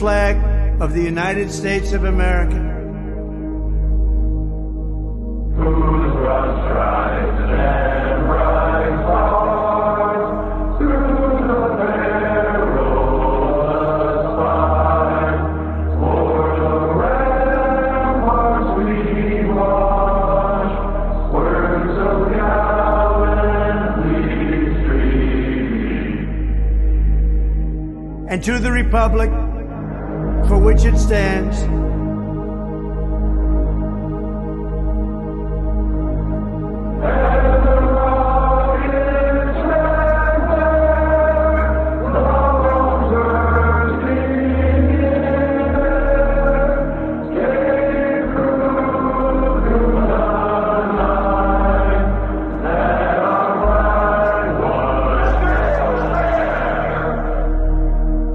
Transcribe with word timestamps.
flag 0.00 0.80
of 0.80 0.94
the 0.94 1.02
United 1.02 1.52
States 1.52 1.92
of 1.92 2.04
America. 2.04 2.56
and 28.30 28.44
to 28.44 28.60
the 28.60 28.70
republic 28.70 29.28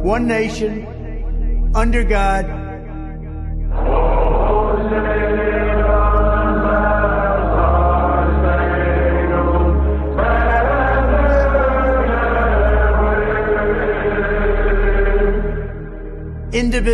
one 0.05 0.27
nation, 0.27 1.71
under 1.75 2.03
God, 2.03 2.45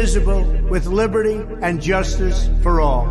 indivisible, 0.02 0.44
with 0.68 0.88
liberty 0.88 1.46
and 1.62 1.80
justice 1.80 2.50
for 2.64 2.82
all. 2.82 3.11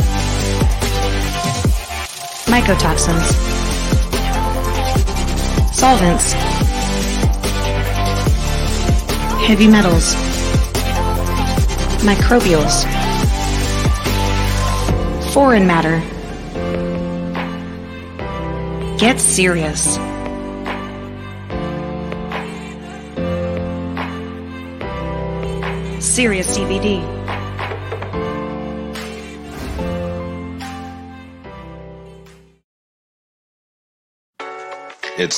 mycotoxins, 2.51 3.31
solvents, 5.73 6.33
heavy 9.47 9.67
metals, 9.67 10.15
microbials, 12.03 12.83
foreign 15.33 15.65
matter. 15.65 16.01
Get 18.97 19.21
serious. 19.21 19.95
Serious 26.03 26.57
CBD. 26.57 27.20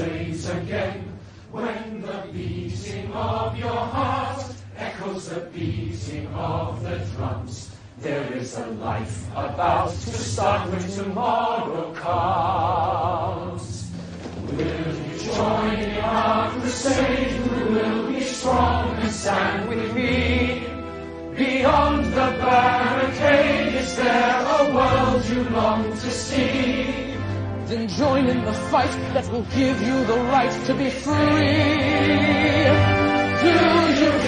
Again. 0.00 1.18
When 1.52 2.00
the 2.02 2.28
beating 2.32 3.12
of 3.12 3.56
your 3.56 3.68
heart 3.68 4.44
echoes 4.76 5.28
the 5.28 5.40
beating 5.40 6.26
of 6.34 6.82
the 6.82 6.98
drums, 7.14 7.70
there 8.00 8.32
is 8.32 8.58
a 8.58 8.66
life 8.66 9.28
about 9.30 9.90
to 9.90 10.10
start 10.10 10.68
when 10.70 10.82
tomorrow 10.90 11.92
comes. 11.94 13.88
Will 14.50 14.58
you 14.58 15.18
join 15.32 15.78
in 15.78 15.98
our 16.00 16.50
crusade? 16.50 17.28
Who 17.28 17.74
will 17.74 18.08
be 18.10 18.20
strong 18.20 18.96
and 18.96 19.12
stand 19.12 19.68
with 19.68 19.94
me? 19.94 20.66
Beyond 21.36 22.06
the 22.06 22.28
barricade, 22.42 23.74
is 23.74 23.96
there 23.96 24.40
a 24.58 24.74
world 24.74 25.24
you 25.26 25.44
long 25.50 25.92
to 25.92 26.10
see? 26.10 27.03
Then 27.74 27.88
join 27.88 28.26
in 28.28 28.44
the 28.44 28.52
fight 28.70 28.92
that 29.14 29.26
will 29.32 29.42
give 29.42 29.82
you 29.82 30.04
the 30.04 30.14
right 30.14 30.66
to 30.66 30.74
be 30.74 30.90
free. 30.90 31.14
Do 33.42 33.48
you 33.50 34.23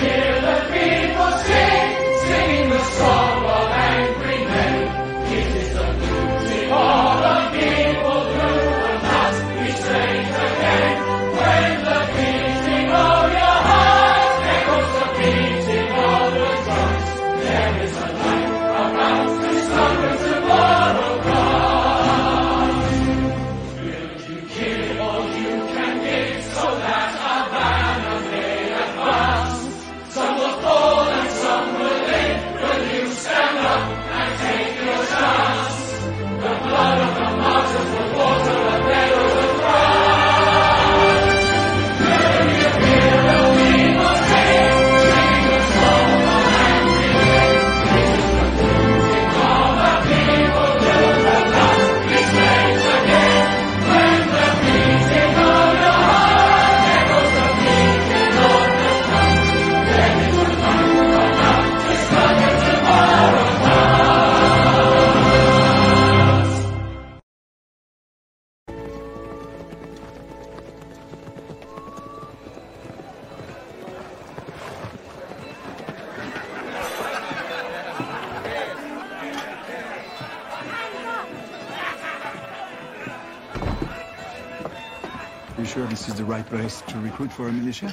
for 87.36 87.48
a 87.48 87.52
militia? 87.52 87.92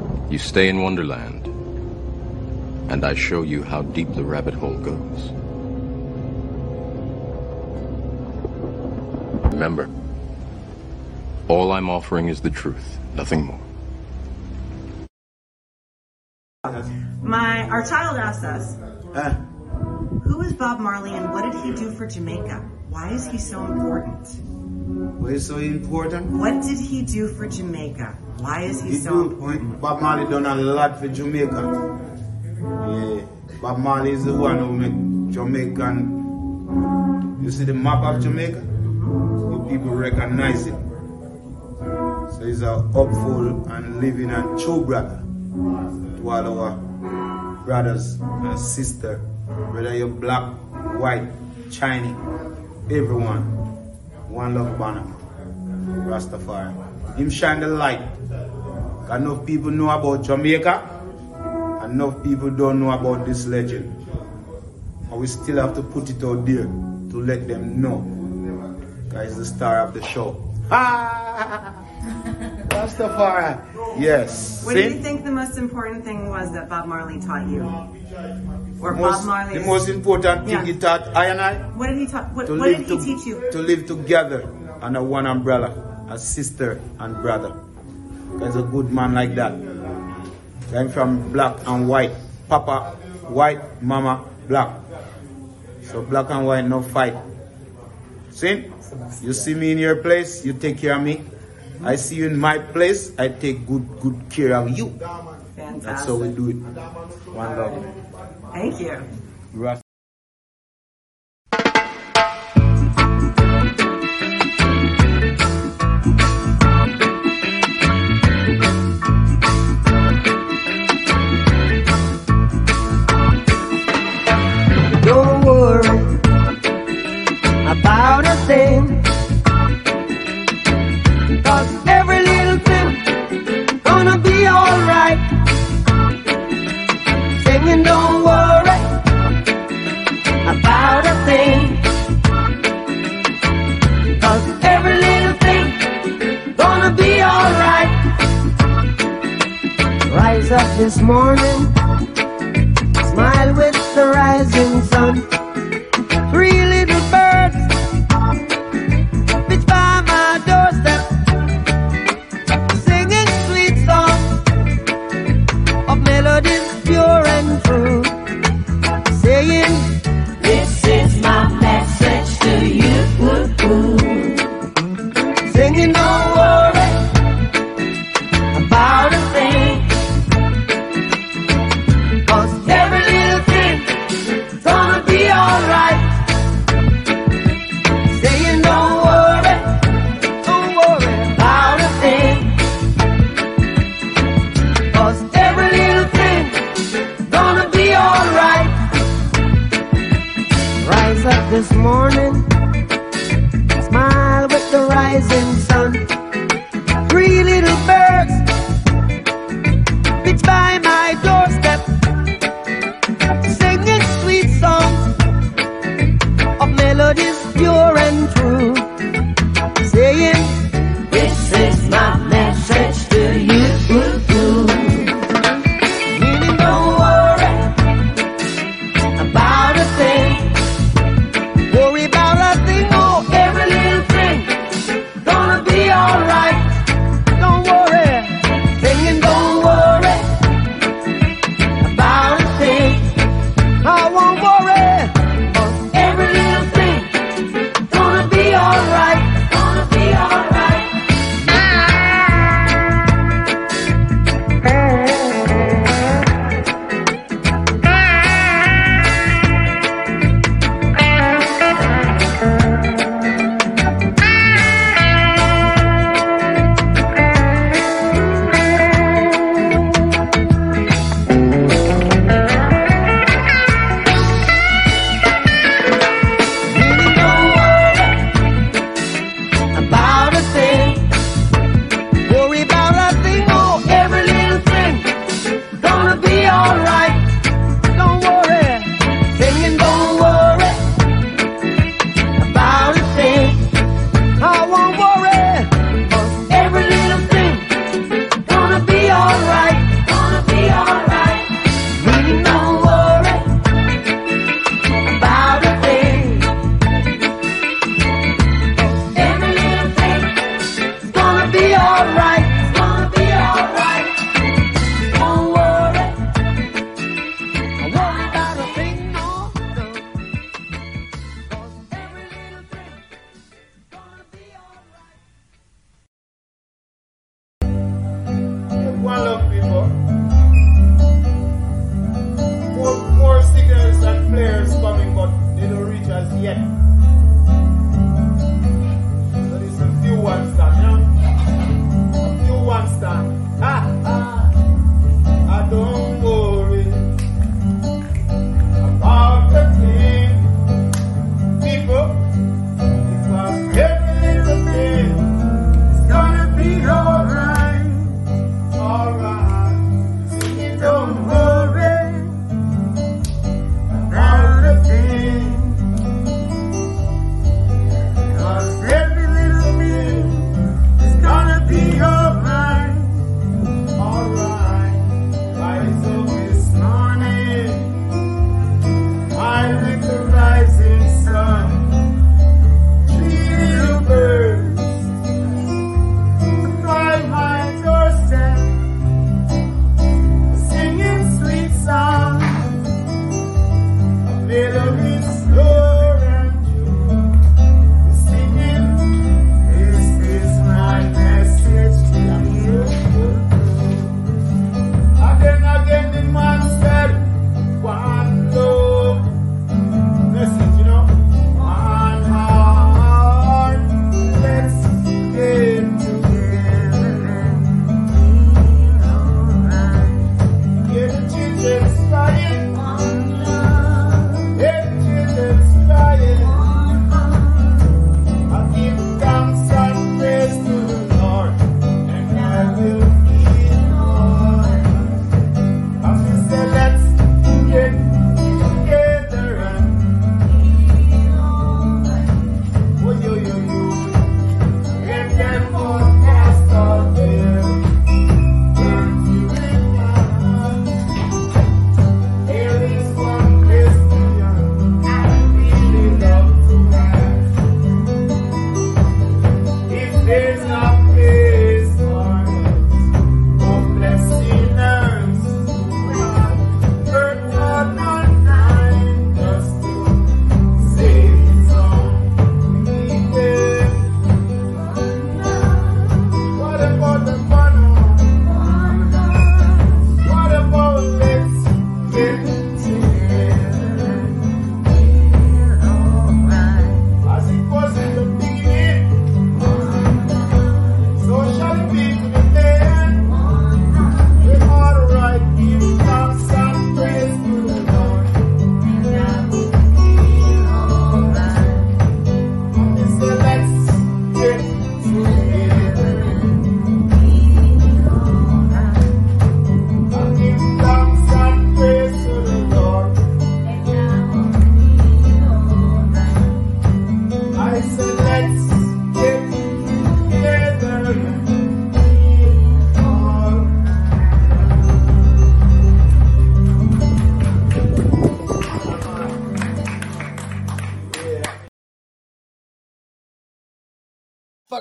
you 0.31 0.39
stay 0.39 0.69
in 0.69 0.81
Wonderland, 0.81 1.45
and 2.89 3.03
I 3.03 3.13
show 3.15 3.41
you 3.41 3.63
how 3.63 3.81
deep 3.81 4.13
the 4.15 4.23
rabbit 4.23 4.53
hole 4.53 4.77
goes. 4.77 5.31
Remember, 9.51 9.89
all 11.49 11.73
I'm 11.73 11.89
offering 11.89 12.29
is 12.29 12.39
the 12.39 12.49
truth, 12.49 12.97
nothing 13.13 13.43
more. 13.45 13.59
My 17.21 17.67
our 17.67 17.85
child 17.85 18.17
asked 18.17 18.45
us, 18.45 18.77
who 20.23 20.41
is 20.41 20.53
Bob 20.53 20.79
Marley 20.79 21.11
and 21.13 21.33
what 21.33 21.51
did 21.51 21.61
he 21.61 21.73
do 21.73 21.91
for 21.91 22.07
Jamaica? 22.07 22.69
Why 22.89 23.09
is 23.09 23.27
he 23.27 23.37
so 23.37 23.65
important? 23.65 24.27
Why 24.91 25.31
is 25.31 25.47
so 25.47 25.57
important? 25.57 26.27
What 26.31 26.61
did 26.63 26.79
he 26.79 27.01
do 27.03 27.27
for 27.27 27.47
Jamaica? 27.47 28.17
Why 28.39 28.63
is 28.63 28.81
he, 28.81 28.91
He 28.91 28.97
so 28.97 29.11
do- 29.11 29.31
important? 29.31 29.79
Bob 29.81 30.01
Marley 30.01 30.29
done 30.29 30.45
a 30.45 30.55
lot 30.55 30.99
for 30.99 31.07
Jamaica. 31.07 31.61
Yeah. 32.59 33.21
Bob 33.61 33.77
Marley 33.79 34.11
is 34.11 34.25
the 34.25 34.33
one 34.33 34.57
who 34.59 34.73
make 34.73 35.33
Jamaican. 35.33 36.19
You 37.43 37.51
see 37.51 37.63
the 37.63 37.73
map 37.73 38.03
of 38.03 38.21
Jamaica? 38.21 38.57
You 38.61 39.65
people 39.69 39.91
recognize 39.95 40.67
it. 40.67 40.75
So 42.35 42.41
he's 42.45 42.61
a 42.61 42.81
hopeful 42.81 43.65
and 43.71 43.99
living 44.01 44.29
and 44.31 44.59
true 44.59 44.83
brother 44.83 45.21
to 46.17 46.29
all 46.29 46.59
our 46.59 46.75
brothers 47.65 48.19
and 48.19 48.59
sisters, 48.59 49.19
whether 49.71 49.95
you're 49.95 50.07
black, 50.07 50.43
white, 50.99 51.27
Chinese, 51.71 52.15
everyone. 52.89 53.43
One 54.31 54.55
love 54.55 54.79
banner. 54.79 55.03
Rastafari. 56.07 56.71
Him 57.17 57.29
shine 57.29 57.59
the 57.59 57.67
light. 57.67 57.99
Enough 59.11 59.45
people 59.45 59.71
know 59.71 59.89
about 59.89 60.23
Jamaica. 60.23 60.87
Enough 61.83 62.23
people 62.23 62.49
don't 62.49 62.79
know 62.79 62.91
about 62.91 63.25
this 63.25 63.45
legend. 63.45 63.91
And 65.11 65.19
we 65.19 65.27
still 65.27 65.57
have 65.57 65.75
to 65.75 65.83
put 65.83 66.09
it 66.09 66.23
out 66.23 66.45
there 66.45 66.63
to 66.63 67.21
let 67.21 67.45
them 67.45 67.81
know. 67.81 67.99
Guys, 69.09 69.35
the 69.35 69.45
star 69.45 69.81
of 69.81 69.93
the 69.93 70.01
show. 70.01 70.39
Ah! 70.73 71.75
Rastafari. 72.81 74.01
Yes. 74.01 74.65
What 74.65 74.73
do 74.75 74.81
you 74.81 74.97
think 75.01 75.23
the 75.23 75.31
most 75.31 75.57
important 75.57 76.03
thing 76.03 76.29
was 76.29 76.51
that 76.53 76.69
Bob 76.69 76.87
Marley 76.87 77.19
taught 77.21 77.47
you? 77.47 77.61
Or 78.81 78.93
most, 78.95 79.21
Bob 79.21 79.25
Marley? 79.25 79.59
the 79.59 79.65
most 79.65 79.89
important 79.89 80.45
thing 80.49 80.57
Yeah. 80.57 80.65
he 80.65 80.73
taught 80.73 81.05
I 81.15 81.25
and 81.29 81.39
I 81.41 81.53
What 81.77 81.87
did 81.93 81.97
he 81.99 82.07
taught? 82.07 82.33
What, 82.33 82.49
what 82.49 82.65
did 82.65 82.79
he 82.87 82.97
to- 82.97 83.03
teach 83.03 83.25
you? 83.25 83.37
to 83.51 83.59
live 83.59 83.85
together 83.85 84.49
under 84.81 85.03
one 85.03 85.25
umbrella 85.27 85.69
as 86.09 86.25
sister 86.25 86.81
and 86.99 87.15
brother. 87.21 87.53
There's 88.39 88.55
a 88.55 88.63
good 88.63 88.89
man 88.91 89.13
like 89.13 89.35
that. 89.35 89.53
I'm 90.73 90.89
from 90.89 91.31
black 91.31 91.57
and 91.67 91.87
white. 91.87 92.11
Papa 92.49 92.95
white, 93.29 93.61
mama 93.83 94.23
black. 94.47 94.71
So 95.83 96.01
black 96.01 96.29
and 96.31 96.47
white 96.47 96.65
no 96.65 96.81
fight. 96.81 97.15
See? 98.31 98.71
You 99.21 99.31
see 99.33 99.53
me 99.53 99.71
in 99.71 99.77
your 99.77 99.97
place, 99.97 100.43
you 100.43 100.53
take 100.53 100.79
care 100.79 100.95
of 100.95 101.03
me. 101.03 101.23
I 101.83 101.95
see 101.95 102.15
you 102.15 102.27
in 102.27 102.37
my 102.37 102.59
place, 102.59 103.11
I 103.17 103.29
take 103.29 103.65
good 103.67 103.85
good 104.01 104.17
care 104.29 104.53
of 104.53 104.69
you. 104.77 104.89
Fantastic. 105.55 105.83
That's 105.83 106.05
how 106.05 106.15
we 106.15 106.29
do 106.29 106.49
it. 106.49 106.61
One 107.33 107.57
love. 107.57 107.85
Thank 108.53 108.79
you. 108.79 109.80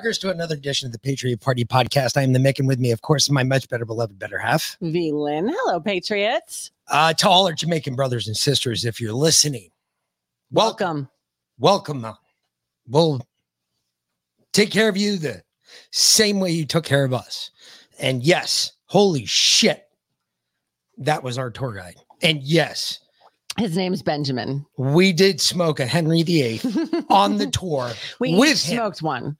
Fuckers 0.00 0.18
to 0.20 0.30
another 0.30 0.54
edition 0.54 0.86
of 0.86 0.92
the 0.92 0.98
Patriot 0.98 1.40
Party 1.40 1.64
podcast. 1.64 2.16
I 2.16 2.22
am 2.22 2.32
the 2.32 2.38
Mick, 2.38 2.58
and 2.58 2.66
with 2.66 2.78
me, 2.78 2.90
of 2.90 3.02
course, 3.02 3.28
my 3.28 3.42
much 3.42 3.68
better 3.68 3.84
beloved 3.84 4.18
better 4.18 4.38
half. 4.38 4.78
V 4.80 5.12
Lynn. 5.12 5.52
Hello, 5.54 5.78
Patriots. 5.78 6.70
Uh, 6.88 7.12
to 7.12 7.28
all 7.28 7.46
our 7.46 7.52
Jamaican 7.52 7.96
brothers 7.96 8.26
and 8.26 8.34
sisters, 8.36 8.86
if 8.86 8.98
you're 8.98 9.12
listening, 9.12 9.70
welcome. 10.50 11.10
Welcome. 11.58 12.00
welcome. 12.00 12.22
We'll 12.88 13.26
take 14.52 14.70
care 14.70 14.88
of 14.88 14.96
you 14.96 15.18
the 15.18 15.42
same 15.90 16.40
way 16.40 16.50
you 16.50 16.64
took 16.64 16.84
care 16.84 17.04
of 17.04 17.12
us. 17.12 17.50
And 17.98 18.22
yes, 18.22 18.72
holy 18.86 19.26
shit, 19.26 19.86
that 20.96 21.22
was 21.22 21.36
our 21.36 21.50
tour 21.50 21.74
guide. 21.74 21.96
And 22.22 22.42
yes, 22.42 23.00
his 23.58 23.76
name's 23.76 24.02
Benjamin. 24.02 24.64
We 24.78 25.12
did 25.12 25.42
smoke 25.42 25.78
a 25.78 25.84
Henry 25.84 26.22
VIII 26.22 26.60
on 27.10 27.36
the 27.36 27.48
tour. 27.48 27.90
we 28.18 28.34
with 28.38 28.56
smoked 28.56 29.02
one. 29.02 29.36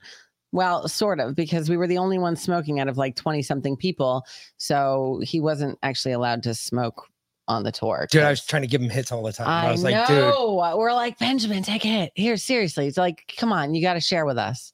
Well, 0.53 0.89
sort 0.89 1.21
of, 1.21 1.35
because 1.37 1.69
we 1.71 1.77
were 1.77 1.87
the 1.87 1.99
only 1.99 2.19
ones 2.19 2.43
smoking 2.43 2.81
out 2.81 2.89
of 2.89 2.99
like 2.99 3.15
20 3.17 3.43
something 3.43 3.77
people. 3.77 4.25
So 4.57 5.21
he 5.23 5.41
wasn't 5.41 5.79
actually 5.83 6.13
allowed 6.13 6.43
to 6.45 6.55
smoke 6.55 7.07
on 7.47 7.63
the 7.63 7.71
tour. 7.73 8.07
Dude, 8.11 8.23
I 8.23 8.31
was 8.31 8.45
trying 8.45 8.63
to 8.63 8.69
give 8.69 8.81
him 8.81 8.91
hits 8.91 9.13
all 9.13 9.23
the 9.23 9.33
time. 9.33 9.49
I, 9.49 9.69
I 9.69 9.73
was 9.73 9.83
know. 9.85 9.91
like, 9.91 10.07
dude. 10.09 10.79
We're 10.79 10.93
like, 10.93 11.19
Benjamin, 11.19 11.63
take 11.63 11.85
a 11.85 11.89
hit. 11.89 12.13
Here, 12.15 12.37
seriously. 12.37 12.87
It's 12.87 12.97
like, 12.99 13.33
come 13.37 13.53
on, 13.53 13.75
you 13.75 13.83
got 13.83 13.95
to 13.95 14.01
share 14.01 14.25
with 14.27 14.39
us. 14.39 14.73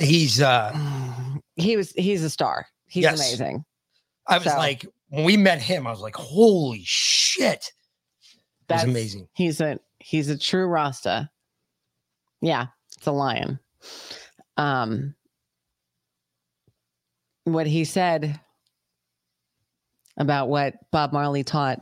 He's 0.00 0.40
uh 0.40 0.76
he 1.56 1.76
was 1.76 1.92
he's 1.92 2.22
a 2.24 2.30
star. 2.30 2.66
He's 2.88 3.02
Yes. 3.02 3.18
amazing. 3.20 3.64
I 4.26 4.38
was 4.38 4.46
So- 4.48 4.56
like, 4.58 4.84
when 5.10 5.24
we 5.24 5.36
met 5.36 5.62
him, 5.62 5.86
I 5.86 5.90
was 5.90 6.00
like, 6.00 6.16
holy 6.16 6.82
shit. 6.84 7.48
It 7.48 8.24
was 8.24 8.66
That's- 8.68 8.84
amazing. 8.84 9.28
He's 9.34 9.60
a 9.60 9.78
he's 10.00 10.28
a 10.28 10.36
true 10.38 10.66
Rasta. 10.66 11.30
Yeah, 12.40 12.66
it's 12.96 13.06
a 13.06 13.12
lion. 13.12 13.58
Um 14.56 15.14
what 17.44 17.66
he 17.66 17.84
said 17.84 18.40
about 20.16 20.48
what 20.48 20.74
Bob 20.90 21.12
Marley 21.12 21.44
taught 21.44 21.80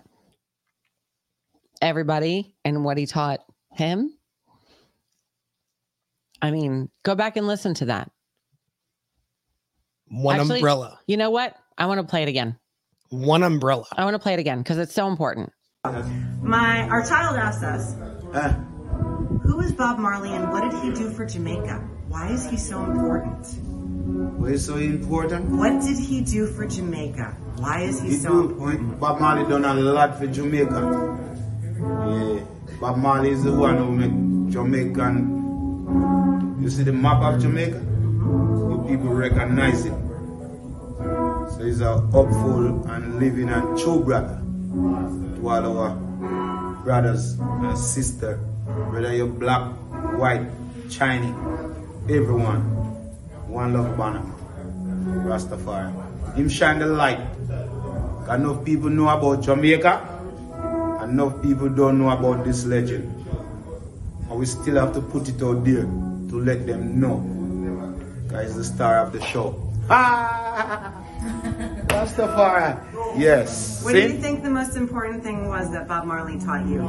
everybody 1.81 2.55
and 2.65 2.85
what 2.85 2.99
he 2.99 3.07
taught 3.07 3.41
him. 3.73 4.13
I 6.43 6.51
mean, 6.51 6.91
go 7.03 7.15
back 7.15 7.37
and 7.37 7.47
listen 7.47 7.75
to 7.75 7.87
that. 7.87 8.11
One 10.09 10.41
Actually, 10.41 10.59
umbrella. 10.59 11.01
You 11.07 11.17
know 11.17 11.31
what? 11.31 11.57
I 11.79 11.87
want 11.87 12.01
to 12.01 12.07
play 12.07 12.23
it 12.23 12.29
again. 12.29 12.59
One 13.09 13.43
umbrella. 13.43 13.85
I 13.97 14.05
want 14.05 14.15
to 14.15 14.19
play 14.19 14.35
it 14.35 14.41
again 14.41 14.59
because 14.59 14.79
it's 14.79 14.95
so 14.95 15.09
important. 15.09 15.53
My 16.43 16.89
our 16.89 17.07
child 17.07 17.37
asked 17.37 17.63
us, 17.63 17.95
who 19.45 19.61
is 19.61 19.73
Bob 19.73 19.99
Marley 19.99 20.33
and 20.33 20.51
what 20.51 20.71
did 20.71 20.81
he 20.83 20.91
do 20.93 21.11
for 21.11 21.25
Jamaica? 21.25 21.89
Why 22.15 22.29
is 22.29 22.47
he 22.47 22.57
so 22.57 22.81
important? 22.85 23.45
Why 24.39 24.51
is 24.51 24.65
so 24.65 24.77
important? 24.77 25.51
What 25.51 25.83
did 25.83 25.99
he 25.99 26.21
do 26.21 26.47
for 26.47 26.65
Jamaica? 26.65 27.37
Why 27.57 27.81
is 27.81 28.01
he 28.01 28.11
He 28.11 28.17
so 28.19 28.31
do, 28.31 28.51
important? 28.51 29.01
Bob 29.01 29.21
Marley 29.21 29.43
done 29.51 29.65
a 29.65 29.75
lot 29.75 30.17
for 30.17 30.29
Jamaica. 30.29 30.79
Yeah. 31.81 32.45
Bob 32.81 32.99
Marley 32.99 33.31
is 33.31 33.43
the 33.43 33.51
one 33.53 33.79
who 33.79 33.91
make 33.91 34.53
Jamaican. 34.53 36.63
You 36.63 36.71
see 36.71 36.85
the 36.85 36.93
map 36.93 37.21
of 37.21 37.43
Jamaica? 37.43 37.81
You 37.83 38.85
people 38.87 39.09
recognize 39.13 39.85
it. 39.85 39.93
So 41.51 41.65
he's 41.65 41.81
a 41.81 41.99
hopeful 41.99 42.89
and 42.93 43.19
living 43.19 43.49
and 43.49 43.77
true 43.77 44.05
brother 44.05 44.41
to 44.71 45.49
all 45.49 45.79
our 45.79 45.97
brothers 46.85 47.33
and 47.41 47.77
sisters. 47.77 48.39
Whether 48.93 49.17
you're 49.17 49.27
black, 49.27 49.73
white, 50.17 50.47
Chinese, 50.89 51.35
everyone. 52.09 52.61
One 53.49 53.73
love 53.73 53.97
banner. 53.97 54.23
Rastafari. 55.25 56.37
Him 56.37 56.49
shine 56.49 56.79
the 56.79 56.87
light. 56.87 57.21
Enough 58.29 58.65
people 58.65 58.91
know 58.91 59.09
about 59.09 59.43
Jamaica. 59.43 60.11
Enough 61.03 61.43
people 61.43 61.69
don't 61.69 61.99
know 61.99 62.11
about 62.11 62.45
this 62.45 62.65
legend. 62.67 63.05
And 64.29 64.39
we 64.39 64.47
still 64.47 64.77
have 64.77 64.93
to 64.95 65.01
put 65.01 65.29
it 65.29 65.43
out 65.43 65.65
there 65.65 65.85
to 65.85 66.41
let 66.41 66.67
them 66.67 67.01
know. 67.01 67.21
Guys, 68.29 68.57
the 68.57 68.65
star 68.65 68.99
of 68.99 69.13
the 69.13 69.21
show. 69.23 69.61
Ah! 69.91 71.04
Rastafari. 71.89 73.19
Yes. 73.19 73.83
What 73.85 73.93
do 73.93 74.01
you 74.01 74.19
think 74.21 74.43
the 74.43 74.51
most 74.51 74.77
important 74.77 75.23
thing 75.23 75.49
was 75.49 75.71
that 75.73 75.89
Bob 75.89 76.05
Marley 76.07 76.39
taught 76.39 76.67
you? 76.67 76.81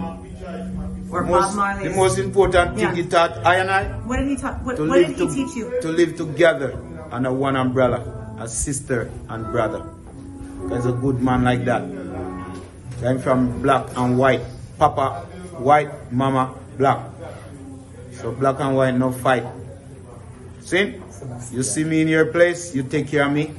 Or 1.11 1.21
The 1.23 1.29
Bob 1.29 1.29
most, 1.29 1.55
Marley? 1.55 1.87
the 1.89 1.95
most 1.95 2.17
important 2.17 2.75
thing 2.75 2.89
Yeah. 2.89 2.95
he 2.95 3.03
taught 3.05 3.45
I 3.45 3.55
and 3.61 3.69
I 3.69 3.83
What 4.09 4.17
did 4.17 4.27
he 4.29 4.35
taught? 4.37 4.63
What, 4.63 4.79
what 4.79 4.95
did 4.97 5.09
he 5.15 5.15
to- 5.15 5.29
teach 5.33 5.55
you? 5.55 5.71
to 5.81 5.87
live 5.89 6.17
together 6.17 6.75
under 7.11 7.31
one 7.31 7.55
umbrella, 7.55 8.01
as 8.39 8.51
sister 8.55 9.09
and 9.29 9.45
brother. 9.51 9.83
There's 10.67 10.85
a 10.85 10.91
good 10.91 11.21
man 11.21 11.43
like 11.43 11.63
that. 11.65 11.83
I'm 13.05 13.19
from 13.19 13.61
black 13.61 13.85
and 13.95 14.17
white. 14.17 14.41
Papa 14.79 15.23
white, 15.61 15.91
mama 16.11 16.55
black. 16.77 16.99
So 18.11 18.31
black 18.31 18.59
and 18.59 18.75
white 18.75 18.95
no 18.97 19.11
fight. 19.11 19.45
See? 20.61 20.99
You 21.51 21.63
see 21.63 21.83
me 21.83 22.01
in 22.01 22.07
your 22.07 22.25
place, 22.33 22.73
you 22.75 22.83
take 22.83 23.07
care 23.07 23.25
of 23.25 23.31
me. 23.31 23.53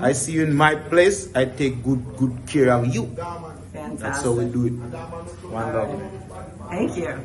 I 0.00 0.12
see 0.12 0.32
you 0.32 0.44
in 0.44 0.54
my 0.54 0.74
place, 0.74 1.34
I 1.34 1.44
take 1.44 1.82
good 1.82 2.02
good 2.16 2.36
care 2.46 2.70
of 2.70 2.94
you. 2.94 3.10
That's 3.72 4.22
how 4.22 4.32
we 4.32 4.46
do 4.46 4.66
it. 4.66 4.72
One 5.50 5.72
love. 5.74 6.02
Thank 6.68 6.96
you. 6.96 7.18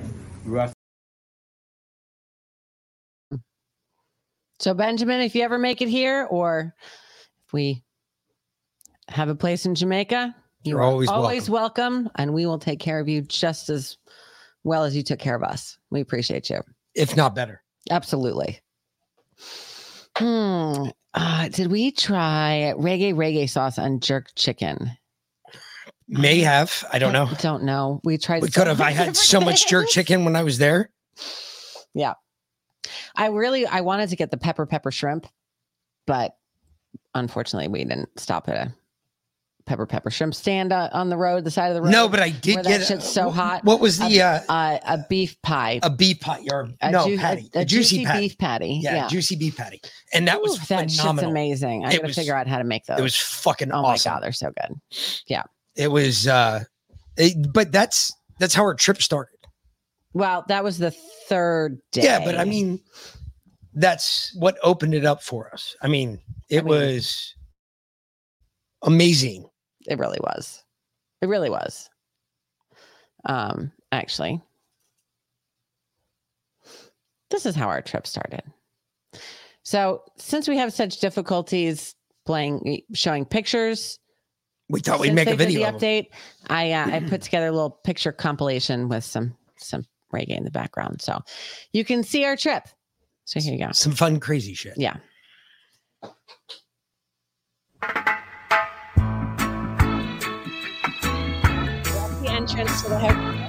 So, 4.59 4.73
Benjamin, 4.73 5.21
if 5.21 5.35
you 5.35 5.43
ever 5.43 5.57
make 5.57 5.81
it 5.81 5.87
here 5.87 6.27
or 6.29 6.73
if 7.45 7.53
we 7.53 7.83
have 9.07 9.29
a 9.29 9.35
place 9.35 9.65
in 9.65 9.75
Jamaica, 9.75 10.35
You're 10.63 10.79
are 10.79 10.83
always 10.83 11.09
always 11.09 11.49
welcome. 11.49 12.09
and 12.15 12.33
we 12.33 12.45
will 12.45 12.59
take 12.59 12.79
care 12.79 12.99
of 12.99 13.07
you 13.07 13.21
just 13.21 13.69
as 13.69 13.97
well 14.63 14.83
as 14.83 14.95
you 14.95 15.03
took 15.03 15.19
care 15.19 15.35
of 15.35 15.43
us. 15.43 15.77
We 15.91 16.01
appreciate 16.01 16.49
you. 16.49 16.61
If 16.95 17.15
not 17.15 17.35
better. 17.35 17.61
Absolutely. 17.89 18.59
Hmm. 20.17 20.87
Uh, 21.13 21.49
did 21.49 21.71
we 21.71 21.91
try 21.91 22.73
reggae 22.77 23.13
reggae 23.13 23.49
sauce 23.49 23.79
on 23.79 23.99
jerk 23.99 24.29
chicken? 24.35 24.91
May 26.07 26.39
have. 26.39 26.85
I 26.91 26.99
don't 26.99 27.11
know. 27.11 27.29
Don't 27.39 27.63
know. 27.63 27.99
We 28.03 28.17
tried. 28.17 28.41
We 28.41 28.49
so 28.49 28.61
could 28.61 28.67
have. 28.67 28.79
I 28.81 28.91
had 28.91 29.17
so 29.17 29.41
much 29.41 29.67
jerk 29.67 29.87
chicken 29.89 30.23
when 30.25 30.35
I 30.35 30.43
was 30.43 30.57
there. 30.57 30.89
Yeah. 31.93 32.13
I 33.15 33.27
really 33.27 33.65
I 33.65 33.81
wanted 33.81 34.09
to 34.09 34.15
get 34.15 34.31
the 34.31 34.37
pepper 34.37 34.65
pepper 34.65 34.91
shrimp, 34.91 35.27
but 36.05 36.37
unfortunately 37.13 37.67
we 37.67 37.83
didn't 37.83 38.17
stop 38.19 38.47
at 38.47 38.67
a 38.67 38.73
pepper 39.67 39.85
pepper 39.85 40.09
shrimp 40.09 40.33
stand 40.33 40.73
uh, 40.73 40.89
on 40.93 41.09
the 41.09 41.17
road, 41.17 41.43
the 41.43 41.51
side 41.51 41.67
of 41.67 41.75
the 41.75 41.81
road. 41.83 41.91
No, 41.91 42.09
but 42.09 42.19
I 42.19 42.29
did 42.31 42.55
get 42.55 42.63
that 42.65 42.87
shit's 42.87 43.07
so 43.07 43.29
hot. 43.29 43.63
What 43.63 43.79
was 43.79 43.99
the 43.99 44.17
a, 44.19 44.21
uh, 44.23 44.41
uh, 44.49 44.79
a 44.85 45.05
beef 45.09 45.39
pie, 45.43 45.79
a 45.83 45.89
beef 45.89 46.19
pie 46.19 46.43
or 46.51 46.69
a 46.81 46.91
no 46.91 47.05
ju- 47.07 47.17
patty, 47.17 47.49
a, 47.53 47.59
a, 47.59 47.65
juicy, 47.65 47.97
juicy 47.97 48.05
patty. 48.05 48.19
beef 48.29 48.37
patty. 48.39 48.79
Yeah, 48.81 48.95
Yeah, 48.95 49.07
juicy 49.09 49.35
beef 49.35 49.55
patty, 49.57 49.81
and 50.13 50.27
that 50.27 50.41
was 50.41 50.55
Ooh, 50.55 50.65
that 50.69 50.89
shit's 50.89 50.99
phenomenal. 50.99 51.29
amazing. 51.31 51.85
I 51.85 51.89
It 51.89 51.91
gotta 51.97 52.07
was- 52.07 52.15
figure 52.15 52.35
out 52.35 52.47
how 52.47 52.57
to 52.57 52.63
make 52.63 52.85
those. 52.85 52.97
It 52.97 53.03
was 53.03 53.15
fucking 53.15 53.71
oh 53.71 53.85
awesome. 53.85 54.09
my 54.09 54.15
god, 54.15 54.23
they're 54.23 54.31
so 54.31 54.51
good. 54.51 54.75
Yeah. 55.27 55.43
It 55.75 55.91
was, 55.91 56.27
uh 56.27 56.63
it- 57.17 57.53
but 57.53 57.71
that's 57.71 58.11
that's 58.39 58.53
how 58.55 58.63
our 58.63 58.73
trip 58.75 59.01
started. 59.01 59.33
Well, 60.13 60.45
that 60.47 60.63
was 60.63 60.77
the 60.79 60.91
third 61.27 61.79
day. 61.91 62.03
Yeah, 62.03 62.23
but 62.23 62.35
I 62.37 62.45
mean, 62.45 62.79
that's 63.73 64.33
what 64.39 64.57
opened 64.63 64.95
it 64.95 65.05
up 65.05 65.21
for 65.21 65.53
us. 65.53 65.75
I 65.83 65.87
mean, 65.87 66.19
it 66.49 66.63
mean- 66.65 66.73
was 66.73 67.35
amazing. 68.83 69.45
It 69.87 69.97
really 69.99 70.19
was. 70.21 70.63
It 71.21 71.27
really 71.27 71.49
was. 71.49 71.89
Um, 73.25 73.71
actually. 73.91 74.41
This 77.29 77.45
is 77.45 77.55
how 77.55 77.67
our 77.67 77.81
trip 77.81 78.07
started. 78.07 78.43
So, 79.63 80.03
since 80.17 80.47
we 80.47 80.57
have 80.57 80.71
such 80.71 80.99
difficulties 80.99 81.95
playing 82.25 82.83
showing 82.93 83.25
pictures, 83.25 83.99
We 84.69 84.79
thought 84.79 84.99
we'd 84.99 85.13
make 85.13 85.27
a 85.29 85.35
video. 85.35 85.71
The 85.71 85.77
update. 85.77 86.07
I 86.49 86.71
uh, 86.71 86.89
I 86.89 86.99
put 87.01 87.21
together 87.23 87.47
a 87.47 87.51
little 87.51 87.71
picture 87.71 88.11
compilation 88.11 88.87
with 88.87 89.03
some 89.03 89.35
some 89.57 89.85
reggae 90.13 90.37
in 90.37 90.45
the 90.45 90.51
background, 90.51 91.01
so 91.01 91.19
you 91.73 91.83
can 91.83 92.03
see 92.03 92.23
our 92.23 92.37
trip. 92.37 92.63
So 93.25 93.41
here 93.41 93.53
you 93.53 93.65
go. 93.65 93.71
Some 93.73 93.91
fun, 93.91 94.21
crazy 94.21 94.53
shit. 94.53 94.75
Yeah. 94.77 94.97
Entrance 102.49 102.81
to 102.81 102.89
the 102.89 102.99
hotel. 102.99 103.47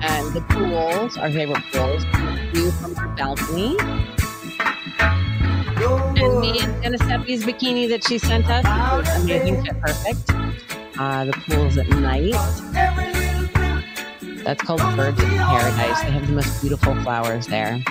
And 0.00 0.32
the 0.32 0.40
pools, 0.48 1.18
our 1.18 1.30
favorite 1.30 1.62
pools, 1.70 2.04
view 2.52 2.70
from 2.70 2.96
our 2.96 3.08
balcony. 3.08 3.76
And 6.18 6.40
me 6.40 6.60
in 6.60 6.70
Giuseppe's 6.82 7.44
bikini 7.44 7.88
that 7.90 8.04
she 8.04 8.18
sent 8.18 8.48
us, 8.48 8.64
amazing, 9.22 9.64
fit 9.64 9.80
perfect. 9.80 10.30
Uh, 10.98 11.26
the 11.26 11.32
pools 11.32 11.76
at 11.76 11.88
night. 11.88 12.32
That's 14.42 14.62
called 14.62 14.80
Birds 14.96 15.20
of 15.20 15.28
Paradise. 15.28 16.00
They 16.02 16.10
have 16.10 16.26
the 16.26 16.32
most 16.32 16.60
beautiful 16.62 16.94
flowers 17.02 17.48
there. 17.48 17.82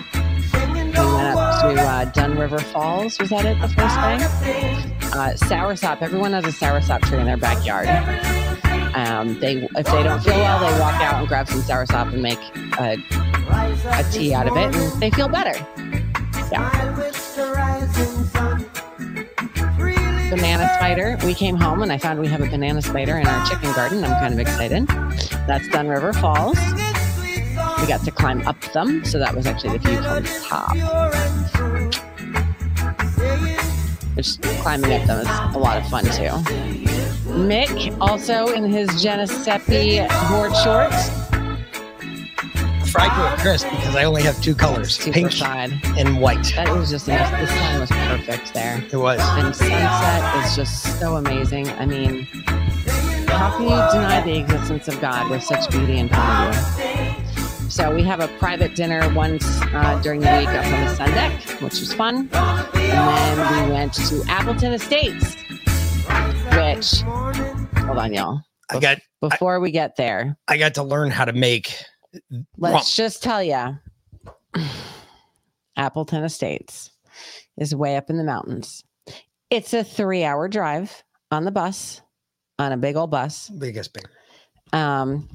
We 0.54 0.60
went 0.72 0.96
up 0.98 1.62
to 1.62 1.82
uh, 1.82 2.06
Dun 2.06 2.38
River 2.38 2.60
Falls. 2.60 3.20
Was 3.20 3.30
that 3.30 3.46
it 3.46 3.62
the 3.62 3.68
first 3.68 3.96
day? 3.96 4.96
Uh, 5.12 5.34
soursop. 5.34 6.02
Everyone 6.02 6.34
has 6.34 6.46
a 6.46 6.48
soursop 6.48 7.02
tree 7.04 7.20
in 7.20 7.26
their 7.26 7.38
backyard. 7.38 7.88
Um, 8.96 9.38
they, 9.42 9.58
if 9.76 9.86
they 9.88 10.04
don't 10.04 10.24
feel 10.24 10.36
well, 10.36 10.60
they 10.60 10.80
walk 10.80 11.02
out 11.02 11.16
and 11.20 11.28
grab 11.28 11.50
some 11.50 11.62
soursop 11.62 12.14
and 12.14 12.22
make 12.22 12.40
a, 12.80 12.98
a 14.00 14.04
tea 14.10 14.34
out 14.34 14.48
of 14.48 14.56
it, 14.56 14.74
and 14.74 15.02
they 15.02 15.12
feel 15.12 15.28
better. 15.28 15.54
Yeah. 16.50 16.72
Banana 20.30 20.70
spider. 20.76 21.18
We 21.26 21.34
came 21.34 21.56
home 21.58 21.82
and 21.82 21.92
I 21.92 21.98
found 21.98 22.20
we 22.20 22.28
have 22.28 22.42
a 22.42 22.50
banana 22.50 22.82
spider 22.82 23.18
in 23.18 23.28
our 23.28 23.46
chicken 23.46 23.72
garden. 23.74 24.04
I'm 24.04 24.12
kind 24.20 24.34
of 24.34 24.40
excited. 24.40 24.88
That's 25.46 25.68
Dun 25.70 25.88
River 25.88 26.14
Falls. 26.14 26.58
We 27.80 27.88
got 27.88 28.04
to 28.06 28.12
climb 28.12 28.48
up 28.48 28.60
them, 28.74 29.04
so 29.04 29.20
that 29.20 29.36
was 29.36 29.46
actually 29.46 29.78
the 29.78 29.88
view 29.88 30.02
from 30.02 30.24
the 30.24 30.30
top. 30.48 30.76
Which 34.16 34.40
climbing 34.62 34.94
up 34.94 35.06
them 35.08 35.20
is 35.20 35.28
a 35.56 35.60
lot 35.60 35.78
of 35.78 35.88
fun 35.90 36.06
too. 36.06 37.05
Mick 37.36 37.96
also 38.00 38.48
in 38.54 38.64
his 38.64 38.88
Geneseppi 38.92 40.08
board 40.30 40.56
shorts. 40.64 41.10
Fried 42.90 43.32
with 43.32 43.42
Chris 43.42 43.64
because 43.66 43.94
I 43.94 44.06
only 44.06 44.24
have 44.24 44.42
two 44.42 44.56
colors, 44.56 44.98
pink 44.98 45.34
side. 45.34 45.74
and 45.98 46.22
white. 46.22 46.54
That 46.56 46.74
was 46.74 46.90
just 46.90 47.10
most, 47.10 47.32
the 47.32 47.48
sun 47.48 47.82
was 47.82 47.90
perfect 47.90 48.54
there. 48.54 48.82
It 48.90 48.96
was. 48.96 49.20
And 49.22 49.54
sunset 49.54 50.46
is 50.46 50.56
just 50.56 50.98
so 50.98 51.18
amazing. 51.18 51.68
I 51.72 51.86
mean, 51.86 52.24
how 53.28 53.52
can 53.58 53.64
you 53.64 53.70
deny 53.70 54.22
the 54.22 54.38
existence 54.38 54.88
of 54.88 55.02
God 55.02 55.30
with 55.30 55.44
such 55.44 55.70
beauty 55.70 55.98
in 55.98 56.08
front 56.08 56.56
of 56.56 56.80
you? 56.80 57.70
So 57.70 57.94
we 57.94 58.04
have 58.04 58.22
a 58.22 58.30
private 58.40 58.76
dinner 58.76 59.14
once 59.14 59.44
uh, 59.74 60.00
during 60.02 60.22
the 60.22 60.34
week 60.38 60.48
up 60.48 60.66
on 60.66 60.86
the 60.86 60.96
sun 60.96 61.10
deck, 61.12 61.42
which 61.62 61.82
was 61.82 61.94
fun. 61.94 62.30
And 62.32 63.40
then 63.40 63.68
we 63.68 63.74
went 63.74 63.94
to 63.94 64.24
Appleton 64.30 64.72
Estates, 64.72 65.36
which 66.52 67.02
hold 67.02 67.98
on, 67.98 68.14
y'all. 68.14 68.42
I 68.70 68.80
got 68.80 69.00
Before 69.22 69.60
we 69.60 69.72
get 69.72 69.96
there, 69.96 70.38
I 70.48 70.58
got 70.58 70.74
to 70.76 70.84
learn 70.84 71.12
how 71.12 71.26
to 71.26 71.34
make 71.34 71.76
let's 72.58 72.96
just 72.96 73.24
tell 73.24 73.44
you, 73.44 73.78
Appleton 75.78 76.24
Estates 76.24 76.92
is 77.58 77.76
way 77.76 77.98
up 77.98 78.10
in 78.10 78.18
the 78.18 78.24
mountains. 78.24 78.84
It's 79.50 79.74
a 79.74 79.84
three-hour 79.84 80.48
drive 80.48 81.04
on 81.32 81.46
the 81.46 81.52
bus, 81.52 82.02
on 82.60 82.72
a 82.72 82.78
big 82.78 82.96
old 82.96 83.12
bus. 83.12 83.50
biggest 83.50 83.94
big. 83.94 84.08
Um, 84.74 85.28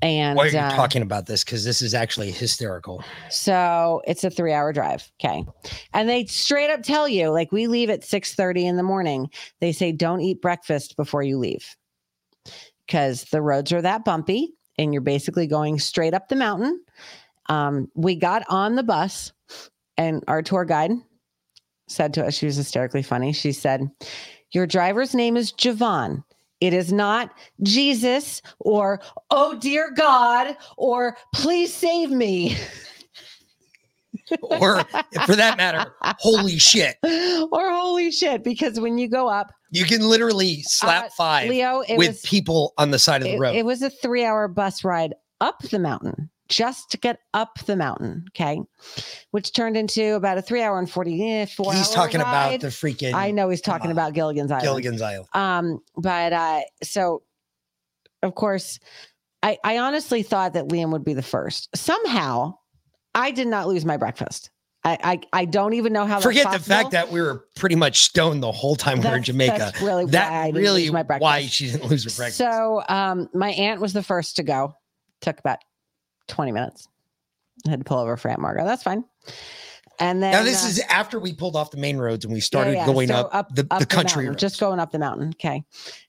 and 0.00 0.36
Why 0.36 0.46
are 0.46 0.50
you 0.50 0.58
uh, 0.58 0.70
talking 0.70 1.02
about 1.02 1.26
this? 1.26 1.44
Because 1.44 1.64
this 1.64 1.82
is 1.82 1.92
actually 1.92 2.30
hysterical. 2.30 3.02
So 3.30 4.02
it's 4.06 4.22
a 4.22 4.30
three 4.30 4.52
hour 4.52 4.72
drive. 4.72 5.10
Okay. 5.20 5.44
And 5.92 6.08
they 6.08 6.26
straight 6.26 6.70
up 6.70 6.82
tell 6.82 7.08
you, 7.08 7.30
like 7.30 7.50
we 7.50 7.66
leave 7.66 7.90
at 7.90 8.04
6 8.04 8.34
30 8.34 8.66
in 8.66 8.76
the 8.76 8.82
morning. 8.82 9.30
They 9.60 9.72
say 9.72 9.92
don't 9.92 10.20
eat 10.20 10.40
breakfast 10.40 10.96
before 10.96 11.22
you 11.22 11.38
leave. 11.38 11.76
Because 12.86 13.24
the 13.24 13.42
roads 13.42 13.72
are 13.72 13.82
that 13.82 14.04
bumpy 14.04 14.54
and 14.78 14.92
you're 14.92 15.02
basically 15.02 15.46
going 15.46 15.78
straight 15.78 16.14
up 16.14 16.28
the 16.28 16.36
mountain. 16.36 16.80
Um, 17.48 17.90
we 17.94 18.14
got 18.14 18.44
on 18.48 18.76
the 18.76 18.82
bus 18.82 19.32
and 19.96 20.22
our 20.28 20.42
tour 20.42 20.64
guide 20.64 20.92
said 21.88 22.14
to 22.14 22.24
us, 22.24 22.34
she 22.34 22.46
was 22.46 22.56
hysterically 22.56 23.02
funny. 23.02 23.32
She 23.32 23.52
said, 23.52 23.90
Your 24.52 24.66
driver's 24.66 25.14
name 25.14 25.36
is 25.36 25.52
Javon. 25.52 26.22
It 26.60 26.74
is 26.74 26.92
not 26.92 27.30
Jesus 27.62 28.42
or, 28.58 29.00
oh 29.30 29.56
dear 29.58 29.90
God, 29.92 30.56
or 30.76 31.16
please 31.34 31.72
save 31.72 32.10
me. 32.10 32.56
Or 34.42 34.84
for 35.24 35.36
that 35.36 35.56
matter, 35.56 35.90
holy 36.18 36.58
shit. 36.58 36.96
or 37.02 37.70
holy 37.72 38.10
shit, 38.10 38.42
because 38.44 38.78
when 38.78 38.98
you 38.98 39.08
go 39.08 39.26
up, 39.28 39.50
You 39.70 39.84
can 39.86 40.06
literally 40.06 40.62
slap 40.64 41.06
Uh, 41.06 41.08
five 41.16 41.48
Leo, 41.48 41.82
with 41.96 42.08
was- 42.08 42.20
people 42.22 42.74
on 42.76 42.90
the 42.90 42.98
side 42.98 43.22
of 43.22 43.28
the 43.28 43.34
it, 43.34 43.38
road. 43.38 43.54
it 43.54 43.64
was 43.64 43.80
a 43.80 43.88
three 43.88 44.24
hour 44.24 44.46
bus 44.48 44.84
ride 44.84 45.14
up 45.40 45.60
the 45.70 45.78
mountain 45.78 46.28
just 46.48 46.90
to 46.90 46.96
get 46.98 47.20
up 47.34 47.58
the 47.66 47.76
mountain. 47.76 48.24
Okay. 48.30 48.60
Which 49.30 49.52
turned 49.52 49.76
into 49.76 50.14
about 50.14 50.38
a 50.38 50.42
three 50.42 50.62
hour 50.62 50.78
and 50.78 50.90
44 50.90 51.72
He's 51.72 51.88
hour 51.88 51.94
talking 51.94 52.20
about 52.20 52.60
the 52.60 52.68
freaking 52.68 53.14
I 53.14 53.30
know 53.30 53.48
he's 53.48 53.60
talking 53.60 53.90
about 53.90 54.14
Gilligan's 54.14 54.50
Island. 54.50 54.64
Gilligan's 54.64 55.02
Island. 55.02 55.28
Um, 55.34 55.80
but 55.96 56.32
uh, 56.32 56.60
so 56.82 57.22
of 58.22 58.34
course, 58.34 58.78
I, 59.42 59.58
I 59.62 59.78
honestly 59.78 60.22
thought 60.22 60.54
that 60.54 60.68
Liam 60.68 60.90
would 60.92 61.04
be 61.04 61.14
the 61.14 61.22
first. 61.22 61.68
Somehow, 61.76 62.54
I 63.14 63.30
did 63.30 63.46
not 63.46 63.68
lose 63.68 63.84
my 63.84 63.96
breakfast. 63.96 64.50
I 64.84 64.98
I, 65.02 65.40
I 65.40 65.44
don't 65.44 65.74
even 65.74 65.92
know 65.92 66.04
how. 66.04 66.14
that's 66.14 66.24
Forget 66.24 66.52
the 66.52 66.58
fact 66.58 66.92
that 66.92 67.10
we 67.10 67.20
were 67.20 67.46
pretty 67.56 67.74
much 67.76 68.00
stoned 68.00 68.42
the 68.42 68.52
whole 68.52 68.76
time 68.76 69.00
we 69.00 69.08
were 69.08 69.16
in 69.16 69.22
Jamaica. 69.22 69.58
that's 69.58 69.82
really 69.82 70.04
why 70.04 70.10
that 70.12 70.32
I 70.32 70.46
didn't 70.46 70.62
really 70.62 70.82
lose 70.82 70.92
my 70.92 71.02
breakfast. 71.02 71.22
why 71.22 71.42
she 71.42 71.70
didn't 71.70 71.88
lose 71.90 72.04
her 72.04 72.16
breakfast. 72.16 72.38
So 72.38 72.82
um, 72.88 73.28
my 73.34 73.50
aunt 73.50 73.80
was 73.80 73.92
the 73.92 74.02
first 74.02 74.36
to 74.36 74.42
go. 74.42 74.74
Took 75.20 75.38
about 75.40 75.58
twenty 76.28 76.52
minutes. 76.52 76.88
I 77.66 77.70
had 77.70 77.80
to 77.80 77.84
pull 77.84 77.98
over 77.98 78.16
for 78.16 78.30
Aunt 78.30 78.40
Margot. 78.40 78.64
That's 78.64 78.82
fine. 78.82 79.04
And 79.98 80.22
then 80.22 80.30
now 80.30 80.42
this 80.44 80.64
uh, 80.64 80.68
is 80.68 80.80
after 80.88 81.18
we 81.18 81.32
pulled 81.32 81.56
off 81.56 81.72
the 81.72 81.76
main 81.76 81.98
roads 81.98 82.24
and 82.24 82.32
we 82.32 82.40
started 82.40 82.74
yeah, 82.74 82.86
going 82.86 83.08
so 83.08 83.28
up, 83.32 83.52
the, 83.54 83.66
up 83.70 83.80
the 83.80 83.86
country 83.86 84.26
mountain, 84.26 84.38
just 84.38 84.60
going 84.60 84.78
up 84.78 84.92
the 84.92 84.98
mountain. 84.98 85.30
Okay. 85.30 85.64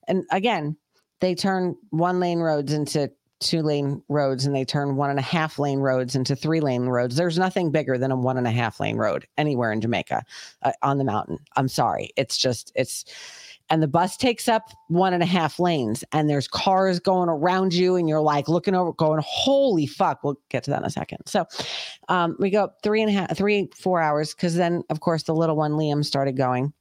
And 0.07 0.25
again, 0.31 0.77
they 1.21 1.33
turn 1.33 1.75
one 1.89 2.19
lane 2.19 2.39
roads 2.39 2.71
into 2.71 3.11
two 3.39 3.63
lane 3.63 4.03
roads 4.09 4.45
and 4.45 4.55
they 4.55 4.63
turn 4.63 4.95
one 4.95 5.09
and 5.09 5.17
a 5.17 5.23
half 5.23 5.57
lane 5.57 5.79
roads 5.79 6.15
into 6.15 6.35
three 6.35 6.59
lane 6.59 6.83
roads. 6.83 7.15
There's 7.15 7.39
nothing 7.39 7.71
bigger 7.71 7.97
than 7.97 8.11
a 8.11 8.15
one 8.15 8.37
and 8.37 8.45
a 8.45 8.51
half 8.51 8.79
lane 8.79 8.97
road 8.97 9.25
anywhere 9.37 9.71
in 9.71 9.81
Jamaica 9.81 10.23
uh, 10.61 10.71
on 10.83 10.99
the 10.99 11.03
mountain. 11.03 11.39
I'm 11.55 11.67
sorry. 11.67 12.11
It's 12.15 12.37
just, 12.37 12.71
it's, 12.75 13.05
and 13.69 13.81
the 13.83 13.87
bus 13.87 14.17
takes 14.17 14.47
up 14.47 14.69
one 14.87 15.13
and 15.13 15.21
a 15.23 15.25
half 15.25 15.59
lanes 15.59 16.03
and 16.11 16.29
there's 16.29 16.47
cars 16.47 16.99
going 16.99 17.29
around 17.29 17.73
you 17.73 17.95
and 17.95 18.09
you're 18.09 18.21
like 18.21 18.47
looking 18.47 18.73
over 18.75 18.93
going 18.93 19.21
holy 19.25 19.85
fuck 19.85 20.23
we'll 20.23 20.39
get 20.49 20.63
to 20.63 20.71
that 20.71 20.79
in 20.79 20.85
a 20.85 20.89
second. 20.89 21.19
So 21.25 21.45
um, 22.07 22.35
we 22.39 22.49
go 22.49 22.63
up 22.63 22.77
three 22.83 23.01
and 23.01 23.09
a 23.09 23.13
half 23.13 23.37
three 23.37 23.69
four 23.75 24.01
hours 24.01 24.33
because 24.33 24.55
then 24.55 24.83
of 24.89 24.99
course 24.99 25.23
the 25.23 25.35
little 25.35 25.55
one 25.55 25.73
liam 25.73 26.03
started 26.03 26.35
going. 26.37 26.73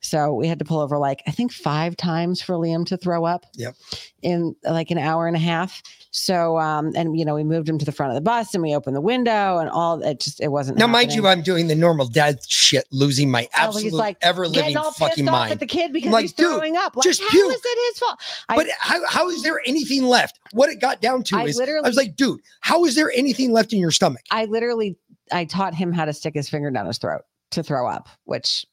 So 0.00 0.32
we 0.34 0.48
had 0.48 0.58
to 0.58 0.64
pull 0.64 0.80
over 0.80 0.98
like 0.98 1.22
i 1.26 1.30
think 1.30 1.52
five 1.52 1.96
times 1.96 2.42
for 2.42 2.54
liam 2.56 2.84
to 2.86 2.96
throw 2.96 3.24
up 3.24 3.44
Yep. 3.54 3.74
in 4.22 4.56
like 4.64 4.90
an 4.90 4.98
hour 4.98 5.26
and 5.26 5.36
a 5.36 5.40
half 5.40 5.82
so 6.14 6.58
um 6.58 6.92
and 6.94 7.18
you 7.18 7.24
know 7.24 7.34
we 7.34 7.42
moved 7.42 7.66
him 7.66 7.78
to 7.78 7.86
the 7.86 7.90
front 7.92 8.10
of 8.10 8.14
the 8.14 8.20
bus 8.20 8.52
and 8.52 8.62
we 8.62 8.74
opened 8.74 8.94
the 8.94 9.00
window 9.00 9.56
and 9.58 9.70
all 9.70 10.02
it 10.02 10.20
just 10.20 10.40
it 10.42 10.48
wasn't 10.48 10.76
Now, 10.76 10.86
mind 10.86 11.12
you. 11.12 11.26
I'm 11.26 11.40
doing 11.42 11.68
the 11.68 11.74
normal 11.74 12.06
dad 12.06 12.38
shit, 12.46 12.86
losing 12.90 13.30
my 13.30 13.44
Oh, 13.54 13.62
absolute 13.62 13.84
he's 13.84 13.92
like 13.94 14.18
ever 14.20 14.46
living 14.46 14.76
fucking 14.98 15.24
mind. 15.24 15.52
at 15.52 15.58
the 15.60 15.66
kid 15.66 15.90
because 15.92 16.12
like, 16.12 16.22
he's 16.22 16.32
dude, 16.34 16.48
throwing 16.48 16.76
up. 16.76 16.94
Like, 16.96 17.04
just 17.04 17.22
how 17.22 17.30
puke. 17.30 17.52
is 17.54 17.60
it 17.64 17.78
his 17.92 17.98
fault? 17.98 18.20
I- 18.50 18.56
but 18.56 18.66
how, 18.78 19.06
how 19.08 19.28
is 19.30 19.42
there 19.42 19.60
anything 19.66 20.04
left? 20.04 20.38
What 20.52 20.68
it 20.68 20.80
got 20.80 21.00
down 21.00 21.22
to 21.24 21.36
I 21.38 21.44
is 21.44 21.58
I 21.58 21.80
was 21.80 21.96
like, 21.96 22.14
dude, 22.14 22.40
how 22.60 22.84
is 22.84 22.94
there 22.94 23.10
anything 23.12 23.52
left 23.52 23.72
in 23.72 23.78
your 23.78 23.90
stomach? 23.90 24.22
I 24.30 24.44
literally 24.44 24.98
I 25.32 25.46
taught 25.46 25.74
him 25.74 25.92
how 25.92 26.04
to 26.04 26.12
stick 26.12 26.34
his 26.34 26.48
finger 26.50 26.70
down 26.70 26.84
his 26.86 26.98
throat 26.98 27.22
to 27.52 27.62
throw 27.62 27.88
up, 27.88 28.08
which 28.24 28.66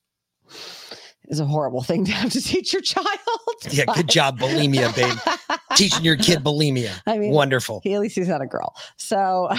is 1.30 1.40
a 1.40 1.46
horrible 1.46 1.84
thing 1.84 2.04
to 2.06 2.12
have 2.12 2.32
to 2.34 2.42
teach 2.44 2.74
your 2.74 2.82
child. 2.82 3.08
Yeah, 3.72 3.86
good 3.94 4.08
job, 4.08 4.40
bulimia, 4.40 4.96
babe. 4.96 5.58
Teaching 5.76 6.04
your 6.04 6.16
kid 6.16 6.40
bulimia. 6.40 7.02
I 7.06 7.18
mean, 7.18 7.32
Wonderful. 7.32 7.82
He, 7.84 7.94
at 7.94 8.02
least 8.02 8.16
he's 8.16 8.28
not 8.28 8.42
a 8.42 8.46
girl. 8.46 8.76
So, 8.98 9.50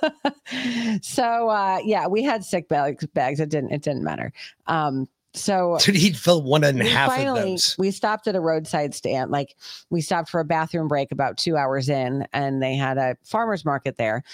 so 1.02 1.48
uh, 1.48 1.78
yeah, 1.84 2.06
we 2.06 2.22
had 2.22 2.44
sick 2.44 2.68
bags. 2.68 3.06
Bags. 3.06 3.40
It 3.40 3.48
didn't. 3.48 3.70
It 3.70 3.82
didn't 3.82 4.02
matter. 4.02 4.32
Um, 4.66 5.08
so 5.32 5.78
Dude, 5.80 5.94
he'd 5.94 6.16
fill 6.16 6.42
one 6.42 6.64
and 6.64 6.80
a 6.80 6.84
half 6.84 7.10
of 7.10 7.16
finally 7.16 7.52
those. 7.52 7.76
we 7.78 7.90
stopped 7.92 8.26
at 8.26 8.34
a 8.34 8.40
roadside 8.40 8.94
stand. 8.94 9.30
Like 9.30 9.56
we 9.88 10.00
stopped 10.00 10.28
for 10.28 10.40
a 10.40 10.44
bathroom 10.44 10.88
break 10.88 11.12
about 11.12 11.36
two 11.36 11.56
hours 11.56 11.88
in, 11.88 12.26
and 12.32 12.60
they 12.62 12.74
had 12.74 12.98
a 12.98 13.16
farmers 13.24 13.64
market 13.64 13.96
there. 13.96 14.24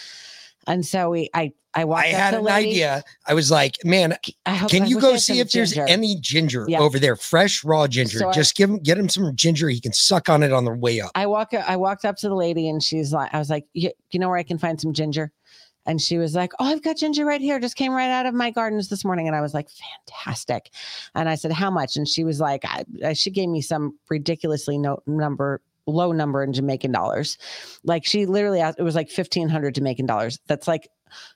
And 0.66 0.84
so 0.84 1.10
we, 1.10 1.30
I, 1.34 1.52
I 1.74 1.84
walked. 1.84 2.06
I 2.06 2.10
up 2.12 2.16
had 2.16 2.30
to 2.32 2.38
an 2.38 2.44
lady. 2.44 2.70
idea. 2.70 3.04
I 3.26 3.34
was 3.34 3.50
like, 3.50 3.76
man, 3.84 4.16
can 4.68 4.82
I 4.82 4.86
you 4.86 4.98
go 5.00 5.16
see 5.16 5.40
if 5.40 5.52
there's 5.52 5.72
ginger. 5.72 5.86
any 5.88 6.16
ginger 6.20 6.64
Yeah. 6.68 6.80
over 6.80 6.98
there, 6.98 7.16
fresh 7.16 7.62
raw 7.64 7.86
ginger? 7.86 8.18
So 8.18 8.28
I- 8.30 8.32
Just 8.32 8.56
give 8.56 8.70
him, 8.70 8.78
get 8.78 8.98
him 8.98 9.08
some 9.08 9.34
ginger. 9.36 9.68
He 9.68 9.80
can 9.80 9.92
suck 9.92 10.28
on 10.28 10.42
it 10.42 10.52
on 10.52 10.64
the 10.64 10.72
way 10.72 11.00
up. 11.00 11.10
I 11.14 11.26
walk 11.26 11.52
I 11.54 11.76
walked 11.76 12.04
up 12.04 12.16
to 12.18 12.28
the 12.28 12.34
lady 12.34 12.68
and 12.68 12.82
she's 12.82 13.12
like, 13.12 13.32
I 13.34 13.38
was 13.38 13.50
like, 13.50 13.66
you, 13.74 13.90
you 14.10 14.18
know 14.18 14.28
where 14.28 14.38
I 14.38 14.42
can 14.42 14.58
find 14.58 14.80
some 14.80 14.92
ginger? 14.92 15.30
And 15.88 16.00
she 16.02 16.18
was 16.18 16.34
like, 16.34 16.52
Oh, 16.58 16.64
I've 16.64 16.82
got 16.82 16.96
ginger 16.96 17.24
right 17.24 17.40
here. 17.40 17.60
Just 17.60 17.76
came 17.76 17.92
right 17.92 18.10
out 18.10 18.26
of 18.26 18.34
my 18.34 18.50
gardens 18.50 18.88
this 18.88 19.04
morning. 19.04 19.28
And 19.28 19.36
I 19.36 19.40
was 19.40 19.54
like, 19.54 19.68
Fantastic. 19.70 20.70
And 21.14 21.28
I 21.28 21.36
said, 21.36 21.52
How 21.52 21.70
much? 21.70 21.96
And 21.96 22.08
she 22.08 22.24
was 22.24 22.40
like, 22.40 22.64
I, 22.64 22.84
I- 23.04 23.12
she 23.12 23.30
gave 23.30 23.48
me 23.48 23.60
some 23.60 23.96
ridiculously 24.10 24.78
no 24.78 24.98
number 25.06 25.60
low 25.86 26.12
number 26.12 26.42
in 26.42 26.52
Jamaican 26.52 26.92
dollars. 26.92 27.38
Like 27.84 28.04
she 28.04 28.26
literally 28.26 28.60
asked, 28.60 28.78
it 28.78 28.82
was 28.82 28.94
like 28.94 29.08
1500 29.08 29.74
Jamaican 29.74 30.06
dollars. 30.06 30.38
That's 30.46 30.68
like, 30.68 30.88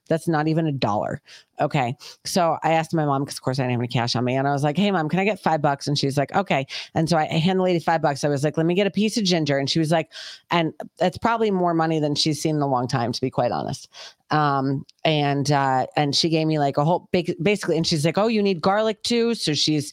that's 0.09 0.27
not 0.27 0.49
even 0.49 0.67
a 0.67 0.73
dollar. 0.73 1.21
Okay. 1.61 1.95
So 2.25 2.59
I 2.63 2.73
asked 2.73 2.95
my 2.95 3.05
mom, 3.05 3.23
because 3.23 3.37
of 3.37 3.43
course 3.43 3.59
I 3.59 3.63
didn't 3.63 3.73
have 3.73 3.81
any 3.81 3.89
cash 3.89 4.17
on 4.17 4.25
me. 4.25 4.35
And 4.35 4.49
I 4.49 4.53
was 4.53 4.63
like, 4.63 4.77
hey, 4.77 4.91
mom, 4.91 5.09
can 5.09 5.21
I 5.21 5.25
get 5.25 5.41
five 5.41 5.63
bucks? 5.63 5.87
And 5.87 5.97
she's 5.97 6.19
like, 6.19 6.35
okay. 6.35 6.67
And 6.95 7.09
so 7.09 7.17
I 7.17 7.29
I 7.31 7.39
handed 7.39 7.61
the 7.61 7.65
lady 7.65 7.79
five 7.79 8.03
bucks. 8.03 8.25
I 8.25 8.29
was 8.29 8.43
like, 8.43 8.57
let 8.57 8.67
me 8.67 8.75
get 8.75 8.87
a 8.87 8.91
piece 8.91 9.17
of 9.17 9.25
ginger. 9.25 9.59
And 9.59 9.71
she 9.71 9.79
was 9.79 9.91
like, 9.93 10.11
and 10.51 10.73
that's 10.99 11.19
probably 11.19 11.51
more 11.51 11.75
money 11.75 12.01
than 12.01 12.15
she's 12.15 12.43
seen 12.43 12.57
in 12.57 12.63
a 12.63 12.67
long 12.67 12.89
time, 12.89 13.13
to 13.13 13.21
be 13.21 13.31
quite 13.31 13.53
honest. 13.53 13.89
Um, 14.31 14.85
and 15.05 15.51
uh, 15.51 15.87
and 15.97 16.15
she 16.15 16.29
gave 16.29 16.47
me 16.47 16.59
like 16.59 16.77
a 16.77 16.85
whole 16.85 17.09
big 17.13 17.35
basically, 17.43 17.77
and 17.77 17.87
she's 17.87 18.05
like, 18.05 18.19
Oh, 18.19 18.27
you 18.27 18.43
need 18.43 18.61
garlic 18.61 19.03
too. 19.03 19.35
So 19.35 19.55
she's 19.55 19.93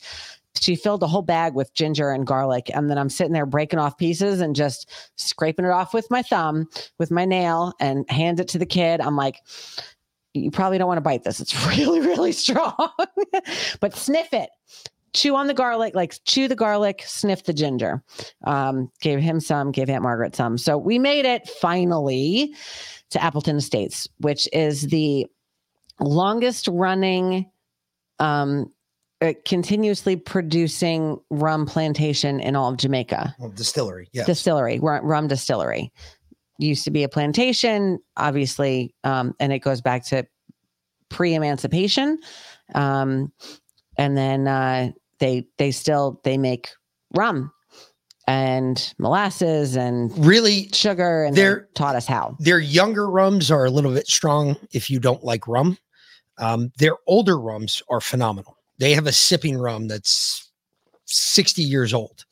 she 0.59 0.75
filled 0.75 1.03
a 1.03 1.07
whole 1.07 1.21
bag 1.21 1.53
with 1.53 1.73
ginger 1.73 2.09
and 2.09 2.25
garlic. 2.25 2.69
And 2.73 2.89
then 2.89 2.97
I'm 2.97 3.09
sitting 3.09 3.33
there 3.33 3.45
breaking 3.45 3.79
off 3.79 3.97
pieces 3.97 4.41
and 4.41 4.55
just 4.55 4.89
scraping 5.15 5.65
it 5.65 5.71
off 5.71 5.93
with 5.93 6.09
my 6.09 6.21
thumb, 6.21 6.67
with 6.97 7.11
my 7.11 7.25
nail, 7.25 7.73
and 7.79 8.09
hand 8.09 8.39
it 8.39 8.47
to 8.49 8.57
the 8.57 8.65
kid. 8.65 9.01
I'm 9.01 9.15
like, 9.15 9.41
you 10.33 10.51
probably 10.51 10.77
don't 10.77 10.87
want 10.87 10.97
to 10.97 11.01
bite 11.01 11.23
this. 11.23 11.39
It's 11.39 11.65
really, 11.77 11.99
really 11.99 12.31
strong. 12.31 12.91
but 13.79 13.95
sniff 13.95 14.33
it. 14.33 14.49
Chew 15.13 15.35
on 15.35 15.47
the 15.47 15.53
garlic, 15.53 15.95
like 15.95 16.19
chew 16.25 16.47
the 16.47 16.55
garlic, 16.55 17.03
sniff 17.05 17.43
the 17.43 17.53
ginger. 17.53 18.03
Um, 18.43 18.91
gave 19.01 19.19
him 19.19 19.39
some, 19.39 19.71
gave 19.71 19.89
Aunt 19.89 20.03
Margaret 20.03 20.35
some. 20.35 20.57
So 20.57 20.77
we 20.77 20.99
made 20.99 21.25
it 21.25 21.47
finally 21.49 22.53
to 23.09 23.23
Appleton 23.23 23.57
Estates, 23.57 24.07
which 24.19 24.47
is 24.53 24.83
the 24.87 25.25
longest 25.99 26.67
running 26.67 27.49
um 28.19 28.71
uh, 29.21 29.33
continuously 29.45 30.15
producing 30.15 31.19
rum 31.29 31.65
plantation 31.65 32.39
in 32.39 32.55
all 32.55 32.71
of 32.71 32.77
Jamaica. 32.77 33.35
Well, 33.39 33.49
distillery. 33.49 34.09
Yeah. 34.13 34.25
Distillery, 34.25 34.79
rum, 34.79 35.27
distillery. 35.27 35.91
Used 36.59 36.83
to 36.85 36.91
be 36.91 37.03
a 37.03 37.09
plantation, 37.09 37.99
obviously, 38.15 38.93
um, 39.03 39.33
and 39.39 39.51
it 39.53 39.59
goes 39.59 39.81
back 39.81 40.05
to 40.07 40.25
pre-emancipation. 41.09 42.19
Um, 42.75 43.31
and 43.97 44.17
then 44.17 44.47
uh, 44.47 44.91
they 45.19 45.47
they 45.57 45.71
still 45.71 46.19
they 46.23 46.37
make 46.37 46.69
rum 47.15 47.51
and 48.27 48.93
molasses 48.97 49.77
and 49.77 50.11
really 50.25 50.69
sugar, 50.73 51.23
and 51.23 51.35
they're- 51.35 51.67
they 51.69 51.73
taught 51.75 51.95
us 51.95 52.05
how. 52.05 52.35
Their 52.39 52.59
younger 52.59 53.09
rums 53.09 53.49
are 53.49 53.65
a 53.65 53.69
little 53.69 53.93
bit 53.93 54.07
strong 54.07 54.57
if 54.73 54.89
you 54.89 54.99
don't 54.99 55.23
like 55.23 55.47
rum. 55.47 55.77
Um, 56.37 56.71
their 56.77 56.93
older 57.07 57.39
rums 57.39 57.81
are 57.89 58.01
phenomenal. 58.01 58.56
They 58.79 58.93
have 58.93 59.07
a 59.07 59.11
sipping 59.11 59.57
rum 59.57 59.87
that's 59.87 60.51
60 61.05 61.63
years 61.63 61.93
old. 61.93 62.25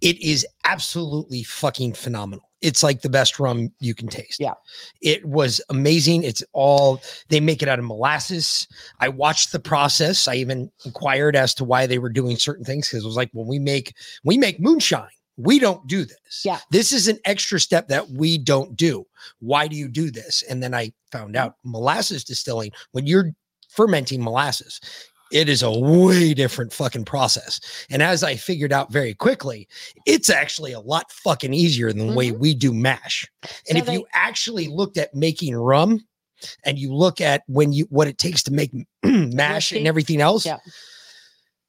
It 0.00 0.20
is 0.20 0.46
absolutely 0.64 1.42
fucking 1.42 1.94
phenomenal. 1.94 2.48
It's 2.60 2.82
like 2.82 3.02
the 3.02 3.08
best 3.08 3.38
rum 3.38 3.72
you 3.80 3.94
can 3.94 4.08
taste. 4.08 4.40
Yeah. 4.40 4.54
It 5.00 5.24
was 5.24 5.60
amazing. 5.70 6.24
It's 6.24 6.42
all 6.52 7.00
they 7.28 7.40
make 7.40 7.62
it 7.62 7.68
out 7.68 7.78
of 7.78 7.84
molasses. 7.84 8.66
I 9.00 9.08
watched 9.08 9.52
the 9.52 9.60
process. 9.60 10.26
I 10.26 10.34
even 10.34 10.70
inquired 10.84 11.36
as 11.36 11.54
to 11.54 11.64
why 11.64 11.86
they 11.86 11.98
were 11.98 12.10
doing 12.10 12.36
certain 12.36 12.64
things 12.64 12.88
because 12.88 13.04
it 13.04 13.06
was 13.06 13.16
like 13.16 13.30
when 13.32 13.46
we 13.46 13.60
make 13.60 13.94
we 14.24 14.36
make 14.36 14.60
moonshine, 14.60 15.08
we 15.36 15.60
don't 15.60 15.86
do 15.86 16.04
this. 16.04 16.42
Yeah. 16.44 16.58
This 16.70 16.92
is 16.92 17.06
an 17.06 17.18
extra 17.24 17.60
step 17.60 17.86
that 17.88 18.10
we 18.10 18.38
don't 18.38 18.76
do. 18.76 19.06
Why 19.38 19.68
do 19.68 19.76
you 19.76 19.88
do 19.88 20.10
this? 20.10 20.42
And 20.50 20.60
then 20.62 20.74
I 20.74 20.92
found 21.12 21.34
mm-hmm. 21.34 21.46
out 21.46 21.56
molasses 21.64 22.24
distilling, 22.24 22.72
when 22.90 23.06
you're 23.06 23.30
fermenting 23.68 24.22
molasses, 24.22 24.80
it 25.32 25.48
is 25.48 25.62
a 25.62 25.70
way 25.70 26.34
different 26.34 26.72
fucking 26.72 27.04
process. 27.04 27.60
And 27.90 28.02
as 28.02 28.22
I 28.24 28.36
figured 28.36 28.72
out 28.72 28.92
very 28.92 29.14
quickly, 29.14 29.68
it's 30.06 30.30
actually 30.30 30.72
a 30.72 30.80
lot 30.80 31.10
fucking 31.12 31.52
easier 31.54 31.92
than 31.92 32.08
the 32.08 32.14
way 32.14 32.30
we 32.32 32.54
do 32.54 32.72
mash. 32.72 33.26
And 33.68 33.76
So 33.76 33.84
if 33.84 33.88
you 33.92 34.06
actually 34.14 34.68
looked 34.68 34.96
at 34.96 35.14
making 35.14 35.54
rum 35.54 36.00
and 36.64 36.78
you 36.78 36.94
look 36.94 37.20
at 37.20 37.42
when 37.46 37.72
you 37.72 37.86
what 37.90 38.08
it 38.08 38.18
takes 38.18 38.42
to 38.44 38.52
make 38.52 38.70
mash 39.04 39.72
and 39.72 39.86
everything 39.86 40.20
else, 40.20 40.46
Yeah. 40.46 40.58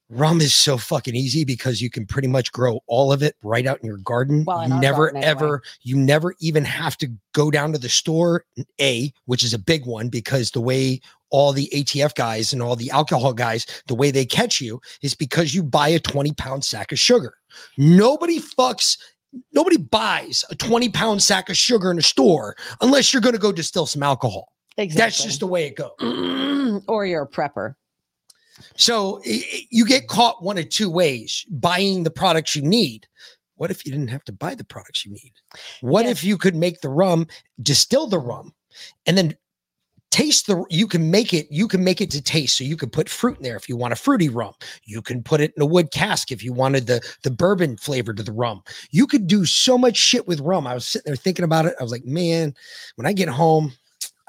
rum 0.10 0.42
is 0.42 0.54
so 0.54 0.78
fucking 0.78 1.16
easy 1.16 1.46
because 1.46 1.82
you 1.82 1.90
can 1.90 2.06
pretty 2.06 2.28
much 2.28 2.52
grow 2.52 2.80
all 2.88 3.12
of 3.12 3.22
it 3.22 3.36
right 3.44 3.68
out 3.68 3.80
in 3.82 3.86
your 3.88 3.98
garden. 3.98 4.44
Well, 4.46 4.68
you 4.68 4.80
never 4.80 5.12
garden 5.12 5.18
anyway. 5.24 5.30
ever 5.32 5.62
you 5.84 5.96
never 5.98 6.36
even 6.40 6.66
have 6.66 6.98
to 6.98 7.08
go 7.34 7.52
down 7.52 7.74
to 7.74 7.78
the 7.80 7.90
store 7.90 8.46
a 8.82 9.12
which 9.26 9.44
is 9.44 9.54
a 9.54 9.60
big 9.60 9.86
one 9.86 10.10
because 10.10 10.52
the 10.52 10.62
way 10.62 11.00
all 11.32 11.54
the 11.54 11.70
ATF 11.74 12.16
guys 12.16 12.54
and 12.54 12.62
all 12.62 12.76
the 12.76 12.90
alcohol 12.92 13.34
guys 13.34 13.66
the 13.88 13.96
way 13.96 14.12
they 14.12 14.26
catch 14.26 14.60
you 14.60 14.80
is 15.02 15.14
because 15.16 15.54
you 15.54 15.64
buy 15.64 15.88
a 15.90 16.00
20 16.00 16.34
pound 16.34 16.64
sack 16.66 16.92
of 16.92 17.00
sugar 17.00 17.34
nobody 17.78 18.40
fucks 18.40 18.98
nobody 19.54 19.78
buys 19.78 20.44
a 20.50 20.56
20 20.56 20.90
pound 20.90 21.22
sack 21.22 21.50
of 21.50 21.58
sugar 21.58 21.92
in 21.92 22.00
a 22.00 22.02
store 22.04 22.56
unless 22.82 23.14
you're 23.14 23.22
going 23.22 23.36
to 23.36 23.40
go 23.40 23.52
distill 23.52 23.86
some 23.86 24.04
alcohol 24.04 24.52
Exactly. 24.78 25.00
that's 25.06 25.24
just 25.24 25.40
the 25.40 25.48
way 25.48 25.66
it 25.68 25.76
goes 25.76 26.82
or 26.88 27.06
you're 27.06 27.24
a 27.24 27.28
prepper. 27.28 27.76
so 28.76 29.22
you 29.26 29.86
get 29.86 30.08
caught 30.08 30.42
one 30.44 30.58
of 30.58 30.70
two 30.70 30.90
ways 30.90 31.46
buying 31.50 32.04
the 32.04 32.12
products 32.12 32.56
you 32.56 32.62
need. 32.62 33.08
What 33.56 33.72
if 33.72 33.86
you 33.86 33.92
didn't 33.92 34.08
have 34.08 34.24
to 34.24 34.32
buy 34.32 34.56
the 34.56 34.64
products 34.64 35.06
you 35.06 35.12
need? 35.12 35.34
What 35.82 36.06
if 36.06 36.24
you 36.24 36.38
could 36.38 36.56
make 36.56 36.80
the 36.80 36.88
rum, 36.90 37.28
distill 37.62 38.08
the 38.08 38.18
rum, 38.20 38.54
and 39.06 39.18
then 39.18 39.36
taste 40.12 40.48
the 40.48 40.64
you 40.70 40.88
can 40.88 41.12
make 41.12 41.34
it 41.34 41.48
you 41.52 41.68
can 41.68 41.84
make 41.84 42.02
it 42.02 42.10
to 42.12 42.22
taste. 42.22 42.58
So 42.58 42.64
you 42.64 42.76
could 42.76 42.92
put 42.92 43.08
fruit 43.10 43.38
in 43.38 43.44
there 43.44 43.56
if 43.56 43.70
you 43.70 43.78
want 43.78 43.94
a 43.94 43.96
fruity 43.96 44.30
rum. 44.30 44.54
You 44.86 45.02
can 45.02 45.22
put 45.22 45.40
it 45.42 45.54
in 45.56 45.62
a 45.62 45.66
wood 45.66 45.92
cask 45.92 46.32
if 46.32 46.44
you 46.44 46.52
wanted 46.54 46.88
the 46.88 47.02
the 47.24 47.32
bourbon 47.32 47.78
flavor 47.78 48.14
to 48.14 48.24
the 48.24 48.32
rum. 48.32 48.64
You 48.92 49.06
could 49.08 49.28
do 49.28 49.46
so 49.46 49.78
much 49.78 49.98
shit 49.98 50.28
with 50.28 50.40
rum. 50.40 50.66
I 50.66 50.74
was 50.74 50.86
sitting 50.86 51.06
there 51.06 51.16
thinking 51.16 51.46
about 51.46 51.66
it. 51.66 51.76
I 51.80 51.84
was 51.84 51.92
like 51.92 52.06
man 52.06 52.54
when 52.96 53.06
i 53.06 53.14
get 53.14 53.30
home 53.30 53.74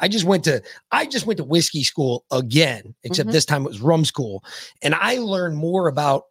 I 0.02 0.08
just 0.08 0.24
went 0.24 0.44
to 0.44 0.62
I 0.92 1.06
just 1.06 1.26
went 1.26 1.36
to 1.38 1.44
whiskey 1.44 1.82
school 1.82 2.24
again, 2.32 2.94
except 3.04 3.28
Mhm. 3.28 3.32
this 3.32 3.44
time 3.44 3.64
it 3.64 3.68
was 3.68 3.82
rum 3.82 4.04
school, 4.06 4.42
and 4.80 4.94
I 4.94 5.16
learned 5.18 5.56
more 5.58 5.88
about 5.88 6.24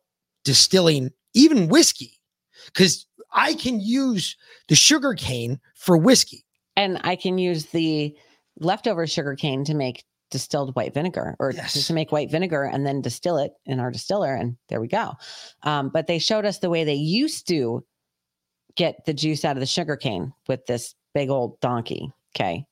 distilling 0.43 1.11
even 1.35 1.67
whiskey 1.67 2.19
because 2.65 3.05
I 3.31 3.53
can 3.53 3.79
use 3.79 4.35
the 4.69 4.75
sugar 4.75 5.13
cane 5.13 5.59
for 5.75 5.97
whiskey. 5.97 6.45
and 6.75 6.99
I 7.03 7.15
can 7.17 7.37
use 7.37 7.65
the 7.67 8.15
leftover 8.59 9.05
sugar 9.07 9.35
cane 9.35 9.63
to 9.65 9.73
make 9.73 10.03
distilled 10.31 10.75
white 10.75 10.93
vinegar 10.93 11.35
or 11.39 11.51
just 11.51 11.87
to 11.87 11.93
make 11.93 12.11
white 12.11 12.29
vinegar 12.29 12.63
and 12.63 12.85
then 12.85 13.01
distill 13.01 13.37
it 13.39 13.51
in 13.65 13.79
our 13.79 13.89
distiller 13.89 14.35
and 14.35 14.57
there 14.67 14.79
we 14.79 14.87
go 14.87 15.13
um, 15.63 15.89
but 15.89 16.05
they 16.05 16.19
showed 16.19 16.45
us 16.45 16.59
the 16.59 16.69
way 16.69 16.83
they 16.83 16.93
used 16.93 17.47
to 17.47 17.83
get 18.75 19.03
the 19.05 19.13
juice 19.13 19.43
out 19.43 19.55
of 19.55 19.59
the 19.59 19.65
sugar 19.65 19.95
cane 19.95 20.31
with 20.47 20.63
this 20.67 20.93
big 21.15 21.31
old 21.31 21.59
donkey 21.61 22.11
okay 22.35 22.63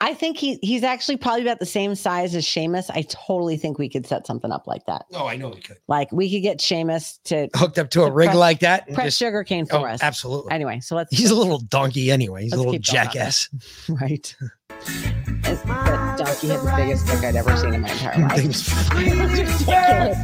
i 0.00 0.14
think 0.14 0.38
he 0.38 0.58
he's 0.62 0.82
actually 0.82 1.18
probably 1.18 1.42
about 1.42 1.58
the 1.58 1.66
same 1.66 1.94
size 1.94 2.34
as 2.34 2.46
Seamus. 2.46 2.90
i 2.94 3.02
totally 3.02 3.58
think 3.58 3.78
we 3.78 3.90
could 3.90 4.06
set 4.06 4.26
something 4.26 4.50
up 4.50 4.66
like 4.66 4.86
that 4.86 5.04
Oh, 5.12 5.26
I 5.26 5.36
know 5.36 5.50
we 5.50 5.60
could 5.60 5.76
like 5.86 6.10
we 6.10 6.30
could 6.32 6.40
get 6.42 6.58
Seamus 6.60 7.18
to 7.24 7.48
hooked 7.54 7.78
up 7.78 7.90
to 7.90 8.04
a 8.04 8.10
rig 8.10 8.28
press- 8.28 8.36
like 8.38 8.60
that. 8.60 8.86
and 8.86 8.94
press 8.94 9.08
just- 9.08 9.18
sugar 9.18 9.44
cane 9.44 9.66
for 9.66 9.76
Oh, 9.76 9.84
us 9.84 10.02
absolutely. 10.02 10.52
anyway 10.52 10.80
so 10.80 10.96
let's 10.96 11.14
He's 11.14 11.30
a 11.30 11.34
little 11.36 11.58
donkey 11.58 12.10
anyway. 12.10 12.44
He's 12.44 12.54
a 12.54 12.56
little 12.56 12.72
keep 12.72 12.86
going 12.86 12.98
on 13.00 13.04
jackass. 13.12 13.50
right 13.90 14.34
that 15.66 16.18
donkey 16.18 16.48
had 16.48 16.60
the 16.60 16.72
biggest 16.76 17.06
dick 17.06 17.24
I'd 17.24 17.36
ever 17.36 17.56
seen 17.56 17.74
in 17.74 17.82
my 17.82 17.90
entire 17.90 18.20
life. 18.20 18.34
It 19.04 19.16
was, 19.28 19.36
ridiculous. 19.38 20.18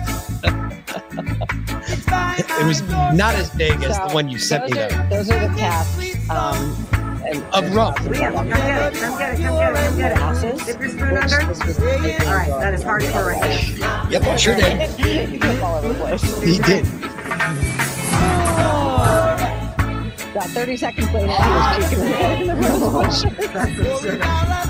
it 2.60 2.66
was 2.66 2.82
not 3.14 3.34
as 3.34 3.50
big 3.50 3.82
as 3.84 3.98
the 3.98 4.08
one 4.12 4.28
you 4.28 4.38
sent 4.38 4.64
me 4.66 4.72
those 4.72 4.90
though. 4.90 4.96
are, 4.96 5.08
those 5.10 5.30
are 5.30 5.48
the 5.48 5.54
casts 5.56 6.30
um, 6.30 6.76
and, 7.24 7.42
Of 7.54 7.74
rum. 7.74 7.94
Come 7.94 8.12
get 8.12 8.32
it, 8.32 8.34
come 8.34 8.48
get 8.48 8.92
it, 8.92 8.94
come 9.00 9.18
get 9.18 9.34
it, 9.34 9.40
come 9.40 9.96
get 9.96 10.12
it. 10.12 10.16
Glasses, 10.18 10.64
Dip 10.66 10.80
your 10.80 10.88
spoon 10.90 11.16
under. 11.16 11.40
All 12.28 12.34
right, 12.36 12.48
that 12.60 12.74
is 12.74 12.82
hardcore 12.84 13.26
right 13.26 13.40
there. 13.42 14.10
Yep, 14.10 14.22
I 14.22 14.36
sure 14.36 14.56
did. 14.56 14.90
he 15.28 15.38
goes 15.38 15.60
all 15.60 15.76
over 15.76 15.88
the 15.88 15.94
place. 15.94 16.42
He 16.42 16.58
did. 16.58 16.86
About 20.30 20.48
30 20.50 20.76
seconds 20.76 21.12
later, 21.12 21.26
he 21.26 21.32
was 21.32 21.88
puking 21.88 22.40
in 22.40 22.46
the 22.46 22.54
rose 22.54 23.24
bush. 23.24 24.69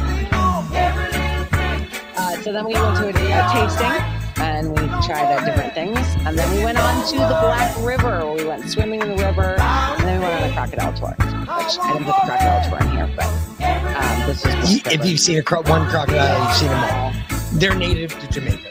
So 2.43 2.53
then 2.53 2.65
we 2.67 2.73
went 2.75 2.97
to 2.97 3.05
a, 3.07 3.11
a 3.11 3.13
tasting 3.53 4.43
and 4.43 4.71
we 4.71 4.87
tried 5.07 5.31
uh, 5.35 5.45
different 5.45 5.75
things. 5.75 5.99
And 6.27 6.39
then 6.39 6.57
we 6.57 6.65
went 6.65 6.79
on 6.79 7.07
to 7.09 7.17
the 7.17 7.27
Black 7.43 7.77
River. 7.85 8.33
We 8.33 8.45
went 8.47 8.69
swimming 8.69 9.03
in 9.03 9.09
the 9.09 9.17
river. 9.17 9.57
And 9.61 10.03
then 10.09 10.21
we 10.21 10.27
went 10.27 10.43
on 10.43 10.51
a 10.51 10.53
crocodile 10.53 10.93
tour, 10.95 11.15
which 11.19 11.79
I 11.79 11.93
didn't 11.93 12.07
put 12.07 12.15
the 12.15 12.27
crocodile 12.27 12.71
tour 12.71 12.79
in 12.81 12.97
here, 12.97 13.11
but 13.15 13.27
um, 13.27 14.27
this 14.27 14.45
is 14.47 14.75
You- 14.75 14.81
if 14.87 15.05
you've 15.05 15.21
seen 15.21 15.39
a 15.39 15.43
cro- 15.43 15.63
one 15.63 15.89
crocodile, 15.91 16.43
you've 16.47 16.57
seen 16.57 16.69
them 16.69 16.95
all. 16.95 17.13
They're 17.53 17.75
native 17.75 18.19
to 18.19 18.27
Jamaica. 18.29 18.69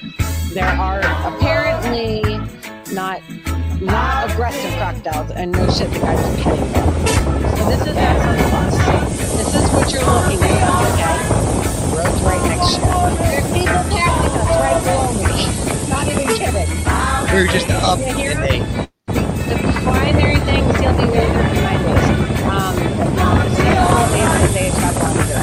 there 0.53 0.65
are 0.65 0.99
apparently 1.35 2.21
not 2.93 3.21
not 3.81 4.29
aggressive 4.31 4.71
crocodiles 4.77 5.31
and 5.31 5.51
no 5.53 5.69
shit 5.69 5.89
the 5.91 5.99
guys 5.99 6.19
are 6.19 6.43
petting 6.43 6.71
them. 6.73 7.07
So 7.57 7.69
this 7.69 7.81
is 7.87 7.95
not. 7.95 8.71
This 9.37 9.55
is 9.55 9.69
what 9.71 9.91
you're 9.93 10.03
looking 10.05 10.39
at, 10.43 11.63
okay? 11.63 11.68
right 12.23 12.41
next 12.49 12.75
to 12.75 12.81
you. 12.81 13.17
There's 13.17 13.45
people 13.51 13.83
passing 13.91 14.35
us 14.39 14.49
right 14.59 14.83
below 14.83 15.11
me. 15.19 15.89
Not 15.89 16.07
even 16.07 16.27
kidding. 16.35 16.69
We're 17.33 17.47
just 17.47 17.69
up 17.69 17.99
here. 17.99 18.35
thing. 18.35 18.63
The 19.07 19.57
primary 19.83 20.39
thing 20.41 20.63
is 20.65 20.77
he'll 20.79 20.93
be 20.93 21.05
waving 21.05 21.33
behind 21.33 21.85
us. 21.85 22.05
Um, 22.43 22.75
they 23.55 23.77
all 23.77 24.11
wave 24.11 24.53
they 24.53 24.69
have 24.69 24.95
got 24.95 25.13
to. 25.27 25.39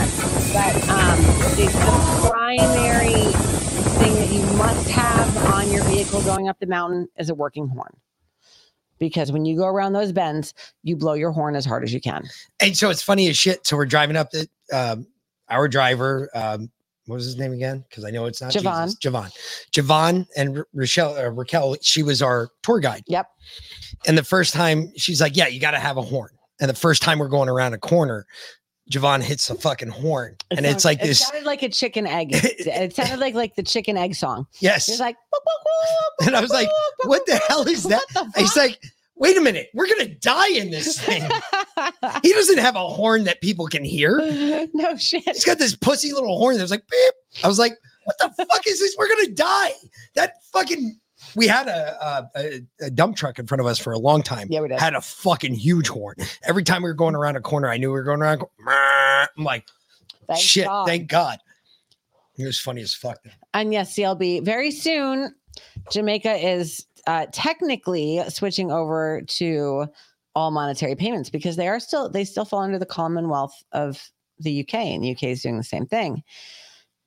But 0.52 0.88
um, 0.88 1.18
the, 1.56 1.66
the 1.66 2.30
primary 2.30 3.32
thing 3.98 4.14
that 4.14 4.30
you 4.32 4.42
must 4.56 4.88
have 4.90 5.36
on 5.52 5.70
your 5.70 5.84
vehicle 5.84 6.22
going 6.22 6.48
up 6.48 6.58
the 6.60 6.66
mountain 6.66 7.08
is 7.18 7.28
a 7.30 7.34
working 7.34 7.68
horn 7.68 7.96
because 8.98 9.30
when 9.30 9.44
you 9.44 9.56
go 9.56 9.66
around 9.66 9.92
those 9.92 10.12
bends, 10.12 10.54
you 10.82 10.96
blow 10.96 11.14
your 11.14 11.30
horn 11.30 11.56
as 11.56 11.64
hard 11.64 11.84
as 11.84 11.92
you 11.92 12.00
can. 12.00 12.24
And 12.60 12.76
so 12.76 12.90
it's 12.90 13.02
funny 13.02 13.28
as 13.28 13.36
shit. 13.36 13.66
So 13.66 13.76
we're 13.76 13.86
driving 13.86 14.16
up 14.16 14.30
the 14.30 14.48
um, 14.72 15.06
our 15.48 15.68
driver. 15.68 16.28
Um, 16.34 16.70
what 17.06 17.16
was 17.16 17.24
his 17.24 17.36
name 17.36 17.52
again? 17.52 17.84
Because 17.88 18.04
I 18.04 18.10
know 18.10 18.26
it's 18.26 18.40
not 18.42 18.50
Javon. 18.52 18.86
Jesus. 18.86 18.98
Javon. 19.00 19.32
Javon 19.72 20.26
and 20.36 20.56
Ra- 20.58 20.64
Rochelle, 20.74 21.16
uh, 21.16 21.28
Raquel. 21.30 21.76
She 21.80 22.02
was 22.02 22.20
our 22.20 22.48
tour 22.62 22.80
guide. 22.80 23.04
Yep. 23.06 23.26
And 24.08 24.18
the 24.18 24.24
first 24.24 24.52
time 24.52 24.90
she's 24.96 25.20
like, 25.20 25.36
"Yeah, 25.36 25.46
you 25.46 25.60
got 25.60 25.70
to 25.72 25.78
have 25.78 25.96
a 25.96 26.02
horn." 26.02 26.30
And 26.60 26.68
the 26.68 26.74
first 26.74 27.02
time 27.02 27.18
we're 27.20 27.28
going 27.28 27.48
around 27.48 27.74
a 27.74 27.78
corner, 27.78 28.26
Javon 28.90 29.22
hits 29.22 29.48
a 29.50 29.54
fucking 29.54 29.90
horn, 29.90 30.36
It 30.50 30.56
and 30.58 30.66
it's 30.66 30.82
sound- 30.82 30.96
like 30.96 31.04
it 31.04 31.06
this. 31.08 31.20
sounded 31.20 31.44
like 31.44 31.62
a 31.62 31.68
chicken 31.68 32.06
egg. 32.08 32.30
It, 32.34 32.66
it 32.66 32.94
sounded 32.96 33.20
like 33.20 33.34
like 33.34 33.54
the 33.54 33.62
chicken 33.62 33.96
egg 33.96 34.14
song. 34.16 34.46
Yes. 34.60 34.88
It's 34.88 34.98
like 34.98 35.16
and 36.24 36.34
I 36.34 36.40
was 36.40 36.50
like, 36.50 36.68
"What 37.04 37.24
the 37.26 37.36
hell 37.48 37.68
is 37.68 37.84
that?" 37.84 38.02
He's 38.36 38.56
like, 38.56 38.80
"Wait 39.14 39.36
a 39.36 39.40
minute, 39.40 39.68
we're 39.74 39.86
gonna 39.86 40.08
die 40.16 40.48
in 40.50 40.70
this 40.72 40.98
thing." 41.06 41.22
He 42.22 42.32
doesn't 42.32 42.58
have 42.58 42.76
a 42.76 42.86
horn 42.86 43.24
that 43.24 43.40
people 43.40 43.66
can 43.66 43.84
hear. 43.84 44.18
no 44.74 44.96
shit. 44.96 45.24
He's 45.24 45.44
got 45.44 45.58
this 45.58 45.76
pussy 45.76 46.12
little 46.12 46.38
horn 46.38 46.58
that's 46.58 46.70
like 46.70 46.86
beep. 46.88 47.14
I 47.44 47.48
was 47.48 47.58
like, 47.58 47.76
"What 48.04 48.16
the 48.18 48.46
fuck 48.46 48.66
is 48.66 48.80
this? 48.80 48.94
We're 48.98 49.08
gonna 49.08 49.28
die." 49.28 49.72
That 50.14 50.34
fucking. 50.52 50.98
We 51.34 51.46
had 51.46 51.66
a, 51.66 52.06
a, 52.06 52.30
a, 52.36 52.86
a 52.86 52.90
dump 52.90 53.16
truck 53.16 53.38
in 53.38 53.46
front 53.46 53.60
of 53.60 53.66
us 53.66 53.78
for 53.78 53.92
a 53.92 53.98
long 53.98 54.22
time. 54.22 54.48
Yeah, 54.50 54.60
we 54.60 54.68
did. 54.68 54.78
Had 54.78 54.94
a 54.94 55.00
fucking 55.00 55.54
huge 55.54 55.88
horn. 55.88 56.16
Every 56.44 56.62
time 56.62 56.82
we 56.82 56.88
were 56.88 56.94
going 56.94 57.14
around 57.14 57.36
a 57.36 57.40
corner, 57.40 57.68
I 57.68 57.78
knew 57.78 57.88
we 57.88 57.92
were 57.94 58.04
going 58.04 58.22
around. 58.22 58.44
I'm 58.66 59.44
like, 59.44 59.66
Thank 60.28 60.40
shit, 60.40 60.66
God. 60.66 60.86
thank 60.86 61.08
God. 61.08 61.38
It 62.38 62.44
was 62.44 62.58
funny 62.60 62.82
as 62.82 62.94
fuck. 62.94 63.18
And 63.54 63.72
yes, 63.72 63.94
CLB, 63.94 64.44
very 64.44 64.70
soon, 64.70 65.34
Jamaica 65.90 66.34
is 66.34 66.86
uh, 67.06 67.26
technically 67.32 68.22
switching 68.28 68.70
over 68.70 69.22
to 69.26 69.86
all 70.36 70.50
monetary 70.50 70.94
payments 70.94 71.30
because 71.30 71.56
they 71.56 71.66
are 71.66 71.80
still, 71.80 72.10
they 72.10 72.24
still 72.24 72.44
fall 72.44 72.60
under 72.60 72.78
the 72.78 72.86
Commonwealth 72.86 73.54
of 73.72 74.10
the 74.38 74.60
UK, 74.60 74.74
and 74.74 75.02
the 75.02 75.12
UK 75.12 75.24
is 75.24 75.42
doing 75.42 75.56
the 75.56 75.64
same 75.64 75.86
thing. 75.86 76.22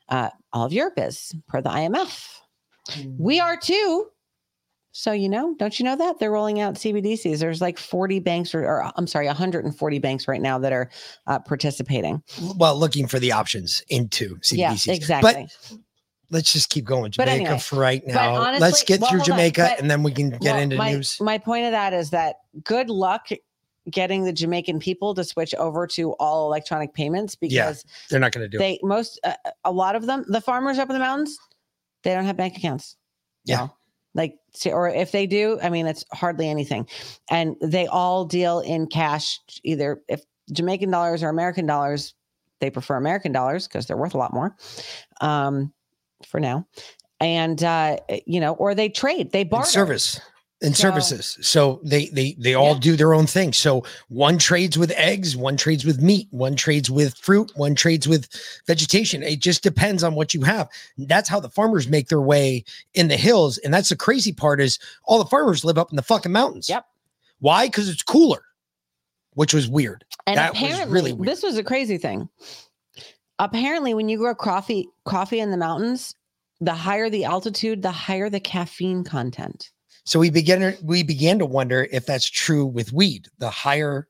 Uh, 0.10 0.30
all 0.52 0.66
of 0.66 0.74
Europe 0.74 0.96
is 0.98 1.36
per 1.48 1.62
the 1.62 1.70
IMF. 1.70 2.28
We 3.20 3.40
are 3.40 3.56
too. 3.56 4.08
So, 4.92 5.12
you 5.12 5.30
know, 5.30 5.54
don't 5.60 5.78
you 5.78 5.86
know 5.86 5.96
that 5.96 6.18
they're 6.18 6.32
rolling 6.32 6.60
out 6.60 6.74
CBDCs? 6.74 7.38
There's 7.38 7.62
like 7.62 7.78
40 7.78 8.20
banks, 8.20 8.56
or, 8.56 8.62
or 8.66 8.92
I'm 8.96 9.06
sorry, 9.06 9.28
140 9.28 10.00
banks 10.00 10.28
right 10.28 10.42
now 10.42 10.58
that 10.58 10.74
are 10.74 10.90
uh, 11.28 11.38
participating. 11.38 12.24
Well, 12.58 12.76
looking 12.76 13.08
for 13.08 13.20
the 13.20 13.32
options 13.32 13.84
into 13.90 14.38
CBDCs. 14.38 14.88
Yeah, 14.88 14.94
exactly. 14.94 15.48
But 15.70 15.78
let's 16.32 16.52
just 16.54 16.70
keep 16.70 16.86
going. 16.86 17.12
Jamaica 17.12 17.32
anyway, 17.32 17.60
for 17.60 17.78
right 17.78 18.06
now. 18.06 18.52
let's 18.60 18.84
get 18.84 19.00
well, 19.02 19.10
through 19.10 19.20
hold 19.20 19.32
on, 19.32 19.38
Jamaica 19.38 19.68
but- 19.72 19.80
and 19.80 19.90
then 19.92 20.04
we 20.04 20.12
can 20.12 20.30
get 20.32 20.42
Well, 20.42 20.58
into 20.60 20.76
my, 20.78 20.94
news. 20.94 21.18
My 21.20 21.38
point 21.38 21.66
of 21.66 21.72
that 21.72 21.94
is 21.94 22.10
that 22.12 22.38
good 22.64 22.90
luck 22.90 23.28
getting 23.90 24.24
the 24.24 24.34
Jamaican 24.34 24.80
people 24.80 25.16
to 25.16 25.24
switch 25.24 25.56
over 25.56 25.88
to 25.88 26.12
all 26.14 26.46
electronic 26.48 26.94
payments 26.94 27.36
Yeah, 27.42 27.66
because 27.66 27.86
they're 28.10 28.20
not 28.20 28.32
going 28.32 28.44
to 28.44 28.50
do 28.50 28.58
it. 28.58 28.60
they 28.60 28.80
most 28.84 29.20
uh, 29.24 29.34
a 29.64 29.72
lot 29.72 29.96
of 29.96 30.06
them 30.06 30.26
the 30.28 30.42
farmers 30.42 30.78
up 30.78 30.90
in 30.90 30.94
the 30.94 31.00
mountains 31.00 31.38
they 32.04 32.14
don't 32.14 32.26
have 32.26 32.38
bank 32.38 32.56
accounts. 32.56 32.96
Yeah. 33.46 33.68
Like 34.16 34.36
or 34.72 34.90
if 34.90 35.12
they 35.12 35.26
do, 35.28 35.60
I 35.64 35.70
mean 35.70 35.88
it's 35.88 36.06
hardly 36.14 36.48
anything. 36.50 36.88
And 37.30 37.56
they 37.62 37.88
all 37.88 38.26
deal 38.26 38.60
in 38.60 38.88
cash 38.88 39.40
either 39.64 40.02
if 40.08 40.22
Jamaican 40.52 40.92
dollars 40.92 41.24
or 41.24 41.30
American 41.30 41.66
dollars, 41.66 42.14
they 42.60 42.70
prefer 42.70 42.96
American 42.96 43.32
dollars 43.32 43.68
because 43.68 43.86
they're 43.88 43.98
worth 43.98 44.14
a 44.14 44.18
lot 44.18 44.34
more. 44.34 44.56
Um 45.22 45.74
for 46.26 46.40
now. 46.40 46.68
And 47.20 47.64
uh 47.64 47.98
you 48.26 48.40
know, 48.40 48.54
or 48.54 48.74
they 48.76 48.90
trade, 48.90 49.32
they 49.32 49.42
in 49.42 49.50
barter. 49.50 49.68
service 49.70 50.20
and 50.62 50.76
So- 50.76 50.82
services. 50.90 51.38
So 51.42 51.80
they 51.84 52.08
they 52.08 52.36
they 52.40 52.54
all 52.54 52.76
do 52.76 52.96
their 52.96 53.14
own 53.14 53.28
thing. 53.28 53.54
So 53.54 53.84
one 54.10 54.38
trades 54.38 54.78
with 54.78 54.92
eggs, 54.92 55.36
one 55.38 55.58
trades 55.58 55.86
with 55.86 56.02
meat, 56.02 56.28
one 56.32 56.56
trades 56.56 56.90
with 56.90 57.18
fruit, 57.18 57.52
one 57.56 57.76
trades 57.76 58.08
with 58.08 58.28
vegetation. 58.68 59.24
It 59.24 59.40
just 59.40 59.64
depends 59.64 60.04
on 60.04 60.16
what 60.16 60.34
you 60.34 60.42
have. 60.44 60.70
That's 60.98 61.30
how 61.30 61.40
the 61.40 61.50
farmers 61.50 61.88
make 61.88 62.08
their 62.10 62.22
way 62.22 62.64
in 62.94 63.08
the 63.10 63.18
hills. 63.18 63.58
And 63.60 63.74
that's 63.74 63.90
the 63.90 63.96
crazy 63.98 64.32
part 64.34 64.60
is 64.62 64.80
all 65.06 65.20
the 65.20 65.30
farmers 65.30 65.64
live 65.66 65.78
up 65.78 65.92
in 65.92 65.96
the 65.98 66.02
fucking 66.04 66.32
mountains. 66.32 66.70
Yep. 66.70 66.86
Why? 67.40 67.68
Because 67.68 67.88
it's 67.90 68.04
cooler, 68.04 68.44
which 69.36 69.54
was 69.54 69.70
weird. 69.70 70.04
And 70.28 70.38
that 70.38 70.52
apparently, 70.52 70.84
was 70.86 70.90
really 70.94 71.14
weird. 71.14 71.28
this 71.30 71.42
was 71.44 71.58
a 71.58 71.64
crazy 71.64 71.98
thing. 71.98 72.28
Apparently, 73.40 73.94
when 73.94 74.10
you 74.10 74.18
grow 74.18 74.36
coffee 74.36 74.88
coffee 75.06 75.40
in 75.40 75.52
the 75.52 75.58
mountains, 75.58 76.14
the 76.62 76.74
higher 76.74 77.10
the 77.10 77.24
altitude, 77.26 77.82
the 77.82 77.92
higher 77.92 78.30
the 78.30 78.40
caffeine 78.40 79.04
content. 79.04 79.72
So 80.04 80.20
we 80.20 80.30
began 80.30 80.76
we 80.84 81.04
began 81.04 81.40
to 81.40 81.46
wonder 81.46 81.88
if 81.92 82.06
that's 82.06 82.30
true 82.30 82.66
with 82.66 82.92
weed. 82.92 83.28
The 83.38 83.50
higher 83.50 84.08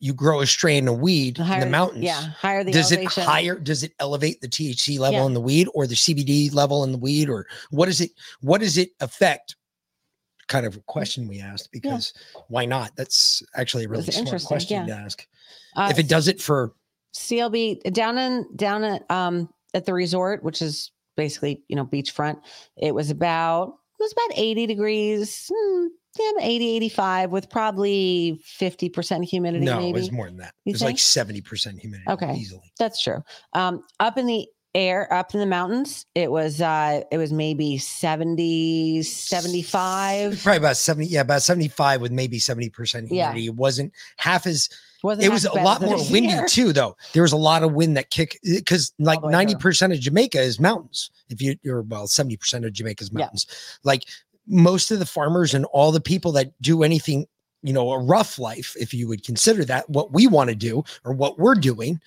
you 0.00 0.12
grow 0.12 0.40
a 0.40 0.46
strain 0.46 0.88
of 0.88 0.98
weed 0.98 1.38
in 1.38 1.44
higher- 1.44 1.60
the 1.60 1.70
mountains, 1.70 2.02
yeah, 2.02 2.20
higher 2.20 2.64
the 2.64 2.72
does 2.72 2.90
elevation. 2.90 3.22
it 3.22 3.26
higher? 3.26 3.54
Does 3.54 3.84
it 3.84 3.92
elevate 4.00 4.40
the 4.40 4.48
THC 4.48 4.98
level 4.98 5.20
Yeah. 5.20 5.26
in 5.26 5.34
the 5.34 5.40
weed 5.40 5.68
or 5.74 5.86
the 5.86 5.94
CBD 5.94 6.50
level 6.52 6.82
in 6.82 6.90
the 6.90 6.98
weed, 6.98 7.28
or 7.30 7.46
what 7.70 7.88
is 7.88 8.00
it? 8.00 8.10
What 8.40 8.60
does 8.60 8.76
it 8.78 8.90
affect? 9.00 9.54
Kind 10.48 10.66
of 10.66 10.74
a 10.76 10.80
question 10.80 11.28
we 11.28 11.40
asked 11.40 11.70
because 11.70 12.12
why 12.48 12.64
not? 12.64 12.96
That's 12.96 13.44
actually 13.54 13.84
a 13.84 13.88
really 13.88 14.02
smart 14.10 14.42
question 14.44 14.88
yeah. 14.88 14.96
to 14.96 15.00
ask. 15.02 15.26
Uh, 15.76 15.88
if 15.92 16.00
it 16.00 16.08
does 16.08 16.26
it 16.26 16.42
for 16.42 16.72
CLB 17.14 17.92
down 17.92 18.18
in 18.18 18.46
down 18.56 18.84
at 18.84 19.10
um 19.10 19.48
at 19.74 19.84
the 19.86 19.94
resort, 19.94 20.42
which 20.42 20.62
is 20.62 20.90
basically 21.16 21.62
you 21.68 21.76
know 21.76 21.84
beachfront, 21.86 22.40
it 22.76 22.94
was 22.94 23.10
about 23.10 23.74
it 23.98 24.02
was 24.02 24.12
about 24.12 24.38
80 24.38 24.66
degrees, 24.66 25.50
hmm, 25.54 25.86
yeah, 26.18 26.30
80, 26.40 26.76
85 26.76 27.30
with 27.30 27.48
probably 27.48 28.42
50% 28.58 29.24
humidity. 29.24 29.64
no, 29.64 29.76
maybe. 29.78 29.90
it 29.90 29.92
was 29.92 30.10
more 30.12 30.26
than 30.26 30.38
that. 30.38 30.54
You 30.64 30.70
It 30.70 30.74
was 30.74 30.82
like 30.82 30.98
seventy 30.98 31.40
percent 31.40 31.78
humidity. 31.78 32.10
Okay. 32.10 32.34
easily. 32.34 32.72
That's 32.78 33.00
true. 33.02 33.22
Um, 33.52 33.84
up 34.00 34.18
in 34.18 34.26
the 34.26 34.48
air, 34.74 35.12
up 35.12 35.34
in 35.34 35.40
the 35.40 35.46
mountains, 35.46 36.06
it 36.14 36.30
was 36.32 36.60
uh 36.60 37.02
it 37.12 37.18
was 37.18 37.32
maybe 37.32 37.78
70, 37.78 39.02
75. 39.02 40.40
Probably 40.42 40.56
about 40.58 40.76
seventy. 40.76 41.06
Yeah, 41.08 41.20
about 41.20 41.42
seventy-five 41.42 42.00
with 42.00 42.12
maybe 42.12 42.38
seventy 42.38 42.70
percent 42.70 43.08
Yeah. 43.10 43.26
humidity. 43.32 43.46
It 43.46 43.54
wasn't 43.56 43.92
half 44.16 44.46
as 44.46 44.68
Wasn't 45.02 45.24
it 45.24 45.30
was 45.30 45.44
a 45.44 45.52
lot 45.52 45.80
more 45.80 45.96
windy 46.10 46.28
year. 46.30 46.46
too, 46.46 46.72
though. 46.72 46.96
There 47.12 47.22
was 47.22 47.32
a 47.32 47.36
lot 47.36 47.62
of 47.62 47.72
wind 47.72 47.96
that 47.96 48.10
kick 48.10 48.38
eh, 48.46 48.56
because 48.58 48.92
like 48.98 49.22
ninety 49.22 49.54
percent 49.54 49.92
of 49.92 50.00
Jamaica 50.00 50.40
is 50.40 50.60
mountains. 50.60 51.10
If 51.28 51.42
you, 51.42 51.56
you're 51.62 51.82
well, 51.82 52.06
seventy 52.06 52.36
percent 52.36 52.64
of 52.64 52.72
Jamaica's 52.72 53.10
Yeah. 53.12 53.20
mountains. 53.20 53.46
Like 53.84 54.04
most 54.46 54.90
of 54.90 54.98
the 54.98 55.06
farmers 55.06 55.54
and 55.54 55.64
all 55.66 55.92
the 55.92 56.00
people 56.00 56.32
that 56.32 56.52
do 56.60 56.82
anything, 56.82 57.26
you 57.62 57.72
know, 57.72 57.90
a 57.92 57.98
rough 57.98 58.38
life, 58.38 58.74
if 58.78 58.92
you 58.94 59.08
would 59.08 59.24
consider 59.24 59.64
that 59.64 59.88
what 59.90 60.12
we 60.12 60.26
want 60.26 60.50
to 60.50 60.56
do 60.56 60.84
or 61.04 61.12
what 61.12 61.38
we're 61.38 61.54
doing, 61.54 62.00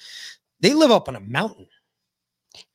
they 0.62 0.74
live 0.74 0.92
up 0.92 1.08
on 1.08 1.16
a 1.16 1.20
mountain. 1.22 1.68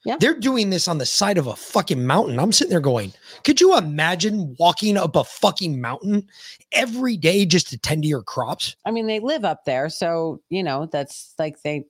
Yeah. 0.04 0.16
They're 0.18 0.38
doing 0.38 0.70
this 0.70 0.88
on 0.88 0.98
the 0.98 1.06
side 1.06 1.38
of 1.38 1.46
a 1.46 1.56
fucking 1.56 2.06
mountain. 2.06 2.38
I'm 2.38 2.52
sitting 2.52 2.70
there 2.70 2.80
going, 2.80 3.12
could 3.44 3.60
you 3.60 3.76
imagine 3.76 4.56
walking 4.58 4.96
up 4.96 5.16
a 5.16 5.24
fucking 5.24 5.80
mountain 5.80 6.26
every 6.72 7.16
day 7.16 7.44
just 7.44 7.68
to 7.70 7.78
tend 7.78 8.02
to 8.02 8.08
your 8.08 8.22
crops? 8.22 8.76
I 8.86 8.90
mean, 8.90 9.06
they 9.06 9.20
live 9.20 9.44
up 9.44 9.64
there, 9.64 9.88
so 9.88 10.40
you 10.48 10.62
know 10.62 10.88
that's 10.90 11.34
like 11.38 11.62
they. 11.62 11.84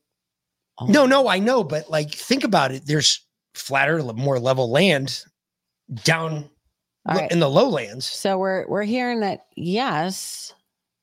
Oh. 0.78 0.86
No, 0.86 1.06
no, 1.06 1.28
I 1.28 1.38
know, 1.38 1.62
but 1.62 1.90
like 1.90 2.10
think 2.10 2.44
about 2.44 2.72
it. 2.72 2.86
There's 2.86 3.24
flatter, 3.54 4.02
more 4.02 4.38
level 4.38 4.70
land 4.70 5.24
down 6.04 6.48
lo- 7.08 7.14
right. 7.16 7.30
in 7.30 7.40
the 7.40 7.50
lowlands. 7.50 8.06
So 8.06 8.38
we're 8.38 8.66
we're 8.68 8.84
hearing 8.84 9.20
that 9.20 9.46
yes, 9.56 10.54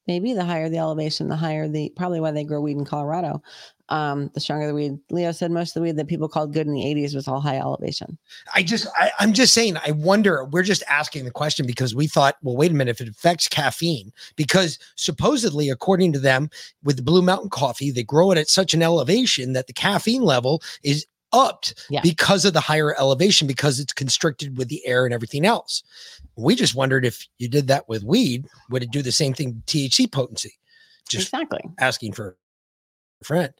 maybe 0.07 0.33
the 0.33 0.45
higher 0.45 0.69
the 0.69 0.77
elevation, 0.77 1.27
the 1.27 1.35
higher 1.35 1.67
the 1.67 1.91
probably 1.95 2.19
why 2.19 2.31
they 2.31 2.43
grow 2.43 2.61
weed 2.61 2.77
in 2.77 2.85
Colorado. 2.85 3.41
Um, 3.89 4.29
the 4.33 4.39
stronger 4.41 4.67
the 4.67 4.73
weed. 4.73 4.99
Leo 5.11 5.31
said 5.31 5.49
most 5.49 5.69
of 5.69 5.75
the 5.75 5.81
weed 5.81 5.95
that 5.95 6.07
people 6.07 6.27
called 6.27 6.51
good 6.53 6.67
in 6.67 6.73
the 6.73 6.81
80s 6.81 7.15
was 7.15 7.25
all 7.27 7.39
high 7.39 7.57
elevation. 7.57 8.17
I 8.53 8.61
just, 8.61 8.85
I, 8.97 9.11
I'm 9.19 9.31
just 9.31 9.53
saying, 9.53 9.77
I 9.77 9.91
wonder, 9.91 10.43
we're 10.43 10.63
just 10.63 10.83
asking 10.89 11.23
the 11.23 11.31
question 11.31 11.65
because 11.65 11.95
we 11.95 12.05
thought, 12.07 12.35
well, 12.41 12.57
wait 12.57 12.71
a 12.71 12.73
minute, 12.73 12.91
if 12.91 12.99
it 12.99 13.07
affects 13.07 13.47
caffeine, 13.47 14.11
because 14.35 14.77
supposedly, 14.95 15.69
according 15.69 16.11
to 16.13 16.19
them, 16.19 16.49
with 16.83 16.97
the 16.97 17.01
Blue 17.01 17.21
Mountain 17.21 17.49
coffee, 17.49 17.89
they 17.89 18.03
grow 18.03 18.31
it 18.31 18.37
at 18.37 18.49
such 18.49 18.73
an 18.73 18.83
elevation 18.83 19.53
that 19.53 19.67
the 19.67 19.73
caffeine 19.73 20.21
level 20.23 20.61
is 20.83 21.05
upped 21.33 21.85
Yeah. 21.89 22.01
because 22.01 22.43
of 22.45 22.53
the 22.53 22.59
higher 22.59 22.93
elevation, 22.99 23.47
because 23.47 23.79
it's 23.79 23.93
constricted 23.93 24.57
with 24.57 24.67
the 24.69 24.85
air 24.85 25.05
and 25.05 25.13
everything 25.13 25.45
else. 25.45 25.83
We 26.35 26.55
just 26.55 26.75
wondered 26.75 27.05
if 27.05 27.25
you 27.37 27.47
did 27.47 27.67
that 27.67 27.87
with 27.87 28.03
weed, 28.03 28.47
would 28.69 28.83
it 28.83 28.91
do 28.91 29.01
the 29.01 29.11
same 29.11 29.33
thing 29.33 29.61
THC 29.65 30.11
potency? 30.11 30.53
Just 31.07 31.27
exactly. 31.33 31.61
asking 31.79 32.13
for 32.13 32.37
a 33.21 33.25
friend. 33.25 33.53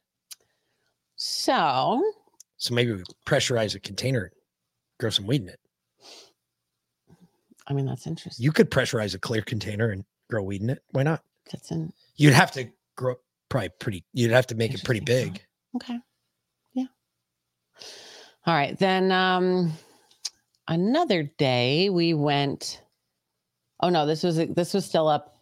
So 1.18 2.14
So 2.58 2.74
maybe 2.74 2.94
we 2.94 3.04
pressurize 3.26 3.76
a 3.76 3.80
container 3.80 4.32
grow 5.00 5.10
some 5.10 5.28
weed 5.28 5.42
in 5.42 5.50
it. 5.50 5.60
I 7.68 7.74
mean 7.74 7.86
that's 7.86 8.08
interesting. 8.08 8.44
You 8.44 8.52
could 8.52 8.72
pressurize 8.72 9.14
a 9.14 9.20
clear 9.20 9.42
container 9.42 9.90
and 9.90 10.06
grow 10.30 10.44
weed 10.44 10.62
in 10.62 10.70
it. 10.70 10.84
Why 10.92 11.04
not? 11.04 11.24
That's 11.52 11.72
in 11.72 11.92
You'd 12.16 12.34
have 12.34 12.52
to 12.54 12.70
grow 12.96 13.16
probably 13.50 13.70
pretty. 13.80 14.04
You'd 14.14 14.32
have 14.32 14.48
to 14.48 14.56
make 14.56 14.74
it 14.74 14.84
pretty 14.84 15.02
big. 15.02 15.44
okay. 15.76 16.00
Yeah. 16.74 16.86
All 18.46 18.54
right. 18.54 18.78
Then 18.78 19.12
um 19.12 19.74
another 20.68 21.24
day 21.24 21.90
we 21.90 22.14
went 22.14 22.82
Oh 23.82 23.90
no, 23.90 24.06
this 24.06 24.24
was 24.24 24.38
this 24.38 24.74
was 24.74 24.86
still 24.86 25.08
up. 25.08 25.37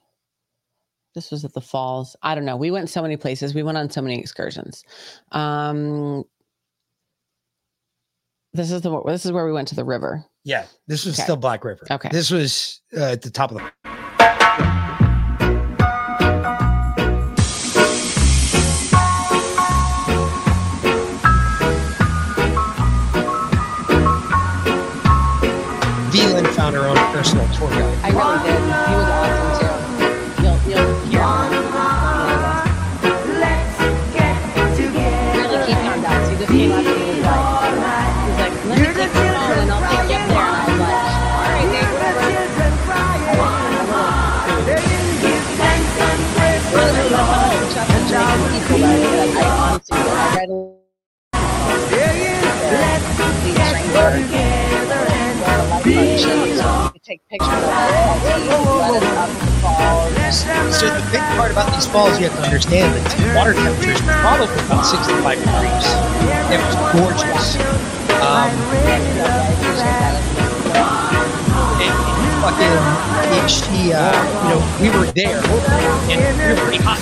This 1.16 1.32
was 1.32 1.45
at 1.45 1.53
the 1.53 1.61
falls. 1.61 2.16
I 2.22 2.36
don't 2.36 2.45
know. 2.45 2.57
We 2.57 2.70
went 2.72 2.89
so 2.89 3.01
many 3.01 3.16
places. 3.18 3.55
We 3.55 3.63
went 3.63 3.78
on 3.78 3.89
so 3.89 4.01
many 4.01 4.20
excursions. 4.20 4.84
Um 5.32 6.24
this 8.53 8.72
is 8.72 8.82
the 8.82 9.01
this 9.03 9.26
is 9.26 9.32
where 9.32 9.45
we 9.45 9.51
went 9.53 9.68
to 9.70 9.76
the 9.76 9.84
river. 9.86 10.24
Yeah, 10.43 10.66
this 10.88 11.05
was 11.05 11.16
Okay. 11.16 11.24
still 11.24 11.36
Black 11.38 11.63
River. 11.66 11.86
Okay. 11.89 12.09
This 12.11 12.30
was 12.32 12.82
uh, 12.95 13.11
at 13.13 13.22
the 13.22 13.32
top 13.32 13.51
of 13.51 13.57
the. 13.57 14.76
Veland 26.11 26.47
found 26.55 26.76
her 26.76 26.86
own 26.88 26.95
personal 27.13 27.47
tour 27.53 27.70
guide. 27.70 27.99
I 28.03 28.09
really 28.09 29.07
did. 29.09 29.14
So 60.76 60.88
the 60.88 61.08
big 61.12 61.22
part 61.38 61.52
about 61.52 61.72
these 61.74 61.86
falls, 61.86 62.20
you 62.20 62.28
have 62.28 62.36
to 62.38 62.44
understand 62.44 62.94
that 62.96 63.36
water 63.36 63.54
temperature 63.54 63.92
is 63.92 64.02
probably 64.02 64.48
about 64.66 64.86
65 64.86 65.38
degrees. 65.38 65.86
It 66.50 66.60
was 66.66 66.76
gorgeous. 66.92 67.56
Um, 68.22 68.50
fucking, 72.42 73.48
she, 73.48 73.94
uh, 73.94 74.14
you 74.44 74.50
know, 74.50 74.62
we 74.82 74.90
were 74.90 75.06
there 75.14 75.42
and 76.10 76.38
we 76.38 76.54
were 76.54 76.62
pretty 76.62 76.84
hot. 76.84 77.00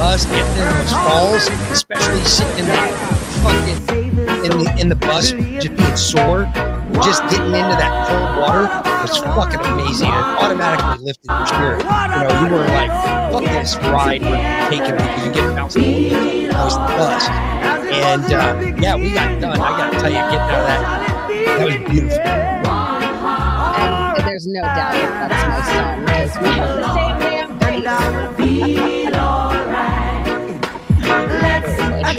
Us 0.00 0.24
getting 0.26 0.46
in 0.52 0.68
those 0.78 0.92
falls, 0.92 1.48
especially 1.70 2.24
sitting 2.24 2.60
in 2.60 2.66
that 2.66 2.90
fucking 3.42 3.76
in 4.44 4.58
the 4.58 4.76
in 4.80 4.88
the 4.88 4.94
bus, 4.94 5.32
just 5.32 5.76
being 5.76 5.96
sore, 5.96 6.46
just 7.02 7.22
getting 7.30 7.54
into 7.54 7.76
that 7.76 8.08
cold 8.08 8.40
water 8.40 8.64
was 9.02 9.18
fucking 9.18 9.60
amazing. 9.72 10.08
It 10.08 10.14
automatically 10.14 11.04
lifted 11.04 11.30
your 11.30 11.46
spirit. 11.46 11.82
You 11.82 12.20
know, 12.22 12.32
you 12.40 12.48
were 12.52 12.66
like, 12.68 12.90
fuck 13.32 13.44
this 13.44 13.76
ride 13.76 14.22
we're 14.22 14.68
taking 14.70 14.96
because 14.96 15.26
you 15.26 15.32
get 15.32 15.54
bounced 15.54 15.76
off 15.76 15.82
the 15.82 16.94
bus. 16.96 17.28
And 17.28 18.24
uh, 18.32 18.80
yeah, 18.80 18.96
we 18.96 19.12
got 19.12 19.40
done. 19.40 19.60
I 19.60 19.76
gotta 19.76 19.98
tell 19.98 20.10
you, 20.10 20.16
getting 20.16 20.38
out 20.38 20.60
of 20.60 20.66
that, 20.66 21.28
that 21.28 21.66
was 21.66 21.76
beautiful. 21.90 22.20
And 24.16 24.28
there's 24.28 24.46
no 24.46 24.62
doubt 24.62 24.92
that 24.92 25.28
that's 25.28 25.46
my 25.48 25.60
song 25.72 26.00
because 26.04 26.32
we 26.40 26.48
have 26.48 26.76
the 26.76 26.94
same 26.94 27.18
damn 27.20 27.56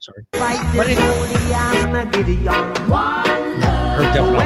Sorry. 0.02 0.26
But 0.32 0.88
it, 0.90 0.98
her 0.98 1.22
devil 4.12 4.34
off 4.34 4.42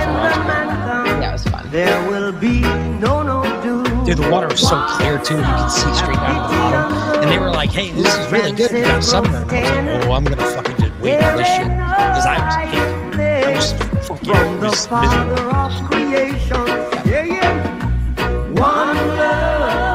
That 1.18 1.32
was 1.32 1.44
fun. 1.44 1.70
There 1.70 2.11
will 2.11 2.30
be 2.32 2.61
no 2.61 3.22
no 3.22 3.42
doom. 3.62 4.04
Dude, 4.04 4.18
the 4.18 4.28
water 4.28 4.48
was 4.48 4.61
so 4.61 4.84
clear 4.86 5.18
too. 5.18 5.38
You 5.38 5.42
could 5.42 5.70
see 5.70 5.94
straight 5.94 6.16
down 6.16 6.50
to 6.50 6.54
the 6.54 6.61
bottom. 6.61 7.22
And 7.22 7.30
they 7.30 7.38
were 7.38 7.48
like, 7.48 7.70
"Hey, 7.70 7.90
this 7.92 8.14
is 8.18 8.30
really 8.30 8.52
good. 8.52 8.70
We 8.70 8.82
got 8.82 9.02
sunburn." 9.02 9.34
I 9.34 9.44
was 9.44 9.50
like, 9.50 10.04
"Oh, 10.07 10.12
I'm 10.12 10.24
gonna 10.24 10.36
fucking 10.36 10.76
just 10.76 10.92
wait 11.00 11.24
for 11.24 11.36
this 11.38 11.48
shit," 11.48 11.68
because 11.68 12.26
I 12.26 12.36
was, 12.36 12.54
I 13.16 13.57
was 13.57 13.72
fucking 14.09 14.28
it 14.28 14.61
was 14.61 14.88
miserable. 14.90 15.48
Yeah, 17.11 17.24
yeah. 17.24 18.52
One 18.61 18.96
love. 19.16 19.86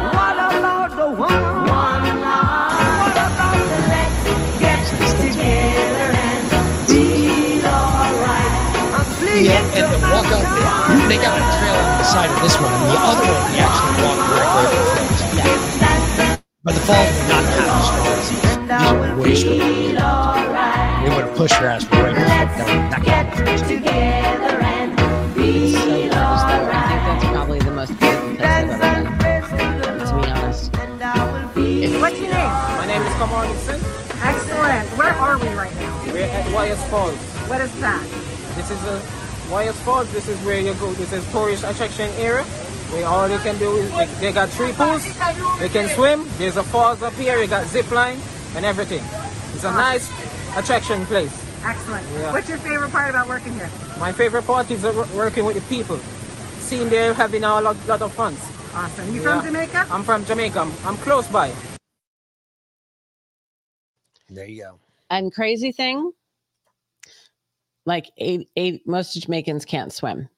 I'm 9.49 9.65
and 9.73 9.89
the 9.89 9.97
walk 10.05 10.29
up 10.29 10.45
there, 10.45 11.09
they 11.09 11.17
got 11.17 11.33
a 11.33 11.41
trail 11.57 11.73
on 11.73 11.97
the 11.97 12.03
side 12.03 12.29
of 12.29 12.37
this 12.43 12.53
one, 12.61 12.69
and 12.69 12.93
the 12.93 12.99
other 13.01 13.25
one 13.25 13.41
we 13.49 13.57
actually 13.57 13.97
walked 14.05 14.21
directly 14.29 14.65
over 14.69 14.85
the 14.85 15.01
falls. 15.81 16.37
But 16.63 16.73
the 16.75 16.81
falls 16.85 17.09
were 17.17 17.25
not 17.25 17.41
half 17.49 17.73
as 17.73 17.85
strong 17.89 18.21
as 18.21 18.29
these. 18.29 18.45
These 18.69 18.93
were 19.01 19.17
way 19.17 19.33
stronger. 19.33 19.97
They 21.01 21.09
would 21.09 21.25
have 21.25 21.35
pushed 21.35 21.55
her 21.55 21.65
ass 21.65 21.85
right 21.89 22.13
the 22.13 22.21
fuck 22.21 22.53
down. 22.53 23.01
That 23.01 23.01
together 23.67 24.61
and 24.61 24.93
be 25.33 25.73
So 25.73 25.79
gorgeous, 25.89 26.43
though. 26.45 26.69
I 26.69 26.85
think 26.85 27.01
that's 27.09 27.25
probably 27.25 27.59
the 27.59 27.71
most 27.71 27.97
beautiful 27.97 28.35
place 28.35 28.53
I've 28.53 28.81
ever 28.93 29.17
been. 29.17 29.41
To 30.05 30.13
be 30.21 30.29
honest. 30.29 30.69
What's 31.97 32.19
your 32.19 32.29
name? 32.29 32.53
My 32.77 32.85
name 32.85 33.01
is 33.01 33.13
Kamar 33.17 33.47
Nixon. 33.47 33.81
Excellent. 34.21 34.85
Where 34.97 35.13
are 35.13 35.39
we 35.39 35.47
right 35.57 35.73
now? 35.81 36.13
We're 36.13 36.29
at 36.29 36.45
YS 36.69 36.83
Falls. 36.89 37.17
What 37.49 37.61
is 37.61 37.73
that? 37.81 38.05
This 38.55 38.69
is 38.69 38.83
a 38.83 39.20
YS 39.51 39.79
Falls. 39.81 40.11
This 40.13 40.27
is 40.27 40.39
where 40.45 40.59
you 40.59 40.73
go. 40.75 40.93
This 40.93 41.11
is 41.11 41.29
tourist 41.31 41.63
attraction 41.63 42.09
area. 42.15 42.43
Where 42.91 43.05
all 43.05 43.27
they 43.27 43.37
can 43.39 43.57
do 43.59 43.71
is 43.77 43.91
they, 43.91 44.05
they 44.19 44.31
got 44.31 44.49
three 44.49 44.71
pools. 44.71 45.03
They 45.59 45.69
can 45.69 45.89
swim. 45.89 46.27
There's 46.37 46.57
a 46.57 46.63
falls 46.63 47.03
up 47.03 47.13
here. 47.13 47.37
You 47.37 47.47
got 47.47 47.67
zip 47.67 47.89
line 47.91 48.19
and 48.55 48.65
everything. 48.65 49.03
It's 49.53 49.63
a 49.63 49.71
nice 49.71 50.09
attraction 50.57 51.05
place. 51.05 51.31
Excellent. 51.63 52.07
Yeah. 52.13 52.31
What's 52.31 52.49
your 52.49 52.57
favorite 52.57 52.91
part 52.91 53.09
about 53.09 53.27
working 53.27 53.53
here? 53.53 53.69
My 53.99 54.11
favorite 54.11 54.47
part 54.47 54.71
is 54.71 54.83
working 55.13 55.45
with 55.45 55.55
the 55.55 55.61
people. 55.73 55.99
Seeing 56.59 56.89
they're 56.89 57.13
having 57.13 57.43
a 57.43 57.61
lot, 57.61 57.75
lot 57.87 58.01
of 58.01 58.13
fun. 58.13 58.35
Awesome. 58.73 59.13
You 59.13 59.21
from 59.21 59.43
Jamaica? 59.43 59.87
I'm 59.91 60.03
from 60.03 60.25
Jamaica. 60.25 60.59
I'm, 60.59 60.73
I'm 60.85 60.97
close 60.97 61.27
by. 61.27 61.53
There 64.29 64.47
you 64.47 64.63
go. 64.63 64.79
And 65.09 65.33
crazy 65.33 65.73
thing, 65.73 66.13
like 67.85 68.11
eight, 68.17 68.49
eight, 68.55 68.87
most 68.87 69.13
Jamaicans 69.13 69.65
can't 69.65 69.91
swim. 69.91 70.29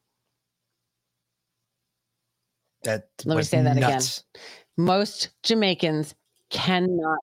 That 2.83 3.07
Let 3.25 3.37
me 3.37 3.43
say 3.43 3.61
that 3.61 3.77
nuts. 3.77 4.23
again. 4.35 4.41
Most 4.85 5.29
Jamaicans 5.43 6.15
cannot 6.49 7.19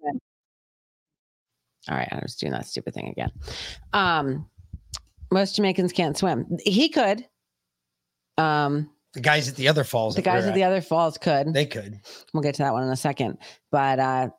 swim. 0.00 0.20
All 1.88 1.96
right, 1.96 2.08
I 2.10 2.18
was 2.22 2.34
doing 2.36 2.52
that 2.52 2.66
stupid 2.66 2.94
thing 2.94 3.08
again. 3.08 3.30
Um, 3.92 4.48
most 5.30 5.56
Jamaicans 5.56 5.92
can't 5.92 6.16
swim. 6.16 6.46
He 6.64 6.88
could. 6.88 7.26
Um, 8.38 8.90
The 9.12 9.20
guys 9.20 9.48
at 9.48 9.54
the 9.56 9.68
other 9.68 9.84
falls. 9.84 10.16
the 10.16 10.22
guys 10.22 10.44
at 10.46 10.54
the 10.54 10.64
other 10.64 10.80
falls 10.80 11.18
could. 11.18 11.52
They 11.54 11.66
could. 11.66 12.00
We'll 12.32 12.42
get 12.42 12.56
to 12.56 12.62
that 12.62 12.72
one 12.72 12.82
in 12.82 12.88
a 12.88 12.96
second. 12.96 13.38
But 13.70 13.98
uh 14.00 14.30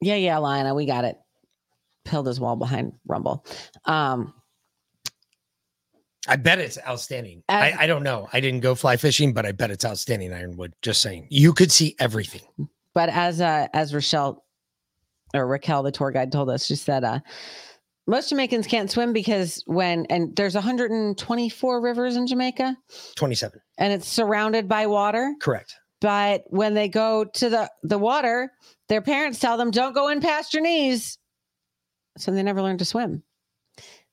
yeah, 0.00 0.16
yeah, 0.16 0.38
Lina, 0.38 0.74
we 0.74 0.84
got 0.86 1.04
it. 1.04 1.16
Pilled 2.04 2.26
his 2.26 2.38
wall 2.40 2.56
behind 2.56 2.92
Rumble. 3.06 3.44
Um 3.86 4.34
I 6.26 6.36
bet 6.36 6.58
it's 6.58 6.78
outstanding. 6.86 7.42
As- 7.48 7.74
I, 7.74 7.82
I 7.84 7.86
don't 7.86 8.02
know. 8.02 8.28
I 8.32 8.40
didn't 8.40 8.60
go 8.60 8.74
fly 8.74 8.96
fishing, 8.96 9.34
but 9.34 9.44
I 9.44 9.52
bet 9.52 9.70
it's 9.70 9.84
outstanding. 9.84 10.32
Ironwood. 10.32 10.72
Just 10.80 11.02
saying, 11.02 11.26
you 11.30 11.52
could 11.52 11.70
see 11.70 11.94
everything. 11.98 12.40
But 12.94 13.10
as 13.10 13.40
uh, 13.40 13.68
as 13.74 13.92
Rochelle 13.92 14.42
or 15.34 15.46
Raquel, 15.46 15.82
the 15.82 15.92
tour 15.92 16.10
guide, 16.12 16.32
told 16.32 16.48
us, 16.48 16.64
she 16.64 16.76
said, 16.76 17.04
uh, 17.04 17.18
most 18.06 18.30
Jamaicans 18.30 18.66
can't 18.66 18.90
swim 18.90 19.12
because 19.12 19.62
when 19.66 20.06
and 20.06 20.34
there's 20.36 20.54
124 20.54 21.80
rivers 21.80 22.16
in 22.16 22.26
Jamaica, 22.26 22.76
Twenty-seven. 23.16 23.60
and 23.78 23.92
it's 23.92 24.08
surrounded 24.08 24.66
by 24.68 24.86
water. 24.86 25.34
Correct. 25.40 25.74
But 26.00 26.44
when 26.46 26.72
they 26.74 26.88
go 26.88 27.24
to 27.24 27.50
the 27.50 27.70
the 27.82 27.98
water, 27.98 28.50
their 28.88 29.02
parents 29.02 29.40
tell 29.40 29.56
them, 29.58 29.70
"Don't 29.70 29.94
go 29.94 30.08
in 30.08 30.20
past 30.20 30.54
your 30.54 30.62
knees," 30.62 31.18
so 32.18 32.30
they 32.30 32.42
never 32.42 32.62
learn 32.62 32.78
to 32.78 32.84
swim. 32.84 33.22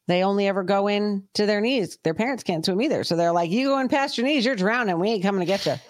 They 0.08 0.24
only 0.24 0.48
ever 0.48 0.64
go 0.64 0.88
in 0.88 1.24
to 1.36 1.46
their 1.46 1.62
knees. 1.62 1.98
Their 2.04 2.14
parents 2.16 2.44
can't 2.44 2.66
swim 2.66 2.82
either, 2.82 3.04
so 3.04 3.16
they're 3.16 3.32
like, 3.32 3.52
"You 3.52 3.68
go 3.68 3.80
in 3.80 3.88
past 3.88 4.18
your 4.18 4.26
knees, 4.28 4.46
you're 4.46 4.56
drowning. 4.56 5.00
We 5.00 5.10
ain't 5.10 5.24
coming 5.24 5.40
to 5.42 5.46
get 5.46 5.66
you." 5.66 5.76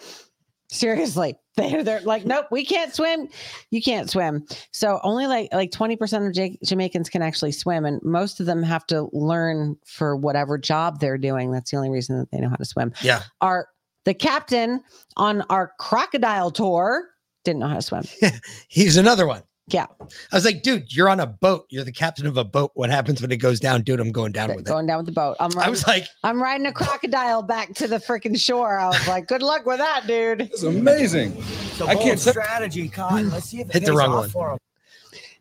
Seriously, 0.70 1.36
they're 1.57 1.84
they're 1.84 2.01
like, 2.01 2.26
"Nope, 2.26 2.45
we 2.51 2.64
can't 2.66 2.93
swim. 2.93 3.28
You 3.72 3.82
can't 3.82 4.09
swim." 4.09 4.45
So 4.72 4.99
only 5.03 5.28
like 5.28 5.49
like 5.53 5.72
twenty 5.72 5.95
percent 5.97 6.26
of 6.26 6.36
Ja- 6.36 6.55
Jamaicans 6.64 7.09
can 7.09 7.22
actually 7.22 7.51
swim, 7.51 7.84
and 7.86 8.01
most 8.03 8.39
of 8.39 8.45
them 8.45 8.64
have 8.64 8.86
to 8.88 9.09
learn 9.12 9.76
for 9.86 10.16
whatever 10.16 10.57
job 10.57 10.99
they're 10.99 11.18
doing. 11.18 11.51
That's 11.51 11.72
the 11.72 11.78
only 11.78 11.89
reason 11.89 12.18
that 12.20 12.32
they 12.32 12.39
know 12.39 12.49
how 12.49 12.55
to 12.55 12.66
swim 12.66 12.93
Yeah. 13.01 13.24
our 13.41 13.68
The 14.05 14.14
captain 14.14 14.82
on 15.18 15.41
our 15.49 15.74
crocodile 15.80 16.51
tour 16.51 17.07
didn't 17.43 17.59
know 17.59 17.68
how 17.68 17.76
to 17.76 17.82
swim. 17.82 18.03
He's 18.70 18.97
another 18.97 19.26
one. 19.28 19.43
Yeah. 19.72 19.88
I 20.32 20.36
was 20.36 20.43
like, 20.45 20.63
dude, 20.63 20.93
you're 20.93 21.07
on 21.09 21.19
a 21.19 21.26
boat. 21.28 21.65
You're 21.69 21.84
the 21.84 21.91
captain 21.91 22.28
of 22.28 22.36
a 22.38 22.43
boat. 22.43 22.72
What 22.74 22.89
happens 22.89 23.22
when 23.22 23.32
it 23.32 23.38
goes 23.38 23.59
down? 23.59 23.82
Dude, 23.84 23.99
I'm 23.99 24.11
going 24.11 24.32
down 24.34 24.49
with 24.49 24.59
it. 24.59 24.65
Going 24.65 24.86
down 24.86 24.97
with 24.97 25.05
the 25.05 25.11
boat. 25.13 25.38
I'm 25.39 25.57
I 25.57 25.69
was 25.69 25.88
like, 25.88 26.05
I'm 26.24 26.41
riding 26.41 26.65
a 26.67 26.74
crocodile 26.74 27.41
back 27.41 27.74
to 27.76 27.88
the 27.88 27.97
freaking 27.97 28.38
shore. 28.39 28.78
I 28.78 28.88
was 28.88 29.07
like, 29.07 29.28
good 29.28 29.41
luck 29.41 29.65
with 29.65 29.78
that, 29.80 30.05
dude. 30.07 30.41
It's 30.41 30.63
amazing. 30.63 31.34
It's 31.38 31.80
a 31.82 31.86
I 31.86 31.95
can't 31.95 32.19
say- 32.19 32.32
strategy, 32.32 32.89
Cotton. 32.89 33.30
Let's 33.30 33.45
see 33.49 33.61
if 33.61 33.69
it 33.69 33.74
Hit 33.74 33.86
the 33.86 33.93
wrong 33.93 34.11
one. 34.11 34.30
for 34.30 34.51
him. 34.51 34.59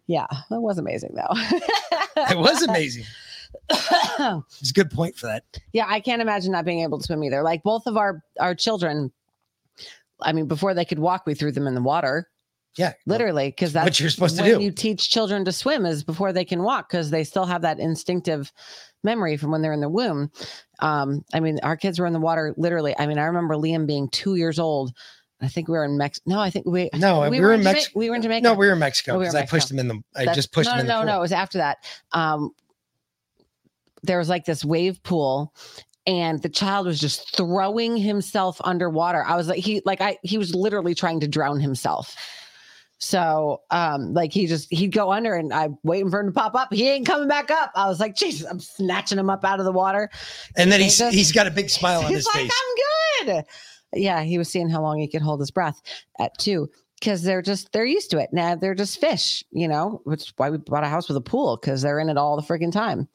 Yeah, 0.06 0.26
that 0.50 0.60
was 0.60 0.78
amazing 0.78 1.14
though. 1.14 1.34
it 2.16 2.38
was 2.38 2.62
amazing. 2.62 3.04
It's 3.70 4.70
a 4.70 4.74
good 4.74 4.90
point 4.90 5.16
for 5.16 5.26
that. 5.26 5.44
yeah, 5.72 5.86
I 5.88 6.00
can't 6.00 6.20
imagine 6.22 6.52
not 6.52 6.64
being 6.64 6.80
able 6.80 6.98
to 6.98 7.04
swim 7.04 7.24
either. 7.24 7.42
Like 7.42 7.62
both 7.62 7.86
of 7.86 7.96
our 7.96 8.22
our 8.38 8.54
children, 8.54 9.10
I 10.20 10.32
mean, 10.32 10.46
before 10.46 10.74
they 10.74 10.84
could 10.84 10.98
walk, 10.98 11.24
we 11.26 11.34
threw 11.34 11.50
them 11.50 11.66
in 11.66 11.74
the 11.74 11.82
water. 11.82 12.28
Yeah, 12.76 12.92
literally, 13.06 13.48
because 13.48 13.72
that's 13.72 13.84
what 13.84 14.00
you're 14.00 14.10
supposed 14.10 14.38
to 14.38 14.44
do. 14.44 14.60
You 14.60 14.70
teach 14.70 15.10
children 15.10 15.44
to 15.44 15.52
swim 15.52 15.84
is 15.84 16.04
before 16.04 16.32
they 16.32 16.44
can 16.44 16.62
walk 16.62 16.88
because 16.88 17.10
they 17.10 17.24
still 17.24 17.44
have 17.44 17.62
that 17.62 17.80
instinctive 17.80 18.52
memory 19.02 19.36
from 19.36 19.50
when 19.50 19.60
they're 19.60 19.72
in 19.72 19.80
the 19.80 19.88
womb. 19.88 20.30
Um, 20.78 21.24
I 21.34 21.40
mean, 21.40 21.58
our 21.62 21.76
kids 21.76 21.98
were 21.98 22.06
in 22.06 22.12
the 22.12 22.20
water 22.20 22.54
literally. 22.56 22.94
I 22.98 23.06
mean, 23.06 23.18
I 23.18 23.24
remember 23.24 23.54
Liam 23.54 23.86
being 23.86 24.08
two 24.10 24.36
years 24.36 24.58
old. 24.58 24.92
I 25.40 25.48
think 25.48 25.68
we 25.68 25.72
were 25.72 25.84
in 25.84 25.96
Mexico. 25.96 26.30
No, 26.30 26.40
I 26.40 26.50
think 26.50 26.66
we 26.66 26.90
No, 26.94 27.28
we, 27.28 27.40
were 27.40 27.54
in 27.54 27.64
Mexico. 27.64 27.98
We 27.98 28.10
were 28.10 28.16
in 28.16 28.22
Jamaica. 28.22 28.44
No, 28.44 28.54
we 28.54 28.66
were 28.66 28.74
in 28.74 28.78
Mexico 28.78 29.14
Oh, 29.14 29.18
we 29.18 29.24
because 29.24 29.34
I 29.34 29.46
pushed 29.46 29.70
him 29.70 29.78
in 29.78 29.88
the. 29.88 29.94
I 30.14 30.20
That's- 30.20 30.36
just 30.36 30.52
pushed 30.52 30.68
no, 30.68 30.74
him 30.74 30.80
in 30.80 30.86
no, 30.86 31.00
no, 31.00 31.06
no. 31.06 31.16
It 31.18 31.20
was 31.20 31.32
after 31.32 31.58
that. 31.58 31.78
Um, 32.12 32.50
there 34.02 34.18
was 34.18 34.28
like 34.28 34.44
this 34.44 34.64
wave 34.64 35.02
pool, 35.02 35.54
and 36.06 36.42
the 36.42 36.48
child 36.48 36.86
was 36.86 37.00
just 37.00 37.36
throwing 37.36 37.96
himself 37.96 38.60
underwater. 38.64 39.24
I 39.24 39.36
was 39.36 39.48
like, 39.48 39.58
he 39.58 39.82
like 39.84 40.00
I 40.00 40.18
he 40.22 40.38
was 40.38 40.54
literally 40.54 40.94
trying 40.94 41.20
to 41.20 41.28
drown 41.28 41.58
himself. 41.58 42.14
So, 43.02 43.62
um, 43.70 44.12
like 44.12 44.30
he 44.30 44.46
just 44.46 44.68
he'd 44.70 44.92
go 44.92 45.10
under, 45.10 45.34
and 45.34 45.52
I'm 45.54 45.78
waiting 45.82 46.10
for 46.10 46.20
him 46.20 46.26
to 46.26 46.32
pop 46.32 46.54
up. 46.54 46.72
He 46.72 46.86
ain't 46.88 47.06
coming 47.06 47.28
back 47.28 47.50
up. 47.50 47.72
I 47.74 47.88
was 47.88 47.98
like, 47.98 48.14
Jesus, 48.14 48.46
I'm 48.46 48.60
snatching 48.60 49.18
him 49.18 49.30
up 49.30 49.42
out 49.42 49.58
of 49.58 49.64
the 49.64 49.72
water. 49.72 50.10
And 50.56 50.70
then 50.70 50.80
He 50.80 50.84
he's 50.84 50.98
just- 50.98 51.14
he's 51.16 51.32
got 51.32 51.46
a 51.46 51.50
big 51.50 51.70
smile 51.78 52.04
on 52.04 52.12
his 52.12 52.26
like, 52.26 52.34
face. 52.34 52.52
I'm 52.52 53.26
good. 53.26 53.44
Yeah, 53.94 54.22
he 54.22 54.36
was 54.38 54.48
seeing 54.50 54.68
how 54.68 54.82
long 54.82 54.98
he 54.98 55.08
could 55.08 55.22
hold 55.22 55.40
his 55.40 55.50
breath 55.50 55.80
at 56.20 56.36
two 56.38 56.68
because 57.00 57.22
they're 57.22 57.42
just 57.42 57.72
they're 57.72 57.86
used 57.86 58.10
to 58.10 58.18
it. 58.18 58.28
Now 58.32 58.54
they're 58.54 58.74
just 58.74 59.00
fish, 59.00 59.42
you 59.50 59.66
know, 59.66 60.02
which 60.04 60.20
is 60.24 60.32
why 60.36 60.50
we 60.50 60.58
bought 60.58 60.84
a 60.84 60.88
house 60.88 61.08
with 61.08 61.16
a 61.16 61.22
pool 61.22 61.56
because 61.56 61.80
they're 61.82 61.98
in 62.00 62.10
it 62.10 62.18
all 62.18 62.36
the 62.36 62.42
freaking 62.42 62.70
time. 62.70 63.08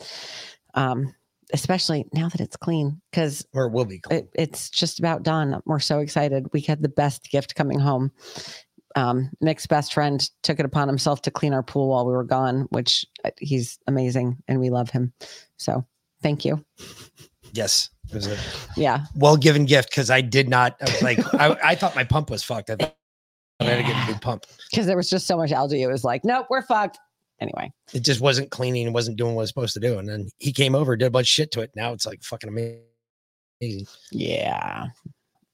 Um, 0.73 1.13
especially 1.53 2.05
now 2.11 2.27
that 2.27 2.41
it's 2.41 2.57
clean 2.57 2.99
because 3.11 3.45
or 3.53 3.67
it 3.67 3.71
will 3.71 3.85
be 3.85 3.99
clean. 3.99 4.21
It, 4.21 4.29
it's 4.33 4.69
just 4.69 4.97
about 4.97 5.21
done. 5.23 5.61
We're 5.65 5.79
so 5.79 5.99
excited. 5.99 6.47
We 6.53 6.61
had 6.61 6.81
the 6.81 6.89
best 6.89 7.29
gift 7.29 7.53
coming 7.55 7.79
home. 7.79 8.11
Um, 8.95 9.29
Nick's 9.41 9.67
best 9.67 9.93
friend 9.93 10.27
took 10.43 10.59
it 10.59 10.65
upon 10.65 10.87
himself 10.87 11.21
to 11.23 11.31
clean 11.31 11.53
our 11.53 11.63
pool 11.63 11.89
while 11.89 12.05
we 12.05 12.13
were 12.13 12.23
gone, 12.23 12.61
which 12.69 13.05
uh, 13.25 13.31
he's 13.39 13.77
amazing 13.87 14.37
and 14.47 14.59
we 14.59 14.69
love 14.69 14.89
him. 14.89 15.11
So 15.57 15.85
thank 16.23 16.45
you. 16.45 16.63
Yes, 17.51 17.89
it 18.09 18.15
was 18.15 18.27
a 18.27 18.37
Yeah. 18.77 19.05
well 19.15 19.35
given 19.37 19.65
gift 19.65 19.89
because 19.89 20.09
I 20.09 20.21
did 20.21 20.47
not. 20.49 20.77
I 20.81 20.85
was 20.91 21.01
like, 21.01 21.33
I, 21.33 21.57
I 21.63 21.75
thought 21.75 21.95
my 21.95 22.03
pump 22.05 22.29
was 22.29 22.43
fucked. 22.43 22.69
I 22.69 22.75
thought 22.77 22.95
I 23.59 23.65
had 23.65 23.77
to 23.77 23.83
get 23.83 23.95
a 24.07 24.11
new 24.11 24.19
pump. 24.19 24.45
because 24.71 24.85
there 24.85 24.97
was 24.97 25.09
just 25.09 25.27
so 25.27 25.37
much 25.37 25.51
algae. 25.51 25.81
It 25.83 25.87
was 25.87 26.03
like, 26.03 26.23
nope, 26.25 26.47
we're 26.49 26.61
fucked. 26.61 26.97
Anyway, 27.41 27.69
It 27.93 27.99
just 27.99 28.21
wasn't 28.21 28.49
cleaning. 28.49 28.87
It 28.87 28.93
wasn't 28.93 29.17
doing 29.17 29.35
what 29.35 29.41
it 29.41 29.43
was 29.43 29.49
supposed 29.49 29.73
to 29.73 29.79
do. 29.81 29.99
And 29.99 30.07
then 30.07 30.29
he 30.37 30.53
came 30.53 30.73
over, 30.73 30.95
did 30.95 31.05
a 31.07 31.09
bunch 31.11 31.25
of 31.25 31.29
shit 31.29 31.51
to 31.51 31.61
it. 31.61 31.71
Now 31.75 31.91
it's 31.91 32.05
like 32.05 32.23
fucking 32.23 32.49
amazing. 32.49 33.87
yeah. 34.11 34.85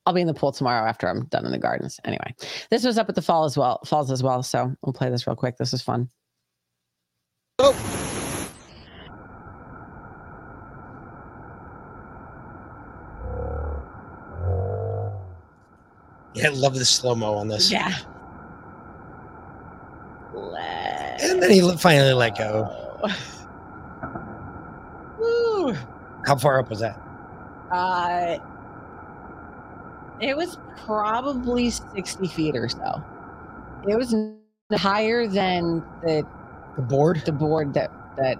I'll 0.05 0.13
be 0.13 0.21
in 0.21 0.27
the 0.27 0.33
pool 0.33 0.51
tomorrow 0.51 0.87
after 0.87 1.07
I'm 1.07 1.25
done 1.25 1.45
in 1.45 1.51
the 1.51 1.59
gardens. 1.59 1.99
Anyway, 2.05 2.33
this 2.69 2.83
was 2.83 2.97
up 2.97 3.07
at 3.07 3.15
the 3.15 3.21
fall 3.21 3.43
as 3.45 3.57
well, 3.57 3.79
falls 3.85 4.09
as 4.09 4.23
well. 4.23 4.41
So 4.41 4.75
we'll 4.81 4.93
play 4.93 5.09
this 5.09 5.27
real 5.27 5.35
quick. 5.35 5.57
This 5.57 5.73
is 5.73 5.81
fun. 5.81 6.09
Oh. 7.59 7.75
Yeah, 16.33 16.47
I 16.47 16.49
love 16.49 16.75
the 16.75 16.85
slow 16.85 17.13
mo 17.13 17.35
on 17.35 17.49
this. 17.49 17.71
Yeah. 17.71 17.93
And 21.21 21.41
then 21.41 21.51
he 21.51 21.61
finally 21.77 22.13
let 22.13 22.37
go. 22.37 22.67
Woo. 25.19 25.75
How 26.25 26.35
far 26.35 26.59
up 26.59 26.69
was 26.69 26.79
that? 26.79 26.99
Uh, 27.69 28.37
it 30.21 30.37
was 30.37 30.57
probably 30.85 31.69
60 31.69 32.27
feet 32.27 32.55
or 32.55 32.69
so. 32.69 33.03
It 33.87 33.95
was 33.97 34.15
higher 34.73 35.27
than 35.27 35.83
the 36.03 36.25
the 36.75 36.81
board. 36.81 37.23
The 37.25 37.31
board 37.31 37.73
that 37.73 37.91
that 38.17 38.37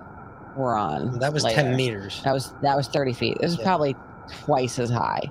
we're 0.55 0.75
on. 0.75 1.19
That 1.19 1.33
was 1.33 1.43
10 1.43 1.75
meters. 1.75 2.21
That 2.23 2.33
was 2.33 2.53
that 2.61 2.75
was 2.77 2.87
30 2.87 3.13
feet. 3.13 3.37
It 3.39 3.43
was 3.43 3.57
Yeah. 3.57 3.63
probably 3.63 3.95
twice 4.29 4.79
as 4.79 4.89
high. 4.89 5.21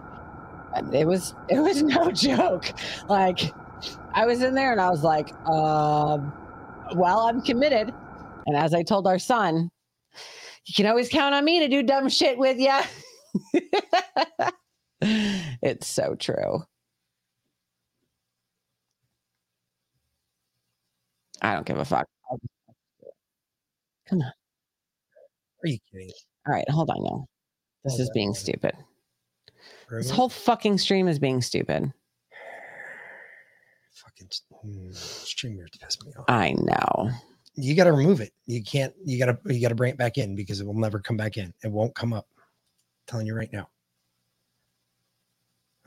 It 0.93 1.07
was 1.07 1.35
it 1.49 1.61
was 1.61 1.83
no 1.97 2.11
joke. 2.11 2.73
Like 3.09 3.53
I 4.13 4.27
was 4.27 4.43
in 4.43 4.55
there 4.55 4.73
and 4.73 4.81
I 4.81 4.91
was 4.91 5.03
like, 5.03 5.33
um, 5.47 6.33
well, 6.95 7.21
I'm 7.21 7.41
committed. 7.41 7.95
And 8.47 8.57
as 8.57 8.75
I 8.75 8.83
told 8.83 9.07
our 9.07 9.19
son, 9.19 9.71
you 10.67 10.75
can 10.75 10.87
always 10.87 11.09
count 11.09 11.35
on 11.35 11.45
me 11.45 11.61
to 11.61 11.69
do 11.69 11.83
dumb 11.83 12.09
shit 12.09 12.37
with 12.37 12.59
you. 12.59 12.79
it's 15.63 15.87
so 15.87 16.15
true. 16.15 16.63
I 21.43 21.55
don't 21.55 21.67
give 21.67 21.79
a 21.79 21.85
fuck. 21.85 22.07
Come 24.09 24.21
on. 24.21 24.33
Are 25.65 25.69
you 25.69 25.79
kidding? 25.91 26.11
All 26.47 26.55
right, 26.55 26.69
hold 26.69 26.91
on 26.91 27.03
now. 27.03 27.27
This 27.85 27.93
Hold 27.93 28.01
is 28.03 28.11
being 28.11 28.29
on. 28.31 28.35
stupid. 28.35 28.73
This 29.91 30.11
whole 30.11 30.29
fucking 30.29 30.79
stream 30.79 31.09
is 31.09 31.19
being 31.19 31.41
stupid. 31.41 31.93
fucking 33.93 34.29
mm, 34.65 34.95
streamers 34.95 35.71
piss 35.81 35.99
me 36.05 36.13
off. 36.19 36.25
I 36.29 36.53
know. 36.53 37.11
You 37.55 37.75
got 37.75 37.85
to 37.85 37.93
remove 37.93 38.21
it. 38.21 38.33
You 38.47 38.63
can't. 38.63 38.95
You 39.05 39.19
got 39.19 39.27
to. 39.45 39.55
You 39.55 39.61
got 39.61 39.69
to 39.71 39.75
bring 39.75 39.91
it 39.93 39.99
back 39.99 40.19
in 40.19 40.37
because 40.37 40.61
it 40.61 40.67
will 40.67 40.79
never 40.79 41.01
come 41.01 41.17
back 41.17 41.37
in. 41.37 41.53
It 41.63 41.71
won't 41.71 41.95
come 41.95 42.13
up. 42.13 42.27
I'm 42.37 42.43
telling 43.07 43.27
you 43.27 43.35
right 43.35 43.53
now. 43.53 43.69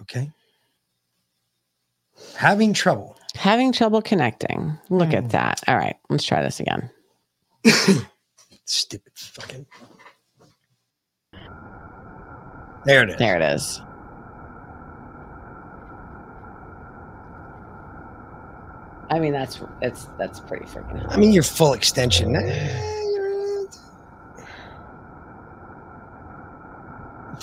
Okay. 0.03 0.31
Having 2.37 2.73
trouble. 2.73 3.17
Having 3.35 3.71
trouble 3.73 4.01
connecting. 4.01 4.77
Look 4.89 5.09
Hmm. 5.09 5.15
at 5.15 5.29
that. 5.31 5.61
All 5.67 5.75
right, 5.77 5.95
let's 6.09 6.23
try 6.23 6.41
this 6.43 6.59
again. 6.59 6.89
Stupid 8.65 9.13
fucking. 9.15 9.65
There 12.85 13.03
it 13.03 13.09
is. 13.11 13.17
There 13.17 13.35
it 13.41 13.55
is. 13.55 13.81
I 19.09 19.19
mean, 19.19 19.31
that's 19.33 19.59
it's 19.81 20.05
that's 20.17 20.39
pretty 20.39 20.65
freaking. 20.65 21.05
I 21.11 21.17
mean, 21.17 21.33
your 21.33 21.43
full 21.43 21.73
extension. 21.73 22.35
Eh, 22.35 22.79
you're- 23.13 23.67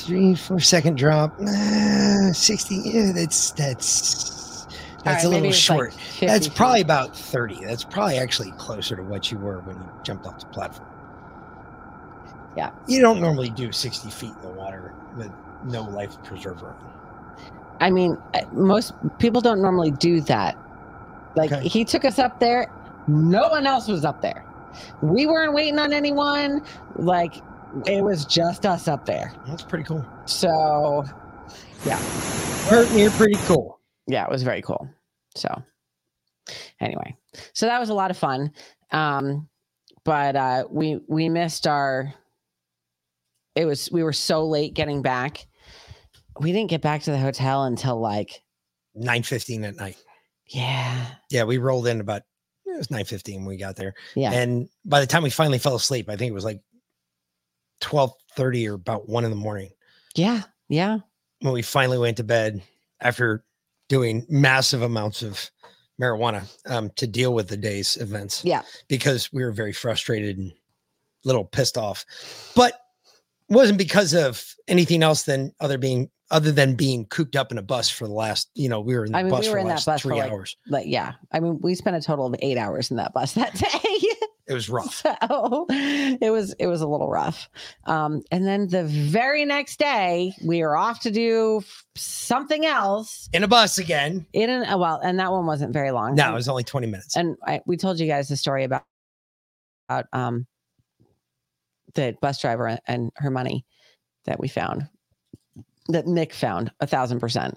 Three, 0.06 0.34
four 0.34 0.60
second 0.60 0.96
drop. 0.98 1.34
eh, 1.40 2.32
Sixty. 2.32 2.76
Yeah, 2.84 3.12
that's 3.12 3.50
that's 3.52 4.66
that's 5.04 5.06
right, 5.06 5.24
a 5.24 5.28
little 5.28 5.46
like 5.46 5.54
short. 5.54 5.92
50 5.94 6.26
that's 6.26 6.46
feet. 6.46 6.56
probably 6.56 6.80
about 6.80 7.16
thirty. 7.16 7.64
That's 7.64 7.84
probably 7.84 8.18
actually 8.18 8.52
closer 8.52 8.96
to 8.96 9.02
what 9.02 9.30
you 9.30 9.38
were 9.38 9.60
when 9.60 9.76
you 9.76 9.90
jumped 10.02 10.26
off 10.26 10.38
the 10.40 10.46
platform. 10.46 10.88
Yeah. 12.56 12.70
You 12.88 13.00
don't 13.00 13.20
normally 13.20 13.50
do 13.50 13.72
sixty 13.72 14.10
feet 14.10 14.32
in 14.42 14.42
the 14.42 14.48
water 14.54 14.92
with 15.16 15.30
no 15.64 15.82
life 15.82 16.22
preserver. 16.24 16.74
I 17.80 17.90
mean, 17.90 18.18
uh, 18.34 18.40
most 18.52 18.92
people 19.18 19.40
don't 19.40 19.62
normally 19.62 19.90
do 19.92 20.20
that. 20.22 20.56
Like 21.36 21.52
Okay. 21.52 21.66
he 21.68 21.84
took 21.84 22.04
us 22.04 22.18
up 22.18 22.40
there. 22.40 22.70
No 23.06 23.48
one 23.48 23.66
else 23.66 23.88
was 23.88 24.04
up 24.04 24.20
there. 24.20 24.44
We 25.02 25.26
weren't 25.26 25.54
waiting 25.54 25.78
on 25.78 25.92
anyone. 25.92 26.62
Like 26.96 27.36
it 27.86 28.02
was 28.02 28.24
just 28.24 28.66
us 28.66 28.88
up 28.88 29.06
there. 29.06 29.32
That's 29.46 29.62
pretty 29.62 29.84
cool. 29.84 30.04
So, 30.26 31.04
yeah. 31.84 31.98
Hurt 32.68 32.90
near 32.92 33.10
pretty 33.10 33.36
cool. 33.46 33.80
yeah, 34.06 34.24
it 34.24 34.30
was 34.30 34.42
very 34.42 34.62
cool. 34.62 34.88
So 35.36 35.48
anyway, 36.80 37.16
so 37.52 37.66
that 37.66 37.78
was 37.80 37.88
a 37.88 37.94
lot 37.94 38.10
of 38.10 38.16
fun. 38.18 38.52
Um, 38.90 39.48
but 40.04 40.34
uh 40.34 40.64
we 40.70 41.00
we 41.08 41.28
missed 41.28 41.66
our 41.66 42.12
it 43.54 43.64
was 43.64 43.90
we 43.92 44.02
were 44.02 44.12
so 44.12 44.46
late 44.46 44.74
getting 44.74 45.02
back. 45.02 45.46
We 46.40 46.52
didn't 46.52 46.70
get 46.70 46.80
back 46.82 47.02
to 47.02 47.10
the 47.10 47.18
hotel 47.18 47.64
until 47.64 48.00
like 48.00 48.42
Nine 48.94 49.22
fifteen 49.22 49.64
at 49.64 49.76
night. 49.76 49.96
yeah. 50.46 51.06
Yeah, 51.30 51.44
we 51.44 51.58
rolled 51.58 51.86
in 51.86 52.00
about 52.00 52.22
it 52.66 52.76
was 52.76 52.90
nine 52.90 53.04
fifteen 53.04 53.40
when 53.40 53.46
we 53.46 53.56
got 53.56 53.76
there. 53.76 53.94
Yeah. 54.14 54.32
And 54.32 54.68
by 54.84 55.00
the 55.00 55.06
time 55.06 55.22
we 55.22 55.30
finally 55.30 55.58
fell 55.58 55.74
asleep, 55.76 56.08
I 56.08 56.16
think 56.16 56.30
it 56.30 56.34
was 56.34 56.44
like 56.44 56.60
twelve 57.80 58.12
thirty 58.36 58.68
or 58.68 58.74
about 58.74 59.08
one 59.08 59.24
in 59.24 59.30
the 59.30 59.36
morning 59.36 59.70
Yeah. 60.14 60.42
Yeah. 60.68 60.98
when 61.40 61.52
we 61.52 61.62
finally 61.62 61.98
went 61.98 62.16
to 62.18 62.24
bed. 62.24 62.62
after 63.00 63.44
doing 63.88 64.24
massive 64.28 64.82
amounts 64.82 65.22
of 65.22 65.50
marijuana 66.00 66.44
um, 66.66 66.90
to 66.96 67.06
deal 67.06 67.34
with 67.34 67.48
the 67.48 67.56
day's 67.56 67.96
events. 67.96 68.44
Yeah. 68.44 68.62
Because 68.88 69.32
we 69.32 69.42
were 69.42 69.50
very 69.52 69.72
frustrated 69.72 70.38
and 70.38 70.52
a 70.52 70.54
little 71.24 71.44
pissed 71.44 71.76
off. 71.76 72.04
But 72.54 72.74
wasn't 73.48 73.78
because 73.78 74.14
of 74.14 74.54
anything 74.68 75.02
else 75.02 75.24
than 75.24 75.52
other 75.60 75.76
being 75.76 76.08
other 76.30 76.52
than 76.52 76.74
being 76.76 77.04
cooped 77.06 77.34
up 77.34 77.50
in 77.50 77.58
a 77.58 77.62
bus 77.62 77.90
for 77.90 78.06
the 78.06 78.12
last, 78.14 78.48
you 78.54 78.68
know, 78.68 78.80
we 78.80 78.94
were 78.94 79.04
in 79.04 79.10
the 79.10 79.18
I 79.18 79.24
mean, 79.24 79.32
bus 79.32 79.40
we 79.40 79.46
for 79.48 79.52
were 79.54 79.56
the 79.56 79.62
in 79.62 79.68
that 79.74 79.84
bus 79.84 80.02
three 80.02 80.10
for 80.12 80.22
like, 80.22 80.30
hours. 80.30 80.56
like, 80.68 80.86
yeah. 80.86 81.14
I 81.32 81.40
mean, 81.40 81.58
we 81.60 81.74
spent 81.74 81.96
a 81.96 82.00
total 82.00 82.26
of 82.26 82.36
eight 82.38 82.56
hours 82.56 82.92
in 82.92 82.96
that 82.98 83.12
bus 83.12 83.32
that 83.34 83.52
day. 83.54 84.08
It 84.50 84.54
was 84.54 84.68
rough. 84.68 84.94
so 85.28 85.66
it 85.70 86.30
was 86.32 86.52
it 86.58 86.66
was 86.66 86.80
a 86.80 86.86
little 86.88 87.08
rough. 87.08 87.48
Um, 87.86 88.22
and 88.32 88.44
then 88.46 88.66
the 88.66 88.82
very 88.84 89.44
next 89.44 89.78
day, 89.78 90.34
we 90.44 90.60
were 90.62 90.76
off 90.76 91.00
to 91.02 91.10
do 91.12 91.62
something 91.94 92.66
else 92.66 93.28
In 93.32 93.44
a 93.44 93.48
bus 93.48 93.78
again. 93.78 94.26
in 94.32 94.50
an 94.50 94.64
uh, 94.64 94.76
well, 94.76 94.98
and 95.02 95.18
that 95.20 95.30
one 95.30 95.46
wasn't 95.46 95.72
very 95.72 95.92
long. 95.92 96.16
No, 96.16 96.32
it 96.32 96.34
was 96.34 96.48
only 96.48 96.64
20 96.64 96.88
minutes. 96.88 97.16
and 97.16 97.36
I, 97.46 97.60
we 97.64 97.76
told 97.76 98.00
you 98.00 98.06
guys 98.08 98.28
the 98.28 98.36
story 98.36 98.64
about 98.64 98.82
about 99.88 100.06
um 100.12 100.46
the 101.94 102.16
bus 102.20 102.40
driver 102.40 102.66
and- 102.68 102.80
and 102.86 103.10
her 103.16 103.30
money 103.30 103.64
that 104.24 104.38
we 104.40 104.48
found 104.48 104.88
that 105.88 106.06
Nick 106.06 106.32
found 106.32 106.70
a 106.80 106.86
thousand 106.86 107.20
percent. 107.20 107.56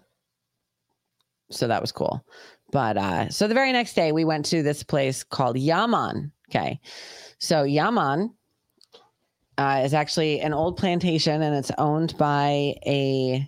So 1.51 1.67
that 1.67 1.81
was 1.81 1.91
cool. 1.91 2.25
But 2.71 2.97
uh 2.97 3.29
so 3.29 3.47
the 3.47 3.53
very 3.53 3.71
next 3.71 3.93
day 3.93 4.11
we 4.11 4.25
went 4.25 4.45
to 4.45 4.63
this 4.63 4.81
place 4.83 5.23
called 5.23 5.55
Yaaman. 5.55 6.31
Okay. 6.53 6.79
So 7.39 7.63
Yaaman 7.63 8.29
uh, 9.57 9.81
is 9.83 9.93
actually 9.93 10.39
an 10.41 10.53
old 10.53 10.77
plantation 10.77 11.41
and 11.41 11.55
it's 11.55 11.71
owned 11.77 12.15
by 12.17 12.75
a 12.85 13.47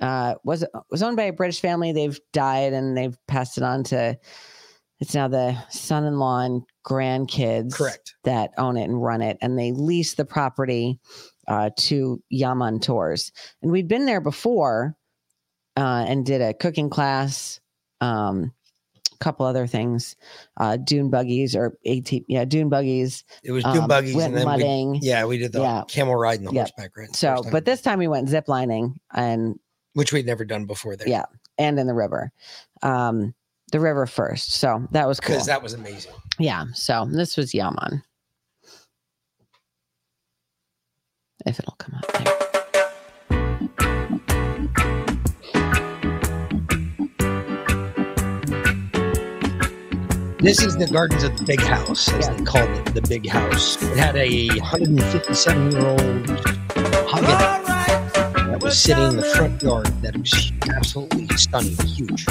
uh 0.00 0.34
was 0.44 0.64
was 0.90 1.02
owned 1.02 1.16
by 1.16 1.24
a 1.24 1.32
British 1.32 1.60
family. 1.60 1.92
They've 1.92 2.18
died 2.32 2.72
and 2.72 2.96
they've 2.96 3.16
passed 3.28 3.58
it 3.58 3.64
on 3.64 3.84
to 3.84 4.18
it's 4.98 5.14
now 5.14 5.28
the 5.28 5.56
son-in-law 5.70 6.40
and 6.40 6.62
grandkids 6.86 7.74
Correct. 7.74 8.14
that 8.24 8.50
own 8.58 8.76
it 8.76 8.84
and 8.84 9.02
run 9.02 9.22
it 9.22 9.38
and 9.40 9.58
they 9.58 9.72
lease 9.72 10.14
the 10.14 10.24
property 10.24 10.98
uh, 11.48 11.70
to 11.76 12.22
Yaaman 12.32 12.80
tours 12.80 13.30
and 13.62 13.70
we'd 13.70 13.88
been 13.88 14.06
there 14.06 14.20
before 14.20 14.96
uh, 15.76 16.04
and 16.08 16.24
did 16.24 16.40
a 16.40 16.54
cooking 16.54 16.90
class 16.90 17.60
um 18.00 18.52
couple 19.20 19.44
other 19.46 19.66
things 19.66 20.16
uh 20.56 20.76
dune 20.76 21.10
buggies 21.10 21.54
or 21.54 21.76
AT 21.86 22.10
yeah 22.26 22.44
dune 22.44 22.68
buggies 22.70 23.22
It 23.44 23.52
was 23.52 23.62
dune 23.64 23.76
um, 23.82 23.88
buggies 23.88 24.14
went 24.16 24.28
and 24.28 24.36
then 24.36 24.46
we- 24.46 24.52
mudding 24.62 24.98
yeah, 25.02 25.24
we 25.26 25.36
did 25.38 25.52
the 25.52 25.60
Yeah. 25.60 25.82
camel 25.88 26.16
ride 26.16 26.38
and 26.40 26.48
the 26.48 26.52
Yep. 26.54 26.70
horseback 26.76 26.96
ride. 26.96 27.14
so 27.14 27.44
but 27.52 27.64
this 27.66 27.82
time 27.82 27.98
we 27.98 28.08
went 28.08 28.28
zip 28.28 28.48
lining 28.48 28.98
and 29.14 29.58
which 29.94 30.12
we'd 30.12 30.26
never 30.26 30.44
done 30.44 30.64
before 30.66 30.96
there. 30.96 31.08
yeah 31.08 31.24
and 31.58 31.78
in 31.78 31.86
the 31.86 31.94
river 31.94 32.32
um 32.82 33.34
the 33.72 33.78
river 33.80 34.06
first 34.06 34.54
so 34.54 34.88
that 34.92 35.06
was 35.06 35.20
cool 35.20 35.34
Because 35.36 35.46
that 35.46 35.62
was 35.62 35.74
amazing. 35.74 36.12
yeah 36.38 36.64
so 36.72 37.06
this 37.10 37.36
was 37.36 37.52
yaaman 37.52 38.02
if 41.46 41.58
it'll 41.60 41.76
come 41.78 41.94
up 41.94 42.12
there 42.24 42.36
This 50.42 50.62
is 50.62 50.74
the 50.74 50.86
Gardens 50.86 51.22
of 51.22 51.36
the 51.36 51.44
Big 51.44 51.60
House, 51.60 52.10
as 52.14 52.26
they 52.30 52.44
called 52.44 52.70
it, 52.70 52.94
the 52.94 53.02
Big 53.02 53.28
House. 53.28 53.76
It 53.82 53.98
had 53.98 54.16
a 54.16 54.48
157 54.48 55.70
year 55.70 55.86
old 55.86 56.00
mahogany 56.00 57.26
that 58.50 58.58
was 58.62 58.78
sitting 58.78 59.04
in 59.04 59.16
the 59.18 59.22
front 59.22 59.62
yard 59.62 59.88
that 60.00 60.16
was 60.16 60.50
absolutely 60.74 61.36
stunning, 61.36 61.76
huge. 61.86 62.24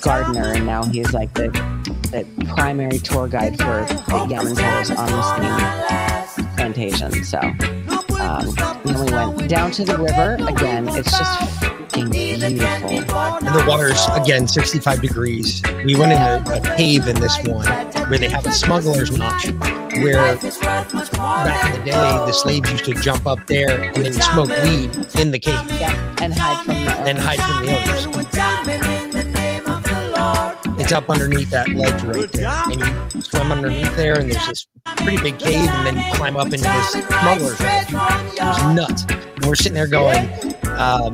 Gardener, 0.00 0.52
and 0.54 0.66
now 0.66 0.84
he's 0.84 1.12
like 1.12 1.32
the, 1.34 1.48
the 2.10 2.46
primary 2.46 2.98
tour 2.98 3.28
guide 3.28 3.56
for 3.58 3.84
the 3.84 4.26
Yaaman 4.28 4.56
tours 4.56 4.90
on 4.90 5.06
this 5.06 6.38
new 6.38 6.46
plantation. 6.56 7.24
So, 7.24 7.38
um, 8.18 8.54
then 8.84 9.04
we 9.04 9.12
went 9.12 9.48
down 9.48 9.70
to 9.72 9.84
the 9.84 9.96
river 9.98 10.36
again. 10.48 10.88
It's 10.88 11.10
just 11.10 11.60
beautiful. 11.92 12.90
And 12.90 13.54
the 13.54 13.64
water's, 13.66 14.06
again, 14.12 14.46
65 14.46 15.00
degrees. 15.00 15.62
We 15.84 15.96
went 15.96 16.12
in 16.12 16.18
a, 16.18 16.42
a 16.56 16.76
cave 16.76 17.06
in 17.06 17.20
this 17.20 17.36
one 17.46 17.66
where 18.08 18.18
they 18.18 18.28
have 18.28 18.46
a 18.46 18.52
smuggler's 18.52 19.16
notch, 19.16 19.50
where 20.02 20.36
back 20.36 21.74
in 21.74 21.80
the 21.80 21.84
day, 21.84 21.92
the 21.92 22.32
slaves 22.32 22.70
used 22.70 22.84
to 22.86 22.94
jump 22.94 23.26
up 23.26 23.46
there 23.46 23.82
and 23.82 23.96
then 23.96 24.12
smoke 24.12 24.48
weed 24.64 24.90
in 25.18 25.30
the 25.30 25.38
cave. 25.38 25.60
Yeah, 25.80 26.16
and 26.20 26.32
hide 26.34 26.64
from 26.64 26.74
the 26.74 26.90
and 27.08 27.18
hide 27.18 27.40
from 27.40 27.66
the 27.66 28.90
owners. 28.90 28.99
It's 30.90 30.96
up 30.96 31.08
underneath 31.08 31.50
that 31.50 31.68
ledge 31.68 32.02
right 32.02 32.32
there. 32.32 32.48
And 32.48 33.14
you 33.14 33.20
swim 33.22 33.52
underneath 33.52 33.94
there, 33.94 34.18
and 34.18 34.28
there's 34.28 34.44
this 34.48 34.66
pretty 34.96 35.22
big 35.22 35.38
cave, 35.38 35.68
and 35.70 35.86
then 35.86 35.96
you 35.96 36.14
climb 36.14 36.36
up 36.36 36.46
into 36.46 36.64
this 36.64 36.90
smuggler's 36.90 37.60
notch. 37.60 38.34
It 38.34 38.42
was 38.42 38.74
nuts. 38.74 39.06
And 39.08 39.46
we're 39.46 39.54
sitting 39.54 39.74
there 39.74 39.86
going, 39.86 40.18
um, 40.66 41.12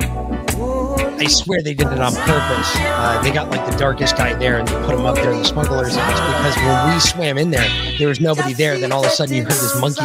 I 1.21 1.27
swear 1.29 1.61
they 1.61 1.75
did 1.75 1.89
it 1.93 1.99
on 1.99 2.11
purpose. 2.15 2.71
Uh, 2.75 3.21
they 3.21 3.29
got 3.29 3.51
like 3.51 3.69
the 3.69 3.77
darkest 3.77 4.17
guy 4.17 4.33
there 4.33 4.57
and 4.57 4.67
they 4.67 4.73
put 4.81 4.95
him 4.95 5.05
up 5.05 5.13
there 5.13 5.31
in 5.31 5.37
the 5.37 5.45
smuggler's 5.45 5.95
notch 5.95 6.09
because 6.09 6.55
when 6.55 6.95
we 6.95 6.99
swam 6.99 7.37
in 7.37 7.51
there, 7.51 7.69
there 7.99 8.07
was 8.07 8.19
nobody 8.19 8.53
there. 8.53 8.79
Then 8.79 8.91
all 8.91 9.01
of 9.01 9.11
a 9.11 9.11
sudden 9.11 9.35
you 9.35 9.43
heard 9.43 9.51
this 9.51 9.79
monkey 9.79 10.01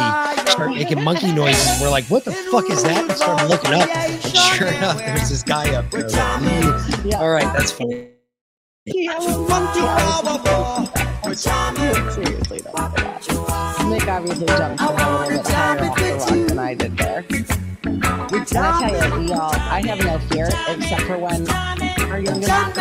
start 0.51 0.69
making 0.69 1.03
monkey 1.03 1.31
noises. 1.31 1.81
We're 1.81 1.89
like, 1.89 2.05
what 2.11 2.25
the 2.25 2.31
fuck 2.31 2.69
is 2.69 2.83
that? 2.83 3.09
And 3.09 3.11
started 3.13 3.47
looking 3.47 3.73
up. 3.73 3.89
And 3.89 4.21
sure 4.35 4.67
enough, 4.67 4.99
there's 4.99 5.29
this 5.31 5.41
guy 5.41 5.73
up 5.73 5.89
there. 5.89 6.07
Like, 6.09 7.05
"Ooh." 7.05 7.11
All 7.13 7.31
right, 7.31 7.51
that's 7.57 7.71
funny. 7.71 8.12
Seriously, 8.85 9.31
though. 12.59 13.87
Nick 13.87 14.03
obviously 14.09 14.45
jumped 14.45 14.81
a 14.81 14.91
little 14.91 15.29
bit 15.29 15.47
higher 15.47 15.85
off 15.85 15.95
the 15.95 16.17
rock 16.19 16.47
than 16.47 16.59
I 16.59 16.73
did 16.73 16.97
there. 16.97 17.23
And 17.85 18.03
I 18.03 18.43
tell 18.43 18.91
you, 18.91 18.97
we 19.19 19.31
all, 19.31 19.55
I 19.55 19.81
have 19.87 19.99
no 19.99 20.19
fear 20.27 20.49
except 20.67 21.03
for 21.03 21.17
when 21.17 21.49
our 21.49 21.77
was 22.19 22.27
swinging 22.27 22.49
up 22.49 22.73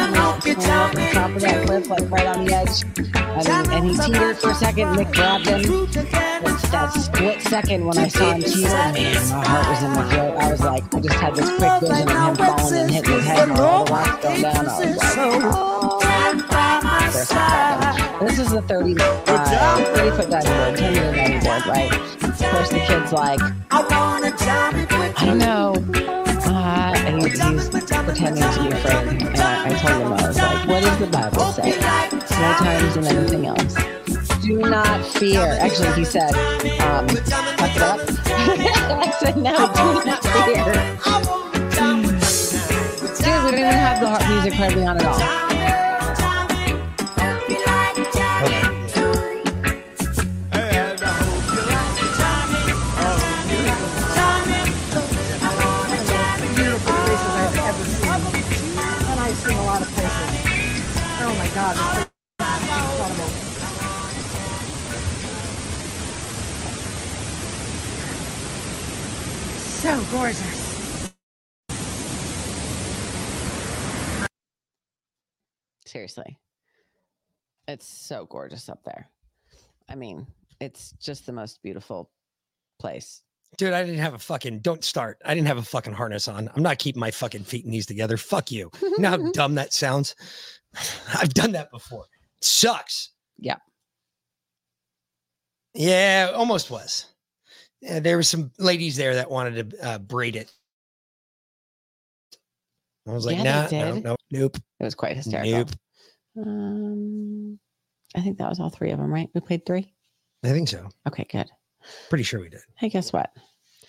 the 0.43 0.55
top 0.57 0.93
of 1.37 1.43
that 1.43 1.67
cliff, 1.67 1.89
like 1.89 2.11
right 2.11 2.27
on 2.27 2.47
the 2.47 2.53
edge. 2.53 2.83
I 3.15 3.63
mean, 3.63 3.73
and 3.73 3.85
he 3.87 3.97
teetered 3.97 4.39
for 4.39 4.51
a 4.51 4.55
second. 4.57 4.97
Nick 4.97 5.13
grabbed 5.13 5.47
him. 5.47 5.61
It's 5.61 6.69
that 6.71 6.93
split 6.95 7.43
second 7.43 7.85
when 7.85 7.97
I 7.99 8.09
saw 8.09 8.33
him 8.33 8.43
teeter, 8.43 8.69
man, 8.69 9.31
my 9.31 9.47
heart 9.47 9.69
was 9.69 9.83
in 9.85 9.93
my 9.93 10.03
throat. 10.13 10.37
I 10.37 10.51
was 10.51 10.61
like, 10.63 10.83
I 10.95 11.01
just 11.01 11.15
had 11.21 11.37
this 11.37 11.49
quick 11.57 11.81
vision 11.81 12.09
of 12.09 12.27
him 12.27 12.35
falling 12.45 12.75
and 12.75 12.91
hitting 12.91 13.13
his 13.13 13.25
head 13.25 13.51
and 13.51 13.61
all 13.61 13.85
the 13.85 13.93
rocks 13.93 14.25
going 14.25 14.43
down. 14.43 14.57
I 14.57 14.63
was 14.63 14.79
like, 14.97 15.55
oh. 15.55 15.72
This 18.21 18.39
is 18.39 18.53
a 18.53 18.63
30, 18.63 18.95
uh, 19.01 19.85
30 19.97 20.17
foot 20.17 20.31
diving 20.31 20.53
board, 20.53 20.77
10 20.77 20.93
meter 20.93 21.13
diving 21.13 21.41
board, 21.41 21.67
right? 21.67 21.93
Of 22.23 22.39
course, 22.39 22.69
the 22.69 22.79
kid's 22.87 23.13
like, 23.13 23.41
I 23.73 25.25
don't 25.27 25.39
know. 25.39 25.75
Uh, 26.47 26.95
and 26.99 27.21
he, 27.21 27.31
he's 27.31 27.69
pretending 27.69 28.45
to 28.45 28.63
be 28.63 28.69
afraid. 28.71 29.23
And 29.23 29.37
I, 29.39 29.71
I 29.71 29.75
told 29.75 30.03
him, 30.03 30.13
I 30.13 30.29
was 30.29 30.39
like, 30.39 30.69
what 30.69 30.83
does 30.85 30.99
the 31.01 31.07
Bible 31.09 31.53
say? 31.53 31.73
More 32.39 32.55
times 32.55 32.95
than 32.95 33.07
anything 33.07 33.47
else. 33.47 33.75
Do 34.41 34.59
not 34.59 35.05
fear. 35.05 35.59
Actually, 35.61 35.93
he 35.95 36.05
said, 36.05 36.33
um, 36.81 37.09
fuck 37.09 37.75
it 37.75 37.83
up. 37.83 38.01
I 38.29 39.11
said, 39.19 39.37
no, 39.37 39.67
do 39.67 40.05
not 40.05 40.23
fear. 40.23 40.65
Dude, 43.23 43.45
we 43.45 43.51
don't 43.51 43.55
even 43.55 43.73
have 43.73 44.01
the 44.01 44.09
heart 44.09 44.29
music 44.29 44.53
hardly 44.53 44.87
on 44.87 44.97
at 44.97 45.07
all. 45.07 45.52
So 69.83 70.01
gorgeous. 70.13 71.13
Seriously. 75.85 76.39
It's 77.67 77.89
so 77.89 78.25
gorgeous 78.27 78.69
up 78.69 78.85
there. 78.85 79.11
I 79.89 79.97
mean, 79.97 80.29
it's 80.61 80.93
just 81.03 81.27
the 81.27 81.33
most 81.33 81.61
beautiful 81.65 82.13
place. 82.79 83.23
Dude, 83.59 83.73
I 83.73 83.83
didn't 83.83 83.99
have 83.99 84.15
a 84.15 84.21
fucking 84.21 84.61
don't 84.61 84.85
start. 84.85 85.21
I 85.25 85.35
didn't 85.35 85.49
have 85.49 85.59
a 85.59 85.63
fucking 85.63 85.95
harness 85.95 86.29
on. 86.29 86.49
I'm 86.55 86.63
not 86.63 86.79
keeping 86.79 87.01
my 87.01 87.11
fucking 87.11 87.43
feet 87.43 87.65
and 87.65 87.73
knees 87.73 87.87
together. 87.87 88.17
Fuck 88.17 88.53
you. 88.53 88.71
You 88.81 88.99
know 89.01 89.11
how 89.11 89.31
dumb 89.33 89.57
that 89.57 89.73
sounds? 89.73 90.15
I've 91.13 91.35
done 91.35 91.51
that 91.53 91.73
before. 91.73 92.05
It 92.39 92.45
sucks. 92.45 93.11
Yeah. 93.37 93.57
Yeah, 95.75 96.31
almost 96.37 96.71
was. 96.71 97.12
Yeah, 97.83 97.99
there 98.01 98.17
were 98.17 98.23
some 98.23 98.53
ladies 98.59 98.97
there 98.97 99.17
that 99.17 99.31
wanted 99.31 99.71
to 99.71 99.87
uh, 99.87 99.99
braid 99.99 100.37
it. 100.37 100.51
I 103.07 103.13
was 103.13 103.27
like, 103.27 103.37
Yeah, 103.39 103.69
nah, 103.71 103.79
no, 103.79 103.99
no, 103.99 104.17
nope. 104.31 104.57
It 104.79 104.85
was 104.85 104.95
quite 104.95 105.17
hysterical. 105.17 105.53
Nope. 105.53 105.71
Um, 106.39 107.59
I 108.17 108.21
think 108.21 108.39
that 108.39 108.49
was 108.49 108.61
all 108.61 108.71
three 108.71 108.91
of 108.93 108.99
them, 108.99 109.13
right? 109.13 109.29
We 109.35 109.41
played 109.41 109.67
three. 109.67 109.93
I 110.45 110.49
think 110.51 110.69
so. 110.69 110.89
Okay, 111.09 111.27
good. 111.31 111.49
Pretty 112.09 112.23
sure 112.25 112.41
we 112.41 112.49
did. 112.49 112.61
Hey, 112.77 112.89
guess 112.89 113.13
what? 113.13 113.31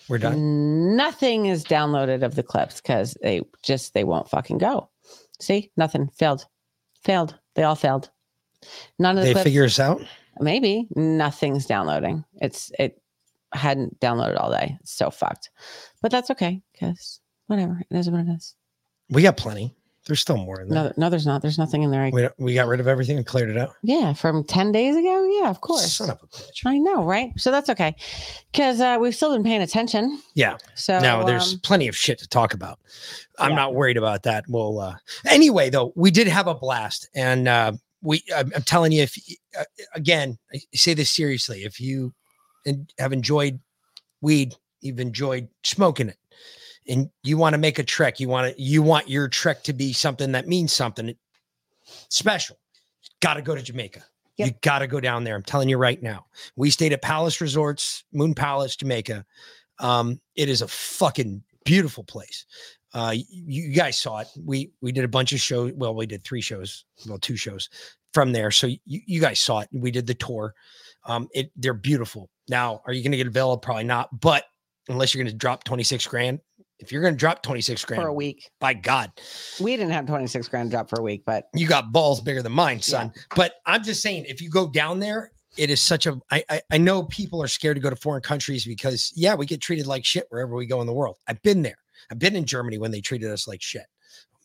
We're 0.08 0.18
done. 0.18 0.96
Nothing 0.96 1.46
is 1.46 1.64
downloaded 1.64 2.22
of 2.24 2.34
the 2.34 2.42
clips 2.42 2.80
because 2.80 3.16
they 3.22 3.42
just 3.62 3.94
they 3.94 4.04
won't 4.04 4.28
fucking 4.28 4.58
go. 4.58 4.90
See, 5.40 5.70
nothing 5.76 6.08
failed, 6.08 6.46
failed. 7.02 7.38
They 7.54 7.62
all 7.62 7.76
failed. 7.76 8.10
None 8.98 9.16
of 9.16 9.22
the 9.22 9.28
They 9.28 9.32
clips, 9.34 9.44
figure 9.44 9.64
us 9.64 9.78
out. 9.78 10.02
maybe 10.40 10.88
nothing's 10.96 11.66
downloading. 11.66 12.24
It's 12.40 12.72
it 12.78 13.00
hadn't 13.54 13.98
downloaded 14.00 14.40
all 14.40 14.50
day. 14.50 14.76
It's 14.80 14.92
so 14.92 15.10
fucked, 15.10 15.50
but 16.02 16.10
that's 16.10 16.30
okay 16.30 16.60
because 16.72 17.20
whatever 17.46 17.80
it 17.90 17.96
is 17.96 18.10
what 18.10 18.20
it 18.20 18.28
is. 18.28 18.54
We 19.10 19.22
got 19.22 19.36
plenty. 19.36 19.74
There's 20.06 20.20
still 20.20 20.36
more 20.36 20.60
in 20.60 20.68
there. 20.68 20.84
No, 20.84 20.92
no, 20.98 21.08
there's 21.08 21.26
not. 21.26 21.40
There's 21.40 21.56
nothing 21.56 21.82
in 21.82 21.90
there. 21.90 22.02
I, 22.02 22.10
We, 22.10 22.28
we 22.38 22.54
got 22.54 22.66
rid 22.66 22.78
of 22.78 22.86
everything 22.86 23.16
and 23.16 23.24
cleared 23.24 23.48
it 23.48 23.56
out. 23.56 23.70
yeah, 23.82 24.12
from 24.12 24.44
ten 24.44 24.70
days 24.70 24.94
ago. 24.96 25.40
Yeah, 25.40 25.48
of 25.48 25.62
course. 25.62 25.90
Son 25.94 26.10
of 26.10 26.20
a 26.22 26.26
bitch. 26.26 26.60
I 26.66 26.76
know, 26.76 27.04
right? 27.04 27.32
So 27.38 27.50
that's 27.50 27.70
okay 27.70 27.94
because 28.52 28.82
uh, 28.82 28.98
we've 29.00 29.14
still 29.14 29.32
been 29.32 29.42
paying 29.44 29.62
attention. 29.62 30.20
Yeah. 30.34 30.58
So 30.74 30.98
now 31.00 31.22
there's 31.22 31.54
um, 31.54 31.60
plenty 31.60 31.88
of 31.88 31.96
shit 31.96 32.18
to 32.18 32.28
talk 32.28 32.52
about. 32.52 32.80
I'm 33.38 33.50
Yeah. 33.50 33.56
not 33.56 33.74
worried 33.74 33.96
about 33.96 34.24
that. 34.24 34.44
Well, 34.46 34.78
uh, 34.78 34.96
anyway, 35.26 35.70
though, 35.70 35.92
we 35.96 36.10
did 36.10 36.28
have 36.28 36.48
a 36.48 36.54
blast, 36.54 37.08
and 37.14 37.48
uh, 37.48 37.72
we. 38.02 38.22
I'm, 38.36 38.52
I'm 38.54 38.62
telling 38.62 38.92
you, 38.92 39.04
if 39.04 39.16
uh, 39.58 39.64
again, 39.94 40.36
I 40.52 40.60
say 40.74 40.92
this 40.92 41.08
seriously, 41.10 41.64
if 41.64 41.80
you 41.80 42.12
en- 42.66 42.86
have 42.98 43.12
enjoyed 43.12 43.58
weed, 44.20 44.54
you've 44.80 45.00
enjoyed 45.00 45.48
smoking 45.62 46.08
it, 46.08 46.18
and 46.88 47.10
you 47.22 47.36
want 47.36 47.54
to 47.54 47.58
make 47.58 47.78
a 47.78 47.84
trek, 47.84 48.20
you 48.20 48.28
want 48.28 48.54
to, 48.54 48.62
you 48.62 48.82
want 48.82 49.08
your 49.08 49.28
trek 49.28 49.62
to 49.64 49.72
be 49.72 49.92
something 49.92 50.32
that 50.32 50.48
means 50.48 50.72
something 50.72 51.14
special. 52.08 52.58
Got 53.20 53.34
to 53.34 53.42
go 53.42 53.54
to 53.54 53.62
Jamaica. 53.62 54.02
You 54.36 54.50
got 54.62 54.80
to 54.80 54.86
go 54.86 55.00
down 55.00 55.22
there. 55.22 55.36
I'm 55.36 55.42
telling 55.42 55.68
you 55.68 55.78
right 55.78 56.02
now. 56.02 56.26
We 56.56 56.70
stayed 56.70 56.92
at 56.92 57.02
Palace 57.02 57.40
Resorts, 57.40 58.02
Moon 58.12 58.34
Palace, 58.34 58.74
Jamaica. 58.74 59.24
Um, 59.78 60.20
it 60.34 60.48
is 60.48 60.60
a 60.60 60.68
fucking 60.68 61.42
beautiful 61.64 62.02
place. 62.02 62.44
Uh, 62.92 63.12
you, 63.14 63.62
you 63.62 63.72
guys 63.74 63.98
saw 63.98 64.18
it. 64.18 64.28
We 64.44 64.70
we 64.80 64.92
did 64.92 65.04
a 65.04 65.08
bunch 65.08 65.32
of 65.32 65.40
shows. 65.40 65.72
Well, 65.74 65.94
we 65.94 66.06
did 66.06 66.24
three 66.24 66.40
shows. 66.40 66.84
Well, 67.08 67.18
two 67.18 67.36
shows 67.36 67.68
from 68.12 68.32
there. 68.32 68.50
So 68.50 68.68
you, 68.68 68.78
you 68.84 69.20
guys 69.20 69.40
saw 69.40 69.60
it. 69.60 69.68
We 69.72 69.90
did 69.90 70.06
the 70.06 70.14
tour. 70.14 70.54
Um, 71.06 71.28
it 71.34 71.50
they're 71.56 71.74
beautiful. 71.74 72.30
Now, 72.48 72.82
are 72.86 72.92
you 72.92 73.02
going 73.02 73.12
to 73.12 73.16
get 73.16 73.26
available? 73.26 73.58
Probably 73.58 73.84
not. 73.84 74.20
But 74.20 74.44
unless 74.88 75.14
you're 75.14 75.22
going 75.22 75.32
to 75.32 75.38
drop 75.38 75.64
26 75.64 76.06
grand, 76.06 76.40
if 76.78 76.92
you're 76.92 77.02
going 77.02 77.14
to 77.14 77.18
drop 77.18 77.42
26 77.42 77.84
grand 77.84 78.02
for 78.02 78.08
a 78.08 78.12
week. 78.12 78.50
by 78.60 78.74
God, 78.74 79.10
We 79.60 79.76
didn't 79.76 79.92
have 79.92 80.06
26 80.06 80.48
grand 80.48 80.70
drop 80.70 80.90
for 80.90 81.00
a 81.00 81.02
week, 81.02 81.22
but 81.24 81.44
you 81.54 81.66
got 81.66 81.92
balls 81.92 82.20
bigger 82.20 82.42
than 82.42 82.52
mine, 82.52 82.80
son. 82.80 83.12
But 83.34 83.54
I'm 83.64 83.82
just 83.82 84.02
saying, 84.02 84.26
if 84.28 84.42
you 84.42 84.50
go 84.50 84.68
down 84.68 84.98
there, 84.98 85.30
it 85.56 85.70
is 85.70 85.80
such 85.80 86.06
a. 86.06 86.20
I, 86.30 86.44
I 86.50 86.62
I 86.72 86.78
know 86.78 87.04
people 87.04 87.42
are 87.42 87.48
scared 87.48 87.76
to 87.76 87.80
go 87.80 87.90
to 87.90 87.96
foreign 87.96 88.22
countries 88.22 88.64
because 88.64 89.12
yeah, 89.14 89.34
we 89.34 89.46
get 89.46 89.60
treated 89.60 89.86
like 89.86 90.04
shit 90.04 90.26
wherever 90.30 90.54
we 90.54 90.66
go 90.66 90.80
in 90.80 90.86
the 90.86 90.92
world. 90.92 91.16
I've 91.28 91.40
been 91.42 91.62
there. 91.62 91.78
I've 92.10 92.18
been 92.18 92.36
in 92.36 92.44
Germany 92.44 92.78
when 92.78 92.90
they 92.90 93.00
treated 93.00 93.30
us 93.30 93.46
like 93.46 93.62
shit. 93.62 93.86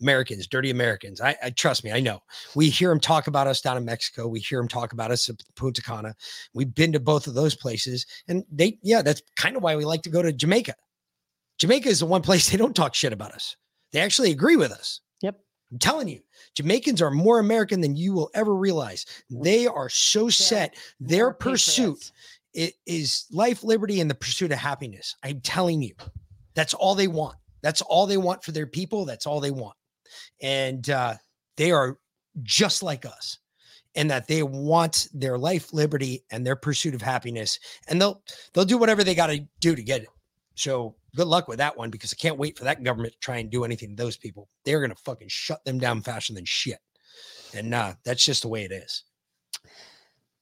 Americans, 0.02 0.48
dirty 0.48 0.70
Americans. 0.70 1.22
I, 1.22 1.36
I 1.44 1.50
trust 1.50 1.84
me. 1.84 1.92
I 1.92 2.00
know. 2.00 2.22
We 2.56 2.70
hear 2.70 2.90
them 2.90 3.00
talk 3.00 3.28
about 3.28 3.48
us 3.48 3.62
down 3.62 3.78
in 3.78 3.86
Mexico. 3.86 4.28
We 4.28 4.40
hear 4.40 4.60
them 4.60 4.68
talk 4.68 4.94
about 4.94 5.12
us 5.12 5.30
at 5.30 5.42
Punta 5.56 5.82
Cana. 5.82 6.16
We've 6.54 6.74
been 6.74 6.94
to 6.94 7.00
both 7.00 7.28
of 7.28 7.34
those 7.34 7.56
places, 7.56 8.06
and 8.28 8.44
they 8.52 8.80
yeah, 8.82 9.02
that's 9.02 9.22
kind 9.36 9.56
of 9.56 9.64
why 9.64 9.76
we 9.76 9.86
like 9.86 10.02
to 10.04 10.10
go 10.10 10.22
to 10.22 10.32
Jamaica. 10.32 10.76
Jamaica 11.60 11.90
is 11.90 12.00
the 12.00 12.06
one 12.06 12.22
place 12.22 12.50
they 12.50 12.58
don't 12.58 12.76
talk 12.76 12.96
shit 12.96 13.14
about 13.14 13.34
us. 13.34 13.56
They 13.92 14.00
actually 14.00 14.32
agree 14.32 14.56
with 14.56 14.72
us. 14.72 15.02
Yep. 15.22 15.40
I'm 15.72 15.80
telling 15.80 16.08
you, 16.08 16.22
Jamaicans 16.56 17.02
are 17.02 17.12
more 17.12 17.40
American 17.40 17.82
than 17.82 17.96
you 17.96 18.14
will 18.14 18.30
ever 18.34 18.56
realize. 18.56 19.06
They 19.30 19.68
are 19.68 19.90
so 19.90 20.30
set. 20.30 20.76
Their 21.00 21.32
pursuit 21.34 22.12
i- 22.58 22.74
is 22.86 23.26
life, 23.32 23.64
liberty, 23.64 24.00
and 24.00 24.10
the 24.10 24.16
pursuit 24.16 24.52
of 24.52 24.58
happiness. 24.58 25.16
I'm 25.24 25.42
telling 25.42 25.82
you, 25.82 25.94
that's 26.56 26.74
all 26.74 26.96
they 26.96 27.08
want. 27.08 27.36
That's 27.62 27.82
all 27.82 28.08
they 28.08 28.18
want 28.18 28.44
for 28.44 28.52
their 28.52 28.68
people. 28.68 29.06
That's 29.06 29.26
all 29.28 29.40
they 29.42 29.52
want. 29.52 29.76
And 30.42 30.90
uh, 30.90 31.16
they 31.58 31.72
are 31.72 31.98
just 32.44 32.84
like 32.84 33.06
us 33.06 33.38
in 33.96 34.08
that 34.08 34.28
they 34.28 34.44
want 34.44 35.08
their 35.14 35.38
life, 35.38 35.74
liberty, 35.74 36.24
and 36.32 36.46
their 36.46 36.56
pursuit 36.56 36.94
of 36.94 37.02
happiness. 37.02 37.60
And 37.88 38.02
they'll 38.02 38.22
they'll 38.54 38.66
do 38.66 38.78
whatever 38.78 39.04
they 39.04 39.16
got 39.16 39.28
to 39.28 39.46
do 39.60 39.76
to 39.76 39.84
get 39.84 40.04
it. 40.04 40.10
So 40.56 40.96
good 41.16 41.28
luck 41.28 41.48
with 41.48 41.58
that 41.58 41.78
one 41.78 41.90
because 41.90 42.14
I 42.14 42.22
can't 42.22 42.38
wait 42.38 42.58
for 42.58 42.66
that 42.66 42.84
government 42.84 43.14
to 43.14 43.20
try 43.20 43.38
and 43.38 43.50
do 43.50 43.64
anything 43.64 43.96
to 43.96 44.04
those 44.04 44.18
people. 44.18 44.48
They're 44.66 44.82
gonna 44.82 44.96
fucking 44.96 45.30
shut 45.30 45.64
them 45.66 45.80
down 45.80 46.02
faster 46.02 46.34
than 46.34 46.46
shit. 46.46 46.80
And 47.54 47.74
uh, 47.74 47.94
that's 48.06 48.24
just 48.24 48.44
the 48.44 48.48
way 48.48 48.64
it 48.64 48.72
is. 48.72 49.04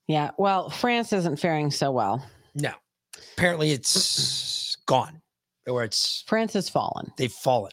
yeah. 0.08 0.32
Well, 0.38 0.70
France 0.70 1.14
isn't 1.14 1.40
faring 1.40 1.72
so 1.72 1.92
well. 1.92 2.26
No. 2.54 2.72
Apparently 3.34 3.72
it's 3.72 4.76
gone. 4.86 5.22
Or 5.68 5.84
it's 5.84 6.24
France 6.28 6.54
has 6.54 6.70
fallen. 6.70 7.12
They've 7.18 7.32
fallen. 7.32 7.72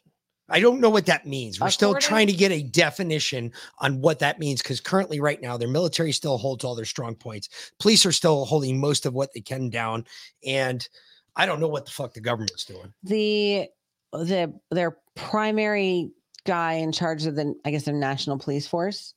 I 0.49 0.61
don't 0.61 0.81
know 0.81 0.91
what 0.91 1.07
that 1.07 1.27
means. 1.27 1.59
We're 1.59 1.71
still 1.71 1.95
trying 1.95 2.27
to 2.27 2.33
get 2.35 2.53
a 2.53 2.63
definition 2.63 3.53
on 3.79 4.01
what 4.01 4.19
that 4.19 4.39
means 4.39 4.61
because 4.63 4.81
currently, 4.81 5.21
right 5.21 5.41
now, 5.41 5.57
their 5.57 5.69
military 5.69 6.13
still 6.13 6.37
holds 6.37 6.65
all 6.65 6.75
their 6.75 6.85
strong 6.85 7.15
points. 7.15 7.49
Police 7.81 8.05
are 8.05 8.13
still 8.13 8.45
holding 8.45 8.79
most 8.79 9.07
of 9.07 9.15
what 9.15 9.33
they 9.33 9.41
can 9.41 9.71
down. 9.71 10.05
And 10.47 10.87
I 11.35 11.47
don't 11.47 11.61
know 11.61 11.69
what 11.69 11.87
the 11.87 11.93
fuck 11.93 12.13
the 12.13 12.21
government's 12.21 12.65
doing. 12.65 12.93
The 13.03 13.69
the 14.13 14.53
their 14.71 14.99
primary 15.17 16.11
guy 16.45 16.75
in 16.75 16.93
charge 16.93 17.25
of 17.25 17.37
the 17.37 17.55
I 17.65 17.71
guess 17.71 17.85
their 17.85 17.95
national 17.95 18.39
police 18.39 18.67
force 18.67 19.15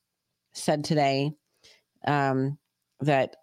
said 0.54 0.82
today 0.82 1.32
um, 2.06 2.58
that 3.00 3.36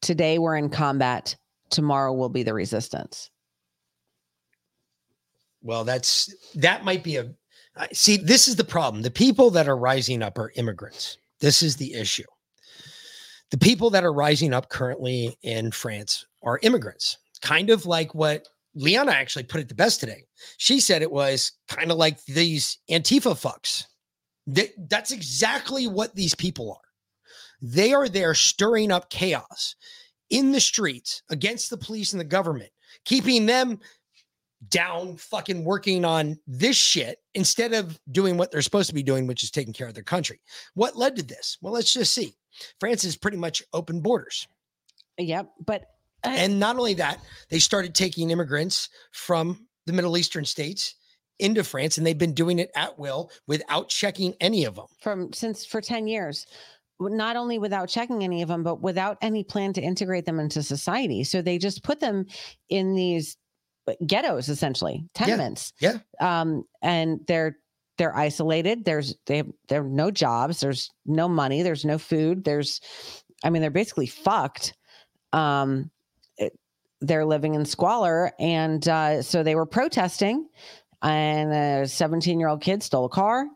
today 0.00 0.38
we're 0.38 0.56
in 0.56 0.70
combat. 0.70 1.36
Tomorrow 1.70 2.12
will 2.12 2.28
be 2.28 2.42
the 2.42 2.52
resistance. 2.52 3.30
Well, 5.62 5.84
that's 5.84 6.34
that 6.56 6.84
might 6.84 7.04
be 7.04 7.16
a 7.16 7.32
see. 7.92 8.16
This 8.16 8.48
is 8.48 8.56
the 8.56 8.64
problem. 8.64 9.02
The 9.02 9.10
people 9.10 9.50
that 9.50 9.68
are 9.68 9.76
rising 9.76 10.22
up 10.22 10.38
are 10.38 10.52
immigrants. 10.56 11.18
This 11.40 11.62
is 11.62 11.76
the 11.76 11.94
issue. 11.94 12.24
The 13.50 13.58
people 13.58 13.90
that 13.90 14.04
are 14.04 14.12
rising 14.12 14.54
up 14.54 14.68
currently 14.68 15.36
in 15.42 15.70
France 15.70 16.24
are 16.42 16.58
immigrants, 16.62 17.18
kind 17.42 17.70
of 17.70 17.86
like 17.86 18.14
what 18.14 18.48
Liana 18.74 19.12
actually 19.12 19.44
put 19.44 19.60
it 19.60 19.68
the 19.68 19.74
best 19.74 20.00
today. 20.00 20.24
She 20.56 20.80
said 20.80 21.02
it 21.02 21.12
was 21.12 21.52
kind 21.68 21.90
of 21.90 21.98
like 21.98 22.24
these 22.24 22.78
Antifa 22.90 23.34
fucks. 23.34 23.84
Th- 24.52 24.72
that's 24.88 25.12
exactly 25.12 25.86
what 25.86 26.14
these 26.14 26.34
people 26.34 26.72
are. 26.72 26.88
They 27.60 27.92
are 27.92 28.08
there 28.08 28.34
stirring 28.34 28.90
up 28.90 29.10
chaos 29.10 29.76
in 30.30 30.50
the 30.50 30.60
streets 30.60 31.22
against 31.30 31.70
the 31.70 31.76
police 31.76 32.12
and 32.12 32.20
the 32.20 32.24
government, 32.24 32.70
keeping 33.04 33.46
them 33.46 33.78
down 34.68 35.16
fucking 35.16 35.64
working 35.64 36.04
on 36.04 36.38
this 36.46 36.76
shit 36.76 37.18
instead 37.34 37.72
of 37.72 37.98
doing 38.10 38.36
what 38.36 38.50
they're 38.50 38.62
supposed 38.62 38.88
to 38.88 38.94
be 38.94 39.02
doing, 39.02 39.26
which 39.26 39.42
is 39.42 39.50
taking 39.50 39.72
care 39.72 39.88
of 39.88 39.94
their 39.94 40.02
country. 40.02 40.40
What 40.74 40.96
led 40.96 41.16
to 41.16 41.22
this? 41.22 41.58
Well, 41.60 41.72
let's 41.72 41.92
just 41.92 42.14
see. 42.14 42.34
France 42.78 43.04
is 43.04 43.16
pretty 43.16 43.36
much 43.36 43.62
open 43.72 44.00
borders. 44.00 44.46
Yep. 45.18 45.50
But 45.64 45.86
and 46.24 46.60
not 46.60 46.76
only 46.76 46.94
that, 46.94 47.20
they 47.50 47.58
started 47.58 47.94
taking 47.94 48.30
immigrants 48.30 48.88
from 49.10 49.66
the 49.86 49.92
Middle 49.92 50.16
Eastern 50.16 50.44
states 50.44 50.94
into 51.38 51.64
France, 51.64 51.98
and 51.98 52.06
they've 52.06 52.16
been 52.16 52.34
doing 52.34 52.60
it 52.60 52.70
at 52.76 52.96
will 52.98 53.30
without 53.48 53.88
checking 53.88 54.34
any 54.40 54.64
of 54.64 54.76
them. 54.76 54.86
from 55.00 55.32
since 55.32 55.66
for 55.66 55.80
10 55.80 56.06
years 56.06 56.46
not 57.00 57.34
only 57.34 57.58
without 57.58 57.88
checking 57.88 58.22
any 58.22 58.42
of 58.42 58.48
them 58.48 58.62
but 58.62 58.80
without 58.80 59.18
any 59.22 59.42
plan 59.42 59.72
to 59.72 59.80
integrate 59.80 60.24
them 60.24 60.38
into 60.38 60.62
society 60.62 61.24
so 61.24 61.42
they 61.42 61.58
just 61.58 61.82
put 61.82 61.98
them 61.98 62.24
in 62.68 62.94
these 62.94 63.36
uh, 63.36 63.41
ghettos 64.06 64.48
essentially 64.48 65.04
tenements 65.14 65.72
Yeah. 65.80 65.98
um 66.20 66.64
and 66.82 67.20
they're 67.26 67.56
they're 67.98 68.16
isolated 68.16 68.84
there's 68.84 69.14
they 69.26 69.38
have 69.38 69.48
there 69.68 69.82
are 69.82 69.88
no 69.88 70.10
jobs 70.10 70.60
there's 70.60 70.88
no 71.04 71.28
money 71.28 71.62
there's 71.62 71.84
no 71.84 71.98
food 71.98 72.44
there's 72.44 72.80
i 73.44 73.50
mean 73.50 73.60
they're 73.60 73.70
basically 73.70 74.06
fucked 74.06 74.74
um 75.32 75.90
it, 76.38 76.52
they're 77.00 77.24
living 77.24 77.54
in 77.54 77.64
squalor, 77.64 78.30
and 78.38 78.86
uh, 78.88 79.22
so 79.22 79.42
they 79.42 79.56
were 79.56 79.66
protesting, 79.66 80.46
and 81.02 81.52
a 81.52 81.88
17 81.88 82.38
year 82.38 82.48
old 82.48 82.60
kid 82.60 82.80
stole 82.80 83.06
a 83.06 83.08
car. 83.08 83.46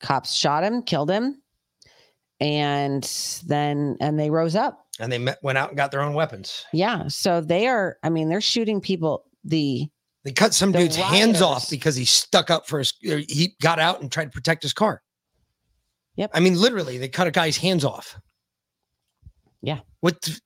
Cops 0.00 0.34
shot 0.34 0.64
him, 0.64 0.82
killed 0.82 1.08
him, 1.08 1.40
and 2.40 3.04
then 3.46 3.96
and 4.00 4.18
they 4.18 4.30
rose 4.30 4.56
up. 4.56 4.86
And 5.00 5.12
they 5.12 5.18
met, 5.18 5.38
went 5.42 5.56
out 5.58 5.68
and 5.68 5.76
got 5.76 5.92
their 5.92 6.02
own 6.02 6.14
weapons. 6.14 6.64
Yeah, 6.72 7.06
so 7.06 7.40
they 7.40 7.68
are. 7.68 7.96
I 8.02 8.10
mean, 8.10 8.28
they're 8.28 8.40
shooting 8.40 8.80
people. 8.80 9.24
The 9.48 9.88
They 10.24 10.32
cut 10.32 10.54
some 10.54 10.72
The 10.72 10.78
dude's 10.78 10.96
hands 10.96 11.40
off 11.42 11.70
because 11.70 11.96
he 11.96 12.04
stuck 12.04 12.50
up 12.50 12.66
for 12.68 12.78
his. 12.78 12.92
or 13.08 13.18
He 13.18 13.56
got 13.60 13.78
out 13.78 14.00
and 14.00 14.12
tried 14.12 14.26
to 14.26 14.30
protect 14.30 14.62
his 14.62 14.72
car. 14.72 15.02
Yep. 16.16 16.30
I 16.34 16.40
mean, 16.40 16.54
literally, 16.60 16.98
they 16.98 17.08
cut 17.08 17.26
a 17.26 17.30
guy's 17.30 17.56
hands 17.56 17.84
off. 17.84 18.18
Yeah. 19.62 19.80
What? 20.00 20.20
the- 20.22 20.40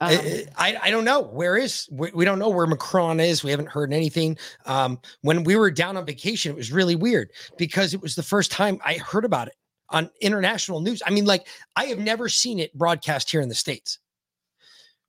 um, 0.00 0.10
I, 0.10 0.46
I 0.56 0.76
I 0.82 0.90
don't 0.90 1.04
know 1.04 1.20
where 1.20 1.56
is 1.56 1.88
we, 1.90 2.10
we 2.12 2.24
don't 2.24 2.40
know 2.40 2.48
where 2.48 2.66
Macron 2.66 3.20
is. 3.20 3.44
We 3.44 3.52
haven't 3.52 3.68
heard 3.68 3.92
anything. 3.92 4.36
Um, 4.66 4.98
when 5.22 5.44
we 5.44 5.54
were 5.56 5.70
down 5.70 5.96
on 5.96 6.04
vacation, 6.04 6.50
it 6.50 6.56
was 6.56 6.72
really 6.72 6.96
weird 6.96 7.30
because 7.56 7.94
it 7.94 8.02
was 8.02 8.16
the 8.16 8.22
first 8.22 8.50
time 8.50 8.78
I 8.84 8.94
heard 8.94 9.24
about 9.24 9.46
it 9.48 9.54
on 9.90 10.10
international 10.20 10.80
news. 10.80 11.00
I 11.06 11.10
mean, 11.10 11.24
like 11.26 11.46
I 11.76 11.84
have 11.86 12.00
never 12.00 12.28
seen 12.28 12.58
it 12.58 12.74
broadcast 12.74 13.30
here 13.30 13.40
in 13.40 13.48
the 13.48 13.54
states. 13.54 13.98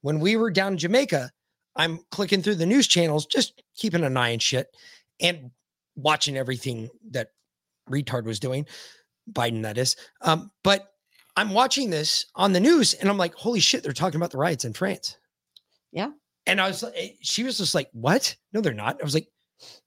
When 0.02 0.20
we 0.20 0.36
were 0.36 0.52
down 0.52 0.74
in 0.74 0.78
Jamaica, 0.78 1.32
I'm 1.76 2.00
clicking 2.12 2.42
through 2.42 2.56
the 2.56 2.66
news 2.66 2.88
channels, 2.88 3.26
just 3.26 3.62
keeping 3.76 4.04
an 4.04 4.18
eye 4.18 4.34
on 4.34 4.40
shit 4.40 4.68
and 5.20 5.52
watching 5.96 6.38
everything 6.38 6.90
that 7.12 7.30
retard 7.90 8.26
was 8.26 8.40
doing, 8.40 8.66
Biden 9.32 9.62
that 9.64 9.78
is. 9.78 9.96
Um, 10.22 10.52
but 10.64 10.92
I'm 11.36 11.52
watching 11.52 11.90
this 11.90 12.26
on 12.36 12.54
the 12.54 12.60
news 12.60 12.94
and 12.94 13.10
I'm 13.10 13.18
like, 13.18 13.34
holy 13.36 13.60
shit, 13.60 13.84
they're 13.84 13.94
talking 13.94 14.20
about 14.20 14.32
the 14.32 14.38
riots 14.38 14.66
in 14.66 14.74
France. 14.74 15.18
Yeah. 15.92 16.12
And 16.46 16.62
I 16.62 16.68
was 16.68 16.84
like, 16.84 17.18
she 17.22 17.44
was 17.44 17.58
just 17.58 17.76
like, 17.76 17.90
what? 17.94 18.36
No, 18.54 18.62
they're 18.62 18.74
not. 18.74 19.00
I 19.02 19.04
was 19.04 19.14
like, 19.14 19.28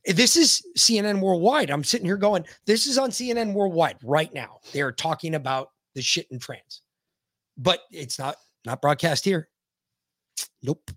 this 0.04 0.36
is 0.36 0.62
CNN 0.76 1.20
worldwide. 1.20 1.70
I'm 1.70 1.84
sitting 1.84 2.06
here 2.06 2.16
going, 2.16 2.44
this 2.66 2.86
is 2.86 2.98
on 2.98 3.10
CNN 3.10 3.52
worldwide 3.52 3.96
right 4.02 4.32
now. 4.32 4.60
They 4.72 4.80
are 4.80 4.92
talking 4.92 5.34
about 5.34 5.70
the 5.94 6.02
shit 6.02 6.26
in 6.30 6.40
France, 6.40 6.82
but 7.56 7.80
it's 7.90 8.18
not 8.18 8.36
not 8.64 8.80
broadcast 8.80 9.24
here. 9.24 9.48
Nope, 10.62 10.90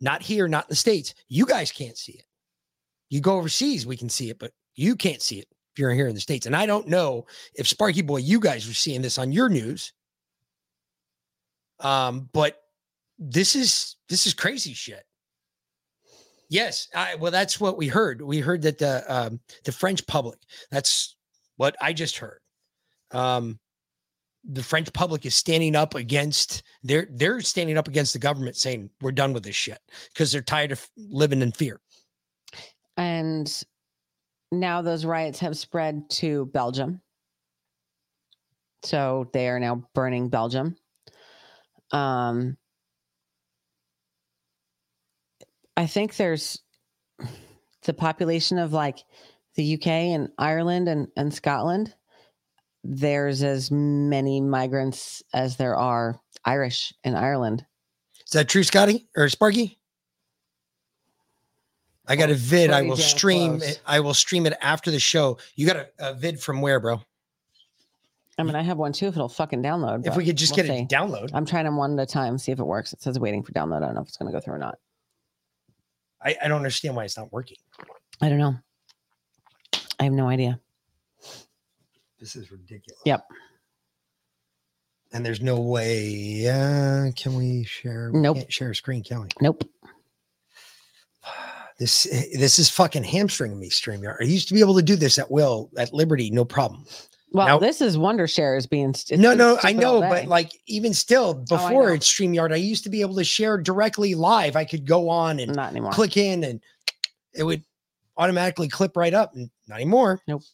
not 0.00 0.22
here, 0.22 0.48
not 0.48 0.64
in 0.64 0.70
the 0.70 0.76
states. 0.76 1.14
You 1.28 1.46
guys 1.46 1.72
can't 1.72 1.96
see 1.96 2.12
it. 2.12 2.24
You 3.08 3.20
go 3.20 3.36
overseas, 3.36 3.86
we 3.86 3.96
can 3.96 4.08
see 4.08 4.30
it, 4.30 4.38
but 4.38 4.52
you 4.74 4.96
can't 4.96 5.22
see 5.22 5.38
it 5.38 5.48
if 5.72 5.78
you're 5.78 5.92
here 5.92 6.08
in 6.08 6.14
the 6.14 6.20
states. 6.20 6.46
And 6.46 6.56
I 6.56 6.66
don't 6.66 6.88
know 6.88 7.26
if 7.54 7.68
Sparky 7.68 8.02
Boy, 8.02 8.18
you 8.18 8.40
guys 8.40 8.66
were 8.66 8.74
seeing 8.74 9.02
this 9.02 9.18
on 9.18 9.32
your 9.32 9.48
news. 9.48 9.92
Um, 11.80 12.28
but 12.32 12.56
this 13.18 13.54
is 13.54 13.96
this 14.08 14.26
is 14.26 14.34
crazy 14.34 14.72
shit. 14.72 15.04
Yes, 16.48 16.88
I, 16.94 17.16
well, 17.16 17.32
that's 17.32 17.60
what 17.60 17.76
we 17.76 17.88
heard. 17.88 18.22
We 18.22 18.38
heard 18.38 18.62
that 18.62 18.78
the 18.78 19.04
um, 19.12 19.40
the 19.64 19.72
French 19.72 20.06
public. 20.06 20.38
That's 20.70 21.16
what 21.56 21.76
I 21.80 21.92
just 21.92 22.18
heard. 22.18 22.40
Um, 23.10 23.58
the 24.48 24.62
French 24.62 24.92
public 24.92 25.26
is 25.26 25.34
standing 25.34 25.74
up 25.76 25.94
against. 25.94 26.62
They're 26.82 27.08
they're 27.10 27.40
standing 27.40 27.76
up 27.76 27.88
against 27.88 28.12
the 28.12 28.18
government, 28.18 28.56
saying 28.56 28.90
we're 29.00 29.12
done 29.12 29.32
with 29.32 29.42
this 29.42 29.56
shit 29.56 29.78
because 30.12 30.32
they're 30.32 30.42
tired 30.42 30.72
of 30.72 30.88
living 30.96 31.42
in 31.42 31.52
fear. 31.52 31.80
and 32.96 33.64
now 34.52 34.82
those 34.82 35.04
riots 35.04 35.38
have 35.40 35.56
spread 35.56 36.08
to 36.08 36.46
Belgium. 36.46 37.00
So 38.82 39.28
they 39.32 39.48
are 39.48 39.58
now 39.58 39.82
burning 39.94 40.28
Belgium. 40.28 40.76
Um, 41.90 42.56
I 45.76 45.86
think 45.86 46.16
there's 46.16 46.62
the 47.82 47.92
population 47.92 48.58
of 48.58 48.72
like 48.72 48.98
the 49.56 49.74
UK 49.74 49.86
and 49.86 50.28
Ireland 50.38 50.88
and, 50.88 51.08
and 51.16 51.32
Scotland. 51.32 51.94
There's 52.88 53.42
as 53.42 53.70
many 53.70 54.40
migrants 54.40 55.22
as 55.34 55.56
there 55.56 55.76
are 55.76 56.20
Irish 56.44 56.92
in 57.02 57.16
Ireland. 57.16 57.64
Is 58.24 58.32
that 58.32 58.48
true, 58.48 58.62
Scotty 58.62 59.08
or 59.16 59.28
Sparky? 59.28 59.78
I 62.06 62.14
got 62.14 62.28
a 62.28 62.34
oh, 62.34 62.36
vid. 62.36 62.70
I 62.70 62.82
will 62.82 62.96
stream 62.96 63.58
close. 63.58 63.70
it. 63.70 63.80
I 63.84 63.98
will 63.98 64.14
stream 64.14 64.46
it 64.46 64.56
after 64.60 64.92
the 64.92 65.00
show. 65.00 65.38
You 65.56 65.66
got 65.66 65.76
a, 65.76 65.88
a 65.98 66.14
vid 66.14 66.40
from 66.40 66.60
where, 66.60 66.78
bro? 66.78 67.00
I 68.38 68.44
mean, 68.44 68.54
I 68.54 68.62
have 68.62 68.76
one 68.76 68.92
too 68.92 69.06
if 69.06 69.14
it'll 69.14 69.28
fucking 69.28 69.62
download. 69.62 70.06
If 70.06 70.16
we 70.16 70.24
could 70.24 70.36
just 70.36 70.52
we'll 70.52 70.66
get 70.66 70.72
it 70.72 70.78
see. 70.78 70.86
to 70.86 70.94
download. 70.94 71.30
I'm 71.32 71.46
trying 71.46 71.64
them 71.64 71.76
one 71.76 71.98
at 71.98 72.08
a 72.08 72.12
time, 72.12 72.38
see 72.38 72.52
if 72.52 72.60
it 72.60 72.64
works. 72.64 72.92
It 72.92 73.02
says 73.02 73.18
waiting 73.18 73.42
for 73.42 73.50
download. 73.52 73.78
I 73.78 73.86
don't 73.86 73.94
know 73.94 74.02
if 74.02 74.08
it's 74.08 74.16
going 74.16 74.30
to 74.30 74.36
go 74.36 74.40
through 74.40 74.54
or 74.54 74.58
not. 74.58 74.78
I, 76.22 76.36
I 76.44 76.48
don't 76.48 76.58
understand 76.58 76.94
why 76.94 77.04
it's 77.04 77.16
not 77.16 77.32
working. 77.32 77.56
I 78.20 78.28
don't 78.28 78.38
know. 78.38 78.54
I 79.98 80.04
have 80.04 80.12
no 80.12 80.28
idea. 80.28 80.60
This 82.18 82.36
is 82.36 82.50
ridiculous. 82.50 83.00
Yep. 83.04 83.24
And 85.12 85.24
there's 85.24 85.40
no 85.40 85.60
way. 85.60 86.48
Uh, 86.48 87.12
can 87.16 87.34
we 87.36 87.64
share? 87.64 88.10
Nope. 88.12 88.38
share 88.50 88.70
a 88.70 88.74
screen, 88.74 89.02
can 89.02 89.22
we? 89.22 89.28
Nope. 89.40 89.64
This 91.78 92.04
this 92.34 92.58
is 92.58 92.70
fucking 92.70 93.04
hamstringing 93.04 93.58
me, 93.60 93.68
StreamYard. 93.68 94.16
I 94.22 94.24
used 94.24 94.48
to 94.48 94.54
be 94.54 94.60
able 94.60 94.76
to 94.76 94.82
do 94.82 94.96
this 94.96 95.18
at 95.18 95.30
will, 95.30 95.68
at 95.76 95.92
Liberty, 95.92 96.30
no 96.30 96.42
problem. 96.42 96.86
Well, 97.32 97.46
Now- 97.46 97.58
this 97.58 97.82
is 97.82 97.98
Wonder 97.98 98.24
is 98.24 98.66
being. 98.66 98.94
st- 98.94 99.20
no, 99.20 99.34
no, 99.34 99.58
I 99.62 99.74
know, 99.74 100.00
but 100.00 100.24
like 100.26 100.52
even 100.66 100.94
still, 100.94 101.44
Oh, 101.50 101.56
before 101.56 101.88
know. 101.88 101.92
it's 101.92 102.10
StreamYard, 102.10 102.50
I 102.50 102.56
used 102.56 102.84
to 102.84 102.88
be 102.88 103.02
able 103.02 103.16
to 103.16 103.24
share 103.24 103.58
directly 103.58 104.14
live. 104.14 104.56
I 104.56 104.64
could 104.64 104.86
go 104.86 105.10
on 105.10 105.38
and 105.38 105.54
not 105.54 105.70
anymore. 105.72 105.92
click 105.92 106.16
in, 106.16 106.44
and 106.44 106.62
it 107.34 107.42
would 107.42 107.62
automatically 108.16 108.68
clip 108.68 108.96
right 108.96 109.12
up. 109.12 109.34
And 109.34 109.50
not 109.68 109.74
anymore. 109.74 110.22
Nope. 110.26 110.44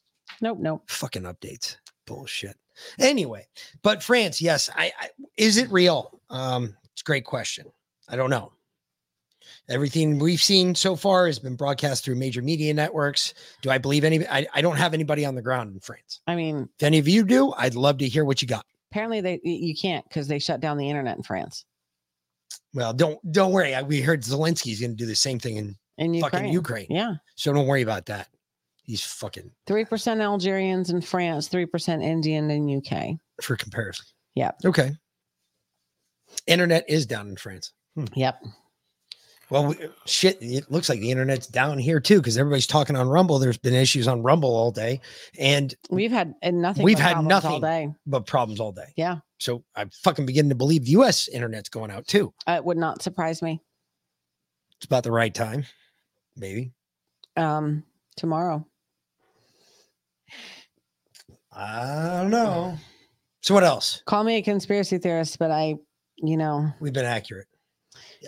Nope. 0.40 0.58
Nope. 0.60 0.82
Fucking 0.90 1.22
updates. 1.22 1.76
Bullshit. 2.06 2.56
Anyway, 2.98 3.46
but 3.82 4.02
France, 4.02 4.40
yes, 4.40 4.68
I, 4.74 4.92
I 5.00 5.08
is 5.36 5.56
it 5.58 5.70
real? 5.70 6.20
Um, 6.30 6.76
it's 6.92 7.02
a 7.02 7.04
great 7.04 7.24
question. 7.24 7.66
I 8.08 8.16
don't 8.16 8.30
know. 8.30 8.52
Everything 9.68 10.18
we've 10.18 10.42
seen 10.42 10.74
so 10.74 10.96
far 10.96 11.26
has 11.26 11.38
been 11.38 11.54
broadcast 11.54 12.04
through 12.04 12.16
major 12.16 12.42
media 12.42 12.72
networks. 12.74 13.34
Do 13.60 13.70
I 13.70 13.78
believe 13.78 14.04
any? 14.04 14.26
I, 14.26 14.46
I 14.54 14.60
don't 14.62 14.76
have 14.76 14.94
anybody 14.94 15.24
on 15.24 15.34
the 15.34 15.42
ground 15.42 15.72
in 15.74 15.80
France. 15.80 16.20
I 16.26 16.34
mean, 16.34 16.68
If 16.78 16.82
any 16.84 16.98
of 16.98 17.06
you 17.06 17.24
do, 17.24 17.52
I'd 17.56 17.74
love 17.74 17.98
to 17.98 18.08
hear 18.08 18.24
what 18.24 18.42
you 18.42 18.48
got. 18.48 18.64
apparently 18.90 19.20
they 19.20 19.40
you 19.44 19.74
can't 19.74 20.06
because 20.08 20.26
they 20.28 20.38
shut 20.38 20.60
down 20.60 20.78
the 20.78 20.88
internet 20.88 21.16
in 21.16 21.22
France. 21.22 21.64
Well, 22.74 22.92
don't 22.92 23.18
don't 23.32 23.52
worry. 23.52 23.74
I, 23.74 23.82
we 23.82 24.00
heard 24.00 24.22
Zelensky's 24.22 24.80
going 24.80 24.92
to 24.92 24.96
do 24.96 25.06
the 25.06 25.14
same 25.14 25.38
thing 25.38 25.56
in 25.56 25.76
In 25.98 26.20
fucking 26.20 26.46
Ukraine. 26.48 26.52
Ukraine. 26.52 26.86
Yeah. 26.90 27.14
So 27.36 27.52
don't 27.52 27.66
worry 27.66 27.82
about 27.82 28.06
that. 28.06 28.28
He's 28.84 29.04
fucking 29.04 29.50
Three 29.66 29.84
percent 29.84 30.20
Algerians 30.20 30.90
in 30.90 31.00
France, 31.00 31.48
three 31.48 31.66
percent 31.66 32.02
Indian 32.02 32.50
in 32.50 32.78
UK. 32.78 33.16
for 33.42 33.56
comparison. 33.56 34.04
Yeah. 34.34 34.50
Okay. 34.64 34.92
Internet 36.46 36.84
is 36.88 37.06
down 37.06 37.28
in 37.28 37.36
France. 37.36 37.72
Hmm. 37.94 38.06
Yep. 38.14 38.42
Well, 39.50 39.66
we, 39.66 39.76
shit, 40.06 40.38
it 40.40 40.70
looks 40.70 40.88
like 40.88 41.00
the 41.00 41.10
internet's 41.10 41.46
down 41.46 41.76
here 41.78 42.00
too 42.00 42.16
because 42.20 42.38
everybody's 42.38 42.66
talking 42.66 42.96
on 42.96 43.06
Rumble. 43.06 43.38
There's 43.38 43.58
been 43.58 43.74
issues 43.74 44.08
on 44.08 44.22
Rumble 44.22 44.48
all 44.54 44.70
day, 44.70 45.00
and 45.38 45.74
We've 45.90 46.10
had 46.10 46.34
and 46.40 46.62
nothing. 46.62 46.82
we've 46.84 46.98
had 46.98 47.12
problems 47.14 47.44
all 47.44 47.60
day. 47.60 47.88
but 48.06 48.26
problems 48.26 48.60
all 48.60 48.72
day. 48.72 48.92
Yeah. 48.96 49.18
So 49.38 49.62
I'm 49.76 49.90
fucking 50.02 50.24
beginning 50.24 50.48
to 50.50 50.54
believe 50.54 50.84
the 50.86 50.92
U.S. 50.92 51.28
internet's 51.28 51.68
going 51.68 51.90
out 51.90 52.06
too. 52.06 52.32
Uh, 52.48 52.52
It 52.52 52.64
would 52.64 52.78
not 52.78 53.02
surprise 53.02 53.42
me. 53.42 53.60
It's 54.78 54.86
about 54.86 55.02
the 55.04 55.12
right 55.12 55.34
time, 55.34 55.64
maybe. 56.36 56.72
Um, 57.36 57.84
tomorrow. 58.16 58.66
I 61.54 62.18
don't 62.22 62.30
know. 62.30 62.76
So 63.42 63.54
what 63.54 63.64
else? 63.64 64.02
Call 64.06 64.24
me 64.24 64.36
a 64.36 64.42
conspiracy 64.42 64.98
theorist, 64.98 65.38
but 65.38 65.50
I, 65.50 65.74
you 66.16 66.36
know, 66.36 66.72
We've 66.80 66.92
been 66.92 67.04
accurate. 67.04 67.46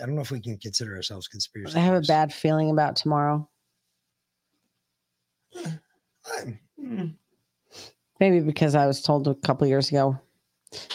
I 0.01 0.05
don't 0.05 0.15
know 0.15 0.21
if 0.21 0.31
we 0.31 0.41
can 0.41 0.57
consider 0.57 0.95
ourselves 0.95 1.27
conspiracy. 1.27 1.75
I 1.77 1.79
have 1.79 1.93
a 1.93 1.95
theorists. 1.95 2.07
bad 2.09 2.33
feeling 2.33 2.69
about 2.69 2.95
tomorrow. 2.95 3.49
I'm- 5.55 6.59
hmm. 6.79 7.05
Maybe 8.19 8.39
because 8.41 8.75
I 8.75 8.87
was 8.87 9.01
told 9.01 9.27
a 9.27 9.35
couple 9.35 9.67
years 9.67 9.89
ago, 9.89 10.19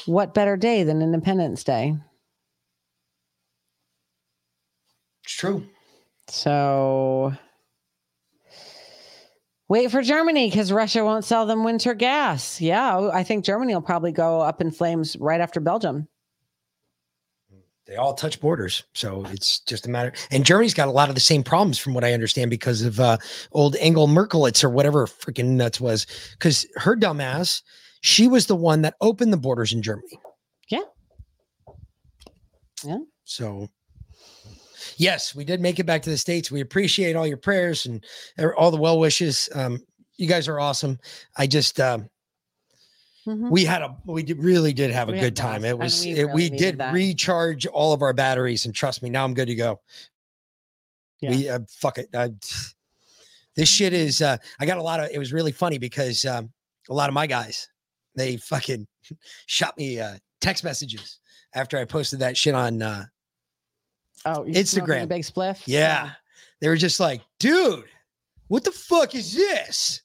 what 0.06 0.32
better 0.34 0.56
day 0.56 0.82
than 0.84 1.02
Independence 1.02 1.64
Day? 1.64 1.96
It's 5.24 5.34
true. 5.34 5.66
So 6.28 7.32
wait 9.70 9.90
for 9.90 10.02
Germany 10.02 10.50
because 10.50 10.72
Russia 10.72 11.02
won't 11.02 11.24
sell 11.24 11.46
them 11.46 11.64
winter 11.64 11.94
gas. 11.94 12.60
Yeah, 12.60 13.08
I 13.14 13.22
think 13.22 13.44
Germany 13.44 13.72
will 13.72 13.80
probably 13.80 14.12
go 14.12 14.40
up 14.40 14.60
in 14.60 14.70
flames 14.70 15.16
right 15.18 15.40
after 15.40 15.60
Belgium. 15.60 16.08
They 17.86 17.96
all 17.96 18.14
touch 18.14 18.40
borders, 18.40 18.84
so 18.94 19.24
it's 19.30 19.60
just 19.60 19.86
a 19.86 19.90
matter. 19.90 20.12
And 20.30 20.44
Germany's 20.44 20.74
got 20.74 20.86
a 20.86 20.92
lot 20.92 21.08
of 21.08 21.16
the 21.16 21.20
same 21.20 21.42
problems, 21.42 21.78
from 21.78 21.94
what 21.94 22.04
I 22.04 22.12
understand, 22.12 22.50
because 22.50 22.82
of 22.82 23.00
uh, 23.00 23.16
old 23.50 23.74
Engel 23.80 24.06
Merkelitz 24.06 24.62
or 24.62 24.70
whatever 24.70 25.06
freaking 25.06 25.56
nuts 25.56 25.80
was. 25.80 26.06
Because 26.32 26.66
her 26.76 26.94
dumbass, 26.94 27.62
she 28.02 28.28
was 28.28 28.46
the 28.46 28.54
one 28.54 28.82
that 28.82 28.94
opened 29.00 29.32
the 29.32 29.36
borders 29.36 29.72
in 29.72 29.82
Germany. 29.82 30.20
Yeah. 30.68 30.82
Yeah. 32.84 32.98
So, 33.24 33.68
yes, 35.00 35.34
we 35.34 35.44
did 35.44 35.60
make 35.60 35.78
it 35.78 35.86
back 35.86 36.02
to 36.02 36.10
the 36.10 36.18
states. 36.18 36.50
We 36.50 36.60
appreciate 36.60 37.16
all 37.16 37.26
your 37.26 37.38
prayers 37.38 37.86
and 37.86 38.04
er- 38.38 38.54
all 38.54 38.70
the 38.70 38.76
well 38.76 38.98
wishes. 38.98 39.48
Um, 39.54 39.82
you 40.18 40.28
guys 40.28 40.46
are 40.46 40.60
awesome. 40.60 40.98
I 41.36 41.46
just 41.46 41.80
um, 41.80 42.08
we 43.26 43.64
had 43.64 43.82
a 43.82 43.96
we 44.06 44.22
did, 44.22 44.38
really 44.38 44.72
did 44.72 44.90
have 44.90 45.08
a 45.08 45.12
Mm-hmm. 45.12 45.20
We 45.20 45.26
good 45.26 45.36
time. 45.36 45.64
It 45.64 45.78
was 45.78 46.04
we 46.04 46.12
it, 46.12 46.24
we 46.26 46.30
really 46.32 46.50
needed 46.50 46.58
did 46.58 46.78
that. 46.78 46.92
recharge 46.92 47.66
all 47.66 47.92
of 47.92 48.02
our 48.02 48.12
batteries, 48.12 48.66
and 48.66 48.74
trust 48.74 49.02
me, 49.02 49.08
now 49.10 49.24
I'm 49.24 49.34
good 49.34 49.48
to 49.48 49.54
go. 49.54 49.80
Yeah. 51.20 51.30
We 51.30 51.48
uh, 51.48 51.60
fuck 51.68 51.98
it. 51.98 52.08
I, 52.14 52.30
this 53.56 53.68
shit 53.68 53.92
is. 53.92 54.22
Uh, 54.22 54.36
I 54.60 54.66
got 54.66 54.78
a 54.78 54.82
lot 54.82 55.00
of. 55.00 55.10
It 55.10 55.18
was 55.18 55.32
really 55.32 55.52
funny 55.52 55.78
because 55.78 56.24
um, 56.26 56.50
a 56.88 56.94
lot 56.94 57.08
of 57.08 57.14
my 57.14 57.26
guys 57.26 57.68
they 58.16 58.36
fucking 58.36 58.86
shot 59.46 59.76
me 59.78 60.00
uh, 60.00 60.16
text 60.40 60.64
messages 60.64 61.20
after 61.54 61.78
I 61.78 61.84
posted 61.84 62.18
that 62.20 62.36
shit 62.36 62.54
on 62.54 62.82
uh, 62.82 63.04
Oh, 64.24 64.44
Instagram. 64.44 65.08
big 65.08 65.22
spliff. 65.22 65.62
yeah. 65.66 66.12
They 66.60 66.68
were 66.68 66.76
just 66.76 67.00
like, 67.00 67.22
dude, 67.38 67.84
what 68.48 68.64
the 68.64 68.70
fuck 68.70 69.14
is 69.14 69.34
this? 69.34 70.02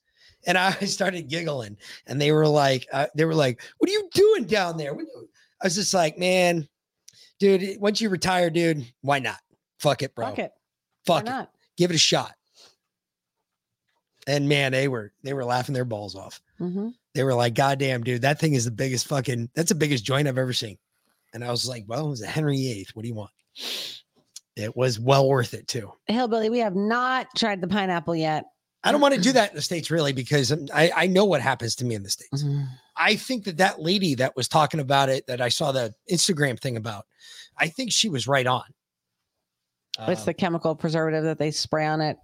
And 0.48 0.58
I 0.58 0.72
started 0.86 1.28
giggling. 1.28 1.78
And 2.08 2.22
they 2.22 2.32
were 2.32 2.48
like, 2.48 2.88
uh, 2.94 3.08
they 3.16 3.26
were 3.26 3.36
like, 3.36 3.62
what 3.78 3.90
are 3.90 3.94
you 3.94 4.10
doing 4.14 4.46
down 4.46 4.78
there? 4.78 4.94
What 4.94 5.02
you-" 5.06 5.30
I 5.62 5.66
was 5.68 5.76
just 5.76 5.94
like, 5.94 6.18
man, 6.18 6.68
dude, 7.40 7.80
once 7.82 8.00
you 8.00 8.08
retire, 8.10 8.50
dude, 8.50 8.86
why 9.02 9.20
not? 9.20 9.40
Fuck 9.80 10.02
it, 10.02 10.16
bro. 10.16 10.28
Fuck 10.28 10.40
it. 10.40 10.52
Fuck 11.06 11.28
it. 11.28 11.50
Give 11.76 11.92
it 11.92 11.96
a 11.96 12.00
shot. 12.00 12.34
And 14.28 14.50
man, 14.50 14.72
they 14.72 14.88
were 14.88 15.12
they 15.24 15.34
were 15.34 15.46
laughing 15.46 15.74
their 15.74 15.86
balls 15.86 16.16
off. 16.16 16.42
Mm-hmm. 16.60 16.90
They 17.14 17.24
were 17.24 17.34
like, 17.36 17.54
God 17.54 17.80
damn, 17.80 18.04
dude, 18.04 18.22
that 18.24 18.40
thing 18.40 18.54
is 18.54 18.66
the 18.66 18.72
biggest 18.72 19.08
fucking 19.08 19.50
that's 19.54 19.70
the 19.70 19.76
biggest 19.76 20.04
joint 20.04 20.28
I've 20.28 20.38
ever 20.38 20.54
seen. 20.54 20.78
And 21.34 21.44
I 21.44 21.52
was 21.52 21.68
like, 21.68 21.84
Well, 21.88 22.08
it 22.08 22.10
was 22.10 22.22
a 22.24 22.28
Henry 22.28 22.56
VIII. 22.58 22.88
What 22.94 23.04
do 23.04 23.08
you 23.10 23.14
want? 23.14 23.32
It 24.56 24.76
was 24.76 25.00
well 25.00 25.28
worth 25.28 25.54
it 25.54 25.68
too. 25.68 25.92
Hillbilly, 26.08 26.50
we 26.50 26.60
have 26.60 26.76
not 26.76 27.28
tried 27.36 27.62
the 27.62 27.68
pineapple 27.68 28.16
yet. 28.16 28.46
I 28.84 28.92
don't 28.92 29.02
want 29.02 29.16
to 29.16 29.20
do 29.20 29.32
that 29.32 29.50
in 29.50 29.56
the 29.56 29.62
States 29.64 29.90
really 29.90 30.14
because 30.14 30.54
I, 30.74 30.92
I 30.96 31.08
know 31.08 31.26
what 31.26 31.42
happens 31.42 31.76
to 31.78 31.86
me 31.86 31.96
in 31.96 32.04
the 32.04 32.10
States. 32.10 32.46
I 32.96 33.16
think 33.16 33.46
that 33.46 33.58
that 33.58 33.82
lady 33.82 34.14
that 34.16 34.36
was 34.36 34.48
talking 34.48 34.80
about 34.80 35.10
it, 35.10 35.26
that 35.26 35.42
I 35.42 35.50
saw 35.50 35.72
the 35.72 35.94
Instagram 36.10 36.60
thing 36.60 36.78
about, 36.78 37.06
I 37.58 37.68
think 37.68 37.92
she 37.92 38.10
was 38.10 38.28
right 38.28 38.46
on. 38.46 38.64
it's 40.08 40.22
Um, 40.22 40.26
the 40.26 40.34
chemical 40.36 40.76
preservative 40.76 41.24
that 41.24 41.40
they 41.40 41.50
spray 41.50 41.88
on 41.88 42.00
it 42.00 42.18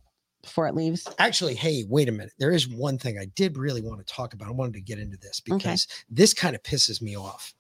before 0.44 0.68
it 0.68 0.76
leaves. 0.76 1.08
Actually, 1.18 1.56
hey, 1.56 1.84
wait 1.90 2.10
a 2.10 2.12
minute. 2.12 2.34
There 2.38 2.52
is 2.52 2.68
one 2.68 3.00
thing 3.00 3.18
I 3.18 3.26
did 3.36 3.58
really 3.58 3.82
want 3.82 4.06
to 4.06 4.14
talk 4.14 4.34
about. 4.34 4.48
I 4.48 4.52
wanted 4.52 4.76
to 4.76 4.82
get 4.82 5.00
into 5.00 5.18
this 5.18 5.40
because 5.40 5.88
this 6.10 6.34
kind 6.34 6.56
of 6.56 6.62
pisses 6.62 7.02
me 7.02 7.18
off. 7.18 7.54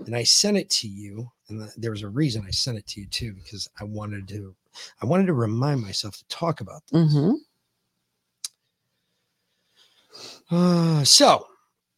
And 0.00 0.14
I 0.14 0.22
sent 0.22 0.56
it 0.56 0.70
to 0.70 0.88
you, 0.88 1.30
and 1.48 1.68
there 1.76 1.90
was 1.90 2.02
a 2.02 2.08
reason 2.08 2.44
I 2.46 2.50
sent 2.50 2.78
it 2.78 2.86
to 2.88 3.00
you 3.00 3.06
too, 3.06 3.34
because 3.34 3.68
I 3.80 3.84
wanted 3.84 4.28
to, 4.28 4.54
I 5.00 5.06
wanted 5.06 5.26
to 5.26 5.34
remind 5.34 5.80
myself 5.80 6.16
to 6.18 6.24
talk 6.28 6.60
about 6.60 6.82
this. 6.90 7.00
Mm-hmm. 7.00 7.34
Uh, 10.54 11.04
so, 11.04 11.46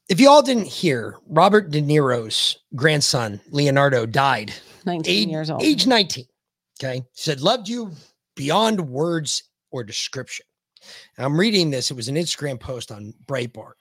if 0.08 0.20
you 0.20 0.28
all 0.28 0.42
didn't 0.42 0.66
hear, 0.66 1.16
Robert 1.28 1.70
De 1.70 1.80
Niro's 1.80 2.58
grandson 2.74 3.40
Leonardo 3.50 4.06
died, 4.06 4.52
19 4.84 5.12
age, 5.12 5.28
years 5.28 5.50
old. 5.50 5.62
age 5.62 5.86
19. 5.86 6.24
Okay, 6.80 7.02
said 7.12 7.40
loved 7.40 7.68
you 7.68 7.92
beyond 8.36 8.80
words 8.80 9.44
or 9.70 9.84
description. 9.84 10.46
And 11.16 11.24
I'm 11.24 11.38
reading 11.38 11.70
this. 11.70 11.90
It 11.90 11.94
was 11.96 12.08
an 12.08 12.16
Instagram 12.16 12.60
post 12.60 12.92
on 12.92 13.14
Breitbart. 13.26 13.74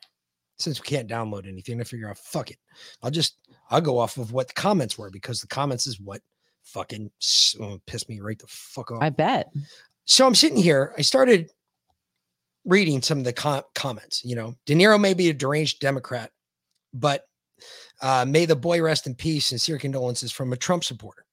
Since 0.58 0.80
we 0.80 0.86
can't 0.86 1.10
download 1.10 1.48
anything, 1.48 1.82
I 1.82 1.84
figure 1.84 2.10
out 2.10 2.18
fuck 2.18 2.52
it. 2.52 2.58
I'll 3.02 3.12
just 3.12 3.38
I'll 3.70 3.82
go 3.82 3.98
off 3.98 4.18
of 4.18 4.32
what 4.32 4.50
the 4.50 4.54
comments 4.54 4.98
were 4.98 5.10
because 5.10 5.42
the 5.42 5.48
comments 5.48 5.88
is 5.88 6.00
what 6.00 6.22
fucking 6.64 7.12
oh, 7.62 7.80
pissed 7.86 8.10
me 8.10 8.20
right 8.20 8.40
the 8.40 8.48
fuck 8.48 8.92
off. 8.92 9.02
I 9.02 9.10
bet. 9.10 9.52
So 10.06 10.26
I'm 10.26 10.36
sitting 10.36 10.58
here. 10.58 10.94
I 10.98 11.02
started 11.02 11.50
reading 12.66 13.02
some 13.02 13.20
of 13.20 13.24
the 13.24 13.34
com- 13.34 13.64
comments. 13.76 14.24
You 14.24 14.36
know, 14.36 14.56
De 14.66 14.76
Niro 14.76 15.00
may 15.00 15.14
be 15.14 15.30
a 15.30 15.34
deranged 15.34 15.80
Democrat, 15.80 16.32
but 16.94 17.26
uh, 18.02 18.26
may 18.28 18.46
the 18.46 18.56
boy 18.56 18.82
rest 18.82 19.08
in 19.08 19.16
peace. 19.16 19.52
And 19.52 19.60
sincere 19.60 19.78
condolences 19.78 20.32
from 20.32 20.54
a 20.54 20.58
Trump 20.58 20.84
supporter. 20.84 21.26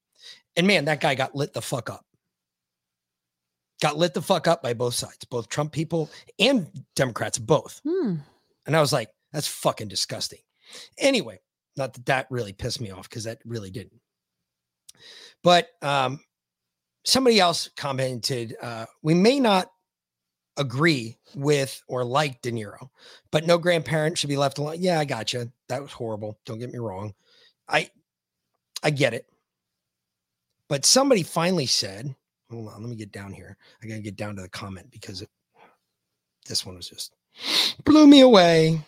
And 0.56 0.66
man, 0.66 0.84
that 0.86 1.00
guy 1.00 1.14
got 1.14 1.34
lit 1.34 1.52
the 1.52 1.62
fuck 1.62 1.90
up. 1.90 2.04
Got 3.80 3.96
lit 3.96 4.12
the 4.12 4.22
fuck 4.22 4.46
up 4.46 4.62
by 4.62 4.74
both 4.74 4.94
sides, 4.94 5.24
both 5.30 5.48
Trump 5.48 5.72
people 5.72 6.10
and 6.38 6.68
Democrats, 6.96 7.38
both. 7.38 7.80
Hmm. 7.84 8.16
And 8.66 8.76
I 8.76 8.80
was 8.80 8.92
like, 8.92 9.08
that's 9.32 9.46
fucking 9.46 9.88
disgusting. 9.88 10.40
Anyway, 10.98 11.40
not 11.80 11.94
that 11.94 12.06
that 12.06 12.26
really 12.30 12.52
pissed 12.52 12.80
me 12.80 12.90
off 12.90 13.08
because 13.08 13.24
that 13.24 13.38
really 13.44 13.70
didn't. 13.70 14.00
But 15.42 15.68
um, 15.82 16.20
somebody 17.04 17.40
else 17.40 17.70
commented, 17.76 18.54
uh, 18.62 18.86
we 19.02 19.14
may 19.14 19.40
not 19.40 19.68
agree 20.56 21.16
with 21.34 21.82
or 21.88 22.04
like 22.04 22.42
De 22.42 22.52
Niro, 22.52 22.90
but 23.30 23.46
no 23.46 23.56
grandparent 23.56 24.18
should 24.18 24.28
be 24.28 24.36
left 24.36 24.58
alone. 24.58 24.76
Yeah, 24.78 25.00
I 25.00 25.06
got 25.06 25.32
you. 25.32 25.50
That 25.68 25.82
was 25.82 25.90
horrible. 25.92 26.38
Don't 26.44 26.58
get 26.58 26.72
me 26.72 26.78
wrong. 26.78 27.14
I 27.66 27.90
I 28.82 28.90
get 28.90 29.14
it. 29.14 29.26
But 30.68 30.84
somebody 30.84 31.22
finally 31.22 31.66
said, 31.66 32.14
hold 32.50 32.68
on, 32.68 32.82
let 32.82 32.90
me 32.90 32.96
get 32.96 33.10
down 33.10 33.32
here. 33.32 33.56
I 33.82 33.86
gotta 33.86 34.00
get 34.00 34.16
down 34.16 34.36
to 34.36 34.42
the 34.42 34.48
comment 34.48 34.90
because 34.90 35.22
it, 35.22 35.28
this 36.46 36.66
one 36.66 36.76
was 36.76 36.88
just 36.88 37.14
blew 37.84 38.06
me 38.06 38.20
away. 38.20 38.84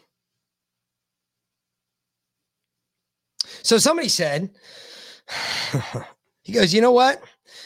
So 3.63 3.79
somebody 3.79 4.09
said, 4.09 4.51
he 6.43 6.53
goes, 6.53 6.73
you 6.75 6.81
know 6.81 6.93
what? 6.93 7.23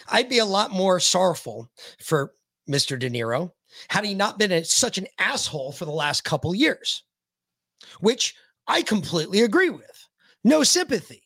I'd 0.09 0.29
be 0.29 0.39
a 0.39 0.45
lot 0.45 0.71
more 0.71 1.01
sorrowful 1.01 1.71
for 2.01 2.33
Mr. 2.69 2.99
De 2.99 3.09
Niro 3.09 3.53
had 3.89 4.05
he 4.05 4.15
not 4.15 4.39
been 4.39 4.53
a, 4.53 4.65
such 4.65 4.99
an 4.99 5.07
asshole 5.19 5.73
for 5.73 5.85
the 5.85 5.91
last 5.91 6.25
couple 6.25 6.55
years, 6.55 7.03
which 8.01 8.35
I 8.67 8.83
completely 8.83 9.43
agree 9.43 9.71
with. 9.71 10.09
No 10.45 10.63
sympathy. 10.63 11.23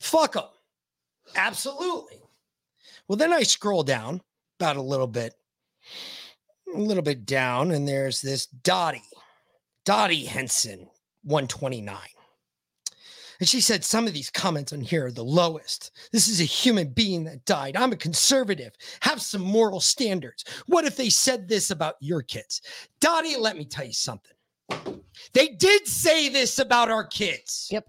Fuck 0.00 0.36
him. 0.36 0.44
Absolutely. 1.36 2.20
Well, 3.08 3.16
then 3.16 3.32
I 3.32 3.42
scroll 3.42 3.82
down 3.82 4.20
about 4.58 4.76
a 4.76 4.82
little 4.82 5.06
bit, 5.06 5.34
a 6.74 6.78
little 6.78 7.02
bit 7.02 7.26
down, 7.26 7.70
and 7.70 7.86
there's 7.86 8.20
this 8.20 8.46
Dottie, 8.46 9.02
Dottie 9.84 10.24
Henson, 10.24 10.88
129. 11.22 11.98
And 13.40 13.48
she 13.48 13.60
said, 13.60 13.84
Some 13.84 14.06
of 14.06 14.12
these 14.12 14.30
comments 14.30 14.72
on 14.72 14.80
here 14.80 15.06
are 15.06 15.12
the 15.12 15.24
lowest. 15.24 15.92
This 16.12 16.28
is 16.28 16.40
a 16.40 16.44
human 16.44 16.88
being 16.88 17.24
that 17.24 17.44
died. 17.44 17.76
I'm 17.76 17.92
a 17.92 17.96
conservative. 17.96 18.72
Have 19.00 19.20
some 19.20 19.42
moral 19.42 19.80
standards. 19.80 20.44
What 20.66 20.84
if 20.84 20.96
they 20.96 21.10
said 21.10 21.48
this 21.48 21.70
about 21.70 21.96
your 22.00 22.22
kids? 22.22 22.60
Dottie, 23.00 23.36
let 23.36 23.56
me 23.56 23.64
tell 23.64 23.84
you 23.84 23.92
something. 23.92 24.32
They 25.32 25.48
did 25.48 25.86
say 25.86 26.28
this 26.28 26.58
about 26.58 26.90
our 26.90 27.04
kids. 27.04 27.68
Yep. 27.70 27.88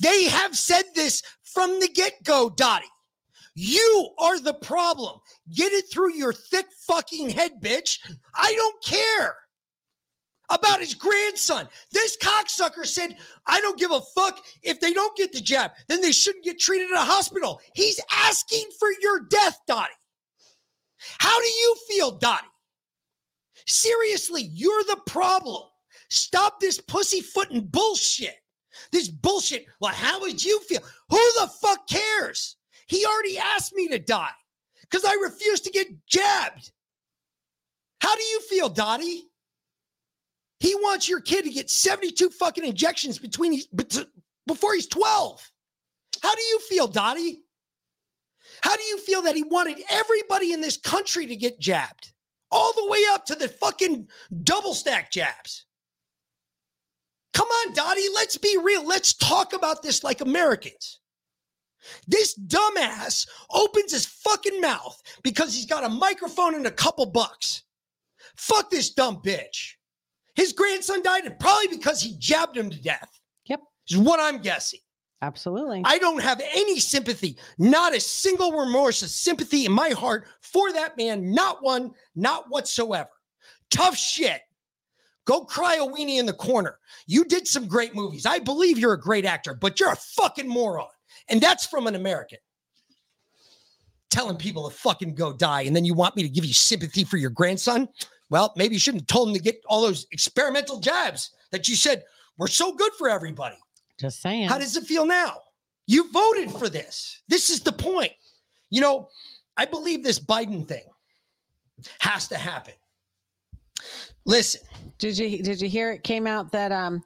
They 0.00 0.24
have 0.24 0.56
said 0.56 0.84
this 0.94 1.22
from 1.42 1.80
the 1.80 1.88
get 1.88 2.22
go, 2.22 2.50
Dottie. 2.50 2.86
You 3.54 4.10
are 4.18 4.38
the 4.40 4.54
problem. 4.54 5.20
Get 5.54 5.72
it 5.72 5.84
through 5.92 6.14
your 6.14 6.32
thick 6.32 6.66
fucking 6.86 7.30
head, 7.30 7.52
bitch. 7.60 7.98
I 8.34 8.52
don't 8.54 8.82
care 8.82 9.36
about 10.52 10.80
his 10.80 10.94
grandson. 10.94 11.68
This 11.90 12.16
cocksucker 12.16 12.86
said, 12.86 13.16
I 13.46 13.60
don't 13.60 13.78
give 13.78 13.90
a 13.90 14.00
fuck 14.14 14.44
if 14.62 14.80
they 14.80 14.92
don't 14.92 15.16
get 15.16 15.32
the 15.32 15.40
jab, 15.40 15.72
then 15.88 16.00
they 16.00 16.12
shouldn't 16.12 16.44
get 16.44 16.60
treated 16.60 16.90
in 16.90 16.96
a 16.96 17.00
hospital. 17.00 17.60
He's 17.74 18.00
asking 18.12 18.66
for 18.78 18.88
your 19.00 19.20
death, 19.28 19.58
Dottie. 19.66 19.92
How 21.18 21.40
do 21.40 21.46
you 21.46 21.76
feel, 21.88 22.12
Dottie? 22.12 22.46
Seriously, 23.66 24.42
you're 24.52 24.84
the 24.84 25.00
problem. 25.06 25.62
Stop 26.10 26.60
this 26.60 26.80
pussyfooting 26.80 27.68
bullshit. 27.68 28.36
This 28.90 29.08
bullshit. 29.08 29.66
Well, 29.80 29.92
how 29.92 30.20
would 30.20 30.42
you 30.44 30.60
feel? 30.60 30.80
Who 31.10 31.32
the 31.40 31.50
fuck 31.60 31.86
cares? 31.88 32.56
He 32.86 33.06
already 33.06 33.38
asked 33.38 33.74
me 33.74 33.88
to 33.88 33.98
die 33.98 34.30
because 34.82 35.04
I 35.04 35.14
refuse 35.22 35.60
to 35.60 35.70
get 35.70 35.88
jabbed. 36.06 36.72
How 38.00 38.14
do 38.14 38.22
you 38.22 38.40
feel, 38.42 38.68
Dottie? 38.68 39.31
He 40.62 40.76
wants 40.76 41.08
your 41.08 41.20
kid 41.20 41.44
to 41.44 41.50
get 41.50 41.68
72 41.68 42.30
fucking 42.30 42.64
injections 42.64 43.18
between 43.18 43.50
he's, 43.50 43.66
before 44.46 44.74
he's 44.74 44.86
12. 44.86 45.50
How 46.22 46.34
do 46.36 46.40
you 46.40 46.60
feel, 46.60 46.86
Dottie? 46.86 47.40
How 48.60 48.76
do 48.76 48.82
you 48.84 48.98
feel 48.98 49.22
that 49.22 49.34
he 49.34 49.42
wanted 49.42 49.82
everybody 49.90 50.52
in 50.52 50.60
this 50.60 50.76
country 50.76 51.26
to 51.26 51.34
get 51.34 51.58
jabbed? 51.58 52.12
All 52.52 52.72
the 52.74 52.86
way 52.86 53.00
up 53.10 53.26
to 53.26 53.34
the 53.34 53.48
fucking 53.48 54.06
double 54.44 54.72
stack 54.74 55.10
jabs. 55.10 55.66
Come 57.34 57.48
on, 57.48 57.74
Dottie, 57.74 58.06
let's 58.14 58.38
be 58.38 58.56
real. 58.62 58.86
Let's 58.86 59.14
talk 59.14 59.54
about 59.54 59.82
this 59.82 60.04
like 60.04 60.20
Americans. 60.20 61.00
This 62.06 62.38
dumbass 62.38 63.26
opens 63.50 63.90
his 63.90 64.06
fucking 64.06 64.60
mouth 64.60 64.96
because 65.24 65.56
he's 65.56 65.66
got 65.66 65.82
a 65.82 65.88
microphone 65.88 66.54
and 66.54 66.68
a 66.68 66.70
couple 66.70 67.06
bucks. 67.06 67.64
Fuck 68.36 68.70
this 68.70 68.90
dumb 68.90 69.16
bitch. 69.16 69.72
His 70.34 70.52
grandson 70.52 71.02
died 71.02 71.24
and 71.24 71.38
probably 71.38 71.68
because 71.68 72.00
he 72.00 72.16
jabbed 72.18 72.56
him 72.56 72.70
to 72.70 72.80
death. 72.80 73.08
Yep. 73.46 73.60
Is 73.88 73.98
what 73.98 74.20
I'm 74.20 74.38
guessing. 74.38 74.80
Absolutely. 75.20 75.82
I 75.84 75.98
don't 75.98 76.20
have 76.20 76.42
any 76.52 76.80
sympathy, 76.80 77.38
not 77.56 77.94
a 77.94 78.00
single 78.00 78.52
remorse, 78.52 79.02
a 79.02 79.08
sympathy 79.08 79.66
in 79.66 79.72
my 79.72 79.90
heart 79.90 80.26
for 80.40 80.72
that 80.72 80.96
man. 80.96 81.32
Not 81.32 81.62
one, 81.62 81.92
not 82.16 82.46
whatsoever. 82.48 83.10
Tough 83.70 83.96
shit. 83.96 84.40
Go 85.24 85.44
cry 85.44 85.76
a 85.76 85.86
weenie 85.86 86.18
in 86.18 86.26
the 86.26 86.32
corner. 86.32 86.78
You 87.06 87.24
did 87.24 87.46
some 87.46 87.68
great 87.68 87.94
movies. 87.94 88.26
I 88.26 88.40
believe 88.40 88.78
you're 88.78 88.94
a 88.94 89.00
great 89.00 89.24
actor, 89.24 89.54
but 89.54 89.78
you're 89.78 89.92
a 89.92 89.96
fucking 89.96 90.48
moron. 90.48 90.88
And 91.28 91.40
that's 91.40 91.66
from 91.66 91.86
an 91.86 91.94
American. 91.94 92.38
Telling 94.10 94.36
people 94.36 94.68
to 94.68 94.76
fucking 94.76 95.14
go 95.14 95.32
die. 95.32 95.62
And 95.62 95.76
then 95.76 95.84
you 95.84 95.94
want 95.94 96.16
me 96.16 96.22
to 96.24 96.28
give 96.28 96.44
you 96.44 96.52
sympathy 96.52 97.04
for 97.04 97.16
your 97.16 97.30
grandson? 97.30 97.88
Well, 98.32 98.50
maybe 98.56 98.74
you 98.74 98.78
shouldn't 98.78 99.02
have 99.02 99.08
told 99.08 99.28
him 99.28 99.34
to 99.34 99.40
get 99.40 99.60
all 99.66 99.82
those 99.82 100.06
experimental 100.10 100.80
jabs 100.80 101.32
that 101.50 101.68
you 101.68 101.76
said 101.76 102.02
were 102.38 102.48
so 102.48 102.72
good 102.72 102.90
for 102.94 103.10
everybody. 103.10 103.58
Just 104.00 104.22
saying. 104.22 104.48
How 104.48 104.56
does 104.56 104.74
it 104.74 104.84
feel 104.84 105.04
now? 105.04 105.42
You 105.86 106.10
voted 106.10 106.50
for 106.50 106.70
this. 106.70 107.20
This 107.28 107.50
is 107.50 107.60
the 107.60 107.72
point. 107.72 108.12
You 108.70 108.80
know, 108.80 109.10
I 109.58 109.66
believe 109.66 110.02
this 110.02 110.18
Biden 110.18 110.66
thing 110.66 110.84
has 112.00 112.26
to 112.28 112.38
happen. 112.38 112.72
Listen, 114.24 114.62
Did 114.96 115.18
you 115.18 115.42
did 115.42 115.60
you 115.60 115.68
hear 115.68 115.92
it 115.92 116.02
came 116.02 116.26
out 116.26 116.52
that 116.52 116.72
um 116.72 117.02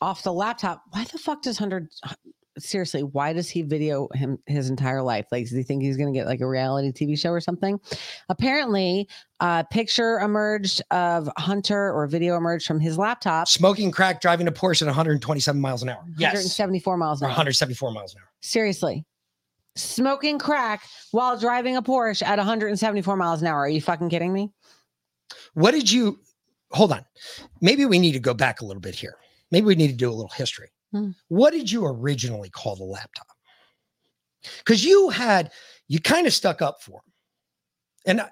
off 0.00 0.24
the 0.24 0.32
laptop? 0.32 0.82
Why 0.90 1.04
the 1.04 1.18
fuck 1.18 1.42
does 1.42 1.58
Hunter 1.58 1.88
seriously, 2.60 3.02
why 3.02 3.32
does 3.32 3.48
he 3.48 3.62
video 3.62 4.08
him 4.14 4.38
his 4.46 4.70
entire 4.70 5.02
life? 5.02 5.26
Like 5.32 5.44
does 5.44 5.52
he 5.52 5.62
think 5.62 5.82
he's 5.82 5.96
gonna 5.96 6.12
get 6.12 6.26
like 6.26 6.40
a 6.40 6.46
reality 6.46 6.92
TV 6.92 7.18
show 7.18 7.30
or 7.30 7.40
something? 7.40 7.80
Apparently, 8.28 9.08
a 9.40 9.64
picture 9.70 10.18
emerged 10.20 10.82
of 10.90 11.28
Hunter 11.36 11.92
or 11.92 12.06
video 12.06 12.36
emerged 12.36 12.66
from 12.66 12.80
his 12.80 12.98
laptop. 12.98 13.48
smoking 13.48 13.90
crack, 13.90 14.20
driving 14.20 14.46
a 14.48 14.52
Porsche 14.52 14.82
at 14.82 14.86
127 14.86 15.60
miles 15.60 15.82
an 15.82 15.88
hour. 15.88 16.04
Yes. 16.18 16.34
174 16.34 16.96
miles 16.96 17.20
an 17.20 17.26
hour. 17.26 17.30
174 17.30 17.90
miles 17.92 18.14
an 18.14 18.20
hour. 18.20 18.28
Seriously. 18.40 19.04
Smoking 19.76 20.38
crack 20.38 20.82
while 21.12 21.38
driving 21.38 21.76
a 21.76 21.82
Porsche 21.82 22.22
at 22.22 22.38
174 22.38 23.16
miles 23.16 23.40
an 23.40 23.48
hour. 23.48 23.60
Are 23.60 23.68
you 23.68 23.80
fucking 23.80 24.10
kidding 24.10 24.32
me? 24.32 24.50
What 25.54 25.72
did 25.72 25.90
you 25.90 26.18
hold 26.72 26.92
on? 26.92 27.04
Maybe 27.60 27.86
we 27.86 27.98
need 27.98 28.12
to 28.12 28.20
go 28.20 28.34
back 28.34 28.60
a 28.60 28.64
little 28.64 28.80
bit 28.80 28.94
here. 28.94 29.16
Maybe 29.50 29.66
we 29.66 29.74
need 29.74 29.88
to 29.88 29.96
do 29.96 30.10
a 30.10 30.12
little 30.12 30.30
history. 30.30 30.70
Hmm. 30.92 31.10
What 31.28 31.52
did 31.52 31.70
you 31.70 31.86
originally 31.86 32.50
call 32.50 32.76
the 32.76 32.84
laptop? 32.84 33.26
Because 34.58 34.84
you 34.84 35.10
had 35.10 35.52
you 35.88 36.00
kind 36.00 36.26
of 36.26 36.32
stuck 36.32 36.62
up 36.62 36.82
for 36.82 36.98
him, 37.00 37.12
and 38.06 38.20
I- 38.22 38.30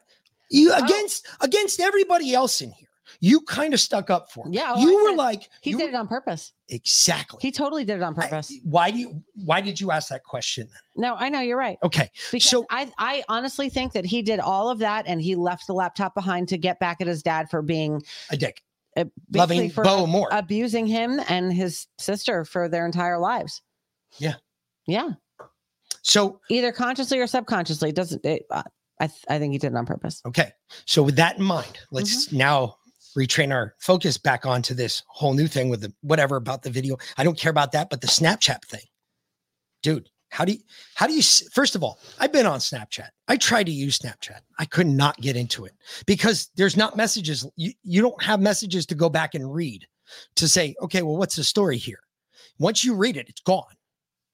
you 0.50 0.72
Oh. 0.72 0.84
against 0.84 1.26
against 1.40 1.80
everybody 1.80 2.34
else 2.34 2.60
in 2.60 2.70
here. 2.72 2.86
You 3.20 3.40
kind 3.42 3.72
of 3.72 3.80
stuck 3.80 4.10
up 4.10 4.30
for 4.30 4.46
him. 4.46 4.52
Yeah, 4.52 4.74
oh, 4.76 4.80
you 4.80 4.98
I 4.98 5.02
were 5.02 5.08
said- 5.10 5.16
like 5.16 5.48
He 5.62 5.72
did 5.72 5.88
it 5.90 5.94
on 5.94 6.06
purpose. 6.08 6.52
exactly. 6.68 7.38
He 7.42 7.50
totally 7.50 7.84
did 7.84 7.96
it 7.96 8.02
on 8.02 8.14
purpose. 8.14 8.52
Why 8.64 8.90
do 8.90 8.98
you? 8.98 9.22
Why 9.34 9.60
did 9.62 9.80
you 9.80 9.90
ask 9.90 10.08
that 10.10 10.24
question? 10.24 10.68
Then? 10.70 10.80
no, 11.04 11.14
I 11.16 11.28
know 11.30 11.40
you're 11.40 11.56
right. 11.58 11.78
Okay, 11.82 12.10
Because 12.30 12.48
so 12.50 12.66
I, 12.70 12.90
I 12.98 13.24
honestly 13.28 13.70
think 13.70 13.92
that 13.94 14.04
he 14.04 14.20
did 14.22 14.40
all 14.40 14.68
of 14.70 14.78
that 14.80 15.06
and 15.06 15.22
he 15.22 15.36
left 15.36 15.66
the 15.66 15.72
laptop 15.74 16.14
behind 16.14 16.48
to 16.48 16.58
get 16.58 16.78
back 16.80 17.00
at 17.00 17.06
his 17.06 17.22
dad 17.22 17.48
for 17.50 17.62
being 17.62 18.02
a 18.30 18.36
dick, 18.36 18.62
loving 19.32 19.58
basically 19.58 19.68
for 19.70 19.84
Beau 19.84 20.06
more. 20.06 20.28
abusing 20.30 20.86
him 20.86 21.20
and 21.28 21.52
his 21.52 21.86
sister 21.98 22.44
for 22.44 22.68
their 22.68 22.86
entire 22.86 23.18
lives. 23.18 23.62
Yeah. 24.18 24.34
Yeah. 24.86 25.10
So 26.02 26.40
either 26.50 26.72
consciously 26.72 27.18
or 27.18 27.26
subconsciously, 27.26 27.90
it 27.90 27.94
doesn't 27.94 28.24
it, 28.24 28.44
uh, 28.50 28.62
I 29.00 29.06
th- 29.08 29.24
I 29.28 29.38
think 29.38 29.52
he 29.52 29.58
did 29.58 29.72
it 29.72 29.76
on 29.76 29.86
purpose. 29.86 30.22
Okay. 30.26 30.52
So 30.86 31.02
with 31.02 31.16
that 31.16 31.38
in 31.38 31.44
mind, 31.44 31.78
let's 31.90 32.26
Mm-hmm. 32.28 32.36
now 32.38 32.76
retrain 33.16 33.52
our 33.52 33.74
focus 33.80 34.16
back 34.18 34.46
onto 34.46 34.74
this 34.74 35.02
whole 35.08 35.34
new 35.34 35.46
thing 35.46 35.68
with 35.68 35.80
the 35.82 35.92
whatever 36.02 36.36
about 36.36 36.62
the 36.62 36.70
video. 36.70 36.96
I 37.16 37.24
don't 37.24 37.36
care 37.38 37.50
about 37.50 37.72
that, 37.72 37.90
but 37.90 38.00
the 38.00 38.06
Snapchat 38.06 38.64
thing. 38.64 38.82
Dude, 39.82 40.08
how 40.30 40.44
do 40.44 40.52
you 40.52 40.58
how 40.94 41.06
do 41.06 41.14
you 41.14 41.22
first 41.52 41.74
of 41.74 41.82
all, 41.82 41.98
I've 42.18 42.32
been 42.32 42.46
on 42.46 42.58
Snapchat. 42.58 43.08
I 43.28 43.36
tried 43.36 43.64
to 43.66 43.72
use 43.72 43.98
Snapchat. 43.98 44.40
I 44.58 44.64
could 44.64 44.86
not 44.86 45.16
get 45.20 45.36
into 45.36 45.64
it 45.64 45.72
because 46.06 46.50
there's 46.56 46.76
not 46.76 46.96
messages. 46.96 47.46
You, 47.56 47.72
you 47.82 48.02
don't 48.02 48.22
have 48.22 48.40
messages 48.40 48.86
to 48.86 48.94
go 48.94 49.08
back 49.08 49.34
and 49.34 49.52
read 49.52 49.86
to 50.36 50.48
say, 50.48 50.74
okay, 50.82 51.02
well, 51.02 51.16
what's 51.16 51.36
the 51.36 51.44
story 51.44 51.76
here? 51.76 52.00
Once 52.58 52.84
you 52.84 52.94
read 52.94 53.16
it, 53.16 53.28
it's 53.28 53.40
gone. 53.40 53.64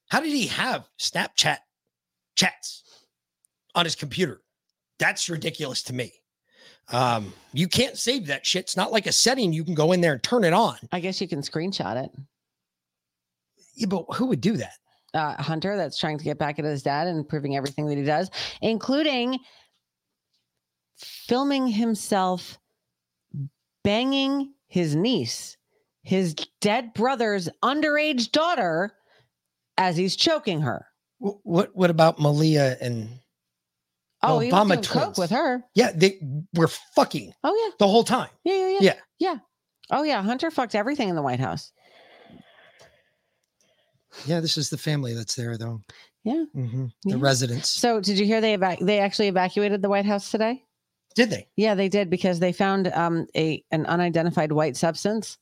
How 0.09 0.21
did 0.21 0.31
he 0.31 0.47
have 0.49 0.89
Snapchat 1.01 1.59
chats 2.37 2.83
on 3.75 3.85
his 3.85 3.95
computer? 3.95 4.41
That's 4.99 5.29
ridiculous 5.29 5.83
to 5.85 5.93
me. 5.93 6.13
Um, 6.93 7.33
you 7.53 7.67
can't 7.67 7.97
save 7.97 8.27
that 8.27 8.45
shit. 8.45 8.65
It's 8.65 8.77
not 8.77 8.93
like 8.93 9.07
a 9.07 9.13
setting 9.13 9.53
you 9.53 9.65
can 9.65 9.75
go 9.75 9.93
in 9.93 10.01
there 10.01 10.13
and 10.13 10.23
turn 10.23 10.45
it 10.45 10.53
on. 10.53 10.77
I 10.93 11.01
guess 11.01 11.21
you 11.21 11.29
can 11.29 11.41
screenshot 11.41 12.05
it. 12.05 12.11
Yeah, 13.75 13.87
but 13.87 14.05
who 14.15 14.27
would 14.27 14.41
do 14.41 14.57
that? 14.59 14.75
Uh, 15.15 15.41
Hunter 15.41 15.77
that's 15.77 15.97
trying 15.99 16.19
to 16.19 16.25
get 16.25 16.39
back 16.39 16.59
at 16.59 16.65
his 16.65 16.83
dad 16.83 17.07
and 17.07 17.27
proving 17.29 17.57
everything 17.57 17.87
that 17.87 17.97
he 17.97 18.03
does, 18.05 18.31
including 18.61 19.39
filming 20.99 21.69
himself 21.69 22.59
banging 23.85 24.53
his 24.67 24.97
niece, 24.97 25.57
his 26.03 26.35
dead 26.61 26.93
brother's 26.95 27.49
underage 27.63 28.33
daughter, 28.33 28.93
as 29.79 29.97
he's 29.97 30.17
choking 30.17 30.61
her. 30.61 30.87
What 31.19 31.71
what 31.75 31.91
about 31.91 32.19
Malia 32.19 32.77
and 32.81 33.09
Oh, 34.23 34.39
he 34.39 34.51
was 34.51 34.55
Obama 34.55 34.77
coke 34.87 35.03
twins? 35.05 35.19
with 35.19 35.31
her. 35.31 35.63
Yeah, 35.75 35.93
they 35.95 36.19
were 36.55 36.69
fucking 36.97 37.33
Oh 37.45 37.55
yeah, 37.65 37.75
the 37.79 37.87
whole 37.89 38.05
time. 38.05 38.31
yeah, 38.45 38.55
yeah, 38.55 38.69
yeah, 38.69 38.79
Yeah. 38.81 38.95
yeah. 39.19 39.37
Oh 39.91 40.03
yeah, 40.03 40.23
Hunter 40.23 40.51
fucked 40.51 40.75
everything 40.75 41.09
in 41.09 41.15
the 41.15 41.23
White 41.23 41.41
House. 41.41 41.73
Yeah, 44.27 44.41
this 44.41 44.57
is 44.57 44.71
the 44.71 44.79
family 44.79 45.15
that's 45.15 45.35
there 45.35 45.57
though. 45.59 45.81
Yeah. 46.25 46.45
Mhm. 46.57 46.91
Yeah. 47.05 47.15
The 47.17 47.19
residents. 47.21 47.69
So 47.69 48.01
did 48.01 48.19
you 48.19 48.25
hear 48.27 48.41
they 48.41 48.57
evac- 48.57 48.85
they 48.85 48.99
actually 48.99 49.29
evacuated 49.29 49.83
the 49.83 49.89
White 49.89 50.07
House 50.07 50.31
today? 50.31 50.65
Did 51.15 51.31
they? 51.31 51.47
Yeah, 51.57 51.75
they 51.75 51.89
did 51.89 52.11
because 52.11 52.41
they 52.41 52.53
found 52.53 52.89
um, 52.89 53.27
a 53.37 53.63
an 53.71 53.87
unidentified 53.87 54.53
white 54.53 54.77
substance 54.77 55.39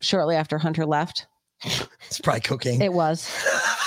shortly 0.00 0.36
after 0.36 0.58
Hunter 0.58 0.86
left. 0.86 1.26
It's 2.06 2.20
probably 2.20 2.40
cocaine. 2.42 2.82
It 2.82 2.92
was. 2.92 3.28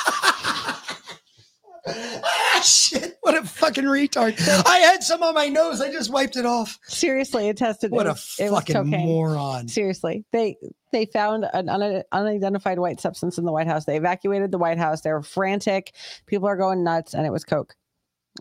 shit. 2.63 3.17
What 3.21 3.35
a 3.35 3.43
fucking 3.43 3.83
retard. 3.85 4.35
I 4.65 4.77
had 4.77 5.03
some 5.03 5.21
on 5.23 5.33
my 5.33 5.47
nose. 5.47 5.81
I 5.81 5.91
just 5.91 6.11
wiped 6.11 6.35
it 6.37 6.45
off. 6.45 6.79
Seriously, 6.83 7.49
it 7.49 7.57
tested. 7.57 7.91
What 7.91 8.05
it 8.05 8.09
a 8.09 8.11
was- 8.13 8.35
it 8.39 8.51
was 8.51 8.63
fucking 8.63 8.87
moron. 8.87 9.67
Seriously, 9.67 10.25
they 10.31 10.57
they 10.91 11.05
found 11.05 11.45
an 11.53 11.67
un- 11.69 12.03
unidentified 12.11 12.79
white 12.79 12.99
substance 13.01 13.37
in 13.37 13.45
the 13.45 13.51
White 13.51 13.67
House. 13.67 13.85
They 13.85 13.97
evacuated 13.97 14.51
the 14.51 14.57
White 14.57 14.77
House. 14.77 15.01
They 15.01 15.11
were 15.11 15.21
frantic. 15.23 15.93
People 16.25 16.47
are 16.47 16.55
going 16.57 16.83
nuts, 16.83 17.13
and 17.13 17.25
it 17.25 17.31
was 17.31 17.43
coke. 17.43 17.75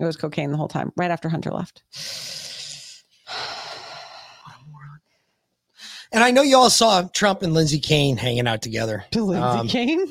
It 0.01 0.05
was 0.05 0.17
cocaine 0.17 0.51
the 0.53 0.57
whole 0.59 0.69
time, 0.69 0.93
right 0.97 1.11
after 1.11 1.29
Hunter 1.29 1.51
left. 1.51 1.83
And 6.13 6.23
I 6.23 6.31
know 6.31 6.43
you 6.43 6.57
all 6.57 6.71
saw 6.71 7.03
Trump 7.13 7.43
and 7.43 7.53
Lindsey 7.53 7.81
Kane 7.81 8.17
hanging 8.17 8.47
out 8.47 8.63
together. 8.63 9.05
Lindsey 9.13 9.43
Um, 9.43 9.69
Kane. 9.69 10.07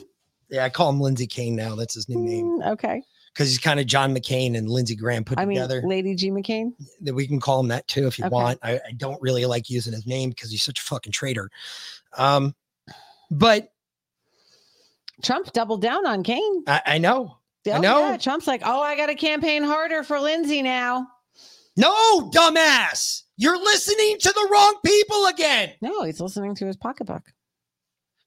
Yeah, 0.50 0.66
I 0.66 0.70
call 0.70 0.90
him 0.90 1.00
Lindsey 1.00 1.26
Kane 1.26 1.56
now. 1.56 1.76
That's 1.76 1.94
his 1.96 2.10
new 2.10 2.20
name 2.20 2.46
Mm, 2.60 2.72
Okay, 2.74 3.02
because 3.36 3.50
he's 3.50 3.60
kind 3.60 3.82
of 3.82 3.86
John 3.86 4.16
McCain 4.16 4.58
and 4.58 4.70
Lindsey 4.70 4.96
Graham 4.96 5.26
put 5.26 5.38
I 5.38 5.44
mean 5.46 5.58
together. 5.58 5.84
Lady 5.86 6.16
G 6.16 6.32
McCain. 6.32 6.72
that 7.02 7.14
we 7.14 7.28
can 7.28 7.42
call 7.42 7.60
him 7.60 7.68
that 7.68 7.86
too 7.88 8.08
if 8.08 8.18
you 8.18 8.24
Okay. 8.26 8.34
want. 8.34 8.60
I, 8.64 8.76
I 8.88 8.92
don't 8.96 9.22
really 9.22 9.46
like 9.46 9.70
using 9.70 9.92
his 9.92 10.08
name 10.08 10.30
because 10.30 10.50
he's 10.52 10.64
such 10.64 10.80
a 10.80 10.84
fucking 10.84 11.12
traitor. 11.12 11.52
Um, 12.18 12.56
but 13.30 13.74
Trump 15.22 15.52
doubled 15.52 15.82
down 15.82 16.08
on 16.08 16.24
Kane. 16.24 16.64
I, 16.66 16.82
I 16.86 16.98
know, 16.98 17.38
I 17.68 17.72
Oh, 17.72 17.82
know. 17.82 18.00
yeah, 18.12 18.18
Trump's 18.18 18.48
like, 18.48 18.62
oh, 18.64 18.82
I 18.82 18.96
got 18.96 19.08
to 19.08 19.16
campaign 19.16 19.64
harder 19.64 20.04
for 20.04 20.18
Lindsey 20.20 20.62
now. 20.62 21.06
No, 21.78 22.30
dumbass, 22.32 23.24
you're 23.36 23.58
listening 23.62 24.18
to 24.20 24.30
the 24.30 24.48
wrong 24.50 24.78
people 24.86 25.26
again. 25.26 25.74
No, 25.82 26.04
he's 26.04 26.22
listening 26.22 26.56
to 26.56 26.66
his 26.66 26.78
pocketbook. 26.78 27.24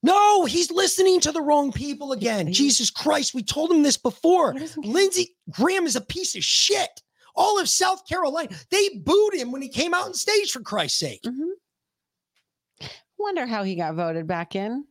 No, 0.01 0.45
he's 0.45 0.71
listening 0.71 1.19
to 1.21 1.31
the 1.31 1.41
wrong 1.41 1.71
people 1.71 2.13
again. 2.13 2.53
Jesus 2.53 2.89
Christ, 2.89 3.33
we 3.33 3.43
told 3.43 3.71
him 3.71 3.83
this 3.83 3.97
before. 3.97 4.55
Lindsey 4.77 5.35
Graham 5.49 5.85
is 5.85 5.95
a 5.95 6.01
piece 6.01 6.35
of 6.35 6.43
shit. 6.43 7.01
All 7.35 7.59
of 7.59 7.67
South 7.69 8.07
Carolina, 8.07 8.49
they 8.71 8.89
booed 8.97 9.33
him 9.33 9.51
when 9.51 9.61
he 9.61 9.69
came 9.69 9.93
out 9.93 10.05
on 10.05 10.13
stage, 10.13 10.51
for 10.51 10.61
Christ's 10.61 10.99
sake. 10.99 11.21
Mm-hmm. 11.23 12.87
Wonder 13.17 13.45
how 13.45 13.63
he 13.63 13.75
got 13.75 13.95
voted 13.95 14.27
back 14.27 14.55
in. 14.55 14.85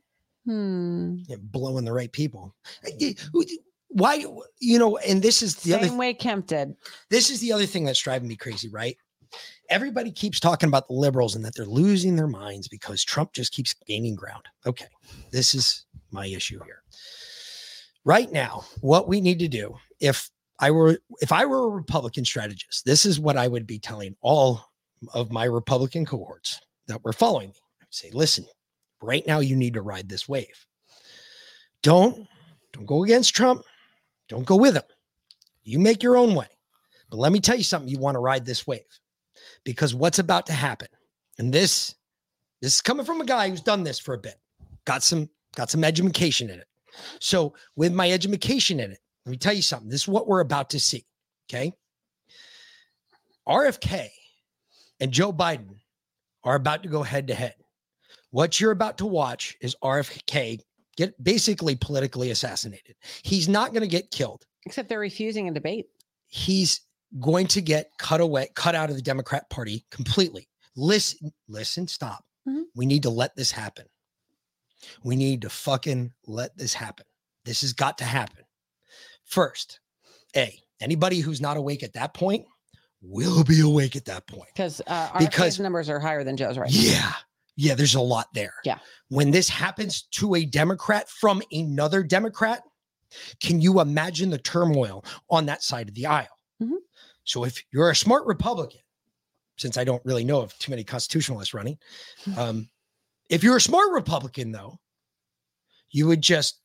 Hmm. 0.45 1.17
Yeah, 1.27 1.37
blowing 1.39 1.85
the 1.85 1.93
right 1.93 2.11
people. 2.11 2.55
Why, 3.89 4.23
you 4.59 4.77
know, 4.79 4.97
and 4.97 5.21
this 5.21 5.41
is 5.41 5.55
the 5.55 5.71
Same 5.71 5.83
other 5.83 5.97
way 5.97 6.13
Kemp 6.13 6.45
did. 6.47 6.75
this 7.09 7.31
is 7.31 7.39
the 7.39 7.51
other 7.51 7.65
thing 7.65 7.83
that's 7.83 8.01
driving 8.01 8.27
me 8.29 8.35
crazy, 8.35 8.69
right? 8.69 8.95
Everybody 9.69 10.11
keeps 10.11 10.39
talking 10.39 10.67
about 10.67 10.87
the 10.87 10.93
liberals 10.93 11.35
and 11.35 11.45
that 11.45 11.55
they're 11.55 11.65
losing 11.65 12.15
their 12.15 12.27
minds 12.27 12.67
because 12.67 13.03
Trump 13.03 13.33
just 13.33 13.53
keeps 13.53 13.75
gaining 13.87 14.15
ground. 14.15 14.43
Okay, 14.65 14.87
this 15.31 15.53
is 15.53 15.85
my 16.11 16.25
issue 16.25 16.59
here. 16.65 16.81
Right 18.03 18.31
now, 18.31 18.65
what 18.81 19.07
we 19.07 19.21
need 19.21 19.39
to 19.39 19.47
do, 19.47 19.75
if 19.99 20.29
I 20.59 20.71
were 20.71 20.99
if 21.21 21.31
I 21.31 21.45
were 21.45 21.65
a 21.65 21.69
Republican 21.69 22.25
strategist, 22.25 22.85
this 22.85 23.05
is 23.05 23.19
what 23.19 23.37
I 23.37 23.47
would 23.47 23.67
be 23.67 23.79
telling 23.79 24.15
all 24.21 24.65
of 25.13 25.31
my 25.31 25.45
Republican 25.45 26.05
cohorts 26.05 26.59
that 26.87 27.03
were 27.03 27.13
following 27.13 27.49
me. 27.49 27.55
I'd 27.81 27.87
say, 27.91 28.09
listen, 28.11 28.45
right 29.01 29.25
now 29.27 29.39
you 29.39 29.55
need 29.55 29.75
to 29.75 29.81
ride 29.81 30.09
this 30.09 30.27
wave. 30.27 30.65
Don't 31.83 32.27
Don't 32.73 32.85
go 32.85 33.03
against 33.03 33.35
Trump. 33.35 33.63
Don't 34.27 34.45
go 34.45 34.55
with 34.55 34.75
him. 34.75 34.83
You 35.63 35.79
make 35.79 36.01
your 36.01 36.17
own 36.17 36.33
way. 36.33 36.47
But 37.09 37.17
let 37.17 37.31
me 37.31 37.39
tell 37.39 37.55
you 37.57 37.63
something. 37.63 37.89
You 37.89 37.99
want 37.99 38.15
to 38.15 38.19
ride 38.19 38.45
this 38.45 38.65
wave 38.67 38.81
because 39.63 39.93
what's 39.95 40.19
about 40.19 40.45
to 40.47 40.53
happen, 40.53 40.87
and 41.37 41.53
this 41.53 41.95
this 42.61 42.75
is 42.75 42.81
coming 42.81 43.05
from 43.05 43.21
a 43.21 43.25
guy 43.25 43.49
who's 43.49 43.61
done 43.61 43.83
this 43.83 43.99
for 43.99 44.13
a 44.13 44.17
bit, 44.17 44.39
got 44.85 45.03
some 45.03 45.29
got 45.55 45.69
some 45.69 45.83
education 45.83 46.49
in 46.49 46.59
it. 46.59 46.67
So 47.19 47.53
with 47.75 47.93
my 47.93 48.11
education 48.11 48.79
in 48.79 48.91
it, 48.91 48.99
let 49.25 49.31
me 49.31 49.37
tell 49.37 49.53
you 49.53 49.61
something. 49.61 49.89
This 49.89 50.01
is 50.01 50.07
what 50.07 50.27
we're 50.27 50.41
about 50.41 50.69
to 50.71 50.79
see. 50.79 51.05
Okay. 51.49 51.73
RFK 53.47 54.09
and 54.99 55.11
Joe 55.11 55.33
Biden 55.33 55.79
are 56.43 56.55
about 56.55 56.83
to 56.83 56.89
go 56.89 57.03
head 57.03 57.27
to 57.27 57.33
head. 57.33 57.55
What 58.31 58.59
you're 58.59 58.71
about 58.71 58.99
to 58.99 59.07
watch 59.07 59.57
is 59.61 59.75
RFK 59.83 60.59
get 60.97 61.21
basically 61.23 61.75
politically 61.75 62.29
assassinated. 62.31 62.95
He's 63.23 63.49
not 63.49 63.71
going 63.71 63.81
to 63.81 63.87
get 63.87 64.11
killed. 64.11 64.45
Except 64.65 64.89
they're 64.89 64.99
refusing 64.99 65.47
a 65.47 65.53
debate. 65.53 65.87
He's 66.27 66.81
going 67.19 67.47
to 67.47 67.61
get 67.61 67.91
cut 67.97 68.21
away, 68.21 68.49
cut 68.55 68.75
out 68.75 68.89
of 68.89 68.95
the 68.95 69.01
Democrat 69.01 69.49
Party 69.49 69.85
completely. 69.89 70.47
Listen, 70.75 71.31
listen, 71.47 71.87
stop. 71.87 72.23
We 72.75 72.85
need 72.87 73.03
to 73.03 73.09
let 73.11 73.35
this 73.35 73.51
happen. 73.51 73.85
We 75.03 75.15
need 75.15 75.43
to 75.43 75.49
fucking 75.49 76.13
let 76.25 76.57
this 76.57 76.73
happen. 76.73 77.05
This 77.45 77.61
has 77.61 77.73
got 77.73 77.99
to 77.99 78.05
happen. 78.05 78.43
First, 79.25 79.79
A, 80.35 80.59
anybody 80.81 81.19
who's 81.19 81.41
not 81.41 81.57
awake 81.57 81.83
at 81.83 81.93
that 81.93 82.13
point 82.15 82.45
will 83.01 83.43
be 83.43 83.59
awake 83.61 83.95
at 83.95 84.05
that 84.05 84.25
point. 84.25 84.49
Because 84.55 84.81
uh, 84.87 85.09
our 85.13 85.19
Because- 85.19 85.59
numbers 85.59 85.89
are 85.89 85.99
higher 85.99 86.23
than 86.23 86.37
Joe's 86.37 86.57
right. 86.57 86.71
Yeah. 86.71 87.11
Yeah, 87.55 87.75
there's 87.75 87.95
a 87.95 88.01
lot 88.01 88.27
there. 88.33 88.53
Yeah. 88.63 88.79
When 89.09 89.31
this 89.31 89.49
happens 89.49 90.03
to 90.13 90.33
a 90.35 90.45
Democrat 90.45 91.09
from 91.09 91.41
another 91.51 92.01
Democrat, 92.03 92.61
can 93.41 93.59
you 93.61 93.79
imagine 93.81 94.29
the 94.29 94.37
turmoil 94.37 95.03
on 95.29 95.45
that 95.47 95.61
side 95.61 95.89
of 95.89 95.93
the 95.93 96.05
aisle? 96.05 96.27
Mm-hmm. 96.63 96.75
So 97.29 97.43
if 97.43 97.63
you're 97.71 97.91
a 97.91 97.95
smart 97.95 98.25
Republican, 98.25 98.81
since 99.55 99.77
I 99.77 99.83
don't 99.83 100.03
really 100.03 100.23
know 100.23 100.41
of 100.41 100.57
too 100.57 100.71
many 100.71 100.83
constitutionalists 100.83 101.53
running, 101.53 101.77
Mm-hmm. 102.25 102.39
um, 102.39 102.69
if 103.29 103.43
you're 103.43 103.57
a 103.57 103.61
smart 103.61 103.91
Republican, 103.91 104.51
though, 104.51 104.79
you 105.91 106.07
would 106.07 106.21
just 106.21 106.61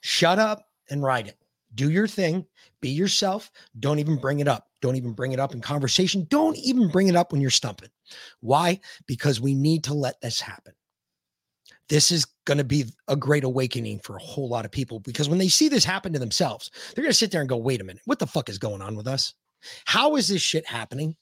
shut 0.00 0.38
up 0.38 0.68
and 0.90 1.02
ride 1.02 1.26
it. 1.26 1.38
Do 1.74 1.90
your 1.90 2.06
thing, 2.06 2.44
be 2.82 2.90
yourself. 2.90 3.50
Don't 3.80 3.98
even 3.98 4.16
bring 4.16 4.40
it 4.40 4.48
up. 4.48 4.68
Don't 4.82 4.96
even 4.96 5.12
bring 5.12 5.32
it 5.32 5.40
up 5.40 5.54
in 5.54 5.62
conversation. 5.62 6.26
Don't 6.28 6.58
even 6.58 6.88
bring 6.88 7.08
it 7.08 7.16
up 7.16 7.32
when 7.32 7.40
you're 7.40 7.48
stumping. 7.50 7.88
Why? 8.40 8.78
Because 9.06 9.40
we 9.40 9.54
need 9.54 9.82
to 9.84 9.94
let 9.94 10.20
this 10.20 10.38
happen. 10.38 10.74
This 11.88 12.10
is 12.10 12.26
going 12.44 12.58
to 12.58 12.64
be 12.64 12.84
a 13.08 13.16
great 13.16 13.44
awakening 13.44 14.00
for 14.00 14.16
a 14.16 14.22
whole 14.22 14.50
lot 14.50 14.66
of 14.66 14.70
people 14.70 15.00
because 15.00 15.30
when 15.30 15.38
they 15.38 15.48
see 15.48 15.70
this 15.70 15.84
happen 15.84 16.12
to 16.12 16.18
themselves, 16.18 16.70
they're 16.94 17.04
going 17.04 17.10
to 17.12 17.16
sit 17.16 17.30
there 17.30 17.40
and 17.40 17.48
go, 17.48 17.56
wait 17.56 17.80
a 17.80 17.84
minute, 17.84 18.02
what 18.04 18.18
the 18.18 18.26
fuck 18.26 18.50
is 18.50 18.58
going 18.58 18.82
on 18.82 18.94
with 18.94 19.06
us? 19.06 19.32
How 19.84 20.16
is 20.16 20.28
this 20.28 20.42
shit 20.42 20.66
happening? 20.66 21.16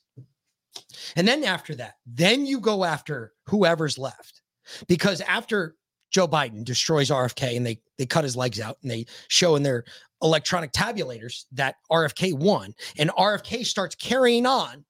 And 1.17 1.27
then 1.27 1.45
after 1.45 1.75
that, 1.77 1.95
then 2.07 2.47
you 2.47 2.61
go 2.61 2.85
after 2.85 3.33
whoever's 3.47 3.99
left. 3.99 4.43
Because 4.87 5.21
after 5.23 5.77
Joe 6.11 6.29
Biden 6.29 6.65
destroys 6.65 7.11
RFK 7.11 7.57
and 7.57 7.67
they 7.67 7.81
they 7.99 8.07
cut 8.07 8.25
his 8.25 8.37
legs 8.37 8.61
out 8.61 8.79
and 8.83 8.91
they 8.91 9.07
show 9.29 9.57
in 9.57 9.63
their 9.63 9.85
electronic 10.23 10.73
tabulators 10.73 11.45
that 11.53 11.77
RFK 11.91 12.35
won 12.35 12.75
and 12.99 13.11
RFK 13.11 13.65
starts 13.65 13.95
carrying 13.95 14.47
on 14.47 14.85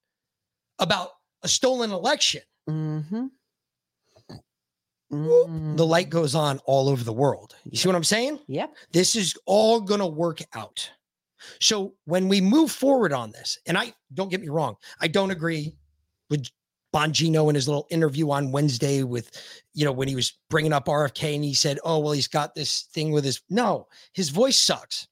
about 0.79 1.11
a 1.43 1.49
stolen 1.49 1.93
election. 1.93 2.43
Mm-hmm. 2.69 3.27
The 5.11 5.87
light 5.87 6.09
goes 6.09 6.35
on 6.35 6.61
all 6.67 6.89
over 6.89 7.03
the 7.03 7.13
world. 7.13 7.57
You 7.65 7.77
see 7.77 7.89
what 7.89 7.97
I'm 7.97 8.05
saying? 8.05 8.39
Yep. 8.47 8.75
This 8.93 9.17
is 9.17 9.37
all 9.45 9.81
going 9.81 10.01
to 10.01 10.07
work 10.07 10.41
out. 10.55 10.89
So 11.61 11.95
when 12.05 12.29
we 12.29 12.41
move 12.41 12.71
forward 12.71 13.13
on 13.13 13.33
this, 13.33 13.59
and 13.67 13.77
I 13.77 13.93
don't 14.15 14.31
get 14.31 14.41
me 14.41 14.49
wrong, 14.49 14.77
I 15.01 15.09
don't 15.09 15.31
agree 15.31 15.77
with 16.29 16.49
Bongino 16.95 17.49
in 17.49 17.55
his 17.55 17.69
little 17.69 17.87
interview 17.91 18.31
on 18.31 18.53
Wednesday 18.53 19.03
with, 19.03 19.31
you 19.75 19.85
know, 19.85 19.93
when 19.93 20.09
he 20.09 20.17
was 20.17 20.33
bringing 20.49 20.73
up 20.73 20.87
RFK 20.87 21.35
and 21.35 21.45
he 21.45 21.55
said, 21.55 21.79
"Oh, 21.85 21.99
well, 21.99 22.13
he's 22.13 22.29
got 22.29 22.55
this 22.55 22.83
thing 22.93 23.13
with 23.13 23.25
his." 23.25 23.41
No, 23.49 23.87
his 24.13 24.31
voice 24.31 24.59
sucks. 24.59 25.07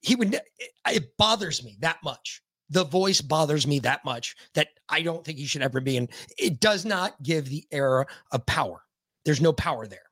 He 0.00 0.14
would. 0.14 0.34
It, 0.34 0.42
it 0.88 1.16
bothers 1.16 1.64
me 1.64 1.76
that 1.80 1.98
much. 2.04 2.42
The 2.70 2.84
voice 2.84 3.20
bothers 3.20 3.66
me 3.66 3.80
that 3.80 4.04
much 4.04 4.36
that 4.54 4.68
I 4.88 5.02
don't 5.02 5.24
think 5.24 5.38
he 5.38 5.46
should 5.46 5.62
ever 5.62 5.80
be 5.80 5.96
in. 5.96 6.08
It 6.38 6.60
does 6.60 6.84
not 6.84 7.20
give 7.22 7.48
the 7.48 7.66
era 7.70 8.06
of 8.30 8.46
power. 8.46 8.82
There's 9.24 9.40
no 9.40 9.52
power 9.52 9.86
there. 9.86 10.11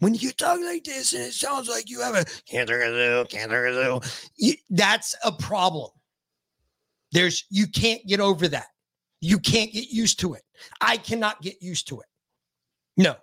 When 0.00 0.14
you 0.14 0.32
talk 0.32 0.60
like 0.60 0.84
this 0.84 1.12
and 1.12 1.22
it 1.22 1.32
sounds 1.32 1.68
like 1.68 1.88
you 1.88 2.00
have 2.00 2.14
a 2.14 2.24
cancer, 2.46 3.24
cancer, 3.28 4.00
you, 4.36 4.54
that's 4.70 5.14
a 5.24 5.32
problem. 5.32 5.90
There's 7.12 7.44
you 7.50 7.66
can't 7.66 8.04
get 8.06 8.20
over 8.20 8.48
that. 8.48 8.66
You 9.20 9.38
can't 9.38 9.72
get 9.72 9.90
used 9.90 10.20
to 10.20 10.34
it. 10.34 10.42
I 10.80 10.96
cannot 10.96 11.40
get 11.42 11.62
used 11.62 11.88
to 11.88 12.00
it. 12.00 12.06
No, 12.96 13.16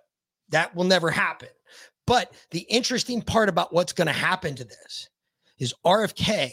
that 0.50 0.74
will 0.74 0.84
never 0.84 1.10
happen. 1.10 1.48
But 2.06 2.32
the 2.50 2.60
interesting 2.60 3.20
part 3.20 3.48
about 3.48 3.72
what's 3.72 3.92
going 3.92 4.06
to 4.06 4.12
happen 4.12 4.54
to 4.56 4.64
this 4.64 5.08
is 5.58 5.74
RFK, 5.84 6.50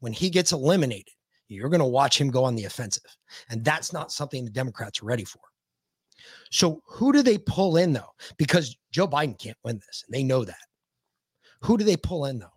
when 0.00 0.12
he 0.12 0.30
gets 0.30 0.52
eliminated, 0.52 1.14
you're 1.48 1.68
going 1.68 1.80
to 1.80 1.86
watch 1.86 2.20
him 2.20 2.30
go 2.30 2.44
on 2.44 2.56
the 2.56 2.64
offensive. 2.64 3.04
And 3.48 3.64
that's 3.64 3.92
not 3.92 4.10
something 4.10 4.44
the 4.44 4.50
Democrats 4.50 5.00
are 5.02 5.06
ready 5.06 5.24
for. 5.24 5.40
So 6.50 6.82
who 6.86 7.12
do 7.12 7.22
they 7.22 7.38
pull 7.38 7.76
in 7.76 7.92
though? 7.92 8.12
Because 8.36 8.76
Joe 8.90 9.08
Biden 9.08 9.38
can't 9.38 9.58
win 9.64 9.80
this. 9.86 10.04
And 10.06 10.14
they 10.14 10.22
know 10.22 10.44
that. 10.44 10.56
Who 11.62 11.76
do 11.76 11.84
they 11.84 11.96
pull 11.96 12.26
in 12.26 12.38
though? 12.38 12.52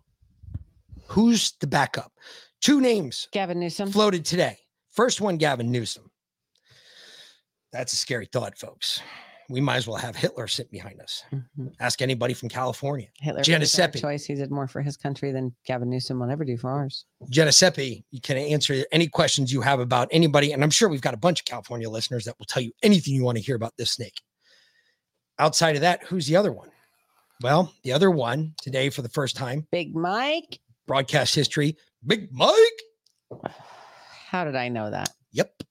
Who's 1.06 1.52
the 1.60 1.66
backup? 1.66 2.12
Two 2.60 2.80
names 2.80 3.28
Gavin 3.32 3.58
Newsom 3.58 3.90
floated 3.90 4.24
today. 4.24 4.58
First 4.90 5.20
one, 5.20 5.36
Gavin 5.36 5.70
Newsom. 5.70 6.10
That's 7.72 7.92
a 7.92 7.96
scary 7.96 8.26
thought, 8.26 8.58
folks. 8.58 9.00
We 9.50 9.60
might 9.60 9.76
as 9.76 9.86
well 9.88 9.96
have 9.96 10.14
Hitler 10.14 10.46
sit 10.46 10.70
behind 10.70 11.00
us. 11.00 11.24
Mm-hmm. 11.32 11.66
Ask 11.80 12.00
anybody 12.00 12.34
from 12.34 12.48
California. 12.48 13.08
Hitler 13.18 13.40
made 13.40 13.48
a 13.48 13.50
better 13.50 13.58
Giuseppe. 13.60 14.00
choice. 14.00 14.24
He 14.24 14.36
did 14.36 14.50
more 14.50 14.68
for 14.68 14.80
his 14.80 14.96
country 14.96 15.32
than 15.32 15.52
Gavin 15.66 15.90
Newsom 15.90 16.20
will 16.20 16.30
ever 16.30 16.44
do 16.44 16.56
for 16.56 16.70
ours. 16.70 17.04
Giuseppe, 17.28 18.04
you 18.12 18.20
can 18.20 18.36
answer 18.36 18.84
any 18.92 19.08
questions 19.08 19.52
you 19.52 19.60
have 19.60 19.80
about 19.80 20.08
anybody. 20.12 20.52
And 20.52 20.62
I'm 20.62 20.70
sure 20.70 20.88
we've 20.88 21.00
got 21.00 21.14
a 21.14 21.18
bunch 21.18 21.40
of 21.40 21.46
California 21.46 21.90
listeners 21.90 22.24
that 22.26 22.38
will 22.38 22.46
tell 22.46 22.62
you 22.62 22.70
anything 22.84 23.12
you 23.14 23.24
want 23.24 23.38
to 23.38 23.42
hear 23.44 23.56
about 23.56 23.76
this 23.76 23.90
snake. 23.90 24.20
Outside 25.40 25.74
of 25.74 25.82
that, 25.82 26.04
who's 26.04 26.28
the 26.28 26.36
other 26.36 26.52
one? 26.52 26.70
Well, 27.42 27.72
the 27.82 27.92
other 27.92 28.10
one 28.10 28.54
today 28.62 28.88
for 28.88 29.02
the 29.02 29.08
first 29.08 29.34
time, 29.34 29.66
Big 29.72 29.96
Mike. 29.96 30.60
broadcast 30.86 31.34
history, 31.34 31.76
Big 32.06 32.28
Mike. 32.30 32.54
How 34.28 34.44
did 34.44 34.54
I 34.54 34.68
know 34.68 34.90
that? 34.90 35.10
Yep. 35.32 35.62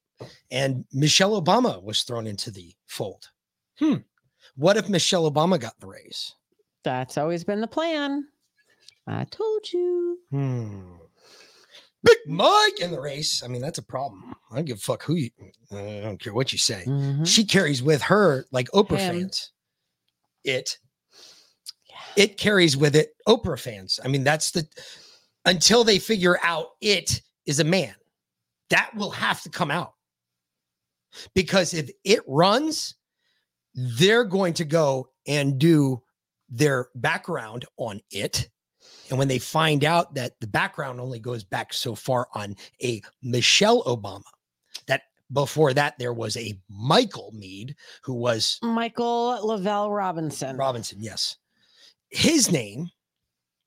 And 0.51 0.83
Michelle 0.91 1.41
Obama 1.41 1.81
was 1.81 2.03
thrown 2.03 2.27
into 2.27 2.51
the 2.51 2.73
fold. 2.87 3.29
Hmm. 3.79 3.95
What 4.55 4.77
if 4.77 4.89
Michelle 4.89 5.29
Obama 5.31 5.59
got 5.59 5.79
the 5.79 5.87
raise? 5.87 6.35
That's 6.83 7.17
always 7.17 7.43
been 7.43 7.61
the 7.61 7.67
plan. 7.67 8.25
I 9.07 9.25
told 9.25 9.71
you. 9.71 10.19
Hmm. 10.31 10.91
Big 12.03 12.17
Mike 12.27 12.79
in 12.79 12.91
the 12.91 13.01
race. 13.01 13.43
I 13.43 13.47
mean, 13.47 13.61
that's 13.61 13.77
a 13.79 13.83
problem. 13.83 14.33
I 14.51 14.55
don't 14.55 14.65
give 14.65 14.77
a 14.77 14.81
fuck 14.81 15.03
who 15.03 15.15
you. 15.15 15.29
I 15.71 16.01
don't 16.03 16.21
care 16.21 16.33
what 16.33 16.53
you 16.53 16.57
say. 16.57 16.85
She 17.25 17.43
carries 17.43 17.83
with 17.83 18.01
her 18.03 18.45
like 18.51 18.69
Oprah 18.71 18.97
Him. 18.97 19.19
fans. 19.19 19.51
It. 20.43 20.77
It 22.15 22.37
carries 22.37 22.77
with 22.77 22.95
it 22.95 23.09
Oprah 23.27 23.59
fans. 23.59 23.99
I 24.03 24.07
mean, 24.07 24.23
that's 24.23 24.51
the 24.51 24.65
until 25.45 25.83
they 25.83 25.99
figure 25.99 26.37
out 26.43 26.67
it 26.81 27.21
is 27.45 27.59
a 27.59 27.65
man. 27.65 27.95
That 28.69 28.91
will 28.95 29.11
have 29.11 29.41
to 29.43 29.49
come 29.49 29.71
out. 29.71 29.93
Because 31.33 31.73
if 31.73 31.89
it 32.03 32.21
runs, 32.27 32.95
they're 33.79 34.25
going 34.25 34.53
to 34.55 34.65
go 34.65 35.09
and 35.27 35.59
do 35.59 36.01
their 36.49 36.89
background 36.95 37.65
on 37.77 38.01
it. 38.11 38.49
And 39.09 39.17
when 39.17 39.27
they 39.27 39.39
find 39.39 39.83
out 39.83 40.13
that 40.15 40.39
the 40.39 40.47
background 40.47 40.99
only 40.99 41.19
goes 41.19 41.43
back 41.43 41.73
so 41.73 41.95
far 41.95 42.27
on 42.33 42.55
a 42.83 43.01
Michelle 43.23 43.83
Obama, 43.83 44.23
that 44.87 45.03
before 45.31 45.73
that 45.73 45.97
there 45.97 46.13
was 46.13 46.37
a 46.37 46.59
Michael 46.69 47.31
Mead 47.33 47.75
who 48.03 48.13
was 48.13 48.59
Michael 48.61 49.39
Lavelle 49.45 49.91
Robinson. 49.91 50.57
Robinson, 50.57 51.01
yes. 51.01 51.37
His 52.09 52.51
name 52.51 52.89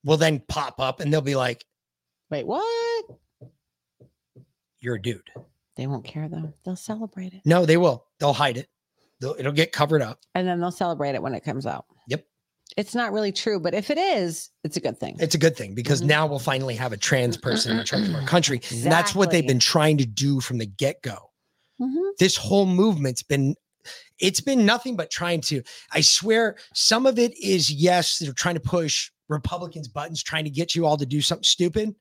will 0.04 0.16
then 0.16 0.42
pop 0.48 0.78
up 0.78 1.00
and 1.00 1.12
they'll 1.12 1.20
be 1.20 1.36
like, 1.36 1.64
Wait, 2.30 2.46
what? 2.46 3.04
You're 4.80 4.94
a 4.94 5.02
dude. 5.02 5.30
They 5.76 5.86
won't 5.86 6.04
care 6.04 6.28
though. 6.28 6.52
They'll 6.64 6.76
celebrate 6.76 7.34
it. 7.34 7.42
No, 7.44 7.66
they 7.66 7.76
will. 7.76 8.06
They'll 8.18 8.32
hide 8.32 8.56
it. 8.56 8.68
They'll, 9.22 9.36
it'll 9.38 9.52
get 9.52 9.72
covered 9.72 10.02
up. 10.02 10.18
And 10.34 10.46
then 10.46 10.60
they'll 10.60 10.70
celebrate 10.72 11.14
it 11.14 11.22
when 11.22 11.32
it 11.34 11.44
comes 11.44 11.64
out. 11.64 11.86
Yep. 12.08 12.26
It's 12.76 12.94
not 12.94 13.12
really 13.12 13.30
true, 13.32 13.60
but 13.60 13.72
if 13.72 13.88
it 13.88 13.96
is, 13.98 14.50
it's 14.64 14.76
a 14.76 14.80
good 14.80 14.98
thing. 14.98 15.16
It's 15.20 15.34
a 15.34 15.38
good 15.38 15.56
thing 15.56 15.74
because 15.74 16.00
Mm-hmm. 16.00 16.08
now 16.08 16.26
we'll 16.26 16.38
finally 16.40 16.74
have 16.74 16.92
a 16.92 16.96
trans 16.96 17.36
person 17.36 17.78
in 17.78 17.84
charge 17.84 18.08
of 18.08 18.14
our 18.14 18.26
country. 18.26 18.60
And 18.70 18.82
that's 18.90 19.14
what 19.14 19.30
they've 19.30 19.46
been 19.46 19.58
trying 19.60 19.98
to 19.98 20.06
do 20.06 20.40
from 20.40 20.58
the 20.58 20.66
get 20.66 21.00
go. 21.02 21.30
Mhm. 21.80 22.12
This 22.18 22.36
whole 22.36 22.66
movement's 22.66 23.22
been, 23.22 23.54
it's 24.18 24.40
been 24.40 24.66
nothing 24.66 24.96
but 24.96 25.10
trying 25.10 25.40
to, 25.42 25.62
I 25.92 26.00
swear, 26.00 26.56
some 26.74 27.06
of 27.06 27.18
it 27.18 27.32
is, 27.38 27.70
yes, 27.70 28.18
they're 28.18 28.32
trying 28.32 28.54
to 28.56 28.60
push 28.60 29.10
Republicans' 29.28 29.88
buttons 29.88 30.22
trying 30.22 30.44
to 30.44 30.50
get 30.50 30.74
you 30.74 30.84
all 30.84 30.96
to 30.96 31.06
do 31.06 31.20
something 31.20 31.44
stupid. 31.44 31.94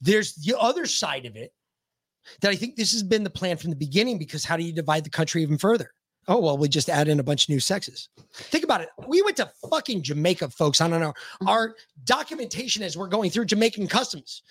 There's 0.00 0.34
the 0.34 0.56
other 0.58 0.86
side 0.86 1.24
of 1.26 1.36
it 1.36 1.52
that 2.40 2.50
I 2.50 2.56
think 2.56 2.76
this 2.76 2.92
has 2.92 3.02
been 3.02 3.22
the 3.24 3.30
plan 3.30 3.56
from 3.58 3.70
the 3.70 3.76
beginning 3.76 4.18
because 4.18 4.44
how 4.44 4.56
do 4.56 4.64
you 4.64 4.72
divide 4.72 5.04
the 5.04 5.10
country 5.10 5.42
even 5.42 5.58
further? 5.58 5.92
Oh, 6.28 6.38
well, 6.38 6.56
we 6.56 6.68
just 6.68 6.88
add 6.88 7.08
in 7.08 7.18
a 7.18 7.24
bunch 7.24 7.44
of 7.44 7.48
new 7.48 7.60
sexes. 7.60 8.08
Think 8.32 8.62
about 8.64 8.80
it. 8.80 8.90
We 9.08 9.22
went 9.22 9.36
to 9.38 9.50
fucking 9.68 10.02
Jamaica, 10.02 10.50
folks, 10.50 10.80
on 10.80 10.92
our, 10.92 11.00
mm-hmm. 11.00 11.48
our 11.48 11.74
documentation 12.04 12.82
as 12.82 12.96
we're 12.96 13.08
going 13.08 13.30
through 13.30 13.46
Jamaican 13.46 13.88
customs. 13.88 14.42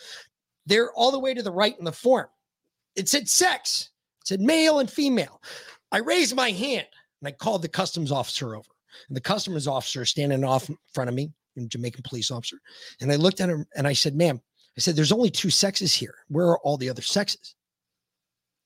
They're 0.66 0.92
all 0.94 1.12
the 1.12 1.20
way 1.20 1.34
to 1.34 1.42
the 1.42 1.52
right 1.52 1.78
in 1.78 1.86
the 1.86 1.92
form. 1.92 2.28
It 2.96 3.08
said 3.08 3.30
sex, 3.30 3.92
it 4.22 4.28
said 4.28 4.42
male 4.42 4.80
and 4.80 4.92
female. 4.92 5.42
I 5.92 6.00
raised 6.00 6.36
my 6.36 6.52
hand 6.52 6.88
and 7.22 7.28
I 7.28 7.32
called 7.32 7.62
the 7.62 7.70
customs 7.70 8.12
officer 8.12 8.56
over. 8.56 8.68
And 9.08 9.16
the 9.16 9.22
customs 9.22 9.68
officer 9.68 10.04
standing 10.04 10.44
off 10.44 10.70
in 10.70 10.78
front 10.94 11.10
of 11.10 11.16
me, 11.16 11.32
a 11.58 11.62
Jamaican 11.62 12.04
police 12.04 12.32
officer. 12.32 12.58
And 13.00 13.12
I 13.12 13.16
looked 13.16 13.40
at 13.40 13.50
him 13.50 13.66
and 13.76 13.88
I 13.88 13.94
said, 13.94 14.16
ma'am, 14.16 14.42
I 14.78 14.82
said, 14.82 14.96
there's 14.96 15.12
only 15.12 15.30
two 15.30 15.50
sexes 15.50 15.94
here. 15.94 16.16
Where 16.28 16.48
are 16.48 16.60
all 16.60 16.78
the 16.78 16.90
other 16.90 17.02
sexes? 17.02 17.56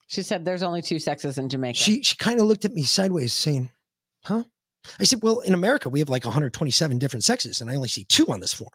She 0.08 0.22
said 0.22 0.46
there's 0.46 0.64
only 0.64 0.82
two 0.82 1.00
sexes 1.00 1.38
in 1.38 1.50
Jamaica. 1.50 1.78
She 1.78 2.04
she 2.04 2.16
kind 2.18 2.40
of 2.40 2.46
looked 2.46 2.66
at 2.66 2.74
me 2.74 2.84
sideways, 2.84 3.34
saying, 3.34 3.72
"Huh?" 4.24 4.44
I 5.00 5.04
said, 5.04 5.22
"Well, 5.24 5.40
in 5.40 5.54
America, 5.54 5.90
we 5.90 6.00
have 6.00 6.10
like 6.10 6.26
127 6.26 7.00
different 7.00 7.24
sexes, 7.24 7.62
and 7.62 7.70
I 7.72 7.76
only 7.76 7.88
see 7.88 8.04
two 8.04 8.28
on 8.28 8.40
this 8.40 8.54
form." 8.54 8.70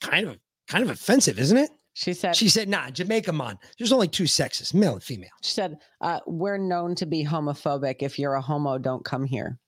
Kind 0.00 0.28
of, 0.28 0.38
kind 0.68 0.82
of 0.84 0.90
offensive, 0.90 1.38
isn't 1.38 1.56
it? 1.56 1.70
She 1.94 2.12
said. 2.14 2.36
She 2.36 2.48
said, 2.48 2.68
"Nah, 2.68 2.90
Jamaica, 2.90 3.32
man. 3.32 3.58
There's 3.78 3.92
only 3.92 4.08
two 4.08 4.26
sexes, 4.26 4.74
male 4.74 4.94
and 4.94 5.02
female." 5.02 5.30
She 5.42 5.52
said, 5.52 5.78
uh, 6.02 6.20
"We're 6.26 6.58
known 6.58 6.94
to 6.96 7.06
be 7.06 7.24
homophobic. 7.24 7.96
If 8.00 8.18
you're 8.18 8.34
a 8.34 8.40
homo, 8.42 8.76
don't 8.78 9.04
come 9.04 9.24
here." 9.24 9.58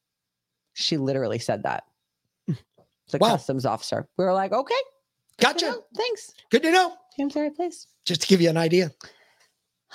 She 0.75 0.97
literally 0.99 1.39
said 1.39 1.63
that. 1.65 1.85
The 2.47 3.19
Wow. 3.19 3.31
customs 3.31 3.67
officer. 3.67 4.09
We 4.17 4.25
were 4.25 4.33
like, 4.33 4.53
"Okay, 4.53 4.75
Gotcha. 5.39 5.77
thanks. 5.97 6.33
Good 6.51 6.63
to 6.63 6.71
know." 6.71 6.97
Seems 7.17 7.35
the 7.35 7.41
right 7.43 7.55
place. 7.55 7.87
Just 8.07 8.23
to 8.23 8.27
give 8.27 8.41
you 8.41 8.49
an 8.49 8.57
idea, 8.57 8.91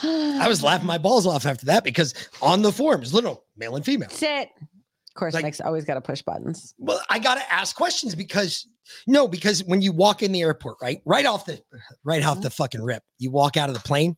I 0.04 0.48
was 0.48 0.64
laughing 0.64 0.88
my 0.88 0.98
balls 0.98 1.26
off 1.26 1.46
after 1.46 1.66
that 1.68 1.84
because 1.84 2.14
on 2.42 2.62
the 2.62 2.72
forms, 2.72 3.14
little 3.14 3.44
male 3.56 3.76
and 3.76 3.86
female. 3.86 4.10
Sit. 4.10 4.50
Of 4.62 5.20
course, 5.20 5.34
Nick's 5.34 5.62
always 5.62 5.84
got 5.84 5.96
to 5.96 6.02
push 6.02 6.22
buttons. 6.22 6.76
Well, 6.78 7.02
I 7.10 7.18
got 7.18 7.36
to 7.36 7.54
ask 7.54 7.76
questions 7.76 8.14
because 8.14 8.68
no, 9.08 9.28
because 9.28 9.64
when 9.64 9.82
you 9.82 9.92
walk 9.92 10.22
in 10.22 10.32
the 10.32 10.42
airport, 10.42 10.78
right, 10.82 11.02
right 11.06 11.26
off 11.26 11.46
the 11.46 11.62
right 12.04 12.24
off 12.24 12.42
the 12.42 12.50
fucking 12.50 12.84
rip, 12.84 13.04
you 13.18 13.32
walk 13.32 13.58
out 13.58 13.70
of 13.70 13.76
the 13.76 13.82
plane, 13.82 14.16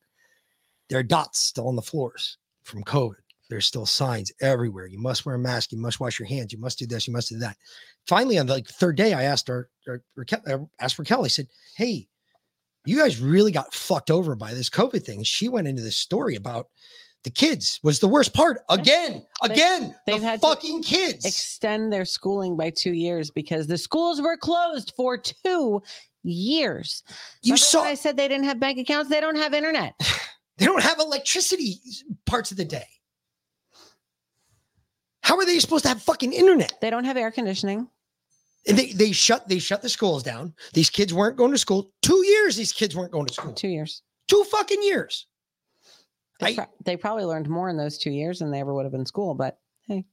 there 0.89 0.99
are 0.99 1.03
dots 1.03 1.39
still 1.39 1.67
on 1.67 1.75
the 1.75 1.81
floors 1.81 2.37
from 2.63 2.83
COVID. 2.83 3.15
There's 3.49 3.65
still 3.65 3.85
signs 3.85 4.31
everywhere. 4.41 4.85
You 4.85 4.99
must 4.99 5.25
wear 5.25 5.35
a 5.35 5.39
mask. 5.39 5.71
You 5.71 5.79
must 5.79 5.99
wash 5.99 6.19
your 6.19 6.27
hands. 6.27 6.53
You 6.53 6.59
must 6.59 6.77
do 6.77 6.85
this. 6.85 7.07
You 7.07 7.13
must 7.13 7.29
do 7.29 7.39
that. 7.39 7.57
Finally, 8.07 8.37
on 8.37 8.45
the 8.45 8.53
like, 8.53 8.67
third 8.67 8.95
day, 8.95 9.13
I 9.13 9.23
asked 9.23 9.49
our, 9.49 9.69
our 9.87 10.03
Raquel, 10.15 10.41
uh, 10.47 10.57
asked 10.79 10.99
Raquel. 10.99 11.25
I 11.25 11.29
said, 11.29 11.47
"Hey, 11.75 12.07
you 12.85 12.97
guys 12.97 13.19
really 13.19 13.51
got 13.51 13.73
fucked 13.73 14.09
over 14.11 14.35
by 14.35 14.53
this 14.53 14.69
COVID 14.69 15.03
thing." 15.05 15.23
She 15.23 15.49
went 15.49 15.67
into 15.67 15.81
this 15.81 15.97
story 15.97 16.35
about 16.35 16.67
the 17.23 17.29
kids 17.29 17.79
was 17.83 17.99
the 17.99 18.07
worst 18.07 18.33
part. 18.33 18.61
Again, 18.69 19.25
They- 19.45 19.53
again, 19.53 19.95
they've 20.07 20.21
the 20.21 20.25
had 20.27 20.41
fucking 20.41 20.83
kids. 20.83 21.25
extend 21.25 21.91
their 21.91 22.05
schooling 22.05 22.55
by 22.55 22.69
two 22.69 22.93
years 22.93 23.29
because 23.29 23.67
the 23.67 23.77
schools 23.77 24.21
were 24.21 24.37
closed 24.37 24.93
for 24.95 25.17
two 25.17 25.81
years. 26.23 27.03
You 27.41 27.53
Remember 27.53 27.57
saw- 27.65 27.83
I 27.83 27.95
said 27.95 28.15
they 28.15 28.27
didn't 28.29 28.45
have 28.45 28.59
bank 28.59 28.77
accounts. 28.79 29.09
They 29.09 29.19
don't 29.21 29.35
have 29.37 29.53
internet. 29.53 29.93
They 30.57 30.65
don't 30.65 30.83
have 30.83 30.99
electricity 30.99 31.79
parts 32.25 32.51
of 32.51 32.57
the 32.57 32.65
day. 32.65 32.87
How 35.23 35.37
are 35.37 35.45
they 35.45 35.57
supposed 35.59 35.83
to 35.83 35.87
have 35.89 36.01
fucking 36.01 36.33
internet? 36.33 36.73
They 36.81 36.89
don't 36.89 37.05
have 37.05 37.15
air 37.15 37.31
conditioning. 37.31 37.87
And 38.67 38.77
they 38.77 38.91
they 38.91 39.11
shut 39.11 39.47
they 39.47 39.59
shut 39.59 39.81
the 39.81 39.89
schools 39.89 40.23
down. 40.23 40.53
These 40.73 40.89
kids 40.89 41.13
weren't 41.13 41.37
going 41.37 41.51
to 41.51 41.57
school. 41.57 41.91
Two 42.01 42.25
years 42.25 42.55
these 42.55 42.73
kids 42.73 42.95
weren't 42.95 43.11
going 43.11 43.25
to 43.25 43.33
school. 43.33 43.53
Two 43.53 43.69
years. 43.69 44.01
Two 44.27 44.43
fucking 44.43 44.83
years. 44.83 45.25
They, 46.39 46.55
pro- 46.55 46.65
they 46.85 46.95
probably 46.95 47.25
learned 47.25 47.49
more 47.49 47.69
in 47.69 47.77
those 47.77 47.97
two 47.97 48.11
years 48.11 48.39
than 48.39 48.51
they 48.51 48.59
ever 48.59 48.73
would 48.73 48.85
have 48.85 48.93
in 48.93 49.05
school. 49.05 49.33
But 49.33 49.57
hey, 49.87 50.05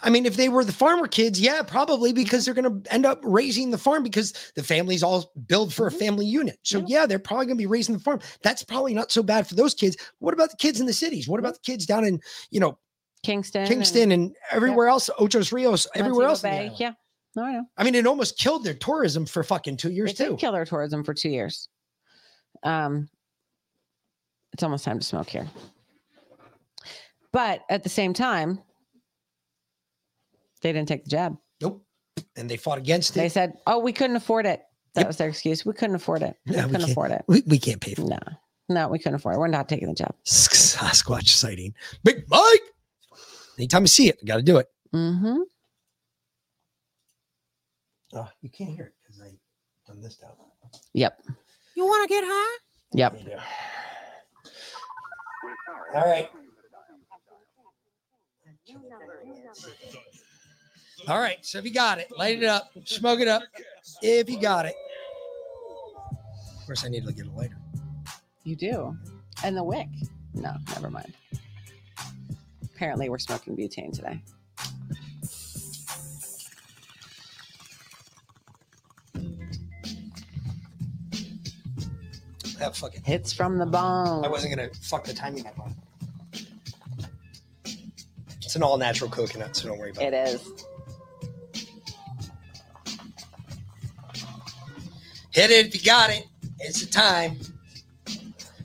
I 0.00 0.10
mean, 0.10 0.26
if 0.26 0.36
they 0.36 0.48
were 0.48 0.64
the 0.64 0.72
farmer 0.72 1.06
kids, 1.06 1.40
yeah, 1.40 1.62
probably 1.62 2.10
mm-hmm. 2.10 2.22
because 2.22 2.44
they're 2.44 2.54
going 2.54 2.82
to 2.82 2.92
end 2.92 3.06
up 3.06 3.20
raising 3.22 3.70
the 3.70 3.78
farm 3.78 4.02
because 4.02 4.32
the 4.54 4.62
families 4.62 5.02
all 5.02 5.32
build 5.46 5.72
for 5.72 5.86
a 5.86 5.90
mm-hmm. 5.90 5.98
family 5.98 6.26
unit. 6.26 6.58
So 6.62 6.84
yeah, 6.86 7.06
they're 7.06 7.18
probably 7.18 7.46
going 7.46 7.56
to 7.56 7.62
be 7.62 7.66
raising 7.66 7.94
the 7.94 8.00
farm. 8.00 8.20
That's 8.42 8.62
probably 8.62 8.94
not 8.94 9.12
so 9.12 9.22
bad 9.22 9.46
for 9.46 9.54
those 9.54 9.74
kids. 9.74 9.96
What 10.18 10.34
about 10.34 10.50
the 10.50 10.56
kids 10.56 10.80
in 10.80 10.86
the 10.86 10.92
cities? 10.92 11.28
What 11.28 11.40
about 11.40 11.54
mm-hmm. 11.54 11.62
the 11.64 11.72
kids 11.72 11.86
down 11.86 12.04
in 12.04 12.20
you 12.50 12.60
know 12.60 12.78
Kingston, 13.22 13.66
Kingston 13.66 14.12
and, 14.12 14.34
everywhere 14.50 14.88
else, 14.88 15.08
Ochos 15.18 15.52
Rios, 15.52 15.86
everywhere 15.94 16.26
Montego 16.26 16.30
else? 16.30 16.42
Bay. 16.42 16.72
Yeah, 16.78 16.92
no, 17.34 17.44
I 17.44 17.52
know. 17.52 17.64
I 17.76 17.84
mean, 17.84 17.94
it 17.94 18.06
almost 18.06 18.38
killed 18.38 18.64
their 18.64 18.74
tourism 18.74 19.26
for 19.26 19.42
fucking 19.42 19.76
two 19.78 19.90
years 19.90 20.14
They 20.14 20.26
too. 20.26 20.36
kill 20.36 20.52
their 20.52 20.64
tourism 20.64 21.02
for 21.04 21.14
two 21.14 21.30
years. 21.30 21.68
Um, 22.62 23.08
it's 24.52 24.62
almost 24.62 24.84
time 24.84 24.98
to 24.98 25.04
smoke 25.04 25.28
here. 25.28 25.46
But 27.32 27.62
at 27.70 27.82
the 27.82 27.88
same 27.88 28.12
time, 28.12 28.60
they 30.60 30.72
didn't 30.72 30.88
take 30.88 31.04
the 31.04 31.10
jab. 31.10 31.36
Nope. 31.60 31.82
And 32.36 32.48
they 32.50 32.56
fought 32.58 32.78
against 32.78 33.16
it. 33.16 33.20
They 33.20 33.28
said, 33.30 33.54
"Oh, 33.66 33.78
we 33.78 33.92
couldn't 33.92 34.16
afford 34.16 34.44
it." 34.46 34.62
That 34.94 35.06
was 35.06 35.16
their 35.16 35.28
excuse. 35.30 35.64
We 35.64 35.72
couldn't 35.72 35.96
afford 35.96 36.22
it. 36.22 36.36
We 36.46 36.56
we 36.56 36.62
couldn't 36.62 36.90
afford 36.90 37.10
it. 37.12 37.24
We, 37.26 37.42
we 37.46 37.58
can't 37.58 37.80
pay 37.80 37.94
for 37.94 38.02
it. 38.02 38.08
No, 38.08 38.18
no, 38.68 38.88
we 38.88 38.98
couldn't 38.98 39.14
afford 39.14 39.36
it. 39.36 39.38
We're 39.38 39.48
not 39.48 39.68
taking 39.68 39.88
the 39.88 39.94
job. 39.94 40.14
Sasquatch 40.26 41.28
sighting. 41.28 41.74
Big 42.04 42.24
Mike. 42.28 42.60
Anytime 43.58 43.84
you 43.84 43.88
see 43.88 44.08
it, 44.08 44.22
got 44.26 44.36
to 44.36 44.42
do 44.42 44.58
it. 44.58 44.66
Mm-hmm. 44.94 45.38
Oh, 48.14 48.28
you 48.42 48.50
can't 48.50 48.70
hear 48.70 48.86
it 48.86 48.94
because 49.02 49.22
I 49.22 49.30
done 49.86 50.02
this 50.02 50.16
down. 50.16 50.32
Yep. 50.92 51.22
You 51.74 51.84
want 51.86 52.08
to 52.08 52.14
get 52.14 52.24
high? 52.26 52.58
Yep. 52.92 53.18
All 55.94 56.04
right. 56.04 56.28
All 61.08 61.18
right. 61.18 61.38
So 61.44 61.58
if 61.58 61.64
you 61.64 61.72
got 61.72 61.98
it, 61.98 62.08
light 62.16 62.42
it 62.42 62.44
up, 62.44 62.70
smoke 62.84 63.20
it 63.20 63.28
up. 63.28 63.42
If 64.02 64.28
you 64.28 64.40
got 64.40 64.66
it. 64.66 64.74
Of 66.58 66.66
course, 66.66 66.84
I 66.84 66.88
need 66.88 67.06
to 67.06 67.12
get 67.12 67.26
a 67.26 67.30
lighter. 67.30 67.56
You 68.44 68.56
do. 68.56 68.96
And 69.42 69.56
the 69.56 69.64
wick. 69.64 69.88
No, 70.34 70.54
never 70.74 70.90
mind. 70.90 71.14
Apparently, 72.74 73.08
we're 73.08 73.18
smoking 73.18 73.56
butane 73.56 73.92
today. 73.92 74.22
That 82.62 82.76
fucking 82.76 83.02
hits 83.02 83.32
from 83.32 83.58
the 83.58 83.66
bone. 83.66 84.24
I 84.24 84.28
wasn't 84.28 84.54
gonna 84.54 84.68
fuck 84.82 85.02
the 85.02 85.12
timing 85.12 85.44
up 85.48 85.58
on. 85.58 85.74
It's 88.40 88.54
an 88.54 88.62
all 88.62 88.78
natural 88.78 89.10
coconut, 89.10 89.56
so 89.56 89.66
don't 89.66 89.78
worry 89.78 89.90
about 89.90 90.04
it. 90.04 90.14
It 90.14 90.28
is. 90.28 90.64
Hit 95.32 95.50
it 95.50 95.66
if 95.66 95.74
you 95.74 95.80
got 95.84 96.10
it. 96.10 96.24
It's 96.60 96.86
the 96.86 96.86
time. 96.86 97.36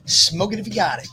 Smoke 0.04 0.52
it 0.52 0.60
if 0.60 0.68
you 0.68 0.74
got 0.74 1.00
it. 1.00 1.08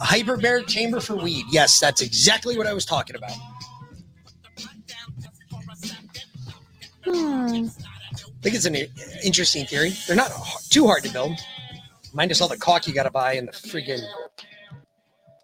A 0.00 0.04
hyperbaric 0.04 0.68
chamber 0.68 1.00
for 1.00 1.16
weed. 1.16 1.46
Yes, 1.50 1.80
that's 1.80 2.00
exactly 2.00 2.56
what 2.56 2.68
I 2.68 2.72
was 2.74 2.86
talking 2.86 3.16
about. 3.16 3.32
Hmm. 7.04 7.66
I 8.44 8.50
think 8.50 8.56
it's 8.56 8.66
an 8.66 8.76
interesting 9.24 9.64
theory. 9.64 9.94
They're 10.06 10.14
not 10.14 10.30
too 10.68 10.86
hard 10.86 11.02
to 11.04 11.10
build. 11.10 11.40
Minus 12.12 12.42
all 12.42 12.48
the 12.48 12.58
caulk 12.58 12.86
you 12.86 12.92
got 12.92 13.04
to 13.04 13.10
buy 13.10 13.36
and 13.36 13.48
the 13.48 13.52
freaking 13.52 14.02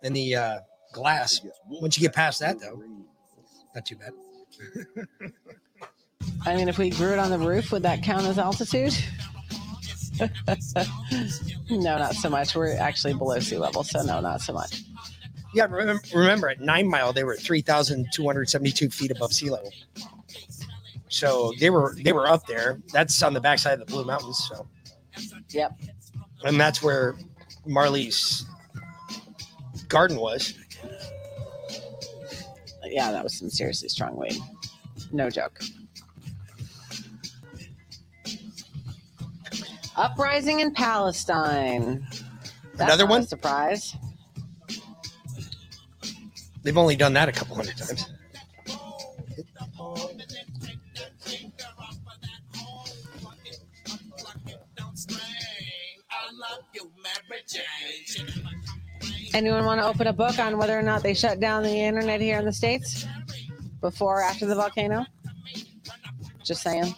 and 0.02 0.14
the 0.14 0.36
uh, 0.36 0.58
glass. 0.92 1.40
Once 1.66 1.96
you 1.96 2.02
get 2.02 2.14
past 2.14 2.40
that, 2.40 2.60
though, 2.60 2.82
not 3.74 3.86
too 3.86 3.96
bad. 3.96 4.12
I 6.44 6.54
mean, 6.54 6.68
if 6.68 6.76
we 6.76 6.90
grew 6.90 7.14
it 7.14 7.18
on 7.18 7.30
the 7.30 7.38
roof, 7.38 7.72
would 7.72 7.84
that 7.84 8.02
count 8.02 8.26
as 8.26 8.38
altitude? 8.38 8.92
no, 11.70 11.96
not 11.96 12.14
so 12.16 12.28
much. 12.28 12.54
We're 12.54 12.76
actually 12.76 13.14
below 13.14 13.38
sea 13.40 13.56
level, 13.56 13.82
so 13.82 14.02
no, 14.02 14.20
not 14.20 14.42
so 14.42 14.52
much. 14.52 14.82
Yeah, 15.54 15.64
remember, 15.70 16.02
remember 16.14 16.50
at 16.50 16.60
Nine 16.60 16.86
Mile 16.86 17.14
they 17.14 17.24
were 17.24 17.32
at 17.32 17.40
three 17.40 17.62
thousand 17.62 18.08
two 18.12 18.26
hundred 18.26 18.50
seventy-two 18.50 18.90
feet 18.90 19.10
above 19.10 19.32
sea 19.32 19.48
level. 19.48 19.72
So 21.10 21.52
they 21.58 21.68
were 21.70 21.94
they 22.02 22.12
were 22.12 22.26
up 22.28 22.46
there. 22.46 22.80
That's 22.92 23.20
on 23.22 23.34
the 23.34 23.40
backside 23.40 23.74
of 23.74 23.80
the 23.80 23.84
Blue 23.92 24.04
Mountains. 24.04 24.48
So 24.48 24.66
Yep. 25.50 25.72
and 26.44 26.58
that's 26.58 26.82
where 26.82 27.16
Marley's 27.66 28.46
garden 29.88 30.16
was. 30.18 30.54
Yeah, 32.84 33.10
that 33.12 33.22
was 33.22 33.36
some 33.38 33.50
seriously 33.50 33.88
strong 33.88 34.16
weed. 34.16 34.40
No 35.12 35.28
joke. 35.30 35.60
Uprising 39.96 40.60
in 40.60 40.72
Palestine. 40.72 42.06
That's 42.74 42.82
Another 42.94 43.06
one? 43.06 43.26
surprise. 43.26 43.96
They've 46.62 46.76
only 46.78 46.94
done 46.96 47.12
that 47.14 47.28
a 47.28 47.32
couple 47.32 47.56
hundred 47.56 47.76
times. 47.76 48.06
Anyone 59.32 59.64
want 59.64 59.80
to 59.80 59.86
open 59.86 60.06
a 60.08 60.12
book 60.12 60.38
on 60.38 60.58
whether 60.58 60.76
or 60.78 60.82
not 60.82 61.02
they 61.02 61.14
shut 61.14 61.40
down 61.40 61.62
the 61.62 61.70
internet 61.70 62.20
here 62.20 62.38
in 62.38 62.44
the 62.44 62.52
States 62.52 63.06
before 63.80 64.20
or 64.20 64.22
after 64.22 64.46
the 64.46 64.54
volcano? 64.54 65.06
Just 66.44 66.62
saying. 66.62 66.92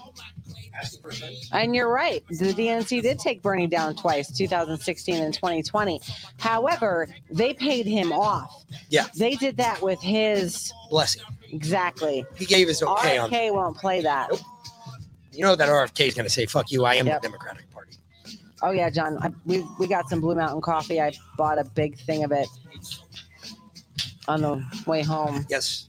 And 1.53 1.75
you're 1.77 1.91
right. 1.93 2.25
The 2.29 2.53
DNC 2.55 3.03
did 3.03 3.19
take 3.19 3.43
Bernie 3.43 3.67
down 3.67 3.95
twice, 3.95 4.31
2016 4.37 5.17
and 5.23 5.33
2020. 5.35 6.01
However, 6.39 7.09
they 7.31 7.53
paid 7.55 7.87
him 7.87 8.13
off. 8.13 8.65
Yeah. 8.89 9.07
They 9.17 9.35
did 9.35 9.57
that 9.59 9.83
with 9.83 10.01
his 10.01 10.73
Blessing. 10.91 11.23
exactly. 11.51 12.25
He 12.35 12.47
gave 12.47 12.69
his 12.69 12.83
okay 12.83 13.19
on. 13.19 13.31
RFK 13.31 13.53
won't 13.53 13.77
play 13.77 14.01
that. 14.01 14.31
You 15.33 15.45
know 15.45 15.55
that 15.55 15.69
RFK 15.69 16.09
is 16.09 16.15
going 16.15 16.25
to 16.27 16.31
say, 16.33 16.47
"Fuck 16.47 16.71
you, 16.73 16.85
I 16.85 16.95
am 16.97 17.07
Yep. 17.07 17.23
the 17.23 17.29
Democratic 17.29 17.71
Party." 17.71 17.72
Oh 18.63 18.71
yeah, 18.71 18.91
John. 18.91 19.19
I, 19.23 19.31
we 19.45 19.67
we 19.79 19.87
got 19.87 20.09
some 20.09 20.21
Blue 20.21 20.35
Mountain 20.35 20.61
coffee. 20.61 21.01
I 21.01 21.13
bought 21.37 21.59
a 21.59 21.65
big 21.65 21.99
thing 21.99 22.25
of 22.25 22.33
it 22.33 22.49
on 24.29 24.43
the 24.43 24.65
way 24.87 25.03
home. 25.03 25.45
Yes. 25.49 25.89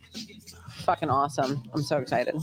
Fucking 0.84 1.10
awesome. 1.10 1.64
I'm 1.74 1.84
so 1.84 1.98
excited. 1.98 2.36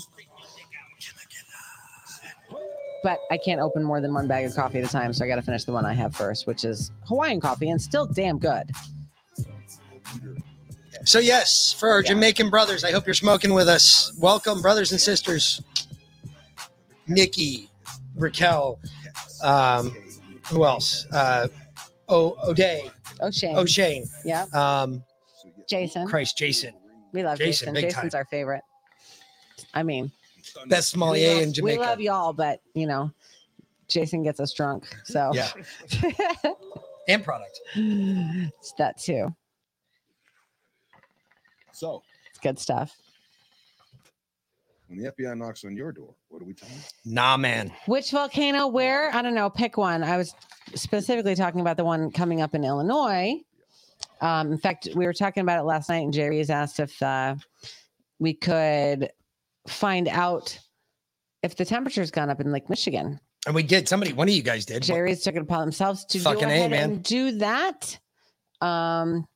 But 3.03 3.19
I 3.31 3.39
can't 3.39 3.61
open 3.61 3.83
more 3.83 4.01
than 4.01 4.13
one 4.13 4.29
bag 4.29 4.45
of 4.45 4.55
coffee 4.55 4.79
at 4.79 4.85
a 4.85 4.89
time, 4.89 5.13
so 5.13 5.25
I 5.25 5.29
got 5.29 5.37
to 5.37 5.43
finish 5.43 5.65
the 5.65 5.73
one 5.73 5.87
I 5.87 5.95
have 5.95 6.15
first, 6.15 6.47
which 6.47 6.65
is 6.65 6.91
Hawaiian 7.07 7.41
coffee 7.41 7.71
and 7.71 7.81
still 7.81 8.07
damn 8.07 8.39
good. 8.39 8.71
So 11.05 11.19
yes, 11.19 11.73
for 11.73 11.89
our 11.89 12.03
Jamaican 12.03 12.51
brothers, 12.51 12.85
I 12.85 12.93
hope 12.93 13.07
you're 13.07 13.15
smoking 13.15 13.55
with 13.55 13.69
us. 13.69 14.13
Welcome, 14.21 14.61
brothers 14.61 14.93
and 14.93 15.01
sisters. 15.01 15.63
Nikki, 17.07 17.71
Raquel, 18.17 18.79
um, 19.43 19.97
who 20.51 20.65
else? 20.65 21.07
Uh, 21.13 21.49
o- 22.09 22.37
O'Day, 22.49 22.91
O'Shane. 23.21 23.57
O'Shane. 23.57 24.05
Yeah. 24.25 24.47
Um, 24.53 25.03
Jason. 25.69 26.07
Christ, 26.07 26.37
Jason. 26.37 26.75
We 27.13 27.23
love 27.25 27.39
Jason, 27.39 27.67
Jason. 27.67 27.75
big 27.75 27.85
Jason's 27.85 28.13
time. 28.13 28.19
our 28.19 28.25
favorite. 28.27 28.63
I 29.75 29.83
mean, 29.83 30.11
Best 30.67 30.95
we 30.95 30.99
sommelier 30.99 31.35
love, 31.35 31.43
in 31.43 31.53
Jamaica. 31.53 31.81
we 31.81 31.87
love 31.87 32.01
y'all, 32.01 32.33
but 32.33 32.61
you 32.75 32.87
know, 32.87 33.11
Jason 33.89 34.23
gets 34.23 34.41
us 34.41 34.53
drunk. 34.53 34.85
So 35.05 35.31
Yeah. 35.35 35.49
and 37.09 37.23
product. 37.25 37.61
it's 37.75 38.73
that 38.79 38.99
too. 38.99 39.35
So, 41.73 42.03
It's 42.31 42.39
good 42.41 42.59
stuff. 42.59 42.95
When 44.91 44.99
the 44.99 45.13
FBI 45.13 45.39
knocks 45.39 45.65
on 45.65 45.77
your 45.77 45.93
door, 45.93 46.13
what 46.29 46.41
do 46.41 46.45
we 46.45 46.53
tell 46.53 46.69
them? 46.69 46.79
Nah, 47.05 47.37
man. 47.37 47.73
Which 47.87 48.11
volcano? 48.11 48.67
Where? 48.67 49.15
I 49.15 49.23
don't 49.23 49.35
know. 49.37 49.49
Pick 49.49 49.77
one. 49.77 50.03
I 50.03 50.17
was 50.17 50.35
specifically 50.75 51.37
talking 51.37 51.61
about 51.61 51.77
the 51.77 51.85
one 51.85 52.11
coming 52.11 52.41
up 52.41 52.57
in 52.57 52.65
Illinois. 52.65 53.37
Um, 54.21 54.51
in 54.53 54.59
fact, 54.59 54.89
we 54.97 55.07
were 55.07 55.13
talking 55.13 55.43
about 55.43 55.61
it 55.61 55.63
last 55.63 55.89
night, 55.89 56.03
and 56.03 56.13
Jerry 56.13 56.39
has 56.39 56.51
asked 56.51 56.81
if 56.81 57.01
uh, 57.03 57.37
we 58.19 58.35
could 58.35 59.11
find 59.69 60.09
out 60.09 60.59
if 61.45 61.55
the 61.57 61.65
temperature's 61.65 62.11
gone 62.11 62.29
up 62.29 62.41
in 62.41 62.51
Lake 62.51 62.69
Michigan. 62.69 63.21
And 63.47 63.55
we 63.55 63.63
did. 63.63 63.89
Somebody, 63.89 64.13
one 64.13 64.29
of 64.29 64.35
you 64.35 64.43
guys 64.43 64.67
did. 64.67 64.83
Jerry's 64.83 65.23
took 65.23 65.37
it 65.37 65.41
upon 65.43 65.61
themselves 65.61 66.05
to 66.07 66.19
Fucking 66.19 66.41
go 66.43 66.49
A, 66.49 66.51
ahead 66.53 66.71
man. 66.73 66.83
and 66.91 67.03
do 67.05 67.31
that. 67.39 67.97
Um, 68.61 69.27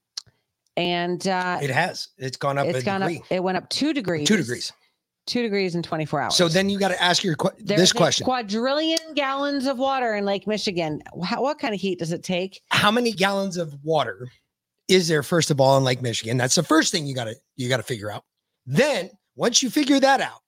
and 0.76 1.26
uh, 1.28 1.60
It 1.62 1.70
has. 1.70 2.08
It's 2.18 2.36
gone 2.36 2.58
up 2.58 2.66
it's 2.66 2.80
a 2.80 2.82
gone 2.82 3.00
degree. 3.02 3.18
up. 3.18 3.24
It 3.30 3.42
went 3.42 3.56
up 3.56 3.70
two 3.70 3.94
degrees. 3.94 4.26
Two 4.26 4.36
degrees. 4.36 4.72
Two 5.26 5.42
degrees 5.42 5.74
in 5.74 5.82
24 5.82 6.20
hours. 6.20 6.36
So 6.36 6.48
then 6.48 6.68
you 6.68 6.78
got 6.78 6.88
to 6.88 7.02
ask 7.02 7.24
your 7.24 7.34
There's 7.58 7.80
this 7.80 7.92
question: 7.92 8.24
quadrillion 8.24 8.98
gallons 9.14 9.66
of 9.66 9.78
water 9.78 10.14
in 10.16 10.24
Lake 10.24 10.46
Michigan. 10.46 11.02
How, 11.22 11.42
what 11.42 11.58
kind 11.58 11.74
of 11.74 11.80
heat 11.80 11.98
does 11.98 12.12
it 12.12 12.22
take? 12.22 12.60
How 12.70 12.90
many 12.90 13.12
gallons 13.12 13.56
of 13.56 13.74
water 13.82 14.28
is 14.88 15.08
there? 15.08 15.22
First 15.22 15.50
of 15.50 15.60
all, 15.60 15.78
in 15.78 15.84
Lake 15.84 16.02
Michigan, 16.02 16.36
that's 16.36 16.54
the 16.54 16.62
first 16.62 16.92
thing 16.92 17.06
you 17.06 17.14
got 17.14 17.24
to 17.24 17.36
you 17.56 17.70
got 17.70 17.78
to 17.78 17.82
figure 17.82 18.10
out. 18.10 18.24
Then 18.66 19.10
once 19.34 19.62
you 19.62 19.70
figure 19.70 19.98
that 19.98 20.20
out, 20.20 20.40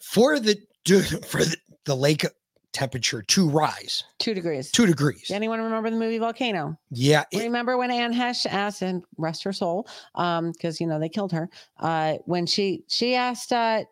for 0.00 0.40
the 0.40 0.56
for 1.26 1.44
the, 1.44 1.56
the 1.84 1.94
lake 1.94 2.24
temperature 2.72 3.22
to 3.22 3.48
rise 3.48 4.04
Two 4.18 4.32
degrees. 4.34 4.70
two 4.70 4.86
degrees. 4.86 5.30
Anyone 5.30 5.60
remember 5.60 5.90
the 5.90 5.96
movie 5.96 6.18
Volcano? 6.18 6.78
Yeah, 6.90 7.24
it- 7.32 7.42
remember 7.42 7.76
when 7.76 7.90
Anne 7.90 8.12
Heche 8.14 8.46
asked, 8.46 8.82
and 8.82 9.02
rest 9.18 9.42
her 9.42 9.52
soul, 9.52 9.88
um, 10.14 10.52
because 10.52 10.80
you 10.80 10.86
know 10.86 10.98
they 10.98 11.08
killed 11.08 11.32
her. 11.32 11.48
Uh, 11.78 12.14
when 12.26 12.46
she 12.46 12.84
she 12.88 13.14
asked, 13.14 13.52
uh, 13.52 13.84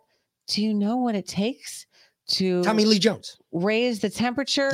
"Do 0.48 0.62
you 0.62 0.74
know 0.74 0.96
what 0.96 1.14
it 1.14 1.26
takes 1.26 1.86
to 2.28 2.62
Tommy 2.62 2.84
Lee 2.84 2.98
Jones 2.98 3.36
raise 3.52 4.00
the 4.00 4.10
temperature 4.10 4.70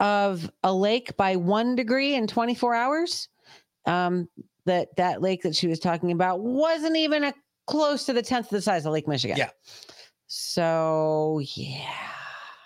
of 0.00 0.50
a 0.62 0.72
lake 0.72 1.16
by 1.16 1.36
one 1.36 1.74
degree 1.74 2.14
in 2.14 2.26
24 2.26 2.74
hours?" 2.74 3.28
Um, 3.86 4.28
that 4.66 4.94
that 4.96 5.20
lake 5.20 5.42
that 5.42 5.54
she 5.56 5.66
was 5.66 5.78
talking 5.78 6.10
about 6.12 6.40
wasn't 6.40 6.96
even 6.96 7.24
a 7.24 7.34
close 7.66 8.04
to 8.06 8.12
the 8.12 8.22
tenth 8.22 8.46
of 8.46 8.50
the 8.52 8.62
size 8.62 8.86
of 8.86 8.92
Lake 8.92 9.08
Michigan. 9.08 9.36
Yeah. 9.36 9.50
So 10.26 11.40
yeah. 11.54 11.90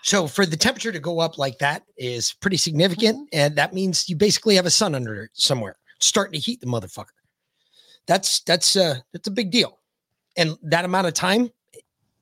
So 0.03 0.27
for 0.27 0.47
the 0.47 0.57
temperature 0.57 0.93
to 0.93 1.01
go 1.01 1.19
up 1.19 1.39
like 1.39 1.59
that 1.59 1.83
is 1.97 2.33
pretty 2.41 2.57
significant, 2.57 3.29
and 3.33 3.57
that 3.57 3.75
means 3.75 4.09
you 4.09 4.17
basically 4.17 4.55
have 4.55 4.67
a 4.67 4.71
sun 4.71 4.95
under 4.95 5.25
it 5.25 5.31
somewhere, 5.35 5.77
starting 5.99 6.41
to 6.41 6.45
heat 6.45 6.61
the 6.61 6.67
motherfucker. 6.67 7.07
That's 8.07 8.41
that's 8.41 8.77
uh 8.77 8.97
that's 9.13 9.29
a 9.29 9.31
big 9.31 9.51
deal, 9.51 9.79
and 10.37 10.57
that 10.63 10.85
amount 10.85 11.09
of 11.09 11.15
time, 11.15 11.51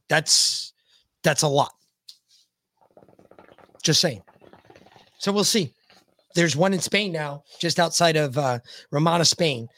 that's 0.08 0.72
that's 1.22 1.42
a 1.42 1.48
lot. 1.48 1.72
Just 3.82 4.00
saying. 4.00 4.22
So 5.18 5.32
we'll 5.32 5.44
see. 5.44 5.72
There's 6.34 6.56
one 6.56 6.74
in 6.74 6.80
Spain 6.80 7.12
now, 7.12 7.44
just 7.60 7.80
outside 7.80 8.16
of 8.16 8.36
uh, 8.36 8.58
Romana, 8.90 9.24
Spain, 9.24 9.68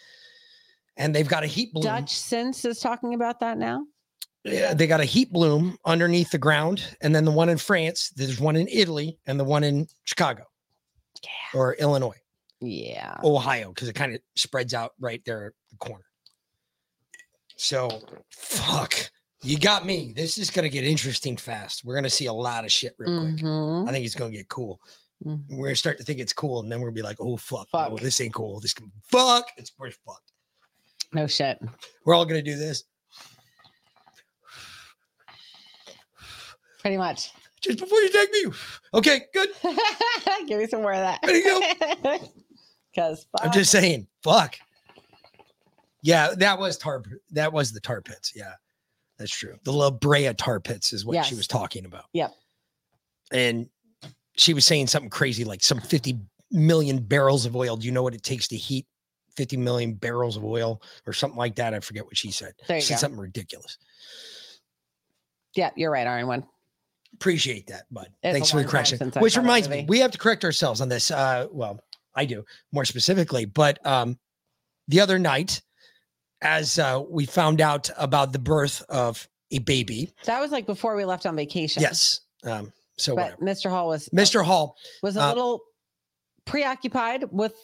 and 0.96 1.14
they've 1.14 1.28
got 1.28 1.44
a 1.44 1.46
heat 1.46 1.72
balloon. 1.72 1.92
Dutchsinse 1.92 2.64
is 2.64 2.80
talking 2.80 3.14
about 3.14 3.38
that 3.40 3.58
now. 3.58 3.84
Yeah, 4.44 4.72
they 4.74 4.86
got 4.86 5.00
a 5.00 5.04
heat 5.04 5.32
bloom 5.32 5.76
underneath 5.84 6.30
the 6.30 6.38
ground, 6.38 6.96
and 7.00 7.14
then 7.14 7.24
the 7.24 7.30
one 7.30 7.48
in 7.48 7.58
France. 7.58 8.10
There's 8.14 8.40
one 8.40 8.56
in 8.56 8.68
Italy, 8.68 9.18
and 9.26 9.38
the 9.38 9.44
one 9.44 9.64
in 9.64 9.86
Chicago, 10.04 10.44
or 11.54 11.74
Illinois, 11.74 12.16
Yeah. 12.60 13.18
Ohio, 13.24 13.70
because 13.70 13.88
it 13.88 13.94
kind 13.94 14.14
of 14.14 14.20
spreads 14.36 14.74
out 14.74 14.92
right 15.00 15.22
there 15.26 15.46
at 15.46 15.52
the 15.70 15.76
corner. 15.78 16.04
So, 17.56 18.00
fuck, 18.30 18.94
you 19.42 19.58
got 19.58 19.84
me. 19.84 20.12
This 20.14 20.38
is 20.38 20.50
gonna 20.50 20.68
get 20.68 20.84
interesting 20.84 21.36
fast. 21.36 21.84
We're 21.84 21.96
gonna 21.96 22.08
see 22.08 22.26
a 22.26 22.32
lot 22.32 22.64
of 22.64 22.70
shit 22.72 22.94
real 22.98 23.20
quick. 23.20 23.36
Mhm. 23.42 23.88
I 23.88 23.92
think 23.92 24.06
it's 24.06 24.14
gonna 24.14 24.30
get 24.30 24.48
cool. 24.48 24.80
Mhm. 25.24 25.44
We're 25.50 25.66
gonna 25.66 25.76
start 25.76 25.98
to 25.98 26.04
think 26.04 26.20
it's 26.20 26.32
cool, 26.32 26.60
and 26.60 26.70
then 26.70 26.80
we're 26.80 26.88
gonna 26.88 26.94
be 26.94 27.02
like, 27.02 27.20
"Oh 27.20 27.36
fuck, 27.36 27.66
no, 27.74 27.96
this 27.96 28.20
ain't 28.20 28.34
cool. 28.34 28.60
This 28.60 28.72
can 28.72 28.92
fuck. 29.10 29.50
It's 29.56 29.72
we're 29.76 29.90
fucked. 29.90 30.32
No 31.12 31.26
shit. 31.26 31.58
We're 32.04 32.14
all 32.14 32.24
gonna 32.24 32.40
do 32.42 32.56
this." 32.56 32.84
Pretty 36.88 36.96
much. 36.96 37.32
Just 37.60 37.80
before 37.80 37.98
you 37.98 38.08
take 38.08 38.32
me. 38.32 38.44
Okay, 38.94 39.20
good. 39.34 39.50
Give 40.46 40.58
me 40.58 40.66
some 40.66 40.80
more 40.80 40.94
of 40.94 41.00
that. 41.00 41.20
There 41.22 41.36
you 41.36 41.60
go. 42.04 42.18
Because 42.90 43.26
I'm 43.38 43.52
just 43.52 43.70
saying, 43.70 44.08
fuck. 44.22 44.56
Yeah, 46.02 46.30
that 46.38 46.58
was 46.58 46.78
tar. 46.78 47.02
That 47.32 47.52
was 47.52 47.70
the 47.70 47.80
tar 47.80 48.00
pits. 48.00 48.32
Yeah, 48.34 48.54
that's 49.18 49.30
true. 49.30 49.56
The 49.64 49.72
La 49.72 49.90
Brea 49.90 50.32
tar 50.32 50.58
pits 50.58 50.94
is 50.94 51.04
what 51.04 51.24
she 51.26 51.34
was 51.34 51.46
talking 51.46 51.84
about. 51.84 52.06
Yep. 52.14 52.32
And 53.30 53.68
she 54.36 54.54
was 54.54 54.64
saying 54.64 54.86
something 54.86 55.10
crazy 55.10 55.44
like 55.44 55.62
some 55.62 55.80
50 55.80 56.18
million 56.50 56.98
barrels 56.98 57.44
of 57.44 57.54
oil. 57.54 57.76
Do 57.76 57.86
you 57.86 57.92
know 57.92 58.02
what 58.02 58.14
it 58.14 58.22
takes 58.22 58.48
to 58.48 58.56
heat 58.56 58.86
50 59.36 59.58
million 59.58 59.92
barrels 59.92 60.38
of 60.38 60.44
oil 60.44 60.80
or 61.06 61.12
something 61.12 61.38
like 61.38 61.56
that? 61.56 61.74
I 61.74 61.80
forget 61.80 62.06
what 62.06 62.16
she 62.16 62.32
said. 62.32 62.54
There 62.66 62.78
you 62.78 62.80
she 62.80 62.94
said 62.94 63.00
something 63.00 63.20
ridiculous. 63.20 63.76
Yeah, 65.54 65.70
you're 65.76 65.90
right, 65.90 66.06
Iron 66.06 66.26
One. 66.26 66.46
Appreciate 67.14 67.66
that, 67.68 67.84
bud. 67.90 68.08
It's 68.22 68.32
Thanks 68.32 68.50
for 68.50 68.62
the 68.62 68.68
correction. 68.68 69.10
Which 69.18 69.36
reminds 69.36 69.68
me, 69.68 69.84
we 69.88 69.98
have 70.00 70.10
to 70.12 70.18
correct 70.18 70.44
ourselves 70.44 70.80
on 70.80 70.88
this. 70.88 71.10
Uh, 71.10 71.46
well, 71.50 71.80
I 72.14 72.24
do 72.24 72.44
more 72.72 72.84
specifically, 72.84 73.44
but 73.44 73.84
um, 73.86 74.18
the 74.86 75.00
other 75.00 75.18
night, 75.18 75.60
as 76.42 76.78
uh, 76.78 77.02
we 77.08 77.26
found 77.26 77.60
out 77.60 77.90
about 77.96 78.32
the 78.32 78.38
birth 78.38 78.84
of 78.88 79.28
a 79.50 79.58
baby, 79.58 80.12
That 80.26 80.40
was 80.40 80.50
like 80.52 80.66
before 80.66 80.94
we 80.94 81.04
left 81.04 81.26
on 81.26 81.34
vacation. 81.34 81.82
yes. 81.82 82.20
Um, 82.44 82.72
so 82.96 83.16
but 83.16 83.38
whatever. 83.40 83.44
Mr. 83.44 83.70
Hall 83.70 83.88
was 83.88 84.08
Mr. 84.10 84.44
Hall 84.44 84.76
was 85.02 85.16
a 85.16 85.22
uh, 85.22 85.28
little 85.28 85.60
preoccupied 86.44 87.24
with 87.32 87.54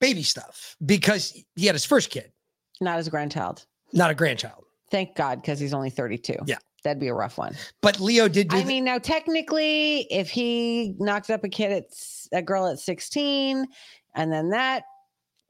baby 0.00 0.22
stuff 0.22 0.76
because 0.84 1.36
he 1.56 1.66
had 1.66 1.74
his 1.74 1.84
first 1.84 2.10
kid, 2.10 2.32
not 2.80 2.96
his 2.98 3.08
grandchild. 3.08 3.66
not 3.92 4.10
a 4.10 4.14
grandchild. 4.14 4.64
Thank 4.90 5.14
God, 5.14 5.40
because 5.40 5.60
he's 5.60 5.72
only 5.74 5.90
32. 5.90 6.34
Yeah. 6.46 6.56
That'd 6.82 7.00
be 7.00 7.08
a 7.08 7.14
rough 7.14 7.36
one. 7.38 7.54
But 7.82 8.00
Leo 8.00 8.28
did 8.28 8.48
do 8.48 8.56
I 8.56 8.60
the- 8.60 8.66
mean, 8.66 8.84
now 8.84 8.98
technically, 8.98 10.02
if 10.10 10.30
he 10.30 10.94
knocks 10.98 11.28
up 11.30 11.44
a 11.44 11.48
kid 11.48 11.72
at 11.72 11.84
a 12.32 12.42
girl 12.42 12.66
at 12.66 12.78
16, 12.78 13.66
and 14.14 14.32
then 14.32 14.50
that 14.50 14.84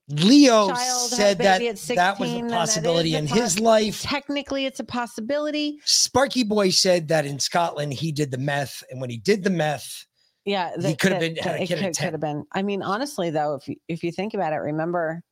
Leo 0.08 0.66
child 0.68 0.76
had 0.76 1.12
a 1.12 1.16
said 1.16 1.38
that 1.38 1.58
baby 1.58 1.68
at 1.68 1.76
that 1.76 2.18
was 2.18 2.30
a 2.32 2.42
possibility 2.48 3.10
is 3.10 3.14
a 3.14 3.18
in 3.18 3.26
his 3.28 3.54
poss- 3.54 3.58
life. 3.60 4.02
Technically, 4.02 4.66
it's 4.66 4.80
a 4.80 4.84
possibility. 4.84 5.78
Sparky 5.84 6.42
Boy 6.42 6.70
said 6.70 7.06
that 7.08 7.24
in 7.26 7.38
Scotland 7.38 7.92
he 7.92 8.10
did 8.10 8.32
the 8.32 8.38
meth, 8.38 8.82
and 8.90 9.00
when 9.00 9.08
he 9.10 9.18
did 9.18 9.44
the 9.44 9.50
meth, 9.50 10.06
Yeah, 10.44 10.72
He 10.80 10.96
could 10.96 11.12
have 11.12 11.20
been- 11.20 11.36
had 11.36 11.56
a 11.60 11.62
it 11.62 11.66
kid 11.68 11.78
could, 11.78 11.96
could 11.96 12.12
have 12.12 12.20
been. 12.20 12.44
I 12.50 12.62
mean, 12.62 12.82
honestly, 12.82 13.30
though, 13.30 13.54
if 13.54 13.68
you 13.68 13.76
if 13.86 14.02
you 14.02 14.10
think 14.10 14.34
about 14.34 14.52
it, 14.52 14.56
remember, 14.56 15.22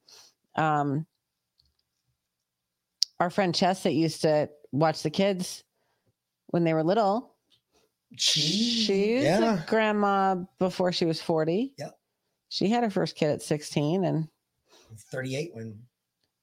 um, 0.55 1.07
our 3.19 3.31
friend 3.31 3.53
Chess 3.55 3.83
that 3.83 3.95
used 3.95 4.23
to 4.23 4.49
watch 4.71 5.03
the 5.03 5.11
kids 5.11 5.65
when 6.49 6.65
they 6.65 6.75
were 6.75 6.85
little. 6.85 7.35
She 8.17 9.17
was 9.17 9.25
yeah. 9.25 9.63
a 9.63 9.67
grandma 9.67 10.37
before 10.59 10.93
she 10.93 11.05
was 11.05 11.21
forty. 11.21 11.75
Yep. 11.79 11.99
She 12.49 12.69
had 12.69 12.83
her 12.83 12.91
first 12.91 13.17
kid 13.17 13.31
at 13.31 13.43
sixteen, 13.43 14.05
and 14.05 14.29
38 14.97 15.51
when 15.55 15.79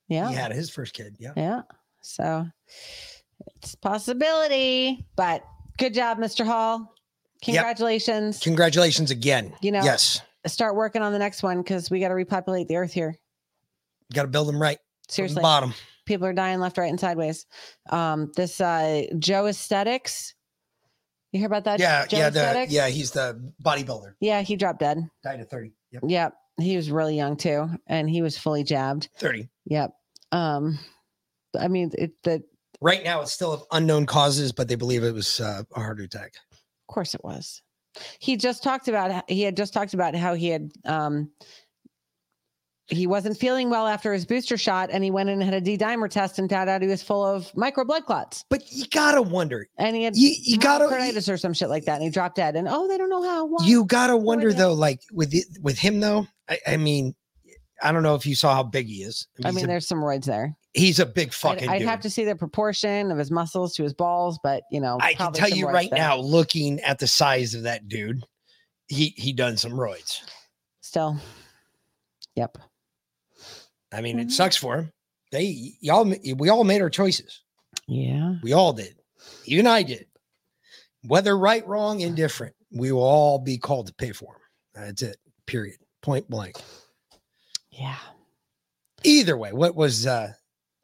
yeah, 0.07 0.29
he 0.29 0.35
had 0.35 0.51
his 0.51 0.69
first 0.69 0.93
kid. 0.93 1.15
Yeah. 1.19 1.33
yeah. 1.35 1.61
So 2.01 2.45
it's 3.57 3.73
a 3.73 3.77
possibility, 3.77 5.05
but 5.15 5.43
good 5.77 5.93
job, 5.93 6.19
Mr. 6.19 6.45
Hall. 6.45 6.93
Congratulations. 7.43 8.39
Congratulations 8.39 9.11
again. 9.11 9.53
You 9.61 9.71
know, 9.71 9.83
yes, 9.83 10.21
start 10.45 10.75
working 10.75 11.01
on 11.01 11.11
the 11.11 11.19
next 11.19 11.43
one 11.43 11.61
because 11.61 11.89
we 11.89 11.99
got 11.99 12.09
to 12.09 12.15
repopulate 12.15 12.67
the 12.67 12.75
earth 12.77 12.93
here. 12.93 13.17
got 14.13 14.23
to 14.23 14.27
build 14.27 14.47
them 14.47 14.61
right. 14.61 14.77
from 14.77 14.83
the 15.07 15.13
Seriously. 15.13 15.41
bottom. 15.41 15.73
People 16.05 16.27
are 16.27 16.33
dying 16.33 16.59
left, 16.59 16.77
right, 16.77 16.89
and 16.89 16.99
sideways. 16.99 17.45
Um, 17.89 18.31
this 18.35 18.61
uh 18.61 19.03
Joesthetics. 19.17 20.33
You 21.31 21.39
hear 21.39 21.47
about 21.47 21.65
that? 21.65 21.79
Yeah, 21.79 22.05
Joe 22.05 22.17
yeah, 22.17 22.29
the, 22.29 22.67
yeah. 22.69 22.87
He's 22.87 23.11
the 23.11 23.51
bodybuilder. 23.61 24.13
Yeah, 24.21 24.41
he 24.41 24.55
dropped 24.55 24.79
dead. 24.79 25.09
Died 25.21 25.41
at 25.41 25.49
30. 25.49 25.73
Yep. 25.91 26.03
Yep. 26.07 26.33
He 26.61 26.77
was 26.77 26.89
really 26.89 27.17
young 27.17 27.35
too, 27.35 27.69
and 27.87 28.09
he 28.09 28.21
was 28.21 28.37
fully 28.37 28.63
jabbed. 28.63 29.09
30. 29.17 29.49
Yep. 29.65 29.91
Um, 30.31 30.79
I 31.59 31.67
mean, 31.67 31.91
it 31.97 32.13
the 32.23 32.43
Right 32.81 33.03
now, 33.03 33.21
it's 33.21 33.31
still 33.31 33.51
of 33.53 33.63
unknown 33.71 34.05
causes, 34.05 34.51
but 34.51 34.67
they 34.67 34.75
believe 34.75 35.03
it 35.03 35.13
was 35.13 35.39
uh, 35.39 35.63
a 35.75 35.79
heart 35.79 35.99
attack. 35.99 36.33
Of 36.51 36.93
course 36.93 37.15
it 37.15 37.23
was. 37.23 37.61
He 38.19 38.35
just 38.35 38.61
talked 38.61 38.87
about 38.87 39.29
he 39.29 39.41
had 39.41 39.55
just 39.55 39.73
talked 39.73 39.93
about 39.93 40.15
how 40.15 40.33
he 40.33 40.49
had 40.49 40.71
um 40.83 41.31
he 42.87 43.07
wasn't 43.07 43.37
feeling 43.37 43.69
well 43.69 43.87
after 43.87 44.13
his 44.13 44.25
booster 44.25 44.57
shot 44.57 44.89
and 44.91 45.03
he 45.03 45.09
went 45.09 45.29
in 45.29 45.41
and 45.41 45.43
had 45.43 45.53
a 45.55 45.61
D 45.61 45.77
dimer 45.77 46.09
test 46.09 46.37
and 46.37 46.49
found 46.49 46.69
out 46.69 46.81
he 46.81 46.87
was 46.87 47.01
full 47.01 47.25
of 47.25 47.51
micro 47.55 47.83
blood 47.83 48.05
clots. 48.05 48.45
But 48.49 48.61
you 48.71 48.85
gotta 48.91 49.21
wonder. 49.21 49.67
And 49.77 49.95
he 49.95 50.03
had 50.03 50.15
You- 50.15 50.35
you 50.39 50.57
gotta- 50.57 50.85
or 50.85 51.37
some 51.37 51.53
shit 51.53 51.69
like 51.69 51.85
that 51.85 51.95
and 51.95 52.03
he 52.03 52.09
dropped 52.09 52.35
dead. 52.35 52.55
And 52.55 52.67
oh, 52.69 52.87
they 52.87 52.97
don't 52.97 53.09
know 53.09 53.23
how. 53.23 53.45
Why? 53.45 53.65
You 53.65 53.85
gotta 53.85 54.15
wonder 54.15 54.53
though, 54.53 54.73
like 54.73 55.01
with 55.11 55.31
the, 55.31 55.43
with 55.61 55.79
him 55.79 55.99
though. 55.99 56.27
I, 56.47 56.59
I 56.67 56.77
mean, 56.77 57.15
I 57.81 57.91
don't 57.91 58.03
know 58.03 58.15
if 58.15 58.25
you 58.25 58.35
saw 58.35 58.53
how 58.53 58.63
big 58.63 58.85
he 58.87 59.01
is. 59.03 59.27
I 59.43 59.47
He's 59.49 59.55
mean, 59.55 59.65
a- 59.65 59.67
there's 59.67 59.87
some 59.87 59.99
roids 59.99 60.25
there. 60.25 60.55
he's 60.73 60.99
a 60.99 61.05
big 61.05 61.29
I'd, 61.29 61.33
fucking. 61.33 61.69
I'd 61.69 61.81
have 61.81 62.01
to 62.01 62.09
see 62.09 62.23
the 62.23 62.35
proportion 62.35 63.11
of 63.11 63.17
his 63.17 63.31
muscles 63.31 63.73
to 63.75 63.83
his 63.83 63.93
balls, 63.93 64.39
but 64.43 64.63
you 64.71 64.79
know, 64.79 64.97
I 65.01 65.13
can 65.15 65.33
tell 65.33 65.49
you 65.49 65.67
right 65.67 65.89
there. 65.89 65.99
now, 65.99 66.17
looking 66.17 66.79
at 66.81 66.99
the 66.99 67.07
size 67.07 67.53
of 67.55 67.63
that 67.63 67.87
dude, 67.89 68.23
he 68.87 69.13
he 69.17 69.33
done 69.33 69.57
some 69.57 69.73
roids. 69.73 70.21
Still, 70.81 71.17
yep. 72.35 72.57
I 73.95 74.01
mean, 74.01 74.17
Mm-hmm. 74.17 74.27
it 74.27 74.31
sucks 74.31 74.55
for 74.57 74.77
him. 74.77 74.91
They 75.31 75.73
y'all 75.81 76.05
we 76.35 76.49
all 76.49 76.63
made 76.63 76.81
our 76.81 76.89
choices. 76.89 77.41
Yeah. 77.87 78.35
We 78.43 78.53
all 78.53 78.73
did. 78.73 78.95
Even 79.45 79.67
I 79.67 79.83
did. 79.83 80.05
Whether 81.07 81.37
right, 81.37 81.65
wrong, 81.67 82.01
indifferent, 82.01 82.55
we 82.71 82.91
will 82.91 83.03
all 83.03 83.39
be 83.39 83.57
called 83.57 83.87
to 83.87 83.93
pay 83.93 84.11
for 84.11 84.33
them. 84.33 84.85
That's 84.85 85.01
it. 85.01 85.17
Period. 85.45 85.77
Point 86.01 86.29
blank. 86.29 86.57
Yeah. 87.71 87.97
Either 89.03 89.37
way, 89.37 89.51
what 89.53 89.75
was 89.75 90.07
uh 90.07 90.33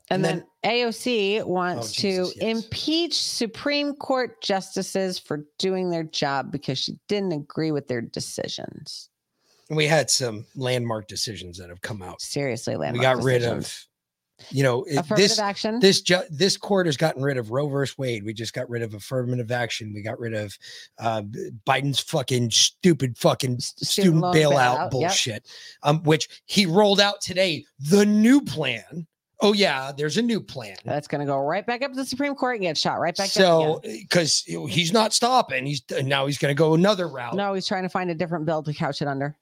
And, 0.10 0.26
And 0.26 0.26
then, 0.26 0.46
AOC 0.66 1.44
wants 1.46 1.90
Oh, 1.90 1.94
Jesus, 2.02 2.34
to 2.36 2.46
impeach 2.48 3.22
Supreme 3.22 3.94
Court 3.96 4.42
justices 4.42 5.18
for 5.18 5.46
doing 5.58 5.90
their 5.90 6.04
job 6.04 6.52
because 6.52 6.78
she 6.78 6.98
didn't 7.08 7.32
agree 7.32 7.72
with 7.72 7.88
their 7.88 8.02
decisions. 8.02 9.10
We 9.76 9.88
had 9.88 10.10
some 10.10 10.46
landmark 10.56 11.08
decisions 11.08 11.58
that 11.58 11.70
have 11.70 11.82
come 11.82 12.02
out. 12.02 12.22
Seriously, 12.22 12.76
landmark 12.76 13.00
we 13.00 13.02
got 13.02 13.24
rid 13.24 13.44
of 13.44 13.86
you 14.50 14.64
know 14.64 14.84
it- 14.84 14.98
Affirmative 14.98 15.18
this 15.30 15.40
action? 15.40 15.80
this 15.80 16.02
ju- 16.02 16.24
this 16.30 16.58
court 16.58 16.86
has 16.88 16.98
gotten 16.98 17.22
rid 17.22 17.38
of 17.38 17.52
Roe 17.52 17.68
versus 17.68 17.98
Wade. 17.98 18.24
We 18.24 18.34
just 18.34 18.54
got 18.54 18.70
rid 18.70 18.82
of 18.82 18.94
affirmative 18.94 19.52
action. 19.52 19.94
We 19.94 20.02
got 20.02 20.20
rid 20.20 20.34
of 20.34 20.58
uh, 21.00 21.22
Biden's 21.68 22.00
fucking 22.00 22.52
stupid 22.52 23.18
fucking 23.18 23.60
student, 23.60 24.18
loan 24.18 24.34
bailout, 24.34 24.52
bailout, 24.52 24.82
yep. 24.82 24.92
bullshit. 24.92 25.48
Um, 25.84 26.04
which 26.04 26.42
he 26.46 26.66
rolled 26.66 27.00
out 27.00 27.22
today. 27.22 27.66
The 27.80 28.06
new 28.06 28.42
plan. 28.42 29.08
Oh 29.44 29.54
yeah, 29.54 29.92
there's 29.92 30.18
a 30.18 30.22
new 30.22 30.40
plan. 30.40 30.76
That's 30.86 31.08
going 31.08 31.20
to 31.20 31.26
go 31.26 31.40
right 31.40 31.66
back 31.66 31.82
up 31.82 31.92
to 31.92 31.96
the 31.96 32.06
Supreme 32.06 32.36
Court 32.36 32.58
and 32.58 32.64
get 32.64 32.78
shot 32.78 33.00
right 33.00 33.16
back. 33.16 33.28
So 33.28 33.82
because 33.84 34.44
he's 34.46 34.94
not 34.94 35.14
stopping, 35.14 35.66
he's 35.66 35.82
now 36.04 36.28
he's 36.28 36.38
going 36.38 36.56
to 36.56 36.58
go 36.58 36.76
another 36.76 37.08
route. 37.08 37.34
No, 37.36 37.56
he's 37.56 37.68
trying 37.68 37.84
to 37.84 37.90
find 37.90 38.12
a 38.12 38.16
different 38.16 38.46
bill 38.46 38.62
to 38.62 38.74
couch 38.74 39.02
it 39.02 39.08
under. 39.08 39.36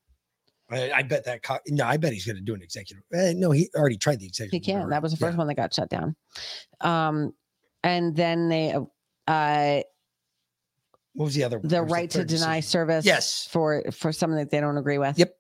I, 0.72 0.91
I 0.91 1.04
bet 1.04 1.26
that. 1.26 1.41
Co- 1.44 1.60
no, 1.68 1.86
I 1.86 1.98
bet 1.98 2.14
he's 2.14 2.26
going 2.26 2.36
to 2.36 2.41
do 2.41 2.54
an 2.54 2.62
executive. 2.62 3.04
eh, 3.14 3.34
no, 3.36 3.52
he 3.52 3.70
already 3.76 3.98
tried 3.98 4.20
the 4.20 4.26
executive. 4.28 4.52
He 4.54 4.60
can't. 4.60 4.80
order. 4.84 4.91
That 4.91 5.02
was 5.02 5.12
the 5.12 5.18
first 5.18 5.38
one 5.38 5.48
that 5.48 5.56
got 5.56 5.74
shut 5.74 5.90
down. 5.90 6.16
Um, 6.82 7.34
and 7.84 8.16
then 8.16 8.50
they, 8.50 8.74
uh, 9.28 9.82
What 11.14 11.26
was 11.26 11.34
the 11.36 11.44
other? 11.44 11.58
one? 11.58 11.64
the 11.64 11.68
There 11.70 11.84
was 11.84 11.91
a 11.91 11.94
right 11.94 12.10
to 12.12 12.24
deny 12.26 12.58
decision. 12.58 12.62
service, 12.70 13.06
Yes. 13.06 13.48
for 13.50 13.84
for 13.91 14.12
something 14.12 14.38
that 14.38 14.52
they 14.52 14.60
don't 14.60 14.78
agree 14.78 14.98
with. 14.98 15.18
Yep. 15.18 15.36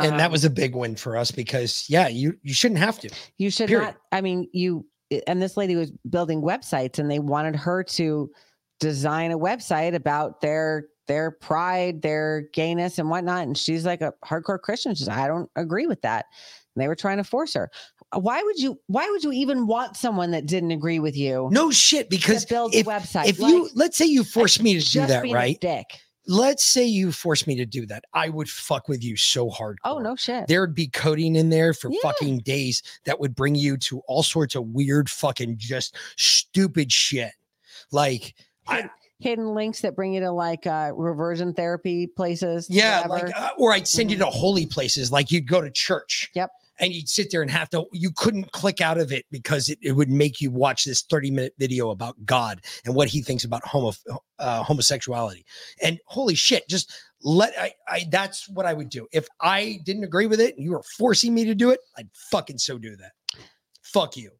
And 0.00 0.18
that 0.20 0.26
Um, 0.26 0.32
was 0.32 0.44
a 0.44 0.50
big 0.50 0.74
win 0.76 0.94
for 0.96 1.16
us 1.16 1.30
because 1.30 1.84
yeah, 1.88 2.06
you 2.08 2.38
you 2.42 2.54
shouldn't 2.54 2.78
have 2.80 2.98
to. 3.00 3.10
You 3.36 3.50
should 3.50 3.68
Period. 3.68 3.86
not. 3.86 3.96
I 4.12 4.20
mean, 4.20 4.48
you 4.52 4.86
and 5.26 5.40
this 5.42 5.56
lady 5.56 5.74
was 5.74 5.90
building 6.08 6.42
websites, 6.42 6.98
and 6.98 7.10
they 7.10 7.18
wanted 7.18 7.56
her 7.56 7.82
to 7.82 8.30
design 8.80 9.32
a 9.32 9.38
website 9.38 9.94
about 9.94 10.40
their 10.40 10.86
their 11.08 11.32
pride, 11.32 12.02
their 12.02 12.42
gayness, 12.52 12.98
and 12.98 13.10
whatnot. 13.10 13.46
And 13.46 13.58
she's 13.58 13.84
like 13.84 14.00
a 14.02 14.12
hardcore 14.24 14.60
Christian. 14.60 14.94
She's, 14.94 15.08
I 15.08 15.26
don't 15.26 15.50
agree 15.56 15.86
with 15.86 16.02
that. 16.02 16.26
And 16.76 16.82
they 16.82 16.86
were 16.86 16.94
trying 16.94 17.16
to 17.16 17.24
force 17.24 17.54
her. 17.54 17.70
Why 18.14 18.42
would 18.42 18.58
you? 18.58 18.78
Why 18.86 19.08
would 19.10 19.24
you 19.24 19.32
even 19.32 19.66
want 19.66 19.96
someone 19.96 20.30
that 20.30 20.46
didn't 20.46 20.70
agree 20.70 21.00
with 21.00 21.16
you? 21.16 21.48
No 21.50 21.70
shit, 21.70 22.08
because 22.08 22.44
build 22.44 22.74
if, 22.74 22.86
a 22.86 22.90
website. 22.90 23.26
if 23.26 23.38
you 23.38 23.68
let's 23.74 23.98
say 23.98 24.06
you 24.06 24.22
force 24.24 24.60
me 24.62 24.78
to 24.78 24.90
do 24.90 25.04
that, 25.06 25.24
right? 25.30 25.60
dick. 25.60 25.86
Let's 26.30 26.62
say 26.62 26.84
you 26.84 27.10
force 27.10 27.46
me 27.46 27.56
to 27.56 27.64
do 27.64 27.86
that, 27.86 28.04
I 28.12 28.28
would 28.28 28.50
fuck 28.50 28.86
with 28.86 29.02
you 29.02 29.16
so 29.16 29.48
hard. 29.48 29.78
Oh 29.84 29.98
no 29.98 30.14
shit. 30.14 30.46
There 30.46 30.60
would 30.60 30.74
be 30.74 30.88
coding 30.88 31.36
in 31.36 31.48
there 31.48 31.72
for 31.72 31.90
Yeah. 31.90 32.00
fucking 32.02 32.40
days 32.40 32.82
that 33.06 33.18
would 33.18 33.34
bring 33.34 33.54
you 33.54 33.78
to 33.78 34.00
all 34.08 34.22
sorts 34.22 34.54
of 34.54 34.66
weird, 34.68 35.08
fucking 35.10 35.56
just 35.58 35.96
stupid 36.16 36.92
shit. 36.92 37.32
Like, 37.92 38.34
I, 38.66 38.90
Hidden 39.20 39.54
links 39.54 39.80
that 39.80 39.96
bring 39.96 40.14
you 40.14 40.20
to 40.20 40.30
like 40.30 40.66
uh 40.66 40.92
reversion 40.94 41.52
therapy 41.52 42.06
places. 42.06 42.68
yeah, 42.70 43.06
whatever. 43.06 43.28
like, 43.28 43.40
uh, 43.40 43.50
or 43.58 43.72
I'd 43.72 43.88
send 43.88 44.10
you 44.10 44.18
to 44.18 44.26
holy 44.26 44.66
places, 44.66 45.10
like 45.10 45.32
you'd 45.32 45.48
go 45.48 45.60
to 45.60 45.70
church. 45.70 46.30
Yep. 46.34 46.50
And 46.80 46.92
you'd 46.92 47.08
sit 47.08 47.32
there 47.32 47.42
and 47.42 47.50
have 47.50 47.68
to, 47.70 47.86
you 47.92 48.12
couldn't 48.14 48.52
click 48.52 48.80
out 48.80 48.98
of 48.98 49.10
it 49.10 49.24
because 49.32 49.68
it, 49.68 49.80
it 49.82 49.90
would 49.90 50.08
make 50.10 50.40
you 50.40 50.52
watch 50.52 50.84
this 50.84 51.02
30 51.02 51.32
minute 51.32 51.54
video 51.58 51.90
about 51.90 52.14
God 52.24 52.60
and 52.84 52.94
what 52.94 53.08
he 53.08 53.20
thinks 53.20 53.42
about 53.42 53.66
homo, 53.66 53.92
uh, 54.38 54.62
homosexuality. 54.62 55.44
And 55.82 55.98
holy 56.06 56.36
shit, 56.36 56.68
just 56.68 56.92
let, 57.24 57.52
I, 57.58 57.72
I, 57.88 58.04
that's 58.12 58.48
what 58.48 58.64
I 58.64 58.74
would 58.74 58.90
do. 58.90 59.08
If 59.10 59.26
I 59.40 59.80
didn't 59.84 60.04
agree 60.04 60.26
with 60.26 60.38
it 60.38 60.54
and 60.54 60.64
you 60.64 60.70
were 60.70 60.84
forcing 60.96 61.34
me 61.34 61.44
to 61.46 61.54
do 61.56 61.70
it, 61.70 61.80
I'd 61.96 62.10
fucking 62.30 62.58
so 62.58 62.78
do 62.78 62.94
that. 62.94 63.10
Fuck 63.82 64.16
you. 64.16 64.37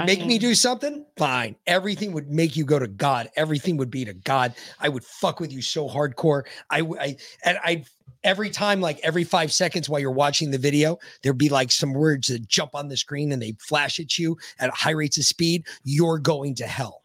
I 0.00 0.06
Make 0.06 0.24
me 0.24 0.38
do 0.38 0.54
something? 0.54 1.04
Fine. 1.18 1.56
Everything 1.66 2.12
would 2.12 2.30
make 2.30 2.56
you 2.56 2.64
go 2.64 2.78
to 2.78 2.88
God. 2.88 3.30
Everything 3.36 3.76
would 3.76 3.90
be 3.90 4.06
to 4.06 4.14
God. 4.14 4.54
I 4.80 4.88
would 4.88 5.04
fuck 5.04 5.40
with 5.40 5.52
you 5.52 5.60
so 5.60 5.86
hardcore. 5.86 6.44
I, 6.70 6.80
I, 6.98 7.16
and 7.44 7.58
I, 7.62 7.84
every 8.24 8.48
time, 8.48 8.80
like 8.80 8.98
every 9.02 9.24
five 9.24 9.52
seconds 9.52 9.90
while 9.90 10.00
you're 10.00 10.10
watching 10.10 10.50
the 10.50 10.56
video, 10.56 10.98
there'd 11.22 11.36
be 11.36 11.50
like 11.50 11.70
some 11.70 11.92
words 11.92 12.28
that 12.28 12.48
jump 12.48 12.74
on 12.74 12.88
the 12.88 12.96
screen 12.96 13.30
and 13.30 13.42
they 13.42 13.54
flash 13.60 14.00
at 14.00 14.18
you 14.18 14.38
at 14.58 14.70
high 14.70 14.92
rates 14.92 15.18
of 15.18 15.26
speed. 15.26 15.66
You're 15.84 16.18
going 16.18 16.54
to 16.54 16.66
hell. 16.66 17.02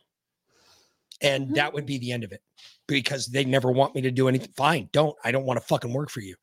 And 1.22 1.54
that 1.56 1.74
would 1.74 1.86
be 1.86 1.98
the 1.98 2.14
end 2.14 2.24
of 2.24 2.32
it 2.32 2.42
because 2.88 3.26
they 3.28 3.44
never 3.44 3.74
want 3.74 3.94
me 3.94 4.02
to 4.02 4.12
do 4.12 4.30
anything. 4.30 4.54
Fine. 4.56 4.88
Don't. 4.94 5.18
I 5.22 5.34
don't 5.34 5.46
want 5.46 5.60
to 5.60 5.66
fucking 5.66 5.92
work 5.92 6.10
for 6.10 6.22
you. 6.22 6.36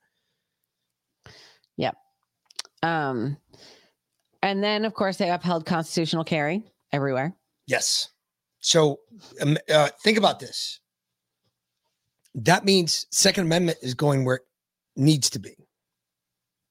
Yep. 1.78 1.96
Um, 2.82 3.38
and 4.42 4.62
then 4.62 4.84
of 4.84 4.94
course 4.94 5.16
they 5.16 5.30
upheld 5.30 5.66
constitutional 5.66 6.24
carry 6.24 6.62
everywhere. 6.92 7.34
Yes. 7.66 8.08
So 8.60 9.00
um, 9.40 9.56
uh, 9.72 9.88
think 10.02 10.18
about 10.18 10.38
this. 10.40 10.80
That 12.34 12.64
means 12.64 13.06
Second 13.10 13.44
Amendment 13.44 13.78
is 13.82 13.94
going 13.94 14.24
where 14.24 14.36
it 14.36 14.42
needs 14.96 15.28
to 15.30 15.38
be, 15.38 15.54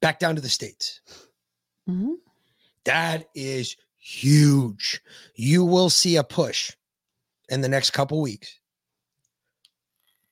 back 0.01 0.19
down 0.19 0.35
to 0.35 0.41
the 0.41 0.49
states. 0.49 1.01
Mhm. 1.87 2.15
That 2.85 3.29
is 3.35 3.75
huge. 3.97 5.01
You 5.35 5.63
will 5.63 5.89
see 5.89 6.15
a 6.15 6.23
push 6.23 6.71
in 7.49 7.61
the 7.61 7.69
next 7.69 7.91
couple 7.91 8.21
weeks. 8.21 8.59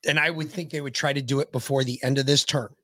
And 0.07 0.19
I 0.19 0.29
would 0.29 0.49
think 0.49 0.69
they 0.69 0.81
would 0.81 0.95
try 0.95 1.13
to 1.13 1.21
do 1.21 1.41
it 1.41 1.51
before 1.51 1.83
the 1.83 2.01
end 2.03 2.17
of 2.17 2.25
this 2.25 2.43
term 2.45 2.75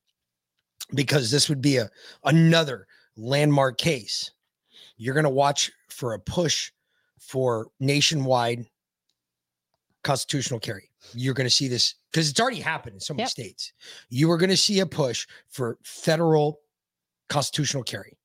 because 0.94 1.32
this 1.32 1.50
would 1.50 1.62
be 1.62 1.78
a 1.78 1.90
another 2.26 2.88
landmark 3.16 3.78
case. 3.78 4.32
You're 4.98 5.14
going 5.14 5.24
to 5.26 5.30
watch 5.30 5.72
for 5.90 6.14
a 6.14 6.20
push 6.20 6.72
for 7.20 7.68
nationwide 7.80 8.66
constitutional 10.04 10.60
carry. 10.60 10.90
you're 11.14 11.34
going 11.34 11.46
to 11.46 11.54
see 11.54 11.68
this 11.68 11.96
because 12.12 12.30
it's 12.30 12.40
already 12.40 12.60
happened 12.60 12.96
in 12.96 13.00
so 13.00 13.14
many 13.14 13.24
Yep. 13.24 13.30
states. 13.30 13.74
You 14.10 14.32
are 14.32 14.38
going 14.38 14.50
to 14.50 14.58
see 14.58 14.80
a 14.80 14.86
push 14.86 15.28
for 15.50 15.78
federal 15.84 16.62
constitutional 17.30 17.84
carry. 17.84 18.18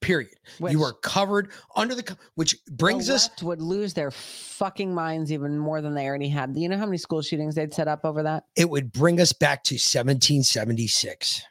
Period. 0.00 0.34
Which- 0.58 0.72
you 0.72 0.82
are 0.82 0.92
covered 0.92 1.50
under 1.74 1.94
the 1.94 2.16
which 2.34 2.56
brings 2.70 3.06
the 3.08 3.14
us 3.14 3.30
would 3.42 3.60
lose 3.62 3.94
their 3.94 4.10
fucking 4.10 4.94
minds 4.94 5.32
even 5.32 5.58
more 5.58 5.80
than 5.80 5.94
they 5.94 6.06
already 6.06 6.28
had. 6.28 6.54
Do 6.54 6.60
you 6.60 6.68
know 6.68 6.76
how 6.78 6.84
many 6.86 6.98
school 6.98 7.22
shootings 7.22 7.54
they'd 7.54 7.72
set 7.74 7.88
up 7.88 8.04
over 8.04 8.22
that? 8.22 8.44
it 8.54 8.68
would 8.70 8.92
bring 8.92 9.20
us 9.20 9.32
back 9.32 9.64
to 9.64 9.74
1776. 9.74 11.42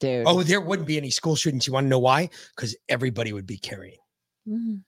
Dude. 0.00 0.24
Oh, 0.26 0.42
there 0.42 0.60
wouldn't 0.60 0.86
be 0.86 0.96
any 0.96 1.10
school 1.10 1.34
shootings. 1.36 1.66
You 1.66 1.72
want 1.72 1.84
to 1.84 1.88
know 1.88 1.98
why? 1.98 2.30
Because 2.54 2.76
everybody 2.88 3.32
would 3.32 3.46
be 3.46 3.58
carrying. 3.58 3.98
Mhm. 4.48 4.82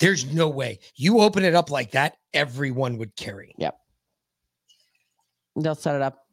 There's 0.00 0.26
no 0.32 0.48
way. 0.48 0.80
You 0.96 1.20
open 1.20 1.44
it 1.44 1.54
up 1.54 1.70
like 1.70 1.92
that, 1.92 2.16
everyone 2.32 2.96
would 2.98 3.14
carry. 3.16 3.54
Yep. 3.58 3.76
They'll 5.56 5.74
set 5.74 5.94
it 5.96 6.02
up. 6.02 6.26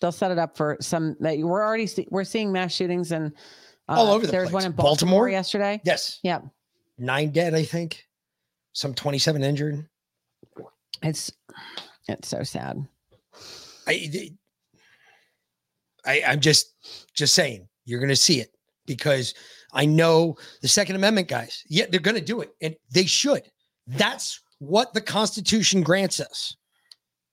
They'll 0.00 0.12
set 0.12 0.30
it 0.30 0.38
up 0.38 0.56
for 0.56 0.76
some. 0.80 1.16
That 1.20 1.38
we're 1.38 1.64
already 1.64 1.86
see, 1.86 2.06
we're 2.10 2.24
seeing 2.24 2.52
mass 2.52 2.72
shootings 2.74 3.12
and 3.12 3.32
uh, 3.88 3.92
All 3.92 4.08
over 4.08 4.26
the 4.26 4.32
There's 4.32 4.50
place. 4.50 4.52
one 4.52 4.64
in 4.64 4.72
Baltimore, 4.72 4.88
Baltimore? 5.12 5.28
yesterday. 5.28 5.80
Yes. 5.84 6.18
Yep. 6.22 6.44
Nine 6.98 7.30
dead, 7.30 7.54
I 7.54 7.62
think. 7.62 8.04
Some 8.72 8.92
27 8.92 9.42
injured. 9.42 9.88
It's 11.02 11.30
it's 12.08 12.28
so 12.28 12.42
sad. 12.42 12.86
I, 13.86 14.30
I 16.06 16.22
I'm 16.26 16.40
just 16.40 16.74
just 17.14 17.34
saying 17.34 17.68
you're 17.84 18.00
going 18.00 18.08
to 18.08 18.16
see 18.16 18.40
it 18.40 18.50
because 18.86 19.34
I 19.72 19.84
know 19.84 20.36
the 20.62 20.68
Second 20.68 20.96
Amendment 20.96 21.28
guys. 21.28 21.62
Yeah, 21.68 21.86
they're 21.90 22.00
going 22.00 22.16
to 22.16 22.20
do 22.20 22.40
it, 22.40 22.50
and 22.60 22.74
they 22.90 23.06
should. 23.06 23.42
That's 23.86 24.40
what 24.58 24.94
the 24.94 25.00
Constitution 25.00 25.82
grants 25.82 26.20
us. 26.20 26.56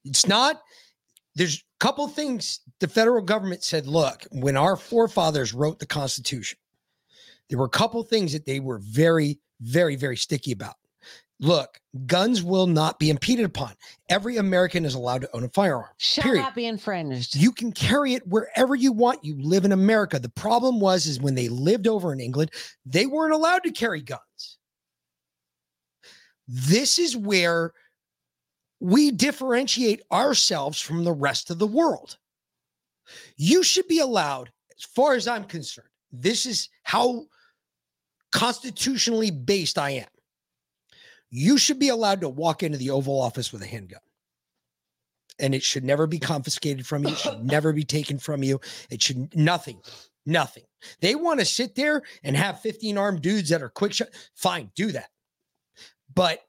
It's 0.03 0.27
not. 0.27 0.61
There's 1.35 1.57
a 1.57 1.79
couple 1.79 2.07
things 2.07 2.59
the 2.79 2.87
federal 2.87 3.21
government 3.21 3.63
said. 3.63 3.87
Look, 3.87 4.27
when 4.31 4.57
our 4.57 4.75
forefathers 4.75 5.53
wrote 5.53 5.79
the 5.79 5.85
Constitution, 5.85 6.59
there 7.49 7.57
were 7.57 7.65
a 7.65 7.69
couple 7.69 8.03
things 8.03 8.33
that 8.33 8.45
they 8.45 8.59
were 8.59 8.79
very, 8.79 9.39
very, 9.61 9.95
very 9.95 10.17
sticky 10.17 10.51
about. 10.51 10.75
Look, 11.39 11.79
guns 12.05 12.41
will 12.41 12.67
not 12.67 12.99
be 12.99 13.09
impeded 13.09 13.45
upon. 13.45 13.73
Every 14.09 14.37
American 14.37 14.85
is 14.85 14.93
allowed 14.93 15.21
to 15.21 15.35
own 15.35 15.43
a 15.43 15.49
firearm. 15.49 15.89
Shall 15.97 16.23
period. 16.23 16.41
not 16.41 16.55
be 16.55 16.65
infringed. 16.65 17.35
You 17.35 17.51
can 17.51 17.71
carry 17.71 18.13
it 18.13 18.25
wherever 18.27 18.75
you 18.75 18.91
want. 18.91 19.25
You 19.25 19.41
live 19.41 19.65
in 19.65 19.71
America. 19.71 20.19
The 20.19 20.29
problem 20.29 20.79
was 20.79 21.05
is 21.05 21.19
when 21.19 21.35
they 21.35 21.49
lived 21.49 21.87
over 21.87 22.13
in 22.13 22.19
England, 22.19 22.51
they 22.85 23.05
weren't 23.05 23.33
allowed 23.33 23.63
to 23.63 23.71
carry 23.71 24.01
guns. 24.01 24.57
This 26.47 26.99
is 26.99 27.17
where 27.17 27.73
we 28.79 29.11
differentiate 29.11 30.01
ourselves 30.11 30.79
from 30.79 31.03
the 31.03 31.13
rest 31.13 31.49
of 31.49 31.59
the 31.59 31.67
world. 31.67 32.17
You 33.37 33.63
should 33.63 33.87
be 33.87 33.99
allowed, 33.99 34.51
as 34.77 34.83
far 34.83 35.13
as 35.13 35.27
I'm 35.27 35.45
concerned, 35.45 35.87
this 36.11 36.45
is 36.45 36.69
how 36.83 37.25
constitutionally 38.31 39.31
based 39.31 39.77
I 39.77 39.91
am. 39.91 40.07
You 41.35 41.57
should 41.57 41.79
be 41.79 41.89
allowed 41.89 42.21
to 42.21 42.29
walk 42.29 42.61
into 42.61 42.77
the 42.77 42.91
Oval 42.91 43.19
Office 43.19 43.51
with 43.51 43.63
a 43.63 43.65
handgun 43.65 44.01
and 45.39 45.55
it 45.55 45.63
should 45.63 45.83
never 45.83 46.05
be 46.05 46.19
confiscated 46.19 46.85
from 46.85 47.03
you. 47.03 47.09
It 47.09 47.17
should 47.17 47.43
never 47.43 47.73
be 47.73 47.83
taken 47.83 48.19
from 48.19 48.43
you. 48.43 48.61
It 48.91 49.01
should 49.01 49.35
nothing, 49.35 49.79
nothing. 50.27 50.63
They 51.01 51.15
want 51.15 51.39
to 51.39 51.45
sit 51.45 51.73
there 51.73 52.03
and 52.23 52.37
have 52.37 52.61
15 52.61 52.99
armed 52.99 53.21
dudes 53.21 53.49
that 53.49 53.63
are 53.63 53.69
quick 53.69 53.93
shot. 53.93 54.09
Fine, 54.35 54.69
do 54.75 54.91
that. 54.91 55.09
But 56.13 56.39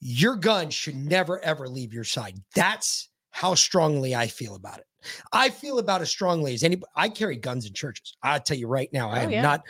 your 0.00 0.36
gun 0.36 0.70
should 0.70 0.96
never 0.96 1.38
ever 1.44 1.68
leave 1.68 1.92
your 1.92 2.04
side. 2.04 2.38
That's 2.54 3.10
how 3.30 3.54
strongly 3.54 4.14
I 4.14 4.28
feel 4.28 4.54
about 4.54 4.78
it. 4.78 4.86
I 5.32 5.48
feel 5.50 5.78
about 5.78 6.00
as 6.02 6.10
strongly 6.10 6.54
as 6.54 6.62
anybody. 6.62 6.90
I 6.96 7.08
carry 7.08 7.36
guns 7.36 7.66
in 7.66 7.72
churches. 7.72 8.16
I 8.22 8.38
tell 8.38 8.56
you 8.56 8.68
right 8.68 8.92
now, 8.92 9.08
I 9.10 9.20
Oh, 9.20 9.22
am 9.22 9.30
yeah. 9.30 9.42
not 9.42 9.62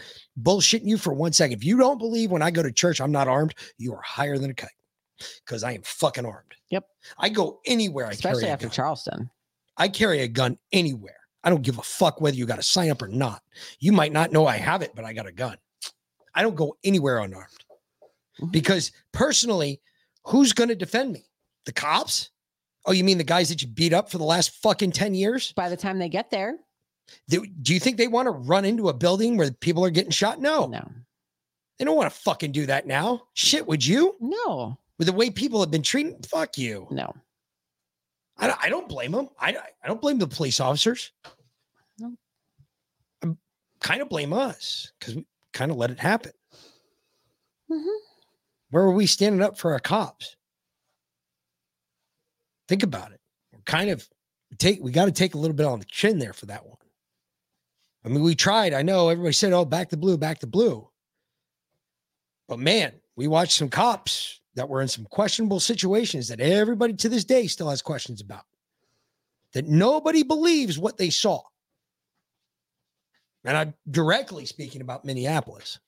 bullshitting 0.42 0.86
you 0.86 0.98
for 0.98 1.12
one 1.12 1.32
second. 1.32 1.56
If 1.56 1.64
you 1.64 1.76
don't 1.76 1.98
believe 1.98 2.30
when 2.30 2.42
I 2.42 2.50
go 2.50 2.62
to 2.62 2.72
church 2.72 3.00
I'm 3.00 3.12
not 3.12 3.28
armed, 3.28 3.54
you 3.78 3.92
are 3.94 4.02
higher 4.02 4.38
than 4.38 4.50
a 4.50 4.54
kite 4.54 4.70
because 5.44 5.62
I 5.62 5.72
am 5.72 5.82
fucking 5.82 6.26
armed. 6.26 6.52
Yep. 6.70 6.86
I 7.18 7.28
go 7.28 7.60
anywhere 7.66 8.06
I 8.06 8.10
Especially 8.10 8.46
after. 8.48 8.68
Charleston. 8.68 9.30
I 9.76 9.88
carry 9.88 10.20
a 10.22 10.28
gun 10.28 10.58
anywhere. 10.72 11.16
I 11.44 11.50
don't 11.50 11.62
give 11.62 11.78
a 11.78 11.82
fuck 11.82 12.20
whether 12.20 12.36
you 12.36 12.44
got 12.46 12.56
to 12.56 12.62
sign 12.62 12.90
up 12.90 13.00
or 13.02 13.08
not. 13.08 13.42
You 13.78 13.92
might 13.92 14.12
not 14.12 14.32
know 14.32 14.46
I 14.46 14.56
have 14.58 14.82
it, 14.82 14.92
but 14.94 15.04
I 15.04 15.12
got 15.12 15.26
a 15.26 15.32
gun. 15.32 15.56
I 16.34 16.42
don't 16.42 16.54
go 16.56 16.76
anywhere 16.84 17.18
unarmed 17.18 17.64
Mm-hmm. 18.40 18.52
because 18.52 18.92
personally, 19.12 19.80
who's 20.24 20.52
going 20.54 20.68
to 20.68 20.74
defend 20.76 21.12
me? 21.12 21.24
The 21.66 21.72
cops? 21.72 22.30
Oh, 22.86 22.92
you 22.92 23.04
mean 23.04 23.18
the 23.18 23.24
guys 23.24 23.48
that 23.50 23.60
you 23.62 23.68
beat 23.68 23.92
up 23.92 24.10
for 24.10 24.18
the 24.18 24.24
last 24.24 24.50
fucking 24.62 24.92
10 24.92 25.14
years? 25.14 25.52
By 25.52 25.68
the 25.68 25.76
time 25.76 25.98
they 25.98 26.08
get 26.08 26.30
there, 26.30 26.56
Do, 27.28 27.44
do 27.62 27.74
you 27.74 27.80
think 27.80 27.96
they 27.98 28.08
want 28.08 28.26
to 28.26 28.30
run 28.32 28.64
into 28.64 28.88
a 28.88 28.94
building 28.94 29.36
where 29.36 29.50
people 29.50 29.84
are 29.84 29.90
getting 29.90 30.10
shot? 30.12 30.40
No. 30.40 30.66
No. 30.66 30.88
They 31.78 31.84
don't 31.84 31.96
want 31.96 32.12
to 32.12 32.18
fucking 32.20 32.52
do 32.52 32.66
that 32.66 32.86
now. 32.86 33.22
Shit, 33.34 33.66
would 33.66 33.84
you? 33.84 34.16
No. 34.20 34.78
With 34.98 35.06
the 35.06 35.12
way 35.12 35.30
people 35.30 35.60
have 35.60 35.70
been 35.70 35.82
treated? 35.82 36.26
Fuck 36.26 36.56
you. 36.58 36.86
No. 36.90 37.14
I, 38.38 38.46
don't- 38.46 38.62
I 38.62 38.68
don't 38.70 38.88
blame 38.88 39.12
them. 39.12 39.28
I, 39.38 39.56
I 39.82 39.88
don't 39.88 40.00
blame 40.00 40.18
the 40.18 40.26
police 40.26 40.60
officers. 40.60 41.12
No. 41.98 42.14
I 43.22 43.28
kind 43.80 44.00
of 44.02 44.08
blame 44.08 44.32
us 44.32 44.92
because 44.98 45.16
we 45.16 45.26
kind 45.52 45.70
of 45.70 45.76
let 45.76 45.90
it 45.90 45.98
happen. 45.98 46.32
Mhm. 47.70 47.96
Where 48.70 48.84
were 48.84 48.92
we 48.94 49.06
standing 49.06 49.42
up 49.42 49.58
for 49.58 49.72
our 49.72 49.78
cops? 49.80 50.36
Think 52.70 52.84
about 52.84 53.10
it. 53.10 53.20
We're 53.52 53.62
kind 53.64 53.90
of 53.90 54.08
take 54.58 54.80
we 54.80 54.92
got 54.92 55.06
to 55.06 55.10
take 55.10 55.34
a 55.34 55.38
little 55.38 55.56
bit 55.56 55.66
on 55.66 55.80
the 55.80 55.84
chin 55.86 56.20
there 56.20 56.32
for 56.32 56.46
that 56.46 56.64
one. 56.64 56.76
I 58.04 58.08
mean, 58.08 58.22
we 58.22 58.36
tried. 58.36 58.74
I 58.74 58.82
know 58.82 59.08
everybody 59.08 59.32
said, 59.32 59.52
"Oh, 59.52 59.64
back 59.64 59.88
to 59.88 59.96
blue, 59.96 60.16
back 60.16 60.38
to 60.38 60.46
blue," 60.46 60.88
but 62.46 62.60
man, 62.60 62.92
we 63.16 63.26
watched 63.26 63.54
some 63.54 63.70
cops 63.70 64.40
that 64.54 64.68
were 64.68 64.82
in 64.82 64.86
some 64.86 65.04
questionable 65.06 65.58
situations 65.58 66.28
that 66.28 66.38
everybody 66.38 66.92
to 66.94 67.08
this 67.08 67.24
day 67.24 67.48
still 67.48 67.70
has 67.70 67.82
questions 67.82 68.20
about. 68.20 68.44
That 69.52 69.66
nobody 69.66 70.22
believes 70.22 70.78
what 70.78 70.96
they 70.96 71.10
saw. 71.10 71.42
And 73.44 73.56
I'm 73.56 73.74
directly 73.90 74.46
speaking 74.46 74.80
about 74.80 75.04
Minneapolis. 75.04 75.80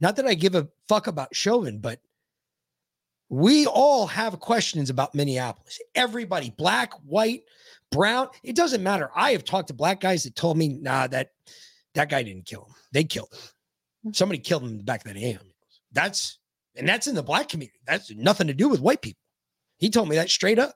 Not 0.00 0.16
that 0.16 0.26
I 0.26 0.32
give 0.32 0.54
a 0.54 0.68
fuck 0.88 1.06
about 1.06 1.36
Chauvin, 1.36 1.80
but 1.80 2.00
we 3.30 3.64
all 3.66 4.08
have 4.08 4.40
questions 4.40 4.90
about 4.90 5.14
Minneapolis. 5.14 5.80
Everybody, 5.94 6.52
black, 6.58 6.92
white, 7.06 7.44
brown, 7.92 8.28
it 8.42 8.56
doesn't 8.56 8.82
matter. 8.82 9.10
I 9.14 9.30
have 9.32 9.44
talked 9.44 9.68
to 9.68 9.74
black 9.74 10.00
guys 10.00 10.24
that 10.24 10.34
told 10.34 10.58
me, 10.58 10.68
nah, 10.68 11.06
that 11.06 11.30
that 11.94 12.10
guy 12.10 12.24
didn't 12.24 12.44
kill 12.44 12.64
him. 12.64 12.74
They 12.92 13.04
killed 13.04 13.28
him. 13.32 13.38
Mm-hmm. 13.38 14.12
Somebody 14.12 14.40
killed 14.40 14.64
him 14.64 14.70
in 14.70 14.78
the 14.78 14.84
back 14.84 15.06
of 15.06 15.12
that 15.12 15.20
ambulance. 15.20 15.54
That's 15.92 16.38
and 16.74 16.88
that's 16.88 17.06
in 17.06 17.14
the 17.14 17.22
black 17.22 17.48
community. 17.48 17.78
That's 17.86 18.10
nothing 18.10 18.48
to 18.48 18.54
do 18.54 18.68
with 18.68 18.80
white 18.80 19.00
people. 19.00 19.22
He 19.78 19.90
told 19.90 20.08
me 20.08 20.16
that 20.16 20.28
straight 20.28 20.58
up. 20.58 20.74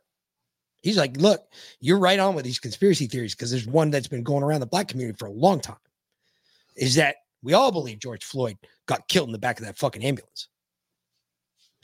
He's 0.82 0.98
like, 0.98 1.16
look, 1.16 1.42
you're 1.80 1.98
right 1.98 2.18
on 2.18 2.34
with 2.34 2.44
these 2.44 2.58
conspiracy 2.58 3.06
theories 3.06 3.34
because 3.34 3.50
there's 3.50 3.66
one 3.66 3.90
that's 3.90 4.08
been 4.08 4.22
going 4.22 4.42
around 4.42 4.60
the 4.60 4.66
black 4.66 4.88
community 4.88 5.16
for 5.18 5.26
a 5.26 5.32
long 5.32 5.60
time. 5.60 5.76
Is 6.76 6.94
that 6.96 7.16
we 7.42 7.52
all 7.52 7.72
believe 7.72 7.98
George 7.98 8.24
Floyd 8.24 8.58
got 8.86 9.08
killed 9.08 9.28
in 9.28 9.32
the 9.32 9.38
back 9.38 9.58
of 9.58 9.66
that 9.66 9.78
fucking 9.78 10.04
ambulance. 10.04 10.48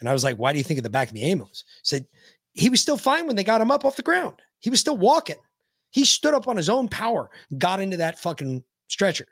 And 0.00 0.08
I 0.08 0.12
was 0.12 0.24
like, 0.24 0.36
why 0.36 0.52
do 0.52 0.58
you 0.58 0.64
think 0.64 0.78
of 0.78 0.84
the 0.84 0.90
back 0.90 1.08
of 1.08 1.14
the 1.14 1.30
ambulance? 1.30 1.64
Said 1.82 2.06
he 2.52 2.68
was 2.68 2.80
still 2.80 2.96
fine 2.96 3.26
when 3.26 3.36
they 3.36 3.44
got 3.44 3.60
him 3.60 3.70
up 3.70 3.84
off 3.84 3.96
the 3.96 4.02
ground. 4.02 4.34
He 4.58 4.70
was 4.70 4.80
still 4.80 4.96
walking. 4.96 5.36
He 5.90 6.04
stood 6.04 6.34
up 6.34 6.48
on 6.48 6.56
his 6.56 6.68
own 6.68 6.88
power, 6.88 7.30
got 7.58 7.80
into 7.80 7.96
that 7.98 8.18
fucking 8.18 8.64
stretcher. 8.88 9.26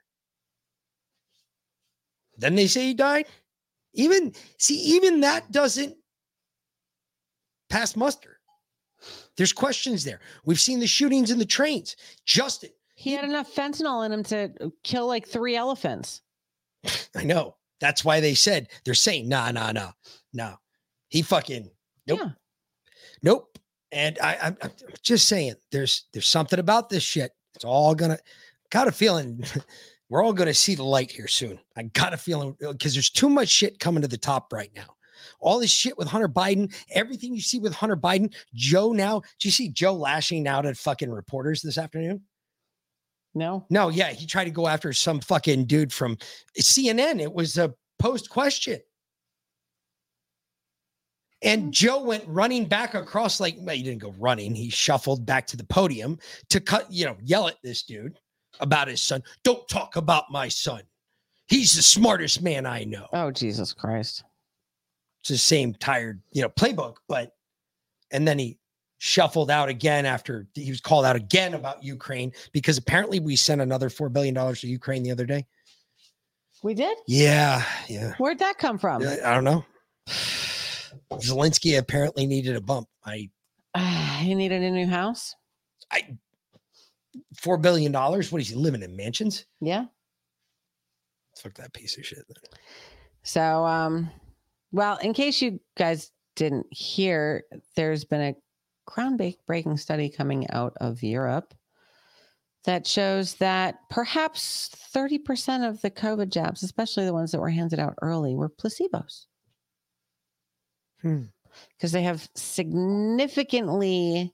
Then 2.36 2.54
they 2.54 2.66
say 2.66 2.86
he 2.86 2.94
died. 2.94 3.26
Even 3.94 4.32
see, 4.58 4.76
even 4.76 5.20
that 5.20 5.50
doesn't 5.50 5.96
pass 7.68 7.96
muster. 7.96 8.38
There's 9.36 9.52
questions 9.52 10.04
there. 10.04 10.20
We've 10.44 10.60
seen 10.60 10.80
the 10.80 10.86
shootings 10.86 11.30
in 11.30 11.38
the 11.38 11.44
trains. 11.44 11.96
Justin, 12.24 12.70
he 12.94 13.12
had 13.12 13.24
enough 13.24 13.52
fentanyl 13.54 14.04
in 14.04 14.12
him 14.12 14.22
to 14.24 14.72
kill 14.82 15.06
like 15.06 15.26
three 15.26 15.56
elephants. 15.56 16.22
I 17.14 17.24
know. 17.24 17.54
That's 17.80 18.04
why 18.04 18.20
they 18.20 18.34
said 18.34 18.68
they're 18.84 18.94
saying, 18.94 19.28
nah, 19.28 19.52
nah, 19.52 19.70
nah, 19.70 19.92
no. 20.32 20.56
He 21.08 21.22
fucking 21.22 21.70
nope. 22.06 22.20
Yeah. 22.22 22.30
Nope. 23.22 23.58
And 23.90 24.18
I, 24.22 24.36
I'm, 24.42 24.56
I'm 24.62 24.70
just 25.02 25.28
saying, 25.28 25.54
there's 25.72 26.04
there's 26.12 26.28
something 26.28 26.58
about 26.58 26.90
this 26.90 27.02
shit. 27.02 27.32
It's 27.54 27.64
all 27.64 27.94
gonna 27.94 28.18
got 28.70 28.88
a 28.88 28.92
feeling 28.92 29.42
we're 30.08 30.22
all 30.22 30.32
gonna 30.32 30.54
see 30.54 30.74
the 30.74 30.84
light 30.84 31.10
here 31.10 31.28
soon. 31.28 31.58
I 31.76 31.84
got 31.84 32.14
a 32.14 32.18
feeling 32.18 32.56
uh, 32.64 32.72
because 32.72 32.92
there's 32.92 33.10
too 33.10 33.30
much 33.30 33.48
shit 33.48 33.78
coming 33.78 34.02
to 34.02 34.08
the 34.08 34.18
top 34.18 34.52
right 34.52 34.70
now. 34.74 34.94
All 35.40 35.58
this 35.58 35.72
shit 35.72 35.96
with 35.96 36.08
Hunter 36.08 36.28
Biden, 36.28 36.74
everything 36.90 37.34
you 37.34 37.40
see 37.40 37.58
with 37.58 37.74
Hunter 37.74 37.96
Biden, 37.96 38.32
Joe 38.54 38.92
now. 38.92 39.20
Do 39.20 39.48
you 39.48 39.52
see 39.52 39.68
Joe 39.68 39.94
lashing 39.94 40.46
out 40.46 40.66
at 40.66 40.76
fucking 40.76 41.10
reporters 41.10 41.62
this 41.62 41.78
afternoon? 41.78 42.22
No. 43.34 43.66
No, 43.70 43.88
yeah, 43.88 44.10
he 44.10 44.26
tried 44.26 44.44
to 44.44 44.50
go 44.50 44.66
after 44.66 44.92
some 44.92 45.20
fucking 45.20 45.66
dude 45.66 45.92
from 45.92 46.16
CNN. 46.58 47.20
It 47.20 47.32
was 47.32 47.56
a 47.58 47.74
post 47.98 48.30
question. 48.30 48.80
And 51.42 51.62
mm-hmm. 51.62 51.70
Joe 51.70 52.02
went 52.02 52.24
running 52.26 52.64
back 52.64 52.94
across, 52.94 53.40
like, 53.40 53.56
well, 53.60 53.76
he 53.76 53.82
didn't 53.82 54.02
go 54.02 54.14
running. 54.18 54.54
He 54.54 54.70
shuffled 54.70 55.24
back 55.24 55.46
to 55.48 55.56
the 55.56 55.64
podium 55.64 56.18
to 56.50 56.60
cut, 56.60 56.90
you 56.90 57.06
know, 57.06 57.16
yell 57.22 57.48
at 57.48 57.56
this 57.62 57.82
dude 57.82 58.18
about 58.60 58.88
his 58.88 59.02
son. 59.02 59.22
Don't 59.44 59.66
talk 59.68 59.96
about 59.96 60.24
my 60.30 60.48
son. 60.48 60.82
He's 61.46 61.74
the 61.74 61.82
smartest 61.82 62.42
man 62.42 62.66
I 62.66 62.84
know. 62.84 63.06
Oh, 63.12 63.30
Jesus 63.30 63.72
Christ. 63.72 64.24
It's 65.20 65.30
the 65.30 65.38
same 65.38 65.74
tired, 65.74 66.20
you 66.32 66.42
know, 66.42 66.48
playbook, 66.48 66.96
but 67.08 67.32
and 68.10 68.26
then 68.26 68.38
he 68.38 68.58
shuffled 68.98 69.50
out 69.50 69.68
again 69.68 70.04
after 70.06 70.46
he 70.54 70.70
was 70.70 70.80
called 70.80 71.04
out 71.04 71.16
again 71.16 71.54
about 71.54 71.82
Ukraine 71.82 72.32
because 72.52 72.78
apparently 72.78 73.20
we 73.20 73.36
sent 73.36 73.60
another 73.60 73.88
four 73.88 74.08
billion 74.08 74.34
dollars 74.34 74.60
to 74.60 74.66
Ukraine 74.66 75.02
the 75.02 75.10
other 75.10 75.26
day. 75.26 75.46
We 76.62 76.74
did? 76.74 76.98
Yeah, 77.06 77.62
yeah. 77.88 78.14
Where'd 78.18 78.40
that 78.40 78.58
come 78.58 78.78
from? 78.78 79.02
I 79.02 79.34
don't 79.34 79.44
know. 79.44 79.64
Zelensky 81.12 81.78
apparently 81.78 82.26
needed 82.26 82.56
a 82.56 82.60
bump. 82.60 82.88
I 83.04 83.30
he 84.20 84.34
needed 84.34 84.62
a 84.62 84.70
new 84.70 84.86
house. 84.86 85.34
I 85.90 86.16
four 87.34 87.58
billion 87.58 87.92
dollars. 87.92 88.30
What 88.32 88.40
is 88.40 88.48
he 88.48 88.54
living 88.54 88.82
in 88.82 88.96
mansions? 88.96 89.46
Yeah. 89.60 89.86
Fuck 91.38 91.54
that 91.54 91.72
piece 91.72 91.96
of 91.96 92.04
shit. 92.04 92.24
Then. 92.28 92.60
So, 93.22 93.64
um, 93.64 94.10
well, 94.72 94.96
in 94.98 95.14
case 95.14 95.40
you 95.40 95.60
guys 95.76 96.10
didn't 96.34 96.66
hear, 96.70 97.44
there's 97.76 98.04
been 98.04 98.20
a 98.20 98.34
groundbreaking 98.88 99.78
study 99.78 100.08
coming 100.08 100.50
out 100.50 100.72
of 100.80 101.02
Europe 101.02 101.54
that 102.64 102.86
shows 102.86 103.34
that 103.34 103.76
perhaps 103.88 104.70
30% 104.94 105.68
of 105.68 105.80
the 105.80 105.90
COVID 105.90 106.30
jabs, 106.30 106.62
especially 106.62 107.04
the 107.04 107.12
ones 107.12 107.32
that 107.32 107.40
were 107.40 107.50
handed 107.50 107.78
out 107.78 107.94
early, 108.02 108.34
were 108.34 108.50
placebos. 108.50 109.26
Hmm. 111.02 111.24
Because 111.76 111.92
they 111.92 112.02
have 112.02 112.28
significantly, 112.34 114.32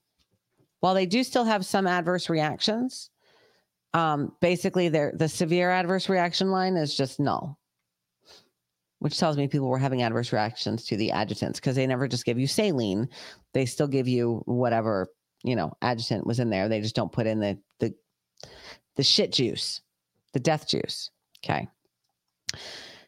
while 0.81 0.95
they 0.95 1.07
do 1.07 1.23
still 1.25 1.45
have 1.45 1.65
some 1.65 1.87
adverse 1.87 2.29
reactions, 2.29 3.11
um, 3.93 4.33
basically 4.41 4.89
their 4.89 5.13
the 5.15 5.29
severe 5.29 5.71
adverse 5.71 6.09
reaction 6.09 6.51
line 6.51 6.77
is 6.77 6.97
just 6.97 7.21
null. 7.21 7.59
Which 8.99 9.19
tells 9.19 9.37
me 9.37 9.49
people 9.49 9.69
were 9.69 9.79
having 9.79 10.03
adverse 10.03 10.33
reactions 10.33 10.85
to 10.87 10.97
the 10.97 11.11
adjuvants 11.11 11.57
because 11.57 11.77
they 11.77 11.87
never 11.87 12.09
just 12.09 12.25
give 12.25 12.39
you 12.39 12.47
saline. 12.47 13.09
They 13.53 13.67
still 13.67 13.89
give 13.89 14.09
you 14.09 14.43
whatever 14.47 15.09
you 15.43 15.57
know 15.57 15.73
adjuvant 15.83 16.27
was 16.27 16.41
in 16.41 16.51
there. 16.51 16.69
They 16.69 16.81
just 16.81 16.97
don't 16.97 17.13
put 17.13 17.27
in 17.27 17.39
the 17.41 17.59
the 17.81 17.95
the 18.97 19.03
shit 19.03 19.33
juice 19.33 19.81
the 20.35 20.41
death 20.41 20.69
juice. 20.69 21.11
Okay. 21.43 21.67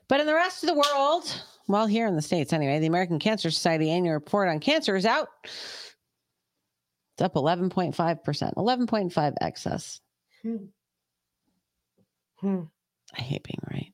But 0.09 0.21
in 0.21 0.27
the 0.27 0.35
rest 0.35 0.63
of 0.63 0.69
the 0.69 0.75
world 0.75 1.43
well 1.69 1.87
here 1.87 2.07
in 2.07 2.17
the 2.17 2.23
states 2.23 2.53
anyway 2.53 2.79
the 2.79 2.87
american 2.87 3.19
cancer 3.19 3.51
society 3.51 3.91
annual 3.91 4.15
report 4.15 4.49
on 4.49 4.61
cancer 4.61 4.97
is 4.97 5.07
out 5.07 5.29
it's 5.45 7.23
up 7.23 7.35
11.5% 7.35 7.95
11.5 8.55 9.35
excess 9.41 10.01
Hmm. 12.41 12.63
i 13.17 13.21
hate 13.21 13.43
being 13.45 13.61
right 13.71 13.93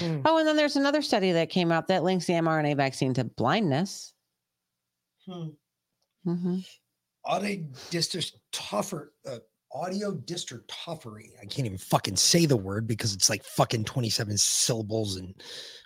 Oh, 0.00 0.36
and 0.38 0.46
then 0.46 0.56
there's 0.56 0.76
another 0.76 1.02
study 1.02 1.32
that 1.32 1.50
came 1.50 1.72
out 1.72 1.88
that 1.88 2.04
links 2.04 2.26
the 2.26 2.34
mRNA 2.34 2.76
vaccine 2.76 3.14
to 3.14 3.24
blindness. 3.24 4.12
Hmm. 5.26 5.48
hmm 6.24 6.58
Audio 7.24 7.64
dystrophy, 7.90 9.06
uh, 9.26 9.38
audio 9.72 10.14
dystrophy. 10.14 11.30
I 11.40 11.46
can't 11.46 11.66
even 11.66 11.78
fucking 11.78 12.16
say 12.16 12.46
the 12.46 12.56
word 12.56 12.86
because 12.86 13.14
it's 13.14 13.28
like 13.30 13.44
fucking 13.44 13.84
27 13.84 14.36
syllables 14.38 15.16
and 15.16 15.34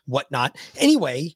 whatnot. 0.07 0.57
Anyway, 0.79 1.35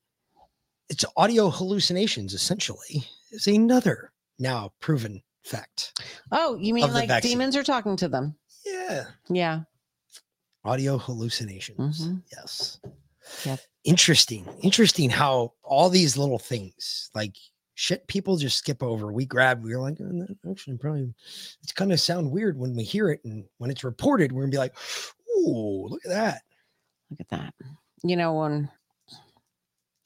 it's 0.89 1.05
audio 1.17 1.51
hallucinations 1.51 2.35
essentially 2.35 3.05
is 3.33 3.47
another 3.47 4.13
now 4.39 4.73
proven 4.81 5.23
fact. 5.45 6.01
Oh, 6.33 6.57
you 6.61 6.75
mean 6.75 6.93
like 6.93 7.09
vaccine. 7.09 7.33
demons 7.33 7.57
are 7.57 7.63
talking 7.65 7.97
to 7.97 8.09
them? 8.09 8.37
Yeah. 8.65 9.05
Yeah. 9.29 9.61
Audio 10.65 10.99
hallucinations. 10.99 12.07
Mhm. 12.07 12.23
Yes. 12.33 12.81
Yep. 13.45 13.61
Interesting. 13.85 14.47
Interesting 14.63 15.11
how 15.11 15.53
all 15.63 15.89
these 15.91 16.17
little 16.17 16.39
things 16.39 17.11
like 17.15 17.37
shit 17.79 18.07
people 18.09 18.37
just 18.39 18.57
skip 18.57 18.83
over. 18.83 19.13
We 19.13 19.27
grab, 19.27 19.63
we're 19.63 19.79
like, 19.79 19.99
"Oh, 20.01 20.05
that 20.05 20.37
actually 20.51 20.79
probably 20.79 21.13
it's 21.63 21.73
kind 21.73 21.93
of 21.93 22.01
sound 22.01 22.31
weird 22.31 22.59
when 22.59 22.75
we 22.75 22.83
hear 22.83 23.11
it. 23.11 23.21
And 23.25 23.45
when 23.59 23.71
it's 23.71 23.85
reported, 23.85 24.33
we're 24.33 24.43
gonna 24.43 24.51
be 24.51 24.57
like, 24.57 24.75
ooh, 25.39 25.87
look 25.89 26.01
at 26.07 26.11
that. 26.11 26.43
Look 27.11 27.21
at 27.21 27.29
that. 27.29 27.55
You 28.03 28.17
know, 28.17 28.33
when 28.35 28.71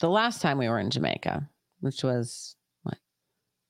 the 0.01 0.11
last 0.11 0.43
time 0.43 0.59
we 0.59 0.69
were 0.69 0.81
in 0.81 0.91
Jamaica, 0.91 1.49
which 1.81 2.03
was 2.03 2.57
what 2.83 2.99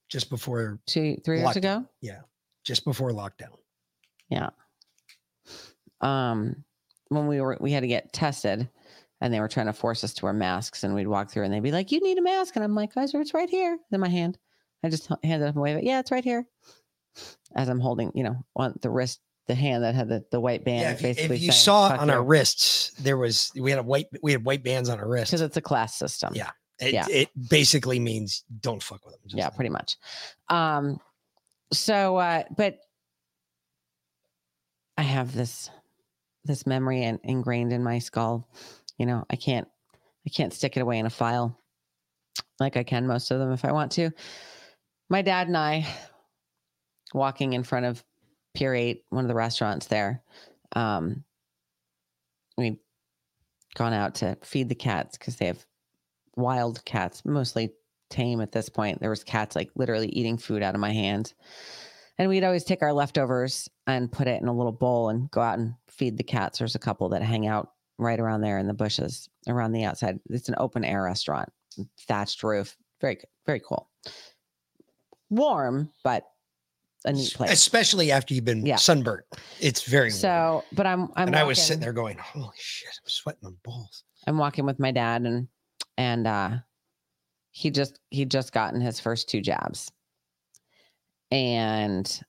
Just 0.09 0.31
before 0.31 0.81
two, 0.87 1.17
three 1.25 1.39
years 1.41 1.51
lockdown. 1.51 1.57
ago. 1.57 1.87
Yeah. 2.01 2.21
Just 2.65 2.85
before 2.85 3.11
lockdown. 3.11 3.57
Yeah. 4.31 4.51
Um, 6.01 6.65
when 7.09 7.27
we 7.27 7.41
were, 7.43 7.59
we 7.61 7.73
had 7.73 7.81
to 7.83 7.87
get 7.89 8.13
tested, 8.13 8.69
and 9.21 9.33
they 9.33 9.41
were 9.41 9.49
trying 9.49 9.67
to 9.67 9.73
force 9.73 10.03
us 10.05 10.15
to 10.15 10.25
wear 10.25 10.33
masks, 10.33 10.83
and 10.85 10.95
we'd 10.95 11.07
walk 11.09 11.31
through, 11.31 11.45
and 11.45 11.53
they'd 11.53 11.61
be 11.63 11.73
like, 11.73 11.93
"You 11.93 12.01
need 12.01 12.19
a 12.19 12.23
mask," 12.23 12.57
and 12.57 12.65
I'm 12.65 12.75
like, 12.75 12.95
"Guys, 12.95 13.15
it's 13.15 13.35
right 13.35 13.51
here." 13.51 13.79
In 13.93 14.01
my 14.01 14.09
hand, 14.09 14.39
I 14.83 14.89
just 14.89 15.11
h- 15.11 15.19
hand 15.23 15.43
it 15.43 15.47
up 15.47 15.55
and 15.55 15.63
wave 15.63 15.77
it. 15.77 15.85
Yeah, 15.85 16.01
it's 16.01 16.11
right 16.11 16.25
here. 16.25 16.47
As 17.57 17.69
I'm 17.69 17.81
holding, 17.81 18.13
you 18.15 18.23
know, 18.25 18.37
on 18.57 18.75
the 18.83 18.91
wrist, 18.91 19.21
the 19.47 19.55
hand 19.55 19.83
that 19.83 19.95
had 19.95 20.09
the, 20.09 20.25
the 20.31 20.41
white 20.41 20.65
band. 20.65 20.83
Yeah, 20.83 20.93
if, 21.11 21.19
you- 21.19 21.25
if 21.25 21.31
you 21.43 21.51
saying, 21.51 21.53
saw 21.53 21.89
"Fuck 21.91 22.01
on 22.01 22.11
our 22.11 22.23
wrists, 22.23 22.91
there 23.01 23.17
was 23.17 23.51
we 23.59 23.71
had 23.71 23.81
a 23.81 23.83
white 23.83 24.07
we 24.23 24.33
had 24.33 24.45
white 24.45 24.63
bands 24.63 24.89
on 24.89 24.99
our 24.99 25.09
wrists. 25.09 25.31
because 25.31 25.41
it's 25.43 25.57
a 25.57 25.61
class 25.63 25.97
system. 25.99 26.33
Yeah. 26.35 26.51
It, 26.79 26.95
Yeah. 26.95 27.05
it 27.11 27.29
basically 27.51 27.99
means 28.01 28.45
don't 28.61 28.83
fuck 28.83 29.05
with 29.05 29.15
them. 29.15 29.21
Just 29.27 29.37
yeah, 29.37 29.51
pretty 29.51 29.69
much. 29.69 29.97
Um, 30.49 30.99
so, 31.73 32.17
uh, 32.17 32.45
but 32.57 32.79
I 34.97 35.03
have 35.03 35.35
this 35.35 35.71
this 36.45 36.67
memory 36.67 37.03
and 37.05 37.19
ingrained 37.23 37.73
in 37.73 37.83
my 37.83 37.99
skull. 37.99 38.49
You 39.01 39.07
know, 39.07 39.25
I 39.31 39.37
can't 39.37 39.67
I 40.27 40.29
can't 40.29 40.53
stick 40.53 40.77
it 40.77 40.81
away 40.81 40.99
in 40.99 41.07
a 41.07 41.11
file 41.11 41.59
like 42.61 42.77
I 42.77 42.83
can 42.83 43.07
most 43.07 43.31
of 43.31 43.39
them 43.39 43.51
if 43.51 43.65
I 43.65 43.73
want 43.73 43.93
to. 43.93 44.11
My 45.09 45.23
dad 45.23 45.47
and 45.47 45.57
I 45.57 45.87
walking 47.15 47.55
in 47.55 47.63
front 47.63 47.87
of 47.87 48.05
Pier 48.55 48.75
8, 48.75 49.05
one 49.09 49.25
of 49.25 49.29
the 49.29 49.35
restaurants 49.35 49.87
there. 49.87 50.23
Um, 50.77 51.25
we'd 52.59 52.77
gone 53.75 53.95
out 53.95 54.17
to 54.17 54.37
feed 54.43 54.69
the 54.69 54.75
cats 54.75 55.17
because 55.17 55.37
they 55.37 55.47
have 55.47 55.65
wild 56.37 56.85
cats, 56.85 57.25
mostly 57.25 57.73
tame 58.11 58.43
at 58.43 58.53
this 58.53 58.69
point. 58.69 59.01
There 59.01 59.09
was 59.09 59.25
cats 59.25 59.57
like 59.57 59.71
literally 59.77 60.09
eating 60.09 60.37
food 60.37 60.63
out 60.63 60.75
of 60.75 60.81
my 60.81 60.93
hand. 60.93 61.33
And 62.19 62.29
we'd 62.29 62.45
always 62.45 62.65
take 62.65 62.83
our 62.83 62.93
leftovers 62.93 63.67
and 63.87 64.13
put 64.13 64.29
it 64.29 64.43
in 64.43 64.49
a 64.49 64.55
little 64.55 64.73
bowl 64.73 65.09
and 65.09 65.31
go 65.31 65.41
out 65.41 65.59
and 65.59 65.73
feed 65.89 66.19
the 66.19 66.23
cats. 66.23 66.59
There's 66.59 66.75
a 66.75 66.81
couple 66.81 67.09
that 67.09 67.23
hang 67.23 67.47
out 67.47 67.71
right 68.01 68.19
around 68.19 68.41
there 68.41 68.59
in 68.59 68.67
the 68.67 68.75
bushes 68.75 69.29
around 69.47 69.73
the 69.73 69.85
outside. 69.85 70.19
It's 70.31 70.49
an 70.49 70.55
open 70.59 70.85
air 70.85 71.03
restaurant, 71.05 71.49
thatched 72.09 72.43
roof. 72.43 72.77
Very, 73.01 73.19
very 73.47 73.61
cool. 73.61 73.89
Warm, 75.29 75.91
but 76.03 76.25
a 77.05 77.13
neat 77.13 77.33
place. 77.35 77.53
especially 77.53 78.11
after 78.11 78.35
you've 78.35 78.45
been 78.45 78.67
Yeah. 78.67 78.77
sunburnt. 78.77 79.25
It's 79.61 79.83
very 79.85 80.09
warm. 80.09 80.19
So, 80.19 80.65
but 80.73 80.87
I'm, 80.87 81.09
I'm, 81.17 81.29
and 81.29 81.37
I 81.37 81.45
was 81.45 81.61
sitting 81.63 81.81
there 81.81 81.93
going, 81.93 82.19
Holy 82.19 82.51
shit, 82.59 82.89
I'm 82.89 83.09
sweating 83.09 83.41
my 83.43 83.51
balls. 83.65 84.05
I'm 84.27 84.37
walking 84.39 84.67
with 84.67 84.79
my 84.79 84.91
dad 84.91 85.23
and 85.23 85.49
and 85.97 86.27
uh 86.27 86.51
he 87.53 87.71
just 87.71 87.99
he 88.11 88.25
just 88.27 88.53
gotten 88.53 88.81
his 88.81 89.01
first 89.01 89.29
two 89.31 89.41
jabs. 89.41 89.91
And 91.31 92.21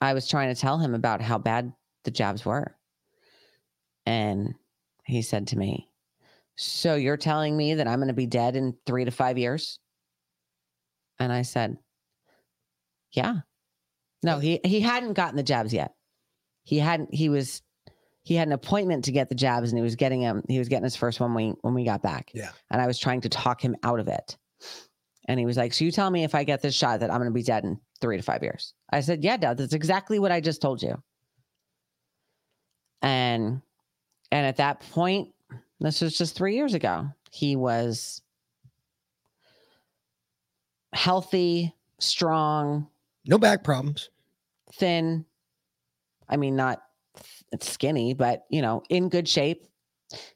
I 0.00 0.14
was 0.14 0.26
trying 0.28 0.54
to 0.54 0.58
tell 0.60 0.78
him 0.78 0.94
about 0.94 1.20
how 1.20 1.38
bad 1.38 1.72
the 2.04 2.10
jabs 2.10 2.46
were. 2.46 2.74
And 4.08 4.54
he 5.04 5.22
said 5.22 5.48
to 5.48 5.58
me, 5.58 5.88
"So 6.56 6.94
you're 6.94 7.16
telling 7.16 7.56
me 7.56 7.74
that 7.74 7.86
I'm 7.86 7.98
going 7.98 8.08
to 8.08 8.14
be 8.14 8.26
dead 8.26 8.56
in 8.56 8.76
3 8.86 9.04
to 9.04 9.10
5 9.10 9.38
years?" 9.38 9.78
And 11.18 11.32
I 11.32 11.42
said, 11.42 11.76
"Yeah." 13.12 13.40
No, 14.22 14.38
he 14.38 14.60
he 14.64 14.80
hadn't 14.80 15.12
gotten 15.12 15.36
the 15.36 15.42
jabs 15.42 15.72
yet. 15.72 15.92
He 16.64 16.78
hadn't 16.78 17.14
he 17.14 17.28
was 17.28 17.62
he 18.22 18.34
had 18.34 18.48
an 18.48 18.52
appointment 18.52 19.04
to 19.04 19.12
get 19.12 19.28
the 19.28 19.34
jabs 19.34 19.70
and 19.70 19.78
he 19.78 19.82
was 19.82 19.96
getting 19.96 20.20
him 20.20 20.42
he 20.48 20.58
was 20.58 20.68
getting 20.68 20.84
his 20.84 20.96
first 20.96 21.18
one 21.20 21.32
when 21.34 21.46
we 21.46 21.54
when 21.62 21.74
we 21.74 21.84
got 21.84 22.02
back 22.02 22.30
Yeah. 22.34 22.50
and 22.70 22.82
i 22.82 22.86
was 22.86 22.98
trying 22.98 23.22
to 23.22 23.30
talk 23.30 23.64
him 23.64 23.74
out 23.82 24.00
of 24.00 24.08
it 24.08 24.36
and 25.26 25.40
he 25.40 25.46
was 25.46 25.56
like 25.56 25.72
so 25.72 25.86
you 25.86 25.90
tell 25.90 26.10
me 26.10 26.24
if 26.24 26.34
i 26.34 26.44
get 26.44 26.60
this 26.60 26.74
shot 26.74 27.00
that 27.00 27.10
i'm 27.10 27.20
going 27.20 27.30
to 27.30 27.34
be 27.34 27.42
dead 27.42 27.64
in 27.64 27.80
three 28.02 28.18
to 28.18 28.22
five 28.22 28.42
years 28.42 28.74
i 28.92 29.00
said 29.00 29.24
yeah 29.24 29.38
dad 29.38 29.56
that's 29.56 29.72
exactly 29.72 30.18
what 30.18 30.30
i 30.30 30.42
just 30.42 30.60
told 30.60 30.82
you 30.82 31.02
and 33.00 33.62
and 34.32 34.46
at 34.46 34.56
that 34.56 34.80
point 34.90 35.28
this 35.80 36.00
was 36.00 36.16
just 36.18 36.36
three 36.36 36.54
years 36.54 36.74
ago 36.74 37.08
he 37.30 37.56
was 37.56 38.22
healthy 40.92 41.74
strong 41.98 42.86
No 43.26 43.38
back 43.38 43.62
problems. 43.64 44.10
thin. 44.74 45.24
I 46.28 46.36
mean, 46.36 46.56
not 46.56 46.82
skinny, 47.60 48.14
but 48.14 48.44
you 48.50 48.60
know, 48.62 48.82
in 48.90 49.08
good 49.08 49.28
shape. 49.28 49.66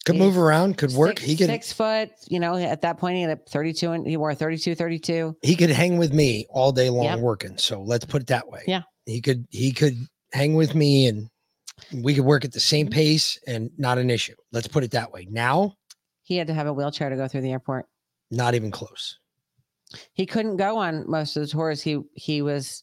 Could 0.04 0.16
move 0.16 0.36
around, 0.36 0.76
could 0.76 0.92
work. 0.92 1.18
Six, 1.18 1.22
he 1.22 1.36
could 1.36 1.46
six 1.46 1.72
foot, 1.72 2.10
you 2.28 2.40
know, 2.40 2.56
at 2.56 2.82
that 2.82 2.98
point 2.98 3.16
he 3.16 3.22
had 3.22 3.30
a 3.38 3.40
32 3.50 3.92
and 3.92 4.06
he 4.06 4.16
wore 4.18 4.30
a 4.30 4.34
32, 4.34 4.74
32. 4.74 5.36
he 5.42 5.56
could 5.56 5.70
hang 5.70 5.96
with 5.98 6.12
me 6.12 6.46
all 6.50 6.72
day 6.72 6.90
long 6.90 7.04
Yep. 7.06 7.18
working. 7.20 7.56
So 7.58 7.80
let's 7.80 8.04
put 8.04 8.22
it 8.22 8.28
that 8.28 8.48
way. 8.48 8.62
Yeah. 8.66 8.82
He 9.06 9.20
could 9.20 9.46
he 9.50 9.72
could 9.72 9.96
hang 10.32 10.54
with 10.54 10.74
me 10.74 11.06
and 11.06 11.28
we 12.02 12.14
could 12.14 12.24
work 12.24 12.44
at 12.44 12.52
the 12.52 12.60
same 12.60 12.86
Mm-hmm. 12.86 12.94
pace 12.94 13.38
and 13.46 13.70
not 13.78 13.98
an 13.98 14.10
issue. 14.10 14.34
Let's 14.52 14.68
put 14.68 14.84
it 14.84 14.90
that 14.92 15.12
way. 15.12 15.26
Now, 15.30 15.74
He 16.22 16.36
had 16.36 16.46
to 16.48 16.54
have 16.54 16.66
a 16.66 16.72
wheelchair 16.72 17.10
to 17.10 17.16
go 17.16 17.28
through 17.28 17.42
the 17.42 17.52
airport. 17.52 17.86
not 18.30 18.54
even 18.54 18.70
close. 18.70 19.18
He 20.14 20.24
couldn't 20.24 20.56
go 20.56 20.78
on 20.78 21.08
most 21.10 21.36
of 21.36 21.42
the 21.42 21.48
tours. 21.48 21.82
He 21.82 22.00
he 22.14 22.40
was 22.42 22.82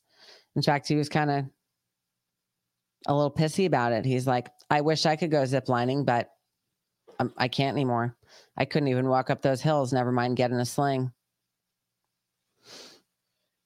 in 0.56 0.61
fact 0.61 0.88
he 0.88 0.95
was 0.95 1.10
kind 1.10 1.32
of 1.32 1.45
a 3.07 3.16
little 3.16 3.32
pissy 3.32 3.66
about 3.66 3.94
it. 3.94 4.06
He's 4.06 4.28
like, 4.28 4.49
I 4.70 4.82
wish 4.82 5.06
I 5.07 5.16
could 5.16 5.32
go 5.32 5.41
ziplining, 5.44 6.06
but 6.06 6.30
um, 7.20 7.34
I 7.38 7.48
can't 7.48 7.76
anymore. 7.76 8.16
I 8.57 8.66
couldn't 8.66 8.90
even 8.90 9.07
walk 9.07 9.30
up 9.32 9.41
those 9.41 9.61
hills, 9.61 9.91
never 9.94 10.11
mind 10.11 10.38
getting 10.38 10.57
a 10.60 10.66
sling. 10.66 11.11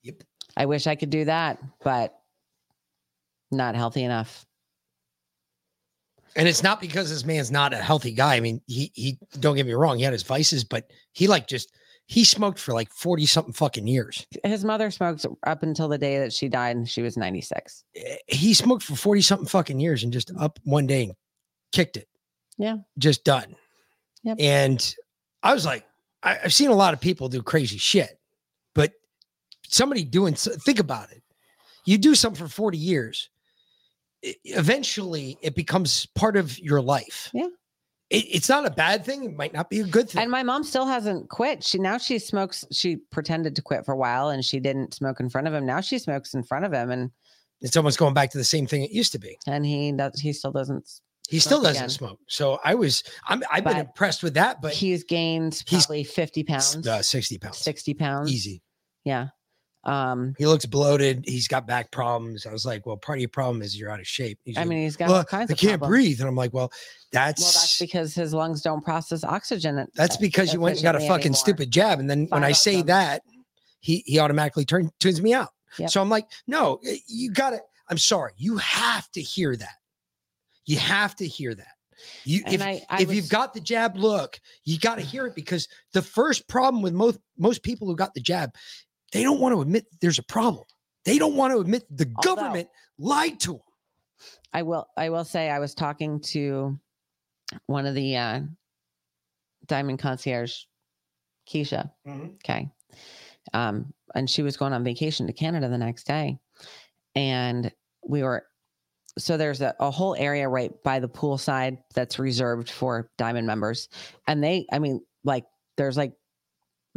Yep. 0.04 0.22
I 0.56 0.66
wish 0.66 0.86
I 0.86 0.94
could 0.94 1.10
do 1.10 1.24
that, 1.26 1.58
but 1.82 2.14
not 3.50 3.74
healthy 3.74 4.04
enough. 4.04 4.46
And 6.36 6.48
it's 6.48 6.62
not 6.62 6.80
because 6.80 7.10
this 7.10 7.24
man's 7.24 7.50
not 7.50 7.72
a 7.72 7.76
healthy 7.76 8.12
guy. 8.12 8.34
I 8.34 8.40
mean, 8.40 8.60
he 8.66 8.90
he 8.94 9.18
don't 9.38 9.56
get 9.56 9.66
me 9.66 9.72
wrong, 9.74 9.98
he 9.98 10.04
had 10.04 10.12
his 10.12 10.22
vices, 10.22 10.64
but 10.64 10.90
he 11.12 11.28
like 11.28 11.46
just 11.46 11.72
he 12.06 12.24
smoked 12.24 12.58
for 12.58 12.74
like 12.74 12.90
40 12.90 13.26
something 13.26 13.52
fucking 13.52 13.86
years. 13.86 14.26
His 14.44 14.64
mother 14.64 14.90
smoked 14.90 15.24
up 15.46 15.62
until 15.62 15.88
the 15.88 15.98
day 15.98 16.18
that 16.18 16.32
she 16.32 16.48
died, 16.48 16.76
and 16.76 16.88
she 16.88 17.02
was 17.02 17.16
96. 17.16 17.84
Eh, 17.96 18.16
he 18.26 18.52
smoked 18.52 18.82
for 18.82 18.94
40 18.94 19.22
something 19.22 19.46
fucking 19.46 19.80
years 19.80 20.02
and 20.02 20.12
just 20.12 20.30
up 20.38 20.58
one 20.64 20.86
day 20.86 21.04
and 21.04 21.14
kicked 21.72 21.96
it. 21.96 22.08
Yeah. 22.58 22.78
Just 22.98 23.24
done. 23.24 23.56
Yep. 24.22 24.36
And 24.38 24.94
I 25.42 25.54
was 25.54 25.64
like, 25.64 25.86
I, 26.22 26.38
I've 26.44 26.54
seen 26.54 26.70
a 26.70 26.74
lot 26.74 26.94
of 26.94 27.00
people 27.00 27.28
do 27.28 27.42
crazy 27.42 27.78
shit, 27.78 28.18
but 28.74 28.92
somebody 29.66 30.04
doing, 30.04 30.34
think 30.34 30.78
about 30.78 31.10
it. 31.10 31.22
You 31.84 31.98
do 31.98 32.14
something 32.14 32.46
for 32.46 32.52
40 32.52 32.78
years, 32.78 33.30
eventually 34.44 35.36
it 35.42 35.54
becomes 35.54 36.06
part 36.14 36.36
of 36.36 36.58
your 36.58 36.80
life. 36.80 37.30
Yeah. 37.34 37.48
It, 38.10 38.24
it's 38.30 38.48
not 38.48 38.66
a 38.66 38.70
bad 38.70 39.04
thing. 39.04 39.24
It 39.24 39.36
might 39.36 39.52
not 39.54 39.70
be 39.70 39.80
a 39.80 39.84
good 39.84 40.10
thing. 40.10 40.22
And 40.22 40.30
my 40.30 40.42
mom 40.42 40.62
still 40.64 40.86
hasn't 40.86 41.28
quit. 41.30 41.64
She 41.64 41.78
now 41.78 41.98
she 41.98 42.18
smokes. 42.18 42.64
She 42.70 42.96
pretended 42.96 43.56
to 43.56 43.62
quit 43.62 43.84
for 43.84 43.92
a 43.92 43.96
while, 43.96 44.28
and 44.28 44.44
she 44.44 44.60
didn't 44.60 44.94
smoke 44.94 45.20
in 45.20 45.28
front 45.30 45.46
of 45.48 45.54
him. 45.54 45.64
Now 45.66 45.80
she 45.80 45.98
smokes 45.98 46.34
in 46.34 46.42
front 46.42 46.64
of 46.64 46.72
him, 46.72 46.90
and 46.90 47.10
It's 47.62 47.76
almost 47.76 47.98
going 47.98 48.14
back 48.14 48.30
to 48.32 48.38
the 48.38 48.44
same 48.44 48.66
thing 48.66 48.82
it 48.82 48.90
used 48.90 49.12
to 49.12 49.18
be. 49.18 49.38
and 49.46 49.64
he 49.64 49.90
does. 49.92 50.20
He 50.20 50.32
still 50.32 50.52
doesn't. 50.52 50.88
He 51.30 51.38
still 51.38 51.62
doesn't 51.62 51.76
again. 51.76 51.88
smoke. 51.88 52.20
So 52.28 52.58
I 52.62 52.74
was, 52.74 53.02
I'm, 53.26 53.42
I've 53.50 53.64
been 53.64 53.78
impressed 53.78 54.22
with 54.22 54.34
that, 54.34 54.60
but 54.60 54.74
he's 54.74 55.04
gained 55.04 55.62
he's- 55.66 55.86
probably 55.86 56.04
50 56.04 56.44
pounds, 56.44 56.86
uh, 56.86 57.00
60 57.02 57.38
pounds. 57.38 57.56
60 57.56 57.94
pounds. 57.94 58.30
Easy. 58.30 58.62
Yeah. 59.04 59.28
Um, 59.86 60.34
He 60.38 60.46
looks 60.46 60.64
bloated. 60.66 61.24
He's 61.26 61.46
got 61.48 61.66
back 61.66 61.90
problems. 61.90 62.46
I 62.46 62.52
was 62.52 62.64
like, 62.64 62.86
well, 62.86 62.96
part 62.96 63.18
of 63.18 63.20
your 63.20 63.28
problem 63.28 63.60
is 63.62 63.78
you're 63.78 63.90
out 63.90 64.00
of 64.00 64.06
shape. 64.06 64.38
He's 64.44 64.56
I 64.56 64.60
like, 64.60 64.68
mean, 64.68 64.82
he's 64.82 64.96
got 64.96 65.08
"Well, 65.08 65.18
all 65.18 65.24
kinds 65.24 65.50
I 65.50 65.54
of 65.54 65.58
can't 65.58 65.80
problems. 65.80 65.90
breathe. 65.90 66.20
And 66.20 66.28
I'm 66.28 66.36
like, 66.36 66.52
well, 66.54 66.72
that's 67.12 67.42
Well, 67.42 67.52
that's 67.52 67.78
because 67.78 68.14
his 68.14 68.32
lungs 68.32 68.62
don't 68.62 68.82
process 68.84 69.24
oxygen. 69.24 69.78
e- 69.78 69.84
that's 69.94 70.16
because 70.16 70.52
you 70.52 70.60
went 70.60 70.76
and 70.76 70.82
got 70.82 70.96
a 70.96 71.00
fucking 71.00 71.18
anymore. 71.26 71.36
stupid 71.36 71.70
jab. 71.70 72.00
And 72.00 72.08
then 72.08 72.26
when 72.30 72.44
I 72.44 72.52
say 72.52 72.76
them. 72.76 72.86
that, 72.86 73.22
he 73.80 74.02
he 74.06 74.18
automatically 74.18 74.64
turn, 74.64 74.90
tunes 75.00 75.20
me 75.20 75.34
out. 75.34 75.50
Yep. 75.78 75.90
So 75.90 76.00
I'm 76.00 76.08
like, 76.08 76.26
no, 76.46 76.80
you 77.06 77.30
gotta, 77.32 77.60
I'm 77.90 77.98
sorry. 77.98 78.32
You 78.38 78.56
have 78.58 79.10
to 79.12 79.20
hear 79.20 79.54
that. 79.56 79.76
You 80.64 80.78
have 80.78 81.14
to 81.16 81.26
hear 81.26 81.54
that. 81.54 81.66
You 82.24 82.42
And 82.46 82.54
if, 82.54 82.62
I- 82.62 82.82
I 82.88 83.02
if 83.02 83.12
you've 83.12 83.28
got 83.28 83.52
the 83.54 83.60
jab 83.60 83.96
look, 83.96 84.40
you 84.64 84.78
got 84.78 84.94
to 84.96 85.02
hear 85.02 85.26
it 85.26 85.34
because 85.34 85.68
the 85.92 86.02
first 86.02 86.48
problem 86.48 86.82
with 86.82 86.92
most 86.92 87.18
most 87.38 87.62
people 87.62 87.86
who 87.86 87.96
got 87.96 88.14
the 88.14 88.20
jab, 88.20 88.54
they 89.14 89.22
don't 89.22 89.40
want 89.40 89.54
to 89.54 89.62
admit 89.62 89.86
there's 90.02 90.18
a 90.18 90.22
problem. 90.24 90.64
They 91.06 91.18
don't 91.18 91.36
want 91.36 91.52
to 91.54 91.60
admit 91.60 91.84
the 91.90 92.06
Although- 92.16 92.36
government 92.42 92.68
lied 92.98 93.40
to 93.40 93.52
them. 93.52 93.60
I 94.52 94.62
will 94.62 94.86
I 94.96 95.08
will 95.08 95.24
say 95.24 95.50
I 95.50 95.58
was 95.58 95.74
talking 95.74 96.20
to 96.20 96.78
one 97.66 97.86
of 97.86 97.94
the 97.94 98.16
uh 98.16 98.40
diamond 99.66 99.98
concierge, 99.98 100.64
Keisha. 101.48 101.90
Okay. 102.06 102.68
Um, 103.52 103.92
and 104.14 104.28
she 104.28 104.42
was 104.42 104.56
going 104.56 104.72
on 104.72 104.84
vacation 104.84 105.26
to 105.26 105.32
Canada 105.32 105.68
the 105.68 105.78
next 105.78 106.06
day. 106.06 106.38
And 107.14 107.72
we 108.06 108.22
were 108.22 108.44
so 109.18 109.36
there's 109.36 109.60
a, 109.60 109.74
a 109.78 109.90
whole 109.90 110.14
area 110.16 110.48
right 110.48 110.72
by 110.82 110.98
the 110.98 111.08
pool 111.08 111.38
side 111.38 111.78
that's 111.94 112.18
reserved 112.18 112.70
for 112.70 113.10
diamond 113.18 113.46
members. 113.46 113.88
And 114.26 114.42
they, 114.42 114.66
I 114.72 114.78
mean, 114.80 115.00
like 115.22 115.44
there's 115.76 115.96
like 115.96 116.12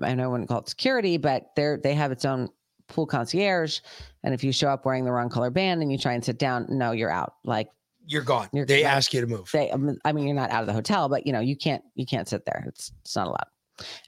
I 0.01 0.13
know 0.13 0.25
I 0.25 0.27
wouldn't 0.27 0.49
call 0.49 0.59
it 0.59 0.69
security, 0.69 1.17
but 1.17 1.51
they're 1.55 1.77
they 1.77 1.93
have 1.93 2.11
its 2.11 2.25
own 2.25 2.49
pool 2.87 3.05
concierge. 3.05 3.79
And 4.23 4.33
if 4.33 4.43
you 4.43 4.51
show 4.51 4.69
up 4.69 4.85
wearing 4.85 5.05
the 5.05 5.11
wrong 5.11 5.29
color 5.29 5.49
band 5.49 5.81
and 5.81 5.91
you 5.91 5.97
try 5.97 6.13
and 6.13 6.23
sit 6.23 6.37
down, 6.37 6.65
no, 6.69 6.91
you're 6.91 7.09
out. 7.11 7.33
Like 7.43 7.69
You're 8.05 8.21
gone. 8.23 8.47
You're 8.53 8.65
they 8.65 8.83
like- 8.83 8.93
ask 8.93 9.13
you 9.13 9.21
to 9.21 9.27
move. 9.27 9.49
they 9.51 9.69
um, 9.71 9.97
i 10.05 10.11
mean 10.13 10.25
you're 10.25 10.35
not 10.35 10.51
out 10.51 10.61
of 10.61 10.67
the 10.67 10.73
hotel 10.73 11.09
but 11.09 11.25
you 11.27 11.33
know 11.33 11.39
you 11.41 11.55
can't 11.57 11.83
you 11.95 12.05
can't 12.05 12.27
sit 12.27 12.45
there. 12.45 12.63
It's 12.67 12.91
it's 13.01 13.15
not 13.15 13.27
allowed. 13.27 13.47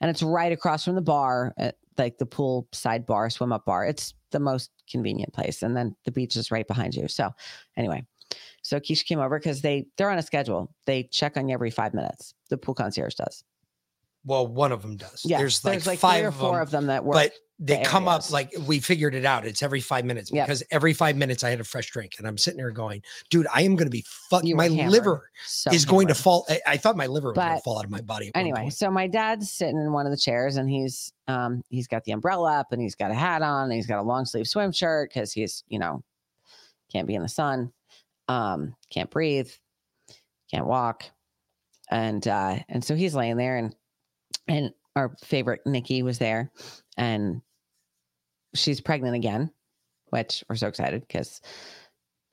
And 0.02 0.10
it's 0.10 0.24
right 0.24 0.52
across 0.52 0.86
from 0.86 0.96
the 0.96 1.02
bar 1.02 1.54
at, 1.58 1.76
like 1.98 2.18
the 2.18 2.26
pool 2.26 2.68
side 2.72 3.06
bar 3.06 3.30
swim 3.30 3.52
up 3.52 3.66
bar. 3.66 3.86
It's 3.86 4.14
the 4.32 4.40
most 4.40 4.72
convenient 4.90 5.34
place. 5.34 5.62
And 5.62 5.76
then 5.76 5.96
the 6.06 6.12
beach 6.12 6.36
is 6.36 6.50
right 6.52 6.68
behind 6.68 6.96
you. 6.96 7.08
So 7.08 7.32
anyway. 7.78 8.06
So 8.62 8.80
Keisha 8.80 9.06
came 9.06 9.20
over 9.20 9.40
because 9.40 9.62
they 9.62 9.88
they're 9.98 10.10
on 10.12 10.20
a 10.20 10.22
schedule. 10.24 10.74
They 10.86 11.04
check 11.04 11.36
on 11.38 11.48
you 11.50 11.54
every 11.54 11.72
five 11.72 11.94
minutes. 11.94 12.34
The 12.50 12.58
pool 12.58 12.76
concierge 12.76 13.16
does 13.16 13.44
Well, 14.30 14.48
one 14.48 14.72
of 14.72 14.82
them 14.82 14.96
does. 14.96 15.24
yeah 15.26 15.40
there's 15.40 15.64
like, 15.66 15.82
three 15.84 15.96
five 15.98 16.24
or 16.26 16.28
of 16.30 16.36
four 16.36 16.52
them, 16.54 16.62
of 16.62 16.72
them 16.72 16.86
that 16.88 17.04
work 17.04 17.16
but 17.16 17.34
they 17.62 17.76
the 17.78 17.84
come 17.84 18.08
up 18.08 18.30
like 18.32 18.54
we 18.68 18.80
figured 18.80 19.14
it 19.16 19.26
out. 19.26 19.46
It's 19.46 19.62
every 19.62 19.82
five 19.82 20.06
minutes 20.06 20.32
Yep. 20.32 20.48
because 20.48 20.64
every 20.72 20.94
five 20.94 21.18
minutes 21.18 21.44
I 21.44 21.50
had 21.50 21.60
a 21.60 21.66
fresh 21.66 21.92
drink, 21.92 22.14
and 22.18 22.26
I'm 22.26 22.38
sitting 22.38 22.58
there 22.58 22.72
going, 22.72 23.02
"Dude, 23.30 23.48
I 23.54 23.64
am 23.64 23.76
going 23.76 23.88
to 23.88 23.92
be 23.92 24.06
fuck. 24.08 24.46
You 24.46 24.56
were 24.56 24.60
My 24.64 24.70
hammered. 24.70 24.92
liver 24.94 25.30
So 25.46 25.70
is 25.72 25.84
going 25.84 26.08
to 26.08 26.16
fall. 26.16 26.46
I, 26.48 26.62
I 26.66 26.78
thought 26.78 26.96
my 26.96 27.08
liver 27.08 27.32
was 27.32 27.36
going 27.38 27.58
to 27.58 27.62
fall 27.62 27.78
out 27.80 27.84
of 27.84 27.92
my 27.92 28.00
body. 28.00 28.32
anyway 28.34 28.70
so 28.70 28.90
my 28.90 29.08
dad's 29.08 29.52
sitting 29.52 29.76
in 29.78 29.92
one 29.92 30.06
of 30.06 30.12
the 30.14 30.18
chairs 30.18 30.56
and 30.56 30.70
he's 30.70 31.12
um 31.28 31.62
he's 31.70 31.88
got 31.90 32.06
the 32.06 32.14
umbrella 32.14 32.60
up 32.60 32.72
and 32.72 32.82
he's 32.82 32.96
got 32.96 33.12
a 33.12 33.14
hat 33.14 33.42
on 33.42 33.64
and 33.66 33.74
he's 33.74 33.88
got 33.88 34.00
a 34.00 34.04
long 34.04 34.24
sleeve 34.24 34.48
swim 34.48 34.72
shirt 34.72 35.10
because 35.14 35.34
he's 35.34 35.66
you 35.68 35.80
know 35.80 36.02
can't 36.94 37.08
be 37.08 37.16
in 37.16 37.22
the 37.24 37.28
sun 37.28 37.74
um 38.30 38.74
can't 38.90 39.10
breathe 39.10 39.52
can't 40.50 40.66
walk 40.66 41.04
and 41.92 42.26
uh 42.26 42.56
and 42.70 42.86
so 42.86 42.96
he's 42.96 43.16
laying 43.16 43.36
there 43.36 43.58
and 43.58 43.76
and 44.50 44.72
our 44.96 45.16
favorite 45.24 45.62
nikki 45.66 46.04
was 46.04 46.18
there 46.18 46.52
and 46.98 47.42
she's 48.56 48.82
pregnant 48.82 49.16
again 49.16 49.52
which 50.10 50.44
we're 50.50 50.56
so 50.56 50.68
excited 50.68 51.02
because 51.02 51.40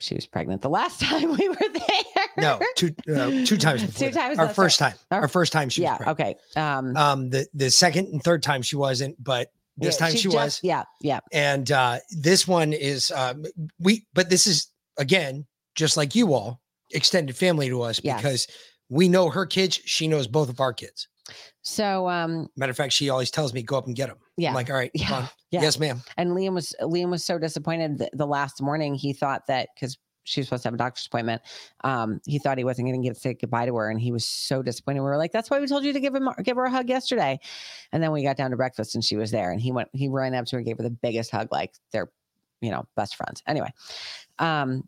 she 0.00 0.14
was 0.14 0.26
pregnant 0.26 0.62
the 0.62 0.68
last 0.70 1.00
time 1.08 1.36
we 1.36 1.48
were 1.48 1.54
there 1.56 2.26
no, 2.38 2.60
two 2.76 2.94
uh, 3.14 3.30
two 3.46 3.56
times 3.56 3.82
before. 3.86 4.08
Two 4.08 4.14
times, 4.14 4.38
Our 4.38 4.48
first 4.50 4.78
time. 4.78 4.92
Our 5.10 5.26
first 5.28 5.52
time 5.54 5.70
she 5.70 5.80
was 5.80 5.84
yeah 5.86 5.96
pregnant. 5.96 6.20
okay 6.20 6.60
um 6.60 6.96
Um, 6.96 7.30
the 7.30 7.46
the 7.54 7.70
second 7.70 8.08
and 8.08 8.22
third 8.22 8.42
time 8.42 8.60
she 8.60 8.76
wasn't, 8.76 9.22
but 9.22 9.50
this 9.78 9.94
yeah, 9.98 10.06
time 10.06 10.16
she, 10.16 10.22
just- 10.24 10.34
was. 10.34 10.60
yeah 10.62 10.84
yeah 11.00 11.20
And 11.32 11.70
uh, 11.72 11.98
this 12.10 12.46
one 12.46 12.72
is 12.74 13.10
um, 13.10 13.44
we, 13.78 14.06
but 14.12 14.28
this 14.28 14.46
is 14.46 14.70
again 14.98 15.46
just 15.74 15.96
like 15.96 16.14
you 16.14 16.34
all 16.34 16.60
extended 16.92 17.34
family 17.36 17.68
to 17.70 17.80
us 17.82 18.00
Yes. 18.04 18.20
because 18.20 18.46
we 18.90 19.08
know 19.08 19.30
her 19.30 19.46
kids. 19.46 19.80
She 19.86 20.06
knows 20.06 20.26
both 20.28 20.48
of 20.50 20.60
our 20.60 20.72
kids. 20.74 21.08
So 21.62 22.08
um 22.08 22.48
Matter 22.56 22.70
of 22.70 22.76
fact, 22.76 22.92
she 22.92 23.10
always 23.10 23.30
tells 23.30 23.52
me 23.52 23.62
go 23.62 23.76
up 23.78 23.86
and 23.86 23.96
get 23.96 24.08
him. 24.08 24.16
Yeah. 24.36 24.50
I'm 24.50 24.54
like, 24.54 24.70
all 24.70 24.76
right, 24.76 24.90
Yeah. 24.94 25.06
come 25.08 25.22
on. 25.24 25.28
Yeah. 25.50 25.62
yes, 25.62 25.78
ma'am. 25.78 26.02
And 26.16 26.30
Liam 26.30 26.54
was 26.54 26.74
Liam 26.80 27.10
was 27.10 27.24
so 27.24 27.38
disappointed 27.38 27.98
that 27.98 28.10
the 28.16 28.26
last 28.26 28.60
morning 28.62 28.94
he 28.94 29.12
thought 29.12 29.46
that 29.48 29.68
because 29.74 29.96
she 30.24 30.40
was 30.40 30.48
supposed 30.48 30.64
to 30.64 30.66
have 30.68 30.74
a 30.74 30.76
doctor's 30.78 31.06
appointment, 31.06 31.40
um, 31.84 32.20
he 32.26 32.40
thought 32.40 32.58
he 32.58 32.64
wasn't 32.64 32.88
going 32.88 33.00
to 33.00 33.08
get 33.08 33.14
to 33.14 33.20
say 33.20 33.34
goodbye 33.34 33.64
to 33.66 33.76
her, 33.76 33.88
and 33.88 34.00
he 34.00 34.10
was 34.10 34.26
so 34.26 34.60
disappointed. 34.60 34.98
We 35.00 35.04
were 35.06 35.16
like, 35.16 35.30
"That's 35.30 35.48
why 35.50 35.60
we 35.60 35.68
told 35.68 35.84
you 35.84 35.92
to 35.92 36.00
give 36.00 36.16
him 36.16 36.28
give 36.42 36.56
her 36.56 36.64
a 36.64 36.70
hug 36.70 36.88
yesterday." 36.88 37.38
And 37.92 38.02
then 38.02 38.10
we 38.10 38.24
got 38.24 38.36
down 38.36 38.50
to 38.50 38.56
breakfast, 38.56 38.96
and 38.96 39.04
she 39.04 39.16
was 39.16 39.30
there, 39.30 39.52
and 39.52 39.60
he 39.60 39.70
went 39.70 39.88
he 39.92 40.08
ran 40.08 40.34
up 40.34 40.46
to 40.46 40.56
her, 40.56 40.58
and 40.58 40.66
gave 40.66 40.78
her 40.78 40.82
the 40.82 40.90
biggest 40.90 41.30
hug, 41.30 41.48
like 41.52 41.74
they're 41.92 42.10
you 42.60 42.72
know 42.72 42.84
best 42.96 43.14
friends. 43.14 43.40
Anyway, 43.46 43.72
um, 44.40 44.82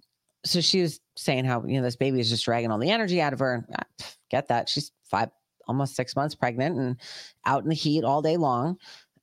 so 0.45 0.61
she 0.61 0.83
was 0.83 0.99
saying 1.17 1.45
how 1.45 1.65
you 1.65 1.77
know 1.77 1.83
this 1.85 1.95
baby 1.97 2.19
is 2.19 2.31
just 2.31 2.45
dragging 2.45 2.73
all 2.73 2.79
the 2.79 2.91
energy 2.91 3.21
out 3.21 3.33
of 3.33 3.39
her. 3.39 3.65
I 3.77 3.83
get 4.31 4.49
that 4.49 4.69
she's 4.69 4.91
five, 5.05 5.31
almost 5.69 5.97
six 5.97 6.17
months 6.17 6.35
pregnant, 6.35 6.79
and 6.79 6.97
out 7.45 7.63
in 7.63 7.69
the 7.69 7.75
heat 7.75 8.05
all 8.05 8.23
day 8.23 8.37
long. 8.37 8.77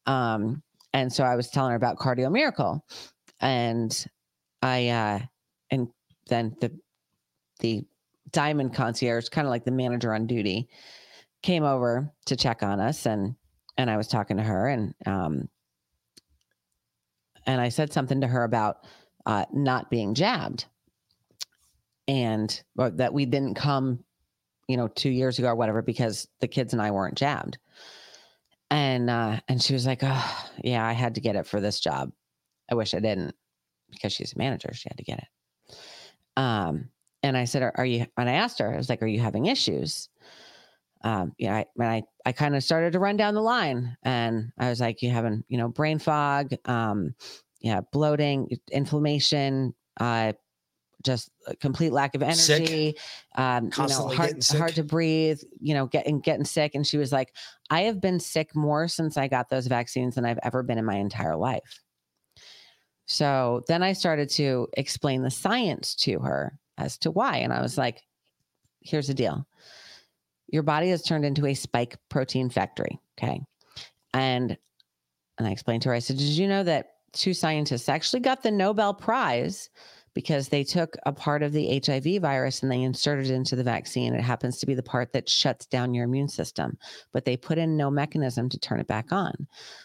Um, 0.06 0.62
and 0.94 1.12
so 1.12 1.24
I 1.24 1.36
was 1.36 1.50
telling 1.50 1.72
her 1.72 1.76
about 1.76 1.98
Cardio 1.98 2.32
Miracle, 2.32 2.86
and 3.42 4.06
I 4.62 4.88
uh, 4.88 5.20
and 5.72 5.90
then 6.30 6.56
the 6.62 6.72
the 7.60 7.84
diamond 8.32 8.74
concierge, 8.74 9.28
kind 9.30 9.46
of 9.46 9.52
like 9.52 9.66
the 9.66 9.72
manager 9.72 10.14
on 10.14 10.28
duty, 10.28 10.70
came 11.42 11.64
over 11.64 12.10
to 12.28 12.36
check 12.36 12.64
on 12.64 12.80
us, 12.80 13.06
and 13.06 13.36
and 13.78 13.90
I 13.90 13.98
was 13.98 14.08
talking 14.08 14.38
to 14.38 14.44
her, 14.44 14.70
and 14.70 14.94
um, 15.06 15.50
and 17.46 17.60
I 17.60 17.70
said 17.70 17.92
something 17.92 18.22
to 18.22 18.28
her 18.28 18.44
about 18.44 18.86
uh, 19.26 19.46
not 19.52 19.90
being 19.90 20.14
jabbed, 20.14 20.66
and 22.08 22.64
that 22.78 23.14
we 23.14 23.26
didn't 23.26 23.56
come 23.56 24.05
you 24.68 24.78
know, 24.78 24.88
two 24.88 25.10
years 25.10 25.40
ago 25.40 25.50
or 25.50 25.56
whatever, 25.56 25.82
because 25.82 26.28
the 26.40 26.48
kids 26.48 26.74
and 26.74 26.82
I 26.82 26.92
weren't 26.92 27.18
jabbed. 27.18 27.58
And 28.72 29.10
uh, 29.10 29.40
and 29.48 29.62
she 29.62 29.74
was 29.74 29.86
like, 29.86 30.00
Oh, 30.02 30.48
yeah, 30.64 30.86
I 30.86 30.94
had 30.94 31.16
to 31.16 31.22
get 31.22 31.36
it 31.36 31.46
for 31.46 31.62
this 31.62 31.80
job. 31.80 32.12
I 32.70 32.76
wish 32.76 32.94
I 32.94 33.00
didn't 33.00 33.36
because 33.92 34.12
she's 34.12 34.34
a 34.34 34.38
manager. 34.38 34.74
She 34.74 34.90
had 34.90 34.98
to 34.98 35.04
get 35.04 35.20
it. 35.20 35.78
Um, 36.38 36.90
and 37.22 37.38
I 37.38 37.46
said, 37.46 37.62
Are, 37.62 37.74
are 37.76 37.86
you 37.86 38.06
and 38.18 38.30
I 38.30 38.34
asked 38.34 38.60
her, 38.60 38.74
I 38.74 38.78
was 38.78 38.90
like, 38.90 39.04
Are 39.04 39.08
you 39.08 39.20
having 39.20 39.46
issues? 39.46 40.10
Um, 41.06 41.34
yeah, 41.38 41.58
I, 41.58 41.66
and 41.78 41.88
I, 41.88 42.04
I 42.26 42.32
kind 42.32 42.56
of 42.56 42.64
started 42.64 42.94
to 42.94 43.00
run 43.00 43.16
down 43.16 43.36
the 43.36 43.42
line 43.42 43.96
and 44.02 44.52
I 44.58 44.70
was 44.70 44.82
like, 44.82 45.04
you 45.04 45.12
having, 45.12 45.44
you 45.48 45.58
know, 45.60 45.68
brain 45.68 46.00
fog, 46.00 46.52
um, 46.66 47.14
yeah, 47.62 47.82
bloating, 47.92 48.50
inflammation, 48.72 49.76
uh, 50.00 50.34
just 51.06 51.30
a 51.48 51.56
complete 51.56 51.91
lack 51.91 52.15
of 52.15 52.23
energy, 52.23 52.95
um, 53.36 53.69
you 53.77 53.88
know, 53.88 54.07
hard, 54.10 54.44
hard 54.44 54.76
to 54.76 54.84
breathe, 54.84 55.40
you 55.60 55.73
know, 55.73 55.86
getting, 55.86 56.19
getting 56.19 56.45
sick. 56.45 56.76
And 56.76 56.86
she 56.86 56.98
was 56.98 57.11
like, 57.11 57.34
I 57.69 57.82
have 57.82 58.02
been 58.02 58.19
sick 58.19 58.56
more 58.56 58.88
since 58.88 59.15
I 59.15 59.27
got 59.27 59.49
those 59.49 59.68
vaccines 59.68 60.15
than 60.15 60.26
I've 60.26 60.40
ever 60.44 60.64
been 60.64 60.77
in 60.77 60.86
my 60.86 60.95
entire 60.95 61.36
life. 61.36 61.82
So 63.06 63.64
then 63.68 63.84
I 63.84 63.94
started 63.94 64.30
to 64.32 64.68
explain 64.73 65.22
the 65.22 65.32
science 65.32 65.95
to 65.95 66.19
her 66.19 66.57
as 66.77 66.98
to 66.99 67.11
why. 67.11 67.38
And 67.38 67.53
I 67.53 67.61
was 67.61 67.77
like, 67.77 68.02
here's 68.82 69.07
the 69.07 69.14
deal 69.14 69.45
your 70.48 70.64
body 70.64 70.90
has 70.90 71.02
turned 71.02 71.26
into 71.26 71.45
a 71.48 71.53
spike 71.53 71.98
protein 72.10 72.49
factory. 72.49 72.99
Okay. 73.18 73.41
And 74.14 74.57
and 75.38 75.48
I 75.48 75.52
explained 75.52 75.82
to 75.84 75.90
her, 75.90 75.95
I 75.95 75.99
said, 75.99 76.18
Did 76.18 76.30
you 76.30 76.48
know 76.48 76.64
that 76.64 76.94
two 77.14 77.34
scientists 77.34 77.90
actually 77.90 78.22
got 78.22 78.44
the 78.44 78.52
Nobel 78.52 78.94
Prize 78.94 79.69
because 80.16 80.48
they 80.48 80.64
took 80.64 80.96
a 81.06 81.12
part 81.12 81.44
of 81.44 81.52
the 81.52 81.80
HIV 81.86 82.22
virus 82.22 82.64
and 82.64 82.72
they 82.72 82.82
inserted 82.82 83.28
it 83.28 83.34
into 83.34 83.56
the 83.56 83.64
vaccine? 83.64 84.16
It 84.16 84.22
happens 84.22 84.58
to 84.58 84.66
be 84.66 84.74
the 84.74 84.82
part 84.82 85.14
that 85.14 85.30
shuts 85.30 85.68
down 85.68 85.94
your 85.94 86.06
immune 86.06 86.30
system, 86.30 86.78
but 87.14 87.26
they 87.26 87.38
put 87.38 87.60
in 87.60 87.78
no 87.78 87.92
mechanism 87.92 88.50
to 88.50 88.58
turn 88.58 88.80
it 88.80 88.88
back 88.88 89.12
on. 89.12 89.34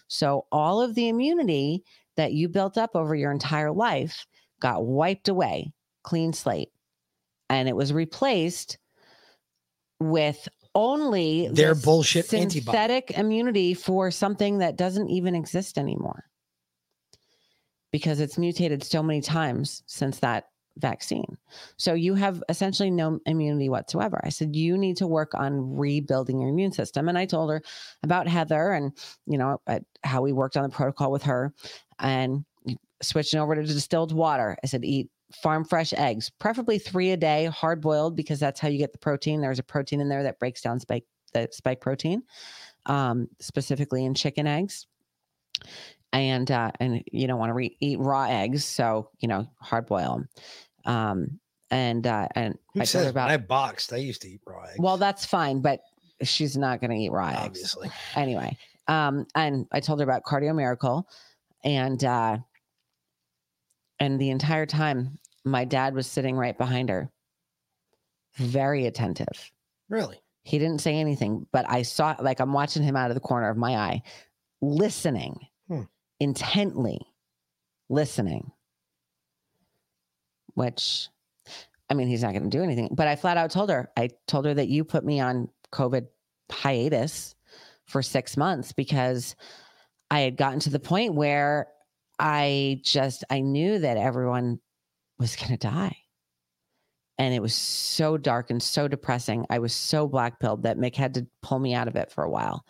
So 0.09 0.47
all 0.51 0.81
of 0.81 0.94
the 0.94 1.09
immunity 1.09 1.82
that 2.16 2.32
you 2.32 2.48
built 2.48 2.78
up 2.78 2.93
over 2.94 3.15
your 3.15 3.32
entire 3.32 3.73
life 3.73 4.24
got 4.61 4.86
wiped 4.86 5.28
away, 5.28 5.73
clean 6.02 6.32
slate. 6.32 6.70
And 7.51 7.69
it 7.69 7.77
was 7.77 7.93
replaced 7.93 8.78
with 9.98 10.48
only 10.74 11.48
Their 11.48 11.74
bullshit 11.74 12.32
antibody. 12.32 12.61
synthetic 12.61 13.11
immunity 13.11 13.74
for 13.74 14.12
something 14.12 14.59
that 14.59 14.77
doesn't 14.77 15.09
even 15.09 15.35
exist 15.35 15.77
anymore 15.77 16.30
because 17.91 18.21
it's 18.21 18.39
mutated 18.39 18.83
so 18.83 19.03
many 19.03 19.21
times 19.21 19.83
since 19.87 20.19
that 20.21 20.47
vaccine. 20.77 21.37
So 21.77 21.95
you 21.95 22.15
have 22.15 22.43
essentially 22.49 22.91
no 22.91 23.21
immunity 23.27 23.69
whatsoever. 23.69 24.21
I 24.25 24.31
said 24.31 24.57
you 24.57 24.79
need 24.79 24.97
to 24.99 25.07
work 25.07 25.35
on 25.35 25.77
rebuilding 25.77 26.41
your 26.41 26.51
immune 26.51 26.73
system 26.73 27.09
and 27.09 27.19
I 27.19 27.27
told 27.27 27.51
her 27.51 27.62
about 28.03 28.29
Heather 28.29 28.73
and 28.73 28.93
you 29.27 29.39
know 29.39 29.61
how 30.05 30.23
we 30.23 30.33
worked 30.33 30.57
on 30.57 30.62
the 30.62 30.69
protocol 30.69 31.11
with 31.11 31.25
her 31.25 31.53
and 31.99 32.45
switching 33.03 33.41
over 33.41 33.55
to 33.55 33.62
distilled 33.62 34.12
water. 34.12 34.57
I 34.62 34.67
said 34.67 34.85
eat 34.85 35.11
farm 35.43 35.65
fresh 35.65 35.93
eggs, 35.93 36.31
preferably 36.39 36.79
3 36.79 37.12
a 37.12 37.17
day, 37.17 37.47
hard 37.47 37.81
boiled 37.81 38.17
because 38.17 38.41
that's 38.41 38.61
how 38.61 38.69
you 38.69 38.79
get 38.79 38.93
the 38.93 38.99
protein. 38.99 39.41
There's 39.41 39.59
a 39.59 39.65
protein 39.65 40.01
in 40.01 40.09
there 40.09 40.23
that 40.23 40.39
breaks 40.39 40.61
down 40.61 40.81
spike 40.81 41.05
the 41.33 41.49
spike 41.53 41.81
protein. 41.81 42.23
Um, 42.87 43.29
specifically 43.41 44.07
in 44.07 44.15
chicken 44.15 44.47
eggs 44.47 44.87
and 46.12 46.51
uh, 46.51 46.73
and 46.81 47.03
you 47.11 47.27
don't 47.27 47.39
want 47.39 47.51
to 47.51 47.55
re- 47.55 47.77
eat 47.81 47.99
raw 48.01 48.24
eggs, 48.24 48.65
so 48.65 49.11
you 49.20 49.28
know 49.28 49.47
hard 49.61 49.87
boil 49.87 50.15
them. 50.15 50.28
Um, 50.85 51.41
and 51.70 52.07
uh, 52.07 52.28
and 52.35 52.59
Who 52.74 52.81
I 52.81 52.85
says 52.85 53.07
about 53.07 53.31
I 53.31 53.37
boxed, 53.37 53.93
I 53.93 53.99
used 53.99 54.23
to 54.23 54.28
eat 54.28 54.41
raw 54.47 54.65
eggs. 54.65 54.77
well, 54.78 54.97
that's 54.97 55.24
fine, 55.24 55.61
but 55.61 55.81
she's 56.23 56.57
not 56.57 56.81
going 56.81 56.91
to 56.91 56.97
eat 56.97 57.12
raw 57.12 57.28
eggs, 57.28 57.39
Obviously. 57.45 57.91
Anyway, 58.16 58.57
um, 58.89 59.27
and 59.35 59.66
I 59.73 59.81
told 59.81 60.01
her 60.01 60.05
about 60.05 60.24
Cardio 60.24 60.55
Miracle, 60.55 61.07
and 61.62 62.03
uh, 62.03 62.39
and 64.01 64.20
the 64.20 64.31
entire 64.31 64.66
time, 64.66 65.19
my 65.45 65.65
dad 65.65 65.95
was 65.95 66.07
sitting 66.07 66.37
right 66.37 66.57
behind 66.59 66.89
her, 66.89 67.11
very 68.37 68.87
attentive. 68.87 69.53
Really? 69.89 70.20
He 70.43 70.59
didn't 70.59 70.81
say 70.81 70.95
anything, 70.97 71.47
but 71.53 71.66
I 71.69 71.82
saw 71.82 72.16
like 72.20 72.41
I'm 72.41 72.53
watching 72.53 72.82
him 72.82 72.97
out 72.97 73.11
of 73.11 73.15
the 73.15 73.20
corner 73.20 73.49
of 73.49 73.57
my 73.57 73.77
eye, 73.77 74.03
listening. 74.61 75.39
Intently, 76.20 77.01
listening. 77.88 78.52
Which, 80.55 81.09
I 81.88 81.94
mean, 81.94 82.09
he's 82.09 82.22
not 82.22 82.32
going 82.32 82.48
to 82.48 82.56
do 82.56 82.62
anything. 82.62 82.90
But 82.92 83.09
I 83.09 83.16
flat 83.16 83.36
out 83.36 83.51
told 83.51 83.70
her, 83.70 83.90
I 83.97 84.10
told 84.26 84.44
her 84.44 84.55
that 84.55 84.68
you 84.68 84.84
put 84.84 85.05
me 85.05 85.20
on 85.20 85.48
COVID 85.72 86.06
hiatus 86.51 87.34
for 87.86 88.02
six 88.02 88.36
months 88.36 88.72
because 88.72 89.34
I 90.10 90.20
had 90.20 90.36
gotten 90.36 90.60
to 90.60 90.70
the 90.70 90.80
point 90.80 91.14
where 91.14 91.68
I 92.18 92.80
just 92.84 93.24
I 93.30 93.40
knew 93.40 93.78
that 93.78 93.97
everyone 93.97 94.60
was 95.18 95.36
going 95.36 95.51
to 95.51 95.56
die 95.56 95.97
and 97.20 97.34
it 97.34 97.42
was 97.42 97.55
so 97.55 98.16
dark 98.16 98.51
and 98.51 98.62
so 98.62 98.88
depressing. 98.88 99.44
I 99.51 99.59
was 99.59 99.74
so 99.74 100.09
black 100.09 100.40
pilled 100.40 100.62
that 100.62 100.78
Nick 100.78 100.97
had 100.97 101.12
to 101.14 101.26
pull 101.42 101.59
me 101.59 101.74
out 101.74 101.86
of 101.86 101.94
it 101.94 102.10
for 102.10 102.24
a 102.24 102.30
while. 102.30 102.64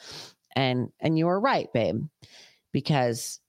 And 0.57 0.89
and 0.99 1.17
you 1.17 1.27
were 1.27 1.39
right, 1.39 1.73
babe, 1.73 2.03
because 2.73 3.41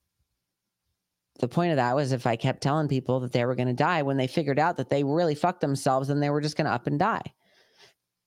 the 1.39 1.48
point 1.48 1.72
of 1.72 1.77
that 1.77 1.95
was 1.95 2.11
if 2.11 2.27
I 2.27 2.35
kept 2.35 2.61
telling 2.61 2.88
people 2.88 3.19
that 3.22 3.31
they 3.31 3.45
were 3.45 3.56
going 3.56 3.68
to 3.68 3.73
die 3.73 4.03
when 4.03 4.18
they 4.18 4.27
figured 4.27 4.60
out 4.60 4.77
that 4.77 4.89
they 4.89 5.03
really 5.03 5.35
fucked 5.35 5.61
themselves, 5.61 6.07
then 6.07 6.19
they 6.19 6.30
were 6.30 6.41
just 6.41 6.56
going 6.56 6.65
to 6.65 6.73
up 6.73 6.88
and 6.88 6.99
die 6.99 7.23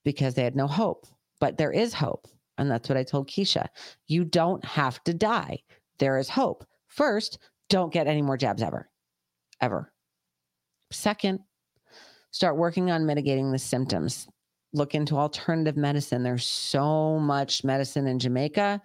because 0.05 0.35
they 0.35 0.45
had 0.45 0.57
no 0.57 0.66
hope. 0.66 1.07
But 1.41 1.57
there 1.57 1.73
is 1.73 1.95
hope. 1.95 2.27
And 2.59 2.71
that's 2.71 2.89
what 2.89 2.99
I 2.99 3.05
told 3.05 3.29
Keisha. 3.29 3.69
You 4.07 4.25
don't 4.25 4.65
have 4.65 5.03
to 5.05 5.15
die. 5.15 5.59
There 5.99 6.19
is 6.19 6.29
hope. 6.29 6.65
First, 6.89 7.39
don't 7.69 7.93
get 7.93 8.07
any 8.07 8.23
more 8.23 8.37
jabs 8.37 8.62
ever. 8.62 8.89
Ever. 9.61 9.93
Second, 10.91 11.41
start 12.31 12.57
working 12.57 12.91
on 12.91 13.07
mitigating 13.07 13.51
the 13.51 13.59
symptoms. 13.59 14.29
Look 14.73 14.95
into 14.95 15.16
alternative 15.16 15.77
medicine. 15.77 16.23
There's 16.23 16.47
so 16.47 17.19
much 17.19 17.65
medicine 17.65 18.07
in 18.07 18.19
Jamaica 18.19 18.83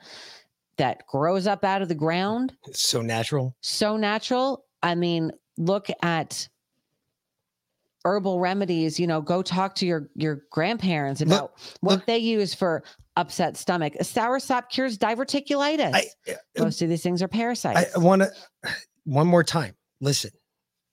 that 0.79 1.05
grows 1.07 1.45
up 1.47 1.63
out 1.63 1.81
of 1.83 1.87
the 1.87 1.95
ground, 1.95 2.53
It's 2.67 2.81
so 2.81 3.01
natural. 3.01 3.55
so 3.61 3.95
natural. 3.95 4.65
I 4.81 4.95
mean, 4.95 5.31
look 5.57 5.87
at 6.01 6.49
herbal 8.05 8.39
remedies, 8.39 8.99
you 8.99 9.05
know, 9.07 9.21
go 9.21 9.41
talk 9.41 9.75
to 9.75 9.85
your 9.85 10.09
your 10.15 10.43
grandparents 10.51 11.21
about 11.21 11.53
what 11.81 12.05
they 12.07 12.17
use 12.17 12.53
for 12.53 12.83
upset 13.17 13.57
stomach. 13.57 13.93
Sour 14.01 14.39
sop 14.39 14.69
cures 14.71 14.97
diverticulitis. 14.97 15.93
Uh, 15.93 16.31
uh, 16.31 16.63
Most 16.63 16.81
of 16.81 16.89
these 16.89 17.03
things 17.03 17.21
are 17.21 17.27
parasites. 17.27 17.95
I 17.95 17.99
want 17.99 18.21
to 18.23 18.31
one 19.03 19.27
more 19.27 19.43
time. 19.43 19.75
Listen, 20.01 20.31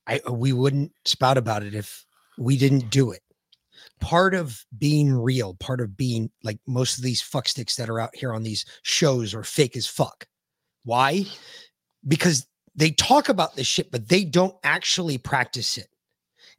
I 0.07 0.21
we 0.31 0.53
wouldn't 0.53 0.93
spout 1.05 1.39
about 1.39 1.63
it 1.63 1.75
if 1.75 2.05
we 2.39 2.57
didn't 2.59 2.91
do 2.91 3.13
it. 3.13 3.21
Part 4.01 4.35
of 4.35 4.65
being 4.79 5.13
real, 5.13 5.55
part 5.55 5.81
of 5.81 5.97
being 5.97 6.31
like 6.43 6.59
most 6.67 6.99
of 6.99 7.05
these 7.05 7.23
fucksticks 7.23 7.77
that 7.77 7.89
are 7.89 8.01
out 8.01 8.15
here 8.15 8.33
on 8.33 8.43
these 8.43 8.65
shows 8.83 9.35
are 9.35 9.43
fake 9.43 9.77
as 9.77 9.87
fuck. 9.87 10.27
Why? 10.85 11.15
Mm. 11.15 11.39
Because 12.07 12.47
they 12.75 12.91
talk 12.91 13.29
about 13.29 13.57
this 13.57 13.67
shit, 13.67 13.91
but 13.91 14.09
they 14.09 14.25
don't 14.25 14.55
actually 14.63 15.19
practice 15.19 15.79
it. 15.79 15.89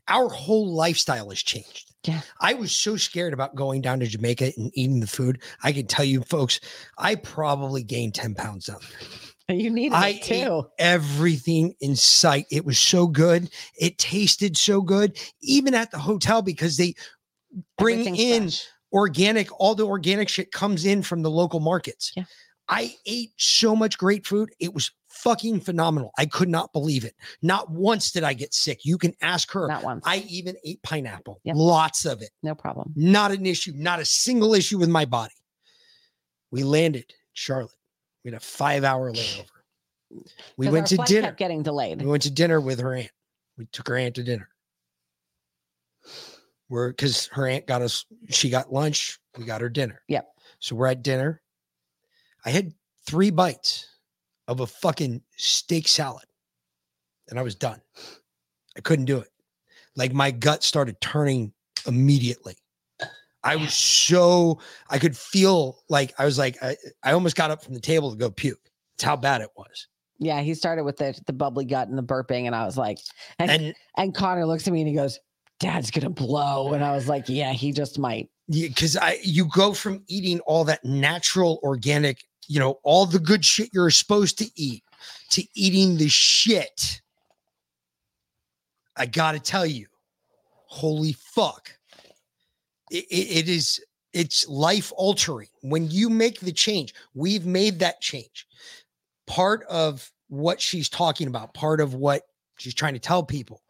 Our 0.08 0.30
whole 0.30 0.74
lifestyle 0.74 1.30
has 1.30 1.44
changed. 1.44 1.94
Yeah. 2.06 2.22
I 2.40 2.54
was 2.54 2.72
so 2.72 2.96
scared 2.96 3.34
about 3.34 3.56
going 3.56 3.82
down 3.82 4.00
to 4.00 4.08
Jamaica 4.08 4.54
and 4.58 4.72
eating 4.74 5.00
the 5.00 5.08
food. 5.08 5.42
I 5.64 5.72
can 5.74 5.88
tell 5.88 6.06
you, 6.06 6.22
folks, 6.22 6.60
I 6.98 7.16
probably 7.16 7.84
gained 7.84 8.16
10 8.16 8.36
pounds 8.36 8.70
up. 8.70 8.82
You 9.50 9.70
need 9.70 9.94
I 9.94 10.10
it 10.10 10.24
too. 10.24 10.34
ate 10.34 10.64
everything 10.78 11.74
in 11.80 11.96
sight. 11.96 12.48
It 12.52 12.66
was 12.66 12.78
so 12.78 13.08
good. 13.08 13.50
It 13.80 13.98
tasted 13.98 14.58
so 14.58 14.82
good, 14.82 15.18
even 15.42 15.74
at 15.74 15.90
the 15.92 16.00
hotel 16.00 16.42
because 16.42 16.76
they 16.76 16.96
bring 17.78 18.16
in 18.16 18.44
fresh. 18.44 18.68
organic. 18.92 19.60
All 19.60 19.76
the 19.76 19.86
organic 19.86 20.30
shit 20.30 20.52
comes 20.52 20.86
in 20.86 21.04
from 21.04 21.22
the 21.22 21.32
local 21.32 21.60
markets. 21.60 22.12
Yeah. 22.16 22.26
I 22.70 22.96
ate 23.06 23.32
so 23.38 23.76
much 23.76 23.98
great 23.98 24.26
food. 24.26 24.50
It 24.60 24.74
was 24.74 24.92
fucking 25.10 25.62
phenomenal. 25.62 26.12
I 26.18 26.26
could 26.26 26.50
not 26.50 26.74
believe 26.74 27.06
it. 27.06 27.16
Not 27.42 27.72
once 27.72 28.12
did 28.12 28.24
I 28.24 28.34
get 28.34 28.54
sick. 28.54 28.82
You 28.84 28.98
can 28.98 29.14
ask 29.22 29.52
her. 29.54 29.68
Not 29.68 29.84
once. 29.84 30.04
I 30.06 30.18
even 30.30 30.56
ate 30.66 30.82
pineapple. 30.84 31.40
Yep. 31.44 31.56
Lots 31.58 32.06
of 32.06 32.22
it. 32.22 32.32
No 32.44 32.56
problem. 32.56 32.94
Not 32.96 33.32
an 33.32 33.46
issue. 33.46 33.72
Not 33.76 34.00
a 34.00 34.06
single 34.06 34.54
issue 34.54 34.78
with 34.78 34.90
my 34.90 35.06
body. 35.06 35.34
We 36.52 36.64
landed 36.64 37.14
Charlotte. 37.34 37.72
We 38.24 38.32
had 38.32 38.38
a 38.38 38.44
five 38.44 38.84
hour 38.84 39.12
layover. 39.14 39.46
We 40.58 40.70
went 40.70 40.88
to 40.88 40.98
dinner. 40.98 41.28
kept 41.28 41.40
getting 41.40 41.64
delayed. 41.64 42.02
We 42.02 42.08
went 42.08 42.24
to 42.24 42.32
dinner 42.32 42.60
with 42.62 42.80
her 42.80 42.94
aunt. 42.94 43.12
We 43.58 43.66
took 43.72 43.88
her 43.88 43.96
aunt 43.98 44.16
to 44.16 44.24
dinner. 44.24 44.50
We're 46.70 46.90
because 46.90 47.28
her 47.28 47.48
aunt 47.48 47.68
got 47.68 47.82
us, 47.82 48.06
she 48.30 48.50
got 48.50 48.74
lunch, 48.74 49.20
we 49.38 49.46
got 49.46 49.62
her 49.62 49.70
dinner. 49.70 50.02
Yep. 50.08 50.28
So 50.60 50.76
we're 50.76 50.88
at 50.88 51.04
dinner. 51.04 51.42
I 52.46 52.50
had 52.50 52.74
three 53.06 53.30
bites 53.30 53.88
of 54.48 54.60
a 54.60 54.68
fucking 54.68 55.22
steak 55.38 55.88
salad 55.88 56.26
and 57.30 57.40
I 57.40 57.42
was 57.42 57.56
done. 57.56 57.82
I 58.76 58.82
couldn't 58.82 59.06
do 59.06 59.20
it. 59.20 59.30
Like 59.96 60.14
my 60.14 60.32
gut 60.32 60.64
started 60.64 61.00
turning 61.02 61.54
immediately. 61.86 62.56
I 63.44 63.56
was 63.56 63.74
so 63.74 64.60
I 64.90 65.00
could 65.00 65.16
feel 65.16 65.80
like 65.90 66.14
I 66.20 66.26
was 66.26 66.38
like 66.38 66.62
I, 66.62 66.76
I 67.04 67.14
almost 67.14 67.36
got 67.36 67.50
up 67.52 67.64
from 67.64 67.74
the 67.74 67.80
table 67.80 68.12
to 68.12 68.18
go 68.18 68.30
puke. 68.30 68.60
It's 68.96 69.04
how 69.04 69.16
bad 69.16 69.42
it 69.42 69.50
was. 69.56 69.88
Yeah, 70.20 70.42
he 70.42 70.54
started 70.54 70.84
with 70.84 70.98
the 70.98 71.18
the 71.28 71.34
bubbly 71.34 71.64
gut 71.66 71.88
and 71.88 71.98
the 71.98 72.04
burping, 72.04 72.46
and 72.48 72.56
I 72.56 72.66
was 72.66 72.76
like, 72.78 72.98
and 73.38 73.52
and, 73.52 73.76
And- 73.96 74.16
Connor 74.16 74.46
looks 74.46 74.68
at 74.68 74.74
me 74.74 74.82
and 74.82 74.90
he 74.90 74.96
goes, 74.96 75.20
"Dad's 75.60 75.92
gonna 75.92 76.10
blow," 76.10 76.74
and 76.74 76.84
I 76.84 76.94
was 76.96 77.08
like, 77.08 77.26
"Yeah, 77.28 77.54
he 77.54 77.72
just 77.72 77.98
might." 78.00 78.30
because 78.50 78.96
I 78.96 79.20
you 79.24 79.46
go 79.54 79.74
from 79.74 80.04
eating 80.08 80.40
all 80.42 80.64
that 80.66 80.86
natural, 80.86 81.60
organic, 81.64 82.24
you 82.48 82.60
know, 82.60 82.80
all 82.84 83.06
the 83.06 83.20
good 83.20 83.44
shit 83.44 83.70
you're 83.74 83.90
supposed 83.90 84.38
to 84.38 84.50
eat 84.56 84.84
to 85.32 85.44
eating 85.54 85.98
the 85.98 86.08
shit. 86.08 87.02
I 88.96 89.06
gotta 89.06 89.40
tell 89.40 89.66
you, 89.66 89.88
holy 90.68 91.14
fuck. 91.14 91.78
It, 92.90 93.06
it- 93.10 93.38
it 93.40 93.50
is 93.50 93.82
it's 94.14 94.48
life 94.48 94.92
altering 94.96 95.50
when 95.62 95.92
you 95.92 96.10
make 96.10 96.40
the 96.40 96.54
change. 96.54 96.94
We've 97.14 97.46
made 97.46 97.80
that 97.80 98.00
change. 98.02 98.48
Part 99.28 99.64
of 99.70 100.10
what 100.30 100.62
she's 100.62 100.88
talking 100.90 101.28
about, 101.28 101.54
part 101.54 101.82
of 101.82 101.94
what 101.94 102.24
she's 102.58 102.74
trying 102.74 102.94
to 102.94 103.00
tell 103.00 103.24
people 103.24 103.62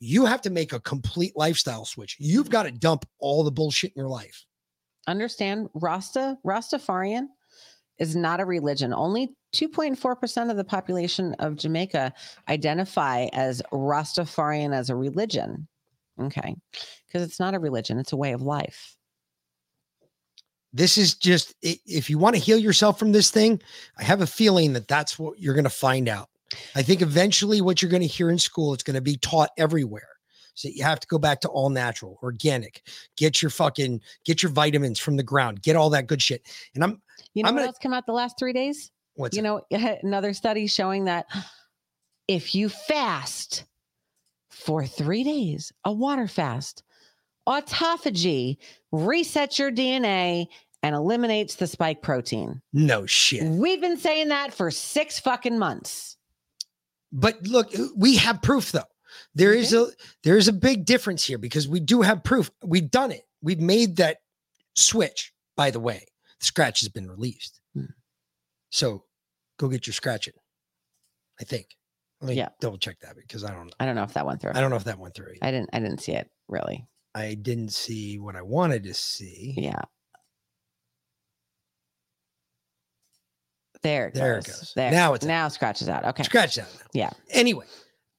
you 0.00 0.24
have 0.24 0.40
to 0.42 0.50
make 0.50 0.72
a 0.72 0.80
complete 0.80 1.36
lifestyle 1.36 1.84
switch. 1.84 2.16
You've 2.18 2.46
mm-hmm. 2.46 2.52
got 2.52 2.62
to 2.64 2.72
dump 2.72 3.06
all 3.18 3.44
the 3.44 3.52
bullshit 3.52 3.92
in 3.94 4.00
your 4.00 4.08
life. 4.08 4.44
Understand, 5.06 5.68
Rasta 5.74 6.38
Rastafarian 6.44 7.26
is 7.98 8.16
not 8.16 8.40
a 8.40 8.44
religion. 8.44 8.94
Only 8.94 9.34
2.4% 9.54 10.50
of 10.50 10.56
the 10.56 10.64
population 10.64 11.34
of 11.34 11.56
Jamaica 11.56 12.12
identify 12.48 13.28
as 13.32 13.62
Rastafarian 13.72 14.74
as 14.74 14.90
a 14.90 14.96
religion. 14.96 15.68
Okay. 16.20 16.56
Because 17.06 17.22
it's 17.22 17.40
not 17.40 17.54
a 17.54 17.58
religion, 17.58 17.98
it's 17.98 18.12
a 18.12 18.16
way 18.16 18.32
of 18.32 18.42
life. 18.42 18.96
This 20.72 20.96
is 20.96 21.14
just, 21.14 21.54
if 21.62 22.08
you 22.08 22.16
want 22.16 22.36
to 22.36 22.42
heal 22.42 22.58
yourself 22.58 22.98
from 22.98 23.12
this 23.12 23.30
thing, 23.30 23.60
I 23.98 24.04
have 24.04 24.20
a 24.20 24.26
feeling 24.26 24.72
that 24.74 24.86
that's 24.86 25.18
what 25.18 25.38
you're 25.38 25.54
going 25.54 25.64
to 25.64 25.70
find 25.70 26.08
out. 26.08 26.29
I 26.74 26.82
think 26.82 27.00
eventually 27.02 27.60
what 27.60 27.80
you're 27.80 27.90
going 27.90 28.02
to 28.02 28.06
hear 28.08 28.30
in 28.30 28.38
school 28.38 28.74
it's 28.74 28.82
going 28.82 28.94
to 28.96 29.00
be 29.00 29.16
taught 29.16 29.50
everywhere. 29.58 30.08
So 30.54 30.68
you 30.68 30.82
have 30.84 31.00
to 31.00 31.06
go 31.06 31.18
back 31.18 31.40
to 31.42 31.48
all 31.48 31.70
natural, 31.70 32.18
organic. 32.22 32.82
Get 33.16 33.40
your 33.40 33.50
fucking 33.50 34.00
get 34.24 34.42
your 34.42 34.50
vitamins 34.52 34.98
from 34.98 35.16
the 35.16 35.22
ground. 35.22 35.62
Get 35.62 35.76
all 35.76 35.90
that 35.90 36.06
good 36.06 36.20
shit. 36.20 36.42
And 36.74 36.82
I'm 36.84 37.00
You 37.34 37.42
know 37.44 37.48
I'm 37.48 37.54
what 37.54 37.60
gonna- 37.60 37.68
else 37.68 37.78
came 37.78 37.94
out 37.94 38.04
the 38.06 38.12
last 38.12 38.38
three 38.38 38.52
days? 38.52 38.90
What's 39.14 39.36
you 39.36 39.42
that? 39.42 39.62
know, 39.70 39.96
another 40.02 40.34
study 40.34 40.66
showing 40.66 41.04
that 41.06 41.26
if 42.28 42.54
you 42.54 42.68
fast 42.68 43.64
for 44.50 44.84
three 44.86 45.24
days, 45.24 45.72
a 45.84 45.92
water 45.92 46.26
fast, 46.28 46.82
autophagy 47.48 48.56
resets 48.92 49.58
your 49.58 49.70
DNA 49.70 50.46
and 50.82 50.94
eliminates 50.94 51.56
the 51.56 51.66
spike 51.66 52.02
protein. 52.02 52.60
no 52.72 53.04
shit. 53.06 53.44
We've 53.44 53.80
been 53.80 53.98
saying 53.98 54.28
that 54.28 54.52
for 54.54 54.70
six 54.70 55.18
fucking 55.20 55.58
months. 55.58 56.16
But 57.12 57.46
look, 57.46 57.72
we 57.96 58.16
have 58.16 58.42
proof 58.42 58.72
though. 58.72 58.82
There 59.34 59.52
is 59.52 59.72
a 59.72 59.88
there 60.22 60.36
is 60.36 60.48
a 60.48 60.52
big 60.52 60.84
difference 60.84 61.24
here 61.24 61.38
because 61.38 61.66
we 61.68 61.80
do 61.80 62.02
have 62.02 62.22
proof. 62.22 62.50
We've 62.64 62.90
done 62.90 63.10
it. 63.12 63.22
We've 63.42 63.60
made 63.60 63.96
that 63.96 64.18
switch. 64.76 65.32
By 65.56 65.70
the 65.70 65.80
way, 65.80 66.06
the 66.38 66.46
scratch 66.46 66.80
has 66.80 66.88
been 66.88 67.10
released. 67.10 67.60
Hmm. 67.74 67.86
So 68.70 69.04
go 69.58 69.68
get 69.68 69.86
your 69.86 69.94
scratching. 69.94 70.34
I 71.40 71.44
think. 71.44 71.76
Let 72.20 72.28
me 72.28 72.34
Yeah. 72.34 72.50
double 72.60 72.78
check 72.78 73.00
that 73.00 73.16
because 73.16 73.44
I 73.44 73.50
don't 73.52 73.66
know. 73.66 73.72
I 73.80 73.86
don't 73.86 73.94
know 73.96 74.02
if 74.04 74.12
that 74.12 74.26
went 74.26 74.40
through. 74.42 74.52
I 74.54 74.60
don't 74.60 74.70
know 74.70 74.76
if 74.76 74.84
that 74.84 74.98
went 74.98 75.14
through. 75.14 75.34
I 75.42 75.50
didn't 75.50 75.70
I 75.72 75.80
didn't 75.80 75.98
see 76.02 76.12
it 76.12 76.30
really. 76.48 76.86
I 77.14 77.34
didn't 77.34 77.72
see 77.72 78.18
what 78.18 78.36
I 78.36 78.42
wanted 78.42 78.84
to 78.84 78.94
see. 78.94 79.54
Yeah. 79.56 79.82
There 83.82 84.08
it 84.08 84.14
There 84.14 84.34
it 84.38 84.46
goes. 84.46 84.56
goes. 84.56 84.72
There. 84.76 84.90
Now 84.90 85.14
it's 85.14 85.24
out. 85.24 85.28
now 85.28 85.48
scratches 85.48 85.88
out. 85.88 86.04
Okay. 86.04 86.22
Scratch 86.22 86.56
that. 86.56 86.68
now. 86.74 86.86
Yeah. 86.92 87.10
Anyway, 87.30 87.66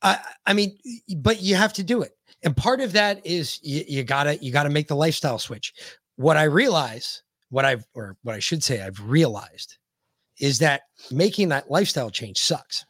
I 0.02 0.20
I 0.46 0.54
mean, 0.54 0.78
but 1.18 1.42
you 1.42 1.56
have 1.56 1.74
to 1.74 1.84
do 1.84 2.02
it, 2.02 2.12
and 2.44 2.56
part 2.58 2.82
of 2.82 2.94
that 2.94 3.26
is 3.26 3.60
you, 3.62 3.84
you 3.88 4.04
gotta 4.04 4.38
you 4.38 4.52
gotta 4.52 4.70
make 4.70 4.88
the 4.88 4.96
lifestyle 4.96 5.40
switch. 5.40 5.74
What 6.16 6.38
I 6.38 6.44
realize, 6.44 7.22
what 7.50 7.66
I've 7.66 7.86
or 7.94 8.18
what 8.24 8.36
I 8.36 8.40
should 8.40 8.64
say, 8.64 8.82
I've 8.82 9.00
realized, 9.02 9.78
is 10.40 10.60
that 10.60 10.82
making 11.12 11.50
that 11.50 11.70
lifestyle 11.70 12.10
change 12.10 12.38
sucks, 12.40 12.86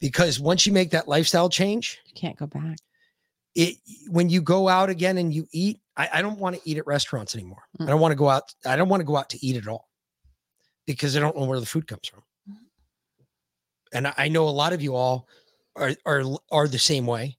because 0.00 0.40
once 0.40 0.66
you 0.66 0.72
make 0.72 0.90
that 0.92 1.08
lifestyle 1.08 1.50
change, 1.50 1.98
You 2.06 2.14
can't 2.14 2.36
go 2.36 2.46
back. 2.46 2.78
it 3.54 3.76
when 4.08 4.30
you 4.30 4.40
go 4.40 4.68
out 4.68 4.88
again 4.88 5.18
and 5.18 5.34
you 5.34 5.46
eat. 5.52 5.80
I, 5.96 6.08
I 6.14 6.22
don't 6.22 6.38
want 6.38 6.54
to 6.54 6.62
eat 6.64 6.78
at 6.78 6.86
restaurants 6.86 7.34
anymore. 7.34 7.62
I 7.80 7.82
mm. 7.82 7.86
don't 7.88 8.00
want 8.00 8.12
to 8.12 8.16
go 8.16 8.28
out. 8.28 8.54
I 8.64 8.76
don't 8.76 8.88
want 8.88 9.00
to 9.00 9.04
go 9.04 9.16
out 9.16 9.28
to 9.30 9.44
eat 9.44 9.56
at 9.56 9.66
all 9.66 9.87
because 10.88 11.16
I 11.16 11.20
don't 11.20 11.36
know 11.36 11.44
where 11.44 11.60
the 11.60 11.66
food 11.66 11.86
comes 11.86 12.08
from. 12.08 12.22
And 13.92 14.08
I, 14.08 14.14
I 14.16 14.28
know 14.28 14.48
a 14.48 14.50
lot 14.50 14.72
of 14.72 14.82
you 14.82 14.96
all 14.96 15.28
are 15.76 15.92
are 16.04 16.24
are 16.50 16.66
the 16.66 16.78
same 16.78 17.06
way. 17.06 17.36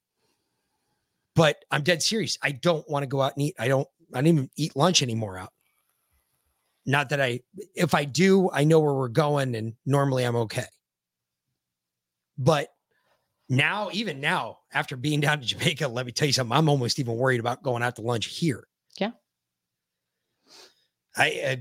But 1.35 1.57
I'm 1.71 1.83
dead 1.83 2.01
serious. 2.01 2.37
I 2.41 2.51
don't 2.51 2.87
want 2.89 3.03
to 3.03 3.07
go 3.07 3.21
out 3.21 3.33
and 3.35 3.43
eat. 3.47 3.55
I 3.59 3.67
don't. 3.67 3.87
I 4.13 4.19
don't 4.21 4.27
even 4.27 4.49
eat 4.55 4.75
lunch 4.75 5.01
anymore 5.01 5.37
out. 5.37 5.51
Not 6.85 7.09
that 7.09 7.21
I. 7.21 7.41
If 7.75 7.93
I 7.93 8.05
do, 8.05 8.49
I 8.51 8.63
know 8.63 8.79
where 8.79 8.93
we're 8.93 9.09
going, 9.09 9.55
and 9.55 9.73
normally 9.85 10.23
I'm 10.23 10.35
okay. 10.35 10.65
But 12.37 12.69
now, 13.49 13.89
even 13.93 14.21
now, 14.21 14.59
after 14.71 14.95
being 14.95 15.21
down 15.21 15.39
to 15.39 15.45
Jamaica, 15.45 15.87
let 15.87 16.05
me 16.05 16.11
tell 16.11 16.27
you 16.27 16.33
something. 16.33 16.55
I'm 16.55 16.69
almost 16.69 16.99
even 16.99 17.15
worried 17.15 17.39
about 17.39 17.63
going 17.63 17.83
out 17.83 17.95
to 17.97 18.01
lunch 18.01 18.27
here. 18.27 18.67
Yeah. 18.99 19.11
I 21.15 21.41
uh, 21.45 21.55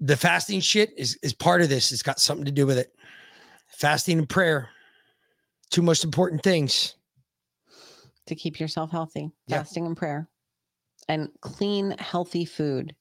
the 0.00 0.16
fasting 0.16 0.60
shit 0.60 0.92
is 0.96 1.18
is 1.22 1.32
part 1.32 1.62
of 1.62 1.68
this. 1.68 1.92
It's 1.92 2.02
got 2.02 2.20
something 2.20 2.44
to 2.44 2.50
do 2.52 2.66
with 2.66 2.78
it. 2.78 2.92
Fasting 3.68 4.18
and 4.18 4.28
prayer, 4.28 4.68
two 5.70 5.82
most 5.82 6.04
important 6.04 6.42
things. 6.42 6.94
to 8.26 8.34
keep 8.34 8.58
yourself 8.58 8.90
healthy, 8.90 9.30
Yeah. 9.48 9.58
fasting 9.58 9.84
and 9.84 9.94
prayer, 9.94 10.30
and 11.08 11.28
clean, 11.42 11.90
healthy 11.98 12.46
food, 12.46 12.94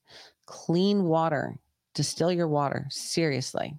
clean 0.46 1.06
water. 1.06 1.58
Distill 1.96 2.30
your 2.32 2.48
water. 2.50 2.88
Seriously, 2.90 3.74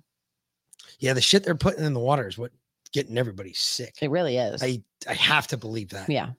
Yeah, 1.00 1.12
the 1.12 1.20
shit 1.20 1.44
they're 1.44 1.54
putting 1.54 1.84
in 1.84 1.92
the 1.92 2.00
water 2.00 2.26
is 2.28 2.38
what 2.38 2.52
getting 2.92 3.18
everybody 3.18 3.52
sick. 3.52 3.94
it 4.00 4.08
really 4.10 4.38
is. 4.38 4.62
I 4.62 4.82
I 5.06 5.12
have 5.14 5.46
to 5.48 5.58
believe 5.58 5.90
that. 5.90 6.08
yeah, 6.08 6.30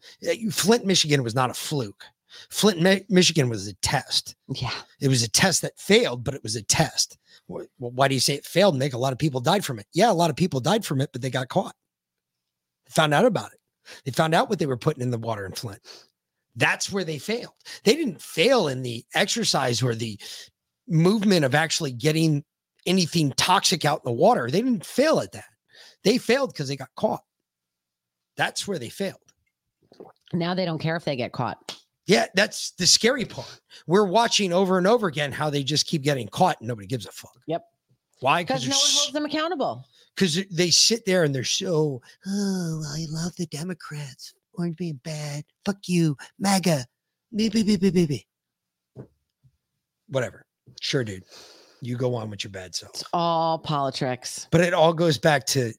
Flint, 0.49 0.85
Michigan 0.85 1.21
was 1.21 1.35
not 1.35 1.51
a 1.51 1.53
fluke. 1.53 2.03
Flint, 2.49 3.09
Michigan 3.09 3.49
was 3.49 3.67
a 3.67 3.73
test. 3.75 4.35
yeah. 4.47 4.71
It 4.99 5.07
was 5.07 5.23
a 5.23 5.29
test 5.29 5.61
that 5.61 5.77
failed, 5.79 6.23
but 6.23 6.33
it 6.33 6.43
was 6.43 6.55
a 6.55 6.61
test. 6.63 7.17
Wh- 7.47 7.63
Why 7.77 8.07
do 8.07 8.13
you 8.13 8.19
say 8.19 8.33
it 8.35 8.45
failed, 8.45 8.77
Nick? 8.77 8.93
A 8.93 8.97
lot 8.97 9.13
of 9.13 9.19
people 9.19 9.39
died 9.41 9.63
from 9.65 9.79
it. 9.79 9.87
Yeah, 9.93 10.11
a 10.11 10.13
lot 10.13 10.29
of 10.29 10.35
people 10.35 10.59
died 10.59 10.85
from 10.85 11.01
it, 11.01 11.09
but 11.11 11.21
they 11.21 11.29
got 11.29 11.49
caught. 11.49 11.75
They 12.85 12.91
found 12.91 13.13
out 13.13 13.25
about 13.25 13.51
it. 13.53 13.59
They 14.03 14.11
found 14.11 14.33
out 14.33 14.49
what 14.49 14.59
they 14.59 14.65
were 14.65 14.77
putting 14.77 15.03
in 15.03 15.11
the 15.11 15.17
water 15.17 15.45
in 15.45 15.51
Flint. 15.53 15.79
That's 16.55 16.91
where 16.91 17.03
they 17.03 17.17
failed. 17.19 17.53
They 17.83 17.95
didn't 17.95 18.21
fail 18.21 18.67
in 18.69 18.81
the 18.81 19.03
exercise 19.13 19.83
or 19.83 19.93
the 19.93 20.19
movement 20.87 21.45
of 21.45 21.53
actually 21.55 21.91
getting 21.91 22.43
anything 22.85 23.31
toxic 23.33 23.83
out 23.85 24.01
in 24.05 24.11
the 24.11 24.17
water. 24.17 24.49
They 24.49 24.61
didn't 24.61 24.85
fail 24.85 25.19
at 25.19 25.31
that. 25.33 25.45
They 26.03 26.17
failed 26.17 26.53
because 26.53 26.67
they 26.67 26.75
got 26.77 26.93
caught. 26.95 27.23
That's 28.37 28.67
where 28.67 28.79
they 28.79 28.89
failed. 28.89 29.19
Now 30.33 30.53
they 30.53 30.65
don't 30.65 30.79
care 30.79 30.95
if 30.95 31.05
they 31.05 31.15
get 31.15 31.31
caught. 31.31 31.77
Yeah, 32.07 32.27
that's 32.35 32.71
the 32.71 32.85
scary 32.85 33.25
part. 33.25 33.59
We're 33.87 34.05
watching 34.05 34.53
over 34.53 34.77
and 34.77 34.85
over 34.85 35.07
again 35.07 35.31
how 35.31 35.49
they 35.49 35.63
just 35.63 35.87
keep 35.87 36.03
getting 36.03 36.27
caught 36.27 36.59
and 36.59 36.67
nobody 36.67 36.87
gives 36.87 37.05
a 37.07 37.11
fuck. 37.11 37.35
Yep. 37.47 37.63
Why? 38.19 38.43
Because 38.43 38.63
no 38.67 38.75
one 38.75 38.79
holds 38.79 39.11
them 39.13 39.25
accountable. 39.25 39.85
because 40.15 40.39
they 40.51 40.69
sit 40.69 41.05
there 41.05 41.23
and 41.23 41.33
they're 41.33 41.43
so, 41.43 42.01
oh, 42.27 42.83
I 42.95 43.05
love 43.09 43.35
the 43.37 43.45
Democrats. 43.47 44.33
Orange 44.53 44.77
being 44.77 44.99
bad. 45.03 45.43
Fuck 45.65 45.77
you, 45.87 46.15
MAGA. 46.39 46.85
Beep, 47.35 47.53
beep, 47.53 47.65
beep, 47.65 47.81
beep, 47.81 47.93
beep, 47.93 48.09
beep. 48.09 48.25
Whatever. 50.07 50.45
Sure, 50.81 51.03
dude. 51.03 51.23
You 51.81 51.97
go 51.97 52.15
on 52.15 52.29
with 52.29 52.43
your 52.43 52.51
bad 52.51 52.73
self. 52.73 52.91
It's 52.93 53.03
all 53.13 53.59
politics. 53.59 54.47
But 54.51 54.61
it 54.61 54.73
all 54.73 54.93
goes 54.93 55.17
back 55.17 55.45
to, 55.47 55.73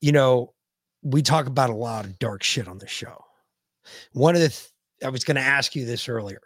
you 0.00 0.12
know, 0.12 0.52
we 1.02 1.22
talk 1.22 1.46
about 1.46 1.70
a 1.70 1.74
lot 1.74 2.04
of 2.04 2.18
dark 2.18 2.42
shit 2.42 2.66
on 2.66 2.78
the 2.78 2.88
show. 2.88 3.24
One 4.12 4.34
of 4.34 4.40
the, 4.40 4.48
th- 4.48 4.68
I 5.04 5.08
was 5.08 5.24
going 5.24 5.36
to 5.36 5.42
ask 5.42 5.74
you 5.74 5.84
this 5.84 6.08
earlier. 6.08 6.40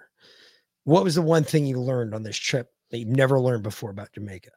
What 0.84 1.04
was 1.04 1.14
the 1.14 1.22
one 1.22 1.44
thing 1.44 1.66
you 1.66 1.80
learned 1.80 2.14
on 2.14 2.22
this 2.22 2.36
trip 2.36 2.68
that 2.90 2.98
you've 2.98 3.08
never 3.08 3.40
learned 3.40 3.62
before 3.62 3.90
about 3.90 4.12
Jamaica? 4.12 4.50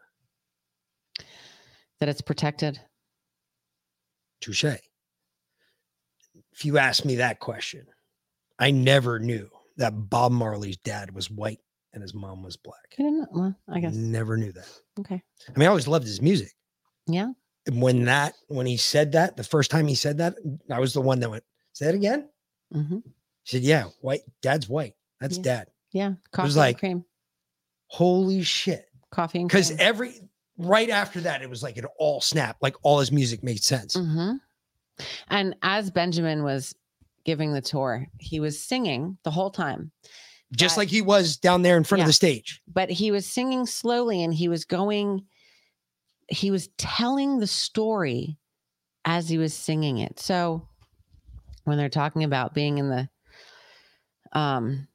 That 1.99 2.09
it's 2.09 2.21
protected. 2.21 2.79
Touche. 4.41 4.63
If 4.63 6.65
you 6.65 6.77
ask 6.77 7.05
me 7.05 7.15
that 7.15 7.39
question, 7.39 7.85
I 8.59 8.71
never 8.71 9.19
knew 9.19 9.49
that 9.77 10.09
Bob 10.09 10.31
Marley's 10.31 10.77
dad 10.77 11.13
was 11.13 11.31
white 11.31 11.59
and 11.93 12.01
his 12.01 12.13
mom 12.13 12.43
was 12.43 12.57
black. 12.57 12.95
I 12.99 13.03
didn't. 13.03 13.29
Well, 13.31 13.55
I 13.69 13.79
guess. 13.79 13.93
Never 13.93 14.37
knew 14.37 14.51
that. 14.51 14.67
Okay. 14.99 15.21
I 15.47 15.59
mean, 15.59 15.67
I 15.67 15.69
always 15.69 15.87
loved 15.87 16.05
his 16.05 16.21
music. 16.21 16.51
Yeah. 17.07 17.31
And 17.65 17.81
when 17.81 18.05
that, 18.05 18.33
when 18.47 18.65
he 18.65 18.77
said 18.77 19.13
that, 19.13 19.37
the 19.37 19.43
first 19.43 19.71
time 19.71 19.87
he 19.87 19.95
said 19.95 20.17
that, 20.17 20.35
I 20.71 20.79
was 20.79 20.93
the 20.93 21.01
one 21.01 21.19
that 21.19 21.29
went, 21.29 21.43
say 21.73 21.89
it 21.89 21.95
again. 21.95 22.29
Hmm 22.71 22.97
He 23.43 23.57
said, 23.57 23.61
yeah, 23.63 23.85
white, 24.01 24.21
dad's 24.41 24.67
white. 24.69 24.93
That's 25.19 25.37
Yeah. 25.37 25.43
dad. 25.43 25.67
Yeah, 25.93 26.13
coffee 26.31 26.47
was 26.47 26.55
and 26.55 26.59
like- 26.61 26.79
cream, 26.79 27.05
Holy 27.87 28.43
shit. 28.43 28.85
coffee 29.11 29.39
and 29.39 29.47
Because 29.47 29.71
every 29.71 30.13
right 30.57 30.89
after 30.89 31.21
that, 31.21 31.41
it 31.41 31.49
was 31.49 31.63
like 31.63 31.77
it 31.77 31.85
all 31.97 32.19
snapped. 32.19 32.61
Like 32.61 32.75
all 32.83 32.99
his 32.99 33.11
music 33.11 33.43
made 33.43 33.63
sense. 33.63 33.93
hmm 33.95 34.33
And 35.29 35.55
as 35.61 35.89
Benjamin 35.91 36.43
was 36.43 36.75
giving 37.23 37.53
the 37.53 37.61
tour, 37.61 38.07
he 38.19 38.39
was 38.39 38.61
singing 38.61 39.17
the 39.23 39.31
whole 39.31 39.51
time, 39.51 39.91
Just 40.51 40.75
that- 40.75 40.81
like 40.81 40.89
he 40.89 41.01
was 41.01 41.37
down 41.37 41.61
there 41.61 41.77
in 41.77 41.83
front 41.85 42.01
of 42.01 42.07
the 42.07 42.13
stage. 42.13 42.61
but 42.67 42.89
he 42.89 43.11
was 43.11 43.25
singing 43.25 43.65
slowly 43.65 44.21
and 44.23 44.33
he 44.33 44.49
was 44.49 44.65
going, 44.65 45.25
he 46.29 46.51
was 46.51 46.67
telling 46.77 47.39
the 47.39 47.47
story 47.47 48.37
as 49.05 49.29
he 49.29 49.37
was 49.37 49.53
singing 49.53 49.99
it. 49.99 50.19
So 50.19 50.67
when 51.67 51.77
they're 51.77 51.89
talking 51.89 52.23
about 52.23 52.53
being 52.53 52.77
in 52.77 52.87
the, 52.89 53.09
um, 54.31 54.87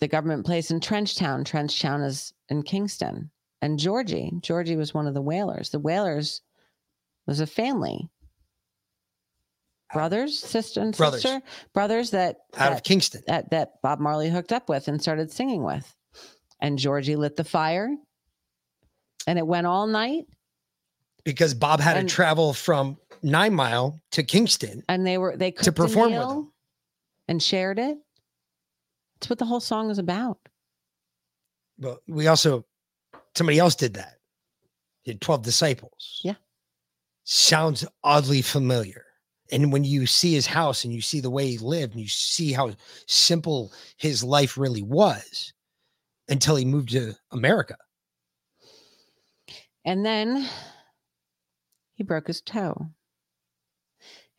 the 0.00 0.06
government 0.08 0.44
place 0.44 0.70
in 0.70 0.78
Trenchtown, 0.80 1.44
Trenchtown 1.44 2.04
is 2.04 2.34
in 2.50 2.62
Kingston, 2.62 3.30
and 3.62 3.78
Georgie, 3.78 4.30
Georgie 4.42 4.76
was 4.76 4.92
one 4.92 5.06
of 5.06 5.14
the 5.14 5.22
Wailers. 5.22 5.70
The 5.70 5.78
Wailers 5.78 6.42
was 7.26 7.40
a 7.40 7.46
family. 7.46 8.10
Brothers, 9.94 10.38
sister, 10.38 10.80
and 10.82 10.94
Brothers. 10.94 11.22
sister, 11.22 11.40
brothers 11.72 12.10
that 12.10 12.38
Out 12.56 12.72
of 12.72 12.82
Kingston. 12.82 13.22
that 13.28 13.50
that 13.50 13.80
Bob 13.80 14.00
Marley 14.00 14.28
hooked 14.28 14.52
up 14.52 14.68
with 14.68 14.88
and 14.88 15.00
started 15.00 15.30
singing 15.30 15.62
with. 15.62 15.94
And 16.60 16.78
Georgie 16.78 17.16
lit 17.16 17.36
the 17.36 17.44
fire, 17.44 17.94
and 19.26 19.38
it 19.38 19.46
went 19.46 19.66
all 19.66 19.86
night. 19.86 20.26
Because 21.24 21.54
Bob 21.54 21.80
had 21.80 21.96
And- 21.96 22.08
to 22.08 22.14
travel 22.14 22.52
from 22.52 22.98
Nine 23.24 23.54
Mile 23.54 24.00
to 24.12 24.22
Kingston. 24.22 24.84
And 24.88 25.06
they 25.06 25.16
were 25.16 25.34
they 25.36 25.50
To 25.50 25.70
a 25.70 25.72
perform 25.72 26.12
with 26.12 26.46
and 27.26 27.42
shared 27.42 27.78
it. 27.78 27.96
That's 29.14 29.30
what 29.30 29.38
the 29.38 29.46
whole 29.46 29.60
song 29.60 29.90
is 29.90 29.98
about. 29.98 30.38
But 31.78 32.00
we 32.06 32.26
also 32.26 32.66
somebody 33.34 33.58
else 33.58 33.74
did 33.74 33.94
that. 33.94 34.18
Did 35.06 35.22
12 35.22 35.42
disciples. 35.42 36.20
Yeah. 36.22 36.34
Sounds 37.24 37.86
oddly 38.04 38.42
familiar. 38.42 39.06
And 39.50 39.72
when 39.72 39.84
you 39.84 40.06
see 40.06 40.34
his 40.34 40.46
house 40.46 40.84
and 40.84 40.92
you 40.92 41.00
see 41.00 41.20
the 41.20 41.30
way 41.30 41.46
he 41.46 41.58
lived 41.58 41.92
and 41.92 42.02
you 42.02 42.08
see 42.08 42.52
how 42.52 42.72
simple 43.06 43.72
his 43.96 44.22
life 44.22 44.58
really 44.58 44.82
was 44.82 45.52
until 46.28 46.56
he 46.56 46.64
moved 46.64 46.90
to 46.90 47.14
America. 47.30 47.76
And 49.84 50.04
then 50.04 50.46
he 51.94 52.02
broke 52.02 52.26
his 52.26 52.40
toe 52.42 52.90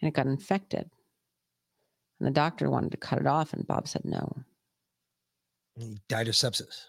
and 0.02 0.08
it 0.10 0.14
got 0.14 0.28
infected. 0.28 0.90
And 2.20 2.28
the 2.28 2.32
doctor 2.32 2.70
wanted 2.70 2.92
to 2.92 2.98
cut 2.98 3.20
it 3.20 3.28
off, 3.28 3.54
and 3.54 3.68
Bob 3.68 3.88
said 3.88 4.04
no. 4.06 4.36
He 5.76 5.98
died 6.08 6.28
of 6.28 6.36
sepsis. 6.36 6.86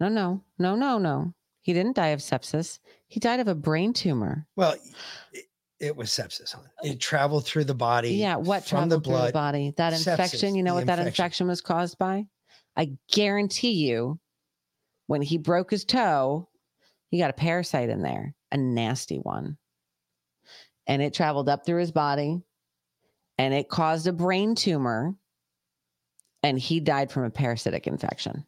No, 0.00 0.08
no, 0.08 0.42
no, 0.58 0.76
no, 0.76 0.98
no. 0.98 1.32
He 1.62 1.72
didn't 1.72 1.96
die 1.96 2.08
of 2.08 2.20
sepsis. 2.20 2.78
He 3.08 3.20
died 3.20 3.40
of 3.40 3.48
a 3.48 3.54
brain 3.54 3.94
tumor. 3.94 4.46
Well, 4.54 4.76
it, 5.32 5.44
it 5.80 5.96
was 5.96 6.10
sepsis. 6.10 6.54
It 6.82 7.00
traveled 7.00 7.46
through 7.46 7.64
the 7.64 7.74
body. 7.74 8.10
Yeah, 8.10 8.36
what 8.36 8.64
from 8.64 8.88
traveled 8.88 8.90
the 8.90 9.04
through 9.04 9.12
blood. 9.14 9.28
the 9.28 9.32
body? 9.32 9.74
That 9.78 9.94
Sepsis, 9.94 10.10
infection. 10.10 10.54
You 10.54 10.62
know 10.62 10.74
what 10.74 10.86
that 10.86 10.98
infection. 10.98 11.06
infection 11.06 11.46
was 11.48 11.60
caused 11.62 11.98
by? 11.98 12.26
I 12.76 12.90
guarantee 13.10 13.72
you, 13.72 14.18
when 15.06 15.22
he 15.22 15.38
broke 15.38 15.70
his 15.70 15.84
toe, 15.84 16.48
he 17.08 17.18
got 17.18 17.30
a 17.30 17.34
parasite 17.34 17.88
in 17.88 18.02
there, 18.02 18.34
a 18.52 18.56
nasty 18.56 19.16
one, 19.18 19.56
and 20.86 21.00
it 21.02 21.14
traveled 21.14 21.48
up 21.48 21.64
through 21.64 21.80
his 21.80 21.92
body, 21.92 22.40
and 23.38 23.54
it 23.54 23.68
caused 23.68 24.06
a 24.06 24.12
brain 24.12 24.54
tumor, 24.54 25.14
and 26.42 26.58
he 26.58 26.80
died 26.80 27.10
from 27.10 27.24
a 27.24 27.30
parasitic 27.30 27.86
infection. 27.86 28.44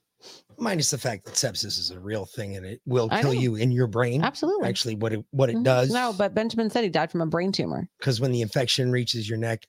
Minus 0.58 0.90
the 0.90 0.98
fact 0.98 1.24
that 1.26 1.34
sepsis 1.34 1.78
is 1.78 1.90
a 1.90 2.00
real 2.00 2.24
thing 2.24 2.56
and 2.56 2.64
it 2.64 2.80
will 2.86 3.08
kill 3.08 3.34
you 3.34 3.56
in 3.56 3.70
your 3.70 3.86
brain. 3.86 4.24
Absolutely. 4.24 4.66
Actually, 4.66 4.94
what 4.96 5.12
it 5.12 5.24
what 5.30 5.50
it 5.50 5.56
Mhm. 5.56 5.64
does. 5.64 5.90
No, 5.90 6.14
but 6.16 6.34
Benjamin 6.34 6.70
said 6.70 6.82
he 6.84 6.90
died 6.90 7.10
from 7.12 7.20
a 7.20 7.26
brain 7.26 7.52
tumor. 7.52 7.88
because 7.98 8.20
when 8.20 8.32
the 8.32 8.40
infection 8.40 8.90
reaches 8.90 9.28
your 9.28 9.38
neck, 9.38 9.66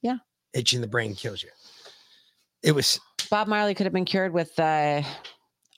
Yeah. 0.00 0.16
itching 0.54 0.80
the 0.80 0.86
brain 0.88 1.14
kills 1.14 1.42
you. 1.42 1.50
It 2.62 2.72
was 2.72 2.98
Bob 3.30 3.46
Marley 3.48 3.74
could 3.74 3.84
have 3.84 3.92
been 3.92 4.06
cured 4.06 4.32
with 4.32 4.58
uh, 4.58 5.02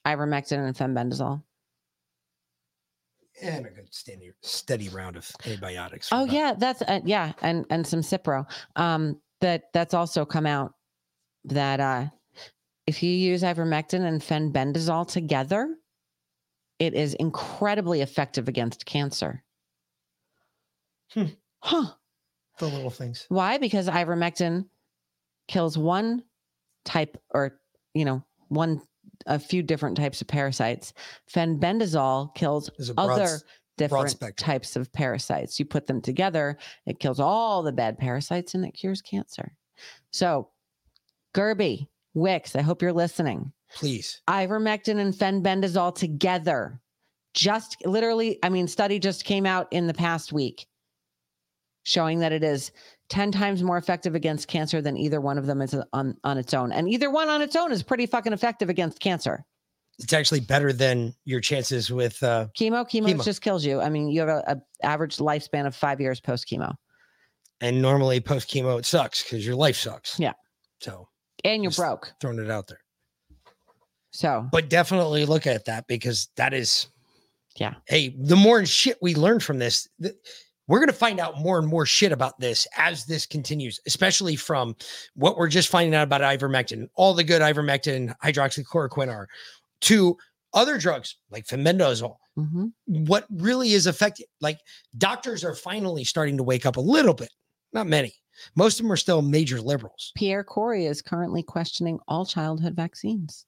ivermectin 0.06 0.58
and 0.64 0.76
fenbendazole. 0.76 1.42
And 3.42 3.66
a 3.66 3.70
good 3.70 3.92
steady 3.92 4.32
steady 4.42 4.88
round 4.88 5.16
of 5.16 5.30
antibiotics. 5.46 6.08
Oh 6.12 6.24
yeah, 6.24 6.54
that's 6.56 6.82
uh, 6.82 7.00
yeah, 7.04 7.32
and 7.42 7.66
and 7.70 7.86
some 7.86 8.00
Cipro. 8.00 8.46
Um, 8.76 9.20
that 9.40 9.64
that's 9.72 9.94
also 9.94 10.24
come 10.24 10.46
out 10.46 10.74
that 11.44 11.80
uh, 11.80 12.06
if 12.86 13.02
you 13.02 13.10
use 13.10 13.42
ivermectin 13.42 14.04
and 14.04 14.20
fenbendazole 14.20 15.08
together, 15.10 15.76
it 16.78 16.94
is 16.94 17.14
incredibly 17.14 18.00
effective 18.00 18.48
against 18.48 18.86
cancer. 18.86 19.42
Hmm. 21.12 21.26
Huh? 21.60 21.92
the 22.60 22.66
little 22.66 22.90
things. 22.90 23.26
Why? 23.28 23.58
Because 23.58 23.88
ivermectin 23.88 24.66
kills 25.48 25.76
one 25.76 26.22
type, 26.84 27.16
or 27.30 27.58
you 27.94 28.04
know, 28.04 28.22
one 28.48 28.80
a 29.26 29.38
few 29.38 29.62
different 29.62 29.96
types 29.96 30.20
of 30.20 30.26
parasites. 30.26 30.92
Fenbendazole 31.32 32.34
kills 32.34 32.70
There's 32.76 32.90
a 32.90 32.94
broad 32.94 33.10
other 33.10 33.38
broad 33.88 34.06
different 34.08 34.36
types 34.36 34.76
of 34.76 34.92
parasites. 34.92 35.58
You 35.58 35.64
put 35.64 35.86
them 35.86 36.00
together, 36.00 36.58
it 36.86 37.00
kills 37.00 37.20
all 37.20 37.62
the 37.62 37.72
bad 37.72 37.98
parasites 37.98 38.54
and 38.54 38.64
it 38.64 38.72
cures 38.72 39.02
cancer. 39.02 39.52
So, 40.10 40.48
Gerby, 41.34 41.88
Wicks, 42.14 42.56
I 42.56 42.62
hope 42.62 42.82
you're 42.82 42.92
listening. 42.92 43.52
Please. 43.74 44.20
Ivermectin 44.28 44.98
and 44.98 45.14
fenbendazole 45.14 45.94
together. 45.94 46.80
Just 47.32 47.76
literally, 47.86 48.38
I 48.42 48.48
mean, 48.48 48.66
study 48.66 48.98
just 48.98 49.24
came 49.24 49.46
out 49.46 49.68
in 49.70 49.86
the 49.86 49.94
past 49.94 50.32
week 50.32 50.66
showing 51.84 52.18
that 52.20 52.32
it 52.32 52.42
is 52.42 52.72
10 53.10 53.32
times 53.32 53.62
more 53.62 53.76
effective 53.76 54.14
against 54.14 54.48
cancer 54.48 54.80
than 54.80 54.96
either 54.96 55.20
one 55.20 55.36
of 55.36 55.46
them 55.46 55.60
is 55.60 55.76
on, 55.92 56.16
on 56.24 56.38
its 56.38 56.54
own. 56.54 56.72
And 56.72 56.88
either 56.88 57.10
one 57.10 57.28
on 57.28 57.42
its 57.42 57.54
own 57.56 57.70
is 57.72 57.82
pretty 57.82 58.06
fucking 58.06 58.32
effective 58.32 58.68
against 58.70 59.00
cancer. 59.00 59.44
It's 59.98 60.12
actually 60.14 60.40
better 60.40 60.72
than 60.72 61.12
your 61.26 61.40
chances 61.40 61.90
with 61.92 62.22
uh 62.22 62.46
Chemo, 62.58 62.88
chemo, 62.88 63.08
Chemo. 63.12 63.24
just 63.24 63.42
kills 63.42 63.64
you. 63.66 63.80
I 63.82 63.90
mean, 63.90 64.08
you 64.08 64.20
have 64.20 64.28
a, 64.30 64.42
a 64.46 64.86
average 64.86 65.18
lifespan 65.18 65.66
of 65.66 65.76
five 65.76 66.00
years 66.00 66.20
post 66.20 66.48
chemo. 66.48 66.74
and 67.60 67.82
normally 67.82 68.18
post 68.20 68.48
chemo 68.48 68.78
it 68.78 68.86
sucks 68.86 69.22
because 69.22 69.44
your 69.44 69.56
life 69.56 69.76
sucks. 69.76 70.18
Yeah. 70.18 70.32
So 70.80 71.08
And 71.44 71.62
you're 71.62 71.72
broke. 71.72 72.12
throwing 72.20 72.38
it 72.38 72.50
out 72.50 72.66
there. 72.68 72.80
So 74.12 74.48
But 74.50 74.70
definitely 74.70 75.24
look 75.26 75.46
at 75.46 75.66
that 75.66 75.86
because 75.86 76.28
that 76.36 76.54
is 76.54 76.86
yeah. 77.56 77.74
hey, 77.86 78.14
the 78.18 78.36
more 78.36 78.64
shit 78.64 78.96
we 79.02 79.14
learn 79.14 79.40
from 79.40 79.58
this, 79.58 79.88
th- 80.02 80.14
we're 80.70 80.78
going 80.78 80.88
to 80.88 80.94
find 80.94 81.18
out 81.18 81.40
more 81.40 81.58
and 81.58 81.66
more 81.66 81.84
shit 81.84 82.12
about 82.12 82.38
this 82.38 82.64
as 82.76 83.04
this 83.04 83.26
continues, 83.26 83.80
especially 83.88 84.36
from 84.36 84.76
what 85.14 85.36
we're 85.36 85.48
just 85.48 85.68
finding 85.68 85.96
out 85.96 86.04
about 86.04 86.20
ivermectin, 86.20 86.88
all 86.94 87.12
the 87.12 87.24
good 87.24 87.42
ivermectin 87.42 88.14
hydroxychloroquine 88.22 89.12
are, 89.12 89.26
to 89.80 90.16
other 90.54 90.78
drugs 90.78 91.16
like 91.28 91.44
fenbendazole. 91.44 92.14
hmm 92.36 92.66
What 92.86 93.26
really 93.32 93.72
is 93.72 93.88
effective? 93.88 94.26
Like 94.40 94.60
doctors 94.96 95.42
are 95.42 95.56
finally 95.56 96.04
starting 96.04 96.36
to 96.36 96.44
wake 96.44 96.64
up 96.64 96.76
a 96.76 96.80
little 96.80 97.14
bit, 97.14 97.32
not 97.72 97.88
many. 97.88 98.14
Most 98.54 98.78
of 98.78 98.84
them 98.84 98.92
are 98.92 98.96
still 98.96 99.22
major 99.22 99.60
liberals. 99.60 100.12
Pierre 100.16 100.44
Kory 100.44 100.86
is 100.86 101.02
currently 101.02 101.42
questioning 101.42 101.98
all 102.06 102.24
childhood 102.24 102.76
vaccines. 102.76 103.44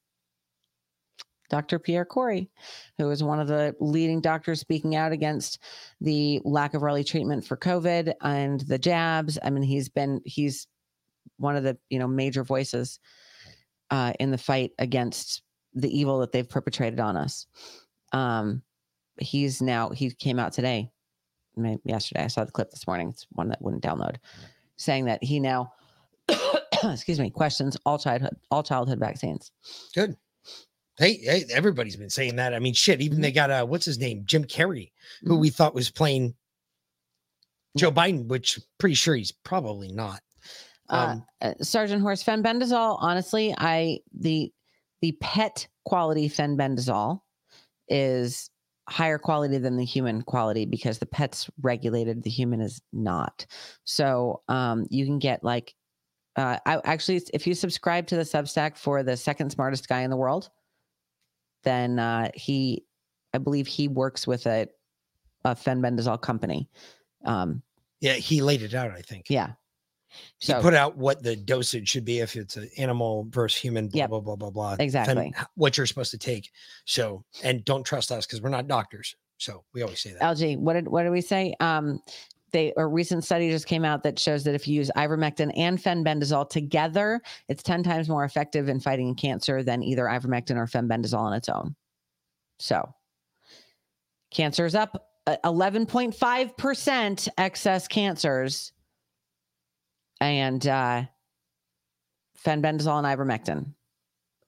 Dr. 1.53 1.79
Pierre 1.79 2.07
Kory, 2.07 2.49
who 2.97 3.11
is 3.11 3.23
one 3.23 3.39
of 3.39 3.47
the 3.47 3.77
leading 3.79 4.23
doctors 4.23 4.59
speaking 4.59 4.97
out 4.97 5.13
against 5.13 5.59
the 6.01 6.41
lack 6.45 6.73
of 6.73 6.83
early 6.83 7.05
treatment 7.05 7.45
for 7.45 7.59
COVID 7.59 8.15
and 8.23 8.61
the 8.61 8.79
jabs. 8.79 9.39
I 9.45 9.51
mean, 9.51 9.63
he's 9.63 9.91
been 9.91 10.23
he's 10.25 10.67
one 11.37 11.55
of 11.55 11.63
the 11.63 11.77
you 11.91 11.99
know 11.99 12.09
major 12.09 12.43
voices 12.43 12.99
uh, 13.91 14.15
in 14.19 14.31
the 14.31 14.39
fight 14.39 14.71
against 14.79 15.43
the 15.75 15.95
evil 15.95 16.21
that 16.21 16.33
they've 16.33 16.49
perpetrated 16.49 16.99
on 17.01 17.19
us. 17.19 17.47
Um, 18.15 18.63
he's 19.21 19.61
now 19.61 19.91
he 19.91 20.11
came 20.11 20.39
out 20.39 20.55
today, 20.55 20.91
maybe 21.55 21.83
yesterday. 21.85 22.25
I 22.25 22.29
saw 22.29 22.47
the 22.47 22.51
clip 22.51 22.71
this 22.71 22.87
morning. 22.87 23.11
It's 23.11 23.27
one 23.33 23.51
that 23.51 23.61
wouldn't 23.61 23.83
download, 23.83 24.17
saying 24.77 25.05
that 25.05 25.23
he 25.23 25.39
now, 25.39 25.75
excuse 26.83 27.21
me, 27.21 27.29
questions 27.29 27.77
all 27.85 27.99
childhood 27.99 28.39
all 28.51 28.63
childhood 28.63 29.01
vaccines. 29.01 29.51
Good. 29.95 30.17
Hey, 30.99 31.17
hey, 31.17 31.45
everybody's 31.51 31.97
been 31.97 32.11
saying 32.11 32.37
that. 32.37 32.55
I 32.55 32.59
mean, 32.59 32.75
shit. 32.75 33.01
Even 33.01 33.21
they 33.21 33.33
got 33.33 33.51
uh, 33.51 33.65
what's 33.65 33.85
his 33.85 33.99
name, 33.99 34.23
Jim 34.25 34.45
Carrey, 34.45 34.93
who 35.23 35.39
we 35.39 35.51
thought 35.51 35.75
was 35.75 35.91
playing 35.91 36.35
Joe 37.77 37.91
Biden, 37.91 38.27
which 38.27 38.61
pretty 38.79 38.95
sure 38.95 39.15
he's 39.15 39.33
probably 39.33 39.89
not. 39.89 40.21
Um, 40.89 41.25
uh, 41.41 41.47
uh, 41.47 41.55
Sergeant 41.63 42.03
Horse 42.03 42.23
fenbendazole. 42.23 42.99
Honestly, 43.01 43.55
I 43.57 44.01
the 44.13 44.53
the 45.01 45.13
pet 45.21 45.67
quality 45.85 46.29
fenbendazole 46.29 47.21
is 47.89 48.51
higher 48.89 49.19
quality 49.19 49.59
than 49.59 49.77
the 49.77 49.85
human 49.85 50.23
quality 50.23 50.67
because 50.67 50.99
the 50.99 51.07
pet's 51.07 51.49
regulated, 51.63 52.23
the 52.23 52.31
human 52.31 52.61
is 52.61 52.83
not. 52.93 53.47
So 53.85 54.43
um, 54.49 54.87
you 54.91 55.07
can 55.07 55.19
get 55.19 55.43
like 55.43 55.75
Uh, 56.37 56.59
I 56.67 56.81
actually, 56.85 57.21
if 57.35 57.47
you 57.47 57.55
subscribe 57.55 58.07
to 58.07 58.17
the 58.17 58.23
Substack 58.23 58.79
for 58.79 59.03
the 59.03 59.17
second 59.17 59.51
smartest 59.51 59.89
guy 59.89 60.01
in 60.01 60.11
the 60.11 60.17
world, 60.17 60.49
then 61.63 61.99
uh, 61.99 62.31
he, 62.35 62.85
I 63.35 63.39
believe 63.39 63.67
he 63.67 63.89
works 63.89 64.27
with 64.27 64.47
a, 64.47 64.67
a 65.45 65.55
fenbendazole 65.55 66.21
company. 66.21 66.69
Um, 67.25 67.63
Yeah, 68.01 68.15
he 68.15 68.41
laid 68.43 68.63
it 68.63 68.75
out, 68.75 68.91
I 68.91 69.01
think. 69.03 69.27
yeah. 69.29 69.53
He 70.39 70.49
So 70.53 70.61
put 70.61 70.75
out 70.75 70.97
what 70.99 71.23
the 71.23 71.37
dosage 71.37 71.89
should 71.89 72.05
be 72.05 72.19
if 72.19 72.37
it's 72.37 72.57
an 72.59 72.69
animal 72.77 73.27
versus 73.31 73.59
human, 73.59 73.89
blah, 73.89 74.01
Yep. 74.01 74.11
blah, 74.11 74.21
blah, 74.21 74.37
blah, 74.37 74.51
blah. 74.51 74.77
Exactly. 74.79 75.33
h- 75.35 75.47
what 75.55 75.79
you're 75.79 75.87
supposed 75.87 76.11
to 76.11 76.19
take. 76.19 76.51
So, 76.85 77.25
and 77.43 77.65
don't 77.65 77.83
trust 77.83 78.13
us 78.13 78.27
because 78.27 78.43
we're 78.43 78.51
not 78.51 78.69
doctors. 78.69 79.17
So 79.39 79.65
we 79.73 79.81
always 79.83 80.01
say 80.01 80.13
that. 80.13 80.21
LG, 80.21 80.59
what 80.59 80.75
did 80.75 80.87
what 80.87 81.05
did 81.05 81.11
we 81.11 81.23
say? 81.23 81.55
Um, 81.61 81.99
they 82.53 82.73
a 82.77 82.87
recent 82.87 83.25
study 83.25 83.51
just 83.51 83.67
came 83.67 83.85
out 83.85 84.03
that 84.05 84.19
shows 84.19 84.45
that 84.45 84.55
if 84.55 84.69
you 84.69 84.75
use 84.77 84.91
ivermectin 84.97 85.51
and 85.57 85.79
fenbendazole 85.79 86.49
together, 86.49 87.21
it's 87.49 87.63
ten 87.63 87.83
times 87.83 88.09
more 88.09 88.25
effective 88.25 88.69
in 88.69 88.79
fighting 88.79 89.15
cancer 89.15 89.63
than 89.63 89.83
either 89.83 90.05
ivermectin 90.05 90.57
or 90.57 90.67
fenbendazole 90.67 91.19
on 91.19 91.33
its 91.33 91.49
own. 91.49 91.75
So, 92.61 92.95
cancer 94.31 94.65
is 94.67 94.75
up 94.75 95.09
uh, 95.27 95.37
eleven 95.45 95.87
point 95.87 96.15
five 96.15 96.57
percent 96.57 97.27
excess 97.39 97.89
cancers, 97.89 98.73
and 100.21 100.65
uh, 100.67 101.03
fenbendazole 102.45 103.05
and 103.05 103.07
ivermectin 103.07 103.75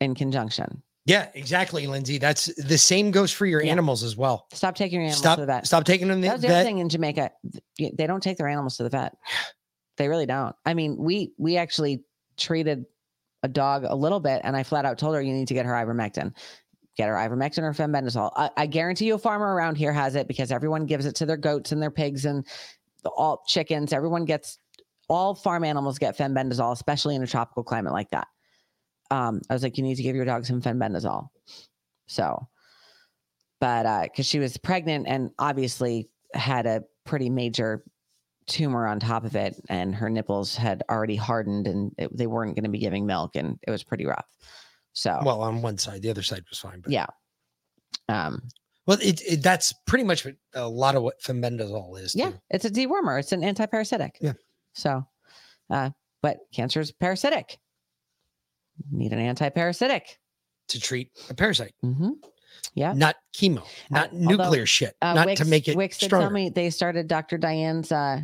in 0.01 0.15
conjunction. 0.15 0.84
Yeah, 1.07 1.29
exactly, 1.35 1.87
Lindsay. 1.87 2.17
That's 2.19 2.47
the 2.57 2.79
same 2.79 3.11
goes 3.11 3.31
for 3.31 3.45
your 3.45 3.63
Yeah. 3.63 3.73
animals 3.73 4.03
as 4.03 4.17
well. 4.17 4.47
Stop 4.53 4.75
taking 4.75 5.01
your 5.01 5.07
animals 5.07 5.19
Stop, 5.19 5.37
to 5.37 5.43
the 5.43 5.47
vet. 5.47 5.67
stop 5.67 5.85
taking 5.85 6.09
them 6.09 6.23
to 6.23 6.29
That 6.29 6.33
was 6.35 6.43
the 6.43 6.49
the 6.49 6.55
other 6.55 6.65
thing 6.65 6.79
in 6.79 6.89
Jamaica. 6.89 7.31
They 7.79 8.07
don't 8.07 8.23
take 8.23 8.39
their 8.39 8.49
animals 8.49 8.77
to 8.79 8.83
the 8.85 8.91
vet. 8.91 9.17
They 9.97 10.09
really 10.09 10.27
don't. 10.27 10.57
I 10.67 10.75
mean, 10.75 10.97
we 10.97 11.35
we 11.39 11.57
actually 11.57 12.03
treated 12.37 12.85
a 13.45 13.49
dog 13.49 13.85
a 13.87 13.95
little 13.95 14.19
bit, 14.19 14.41
and 14.43 14.57
I 14.57 14.65
flat 14.65 14.85
out 14.85 14.99
told 14.99 15.15
her 15.15 15.23
you 15.23 15.33
need 15.33 15.47
to 15.47 15.55
get 15.55 15.67
her 15.67 15.73
ivermectin. 15.73 16.33
Get 16.97 17.09
her 17.09 17.15
ivermectin 17.15 17.63
or 17.63 17.73
fenbendazole. 17.73 18.33
I, 18.35 18.51
I 18.57 18.67
guarantee 18.67 19.05
you, 19.07 19.15
a 19.15 19.19
farmer 19.19 19.55
around 19.55 19.77
here 19.77 19.93
has 19.93 20.17
it 20.17 20.27
because 20.27 20.51
everyone 20.51 20.87
gives 20.87 21.07
it 21.07 21.15
to 21.17 21.27
their 21.27 21.37
goats 21.37 21.71
and 21.71 21.81
their 21.81 21.93
pigs 21.93 22.25
and 22.25 22.45
the, 23.05 23.11
all 23.11 23.45
chickens. 23.47 23.93
Everyone 23.93 24.25
gets 24.25 24.59
all 25.09 25.33
farm 25.37 25.63
animals 25.63 26.01
get 26.01 26.19
fenbendazole, 26.19 26.73
especially 26.73 27.15
in 27.15 27.23
a 27.23 27.27
tropical 27.29 27.63
climate 27.63 27.93
like 27.93 28.11
that. 28.11 28.27
Um, 29.11 29.41
I 29.49 29.53
was 29.53 29.63
like, 29.63 29.77
you 29.77 29.85
need 29.85 29.97
to 29.97 30.03
give 30.03 30.17
your 30.17 30.25
dog 30.25 30.47
some 30.47 30.63
fenbendazole. 30.63 31.29
So, 32.07 32.49
but 33.61 33.87
uh, 33.87 34.03
because 34.05 34.27
she 34.27 34.39
was 34.39 34.57
pregnant 34.57 35.07
and 35.09 35.31
obviously 35.39 36.09
had 36.35 36.67
a 36.67 36.83
pretty 37.05 37.31
major 37.31 37.85
tumor 38.47 38.87
on 38.87 39.01
top 39.01 39.25
of 39.25 39.37
it, 39.37 39.55
and 39.69 39.95
her 39.95 40.11
nipples 40.11 40.55
had 40.57 40.83
already 40.91 41.17
hardened, 41.17 41.67
and 41.67 41.93
it, 41.99 42.17
they 42.17 42.27
weren't 42.27 42.55
going 42.57 42.65
to 42.65 42.71
be 42.71 42.79
giving 42.79 43.07
milk, 43.07 43.37
and 43.37 43.59
it 43.67 43.71
was 43.71 43.83
pretty 43.83 44.05
rough. 44.07 44.27
So, 44.93 45.19
Well, 45.25 45.43
on 45.43 45.63
one 45.63 45.79
side, 45.79 46.03
the 46.03 46.11
other 46.11 46.23
side 46.23 46.45
was 46.49 46.59
fine. 46.59 46.81
But 46.81 46.93
yeah. 46.93 47.07
Um, 48.09 48.43
well, 48.87 48.99
it, 49.01 49.23
it 49.23 49.43
that's 49.43 49.73
pretty 49.87 50.05
much 50.05 50.27
a 50.55 50.69
lot 50.69 50.95
of 50.95 51.03
what 51.03 51.21
fenbendazole 51.21 51.99
is. 52.01 52.15
yeah, 52.15 52.31
too. 52.31 52.39
it's 52.51 52.65
a 52.67 52.71
dewormer. 52.71 53.19
It's 53.19 53.33
an 53.33 53.41
antiparasitic. 53.41 54.11
Yeah. 54.21 54.35
So, 54.75 55.07
uh, 55.71 55.91
but 56.23 56.39
cancer 56.53 56.81
is 56.81 56.93
parasitic. 56.93 57.59
Need 58.91 59.13
an 59.13 59.35
antiparasitic. 59.35 60.03
to 60.69 60.81
treat 60.81 61.11
a 61.31 61.35
parasite, 61.35 61.75
Mm-hmm. 61.85 62.11
Yeah. 62.75 62.93
not 62.93 63.17
chemo, 63.37 63.63
not 63.91 64.13
although, 64.13 64.25
nuclear 64.45 64.67
shit, 64.67 64.95
Uh, 65.03 65.13
not 65.15 65.27
Wix, 65.27 65.41
to 65.41 65.47
make 65.47 65.69
it 65.69 65.77
Wix 65.77 65.99
did 65.99 66.07
stronger. 66.07 66.27
tell 66.27 66.33
me 66.33 66.49
they 66.49 66.71
started 66.71 67.07
Dr. 67.09 67.37
Diane's 67.39 67.93
uh, 67.93 68.21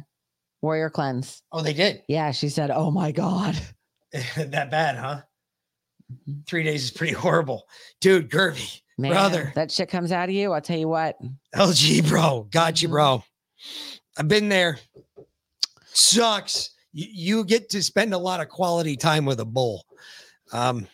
warrior 0.62 0.90
cleanse. 0.90 1.43
oh, 1.52 1.60
they 1.62 1.72
did 1.74 2.02
Yeah, 2.09 2.31
she 2.32 2.48
said, 2.48 2.70
"Oh 2.70 2.90
my 2.90 3.12
god." 3.12 3.56
that 4.36 4.70
bad, 4.70 4.97
huh? 4.97 5.22
Mm-hmm. 6.12 6.40
Three 6.47 6.62
days 6.64 6.85
is 6.85 6.90
pretty 6.90 7.12
horrible, 7.12 7.66
dude. 8.01 8.28
Gervy, 8.31 8.81
Man, 8.98 9.12
brother, 9.12 9.52
that 9.55 9.70
shit 9.70 9.89
comes 9.89 10.10
out 10.10 10.28
of 10.28 10.35
you. 10.35 10.52
I'll 10.52 10.60
tell 10.60 10.78
you 10.78 10.89
what. 10.89 11.16
LG, 11.55 12.09
bro, 12.09 12.48
got 12.51 12.82
you, 12.82 12.89
Mm-hmm. 12.89 12.93
bro. 12.94 13.24
I've 14.18 14.27
been 14.28 14.48
there. 14.48 14.78
Sucks. 15.93 16.70
You, 16.93 17.06
you 17.39 17.44
get 17.44 17.70
to 17.70 17.82
spend 17.82 18.14
a 18.14 18.18
lot 18.18 18.40
of 18.40 18.48
quality 18.48 18.97
time 18.97 19.24
with 19.24 19.40
a 19.40 19.44
bull. 19.44 19.85
Um, 20.52 20.86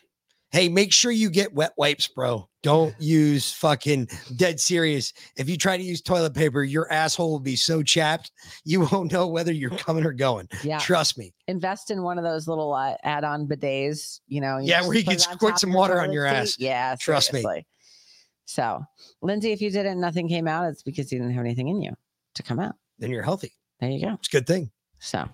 hey, 0.51 0.69
make 0.69 0.93
sure 0.93 1.11
you 1.11 1.31
get 1.31 1.53
wet 1.55 1.73
wipes, 1.77 2.09
bro. 2.09 2.49
Don't 2.63 2.95
use 3.01 3.53
fucking 3.53 4.09
dead 4.37 4.59
serious. 4.59 5.13
If 5.37 5.49
you 5.49 5.57
try 5.57 5.77
to 5.77 5.83
use 5.83 6.03
toilet 6.03 6.35
paper, 6.35 6.65
your 6.65 6.91
asshole 6.93 7.31
will 7.31 7.41
be 7.41 7.57
so 7.57 7.83
chapped 7.83 8.33
you 8.65 8.81
won't 8.93 9.13
know 9.13 9.29
whether 9.29 9.53
you're 9.53 9.71
coming 9.79 10.05
or 10.05 10.13
going. 10.13 10.49
Yeah. 10.63 10.79
Trust 10.79 11.17
me. 11.19 11.33
Invest 11.47 11.91
in 11.91 12.03
one 12.03 12.19
of 12.19 12.25
those 12.25 12.49
little 12.49 12.73
uh, 12.73 12.97
add-on 13.05 13.47
bidets. 13.47 14.21
You 14.27 14.41
know. 14.41 14.59
Yeah, 14.59 14.83
where 14.83 14.97
you 14.97 15.05
can 15.05 15.19
squirt 15.19 15.59
some 15.59 15.73
water 15.73 16.01
on 16.01 16.13
your 16.13 16.29
seat. 16.29 16.35
ass. 16.35 16.57
Yeah, 16.59 16.97
Trust 16.99 17.33
me. 17.33 17.45
So, 18.47 18.85
Lindsay, 19.23 19.53
if 19.53 19.61
you 19.61 19.71
did 19.71 19.87
it 19.87 19.91
and 19.91 20.01
nothing 20.01 20.29
came 20.29 20.47
out, 20.47 20.69
it's 20.69 20.83
because 20.83 21.11
you 21.11 21.19
didn't 21.19 21.35
have 21.35 21.45
anything 21.45 21.69
in 21.69 21.83
you 21.83 21.93
to 22.37 22.43
come 22.45 22.61
out. 22.61 22.77
Then 22.99 23.11
you're 23.11 23.25
healthy. 23.25 23.53
There 23.81 23.91
you 23.91 24.01
go. 24.01 24.15
It's 24.15 24.29
a 24.29 24.31
good 24.31 24.47
thing. 24.47 24.71
So, 25.01 25.29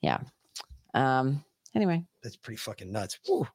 yeah. 0.00 0.18
Um. 0.94 1.44
Anyway, 1.74 2.04
That's 2.22 2.36
pretty 2.36 2.58
fucking 2.58 2.92
nuts. 2.92 3.18
Woo. 3.28 3.46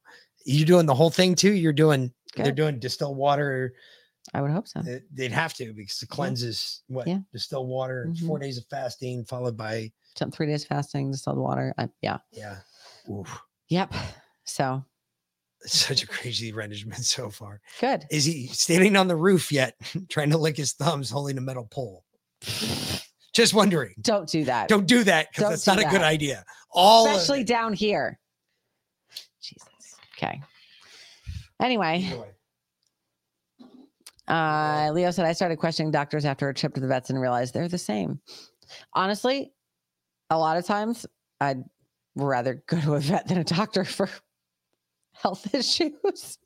You 0.45 0.65
doing 0.65 0.85
the 0.85 0.95
whole 0.95 1.09
thing 1.09 1.35
too? 1.35 1.51
You're 1.53 1.73
doing 1.73 2.11
they're 2.35 2.51
doing 2.51 2.79
distilled 2.79 3.17
water. 3.17 3.73
I 4.33 4.41
would 4.41 4.51
hope 4.51 4.67
so. 4.67 4.81
They'd 5.13 5.31
have 5.31 5.53
to 5.55 5.73
because 5.73 5.99
the 5.99 6.07
cleanses 6.07 6.83
what 6.87 7.07
Yeah. 7.07 7.19
distilled 7.31 7.67
water, 7.67 8.03
and 8.03 8.17
four 8.19 8.37
mm-hmm. 8.37 8.43
days 8.45 8.57
of 8.57 8.65
fasting 8.69 9.23
followed 9.25 9.55
by 9.55 9.91
Some 10.17 10.31
three 10.31 10.47
days 10.47 10.65
fasting, 10.65 11.11
distilled 11.11 11.37
water. 11.37 11.73
I, 11.77 11.89
yeah. 12.01 12.17
yeah. 12.31 12.57
Oof. 13.09 13.39
Yep. 13.69 13.93
So 14.45 14.83
It's 15.63 15.77
such 15.77 16.03
a 16.03 16.07
crazy 16.07 16.51
regimen 16.51 16.97
so 17.03 17.29
far. 17.29 17.61
good. 17.79 18.05
Is 18.11 18.25
he 18.25 18.47
standing 18.47 18.95
on 18.95 19.07
the 19.07 19.15
roof 19.15 19.51
yet, 19.51 19.75
trying 20.09 20.29
to 20.31 20.37
lick 20.37 20.57
his 20.57 20.73
thumbs, 20.73 21.09
holding 21.09 21.37
a 21.37 21.41
metal 21.41 21.67
pole? 21.69 22.03
Just 23.37 23.53
wondering. 23.53 23.93
Don't 24.01 24.27
do 24.27 24.45
that. 24.45 24.67
Don't 24.67 24.87
do 24.87 25.03
that 25.03 25.27
because 25.31 25.63
that's 25.63 25.65
do 25.65 25.83
not 25.83 25.93
a 25.93 25.95
good 25.95 26.03
idea. 26.03 26.43
All 26.71 27.05
especially 27.05 27.43
down 27.43 27.71
here. 27.71 28.17
Jesus. 29.39 29.95
Okay. 30.17 30.41
Anyway, 31.61 32.11
uh, 34.27 34.89
Leo 34.91 35.11
said 35.11 35.25
I 35.25 35.33
started 35.33 35.57
questioning 35.57 35.91
doctors 35.91 36.25
after 36.25 36.49
a 36.49 36.53
trip 36.53 36.73
to 36.73 36.79
the 36.79 36.87
vets 36.87 37.11
and 37.11 37.21
realized 37.21 37.53
they're 37.53 37.67
the 37.67 37.77
same. 37.77 38.19
Honestly, 38.93 39.53
a 40.31 40.37
lot 40.39 40.57
of 40.57 40.65
times 40.65 41.05
I'd 41.39 41.63
rather 42.15 42.63
go 42.65 42.81
to 42.81 42.95
a 42.95 42.99
vet 42.99 43.27
than 43.27 43.37
a 43.37 43.43
doctor 43.43 43.83
for 43.85 44.09
health 45.13 45.53
issues. 45.53 46.39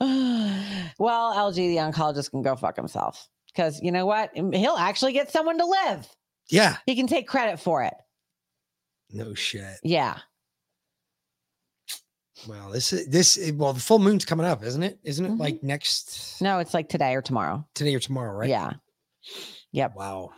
well, 0.00 1.34
LG, 1.36 1.54
the 1.54 1.76
oncologist, 1.76 2.30
can 2.30 2.40
go 2.40 2.56
fuck 2.56 2.76
himself 2.76 3.28
because 3.56 3.80
you 3.82 3.90
know 3.90 4.04
what? 4.06 4.30
He'll 4.34 4.76
actually 4.76 5.14
get 5.14 5.32
someone 5.32 5.56
to 5.58 5.64
live. 5.64 6.06
Yeah. 6.50 6.76
He 6.86 6.94
can 6.94 7.06
take 7.06 7.26
credit 7.26 7.58
for 7.58 7.82
it. 7.82 7.94
No 9.10 9.32
shit. 9.34 9.78
Yeah. 9.82 10.18
Well, 12.46 12.70
this 12.70 12.92
is 12.92 13.06
this 13.08 13.36
is- 13.36 13.52
well, 13.52 13.72
the 13.72 13.80
full 13.80 13.98
moon's 13.98 14.24
coming 14.24 14.46
up, 14.46 14.62
isn't 14.62 14.82
it? 14.82 14.98
Isn't 15.02 15.24
it 15.24 15.30
Mm-hmm. 15.30 15.40
like 15.40 15.62
next 15.62 16.40
No, 16.42 16.58
it's 16.58 16.74
like 16.74 16.88
today 16.88 17.14
or 17.14 17.22
tomorrow. 17.22 17.66
today 17.74 17.94
or 17.94 17.98
tomorrow, 18.00 18.36
right? 18.36 18.50
Yeah. 18.50 18.74
Yep. 19.72 19.96
Wow. 19.96 20.30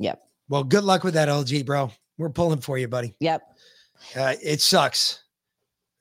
Yep. 0.00 0.20
Well, 0.48 0.64
good 0.64 0.84
luck 0.84 1.04
with 1.04 1.14
that, 1.14 1.28
LG, 1.28 1.64
bro. 1.64 1.90
We're 2.18 2.28
pulling 2.30 2.60
for 2.60 2.76
you, 2.76 2.88
buddy. 2.88 3.14
Yep. 3.20 3.42
Uh, 4.16 4.34
it 4.42 4.60
sucks. 4.60 5.22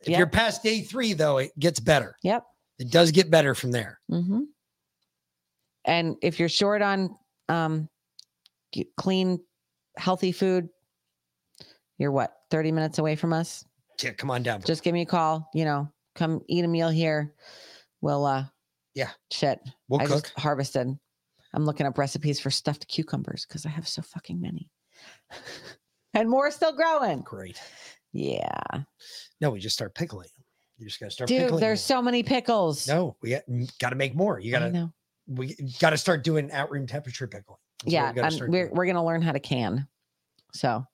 If 0.01 0.09
Yep. 0.09 0.17
you're 0.17 0.27
past 0.27 0.63
day 0.63 0.81
three, 0.81 1.13
though, 1.13 1.37
it 1.37 1.57
gets 1.57 1.79
better. 1.79 2.17
Yep. 2.23 2.43
It 2.79 2.91
does 2.91 3.11
get 3.11 3.29
better 3.31 3.55
from 3.55 3.71
there. 3.71 3.99
Mm-hmm. 4.11 4.41
And 5.85 6.15
if 6.21 6.39
you're 6.39 6.49
short 6.49 6.81
on 6.81 7.15
um, 7.49 7.89
clean, 8.97 9.39
healthy 9.97 10.31
food, 10.31 10.69
you're 11.97 12.11
what, 12.11 12.33
30 12.51 12.71
minutes 12.71 12.99
away 12.99 13.15
from 13.15 13.33
us? 13.33 13.65
Yeah, 14.01 14.11
come 14.11 14.31
on 14.31 14.43
down. 14.43 14.61
Just 14.63 14.83
give 14.83 14.93
me 14.93 15.01
a 15.01 15.05
call. 15.05 15.49
You 15.53 15.65
know, 15.65 15.91
come 16.15 16.41
eat 16.47 16.65
a 16.65 16.67
meal 16.67 16.89
here. 16.89 17.33
We'll, 18.01 18.25
uh, 18.25 18.45
Yeah. 18.95 19.11
shit. 19.31 19.59
We'll 19.87 20.01
I 20.01 20.05
cook. 20.05 20.23
just 20.23 20.39
harvested. 20.39 20.87
I'm 21.53 21.65
looking 21.65 21.85
up 21.85 21.97
recipes 21.97 22.39
for 22.39 22.49
stuffed 22.49 22.87
cucumbers 22.87 23.45
because 23.47 23.65
I 23.65 23.69
have 23.69 23.87
so 23.87 24.01
fucking 24.01 24.41
many. 24.41 24.69
and 26.13 26.29
more 26.29 26.49
still 26.51 26.73
growing. 26.75 27.21
Great. 27.21 27.61
Yeah. 28.11 28.49
No, 29.39 29.51
we 29.51 29.59
just 29.59 29.75
start 29.75 29.93
pickling. 29.95 30.29
them. 30.35 30.45
You 30.79 30.87
just 30.87 30.99
got 30.99 31.07
to 31.07 31.11
start 31.11 31.27
Dude, 31.27 31.41
pickling. 31.43 31.59
there's 31.61 31.81
so 31.81 32.01
many 32.01 32.23
pickles. 32.23 32.87
no, 32.87 33.15
we 33.21 33.29
got, 33.31 33.43
got 33.79 33.89
to 33.91 33.95
make 33.95 34.15
more. 34.15 34.39
You 34.39 34.51
got 34.51 34.59
to 34.59 34.71
know. 34.71 34.91
We 35.27 35.55
got 35.79 35.91
to 35.91 35.97
start 35.97 36.23
doing 36.23 36.51
at 36.51 36.69
room 36.71 36.87
temperature 36.87 37.27
pickling. 37.27 37.57
That's 37.83 37.93
Yeah. 37.93 38.09
we 38.09 38.15
gotta 38.15 38.25
I'm- 38.25 38.31
start 38.31 38.49
we're, 38.49 38.63
doing. 38.65 38.75
we're 38.75 38.85
going 38.85 38.95
to 38.95 39.03
learn 39.03 39.21
how 39.21 39.31
to 39.31 39.39
can. 39.39 39.87
So, 40.53 40.85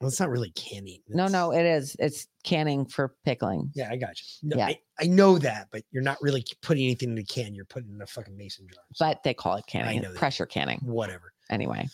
Well, 0.00 0.08
it's 0.08 0.20
not 0.20 0.30
really 0.30 0.50
canning. 0.52 1.00
no, 1.08 1.24
It's- 1.24 1.32
no, 1.32 1.52
it 1.52 1.64
is. 1.64 1.96
It's 1.98 2.26
canning 2.44 2.86
for 2.86 3.14
pickling. 3.24 3.70
Yeah, 3.74 3.88
I 3.90 3.96
got 3.96 4.10
you. 4.20 4.26
No, 4.50 4.56
Yeah. 4.58 4.66
I, 4.66 4.78
I 5.00 5.04
know 5.06 5.38
that, 5.38 5.68
but 5.72 5.82
you're 5.90 6.02
not 6.02 6.18
really 6.20 6.44
putting 6.62 6.84
anything 6.84 7.10
in 7.12 7.18
a 7.18 7.24
can. 7.24 7.54
You're 7.54 7.64
putting 7.64 7.90
in 7.94 8.00
a 8.02 8.06
fucking 8.06 8.36
mason 8.36 8.66
jar. 8.72 8.82
but 8.98 9.22
they 9.22 9.34
call 9.34 9.56
it 9.56 9.66
canning, 9.66 10.04
pressure 10.14 10.46
canning. 10.46 10.80
Whatever. 10.84 11.32
Anyway. 11.50 11.88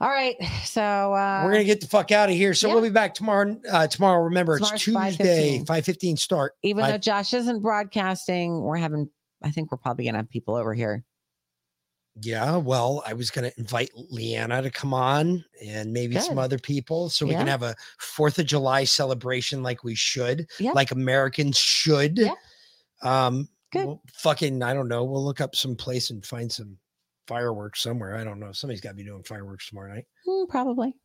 All 0.00 0.08
right. 0.08 0.36
So 0.64 0.80
uh, 0.82 1.42
We're 1.44 1.50
gonna 1.52 1.64
get 1.64 1.80
the 1.80 1.88
fuck 1.88 2.12
out 2.12 2.28
of 2.28 2.34
here. 2.36 2.54
So 2.54 2.68
yeah. 2.68 2.74
we'll 2.74 2.82
be 2.84 2.88
back 2.90 3.14
tomorrow. 3.14 3.58
Uh, 3.68 3.86
tomorrow, 3.88 4.22
remember 4.24 4.56
Tomorrow's 4.58 4.74
it's 4.74 4.84
Tuesday, 4.84 5.58
5:15. 5.58 5.66
five 5.66 5.84
fifteen 5.84 6.16
start. 6.16 6.54
even 6.62 6.84
Five- 6.84 6.92
though 6.92 6.98
Josh 6.98 7.34
isn't 7.34 7.60
broadcasting, 7.62 8.60
we're 8.62 8.76
having. 8.76 9.10
I 9.42 9.50
think 9.50 9.70
we're 9.70 9.78
probably 9.78 10.04
gonna 10.04 10.18
have 10.18 10.30
people 10.30 10.54
over 10.56 10.74
here. 10.74 11.04
Yeah, 12.20 12.56
well, 12.56 13.02
I 13.06 13.12
was 13.12 13.30
going 13.30 13.48
to 13.48 13.56
invite 13.60 13.90
Leanna 13.94 14.60
to 14.62 14.70
come 14.72 14.92
on 14.92 15.44
and 15.64 15.92
maybe 15.92 16.18
some 16.18 16.36
other 16.36 16.58
people 16.58 17.08
so 17.10 17.24
we 17.24 17.34
can 17.34 17.46
have 17.46 17.62
a 17.62 17.76
4th 18.00 18.40
of 18.40 18.46
July 18.46 18.82
celebration 18.82 19.62
like 19.62 19.84
we 19.84 19.94
should, 19.94 20.48
Yeah. 20.58 20.72
like 20.72 20.90
Americans 20.90 21.56
should. 21.56 22.18
Yeah. 22.18 22.34
Um 23.02 23.48
Good. 23.70 23.86
we'll 23.86 24.02
fucking 24.14 24.62
I 24.64 24.74
don't 24.74 24.88
know, 24.88 25.04
we'll 25.04 25.24
look 25.24 25.40
up 25.40 25.54
some 25.54 25.76
place 25.76 26.10
and 26.10 26.24
find 26.26 26.50
some 26.50 26.76
fireworks 27.28 27.82
somewhere. 27.82 28.16
I 28.16 28.24
don't 28.24 28.40
know. 28.40 28.50
Somebody's 28.50 28.80
got 28.80 28.90
to 28.90 28.94
be 28.96 29.04
doing 29.04 29.22
fireworks 29.22 29.68
tomorrow 29.68 29.94
night. 29.94 30.06
Hmm, 30.26 30.46
probably. 30.48 30.96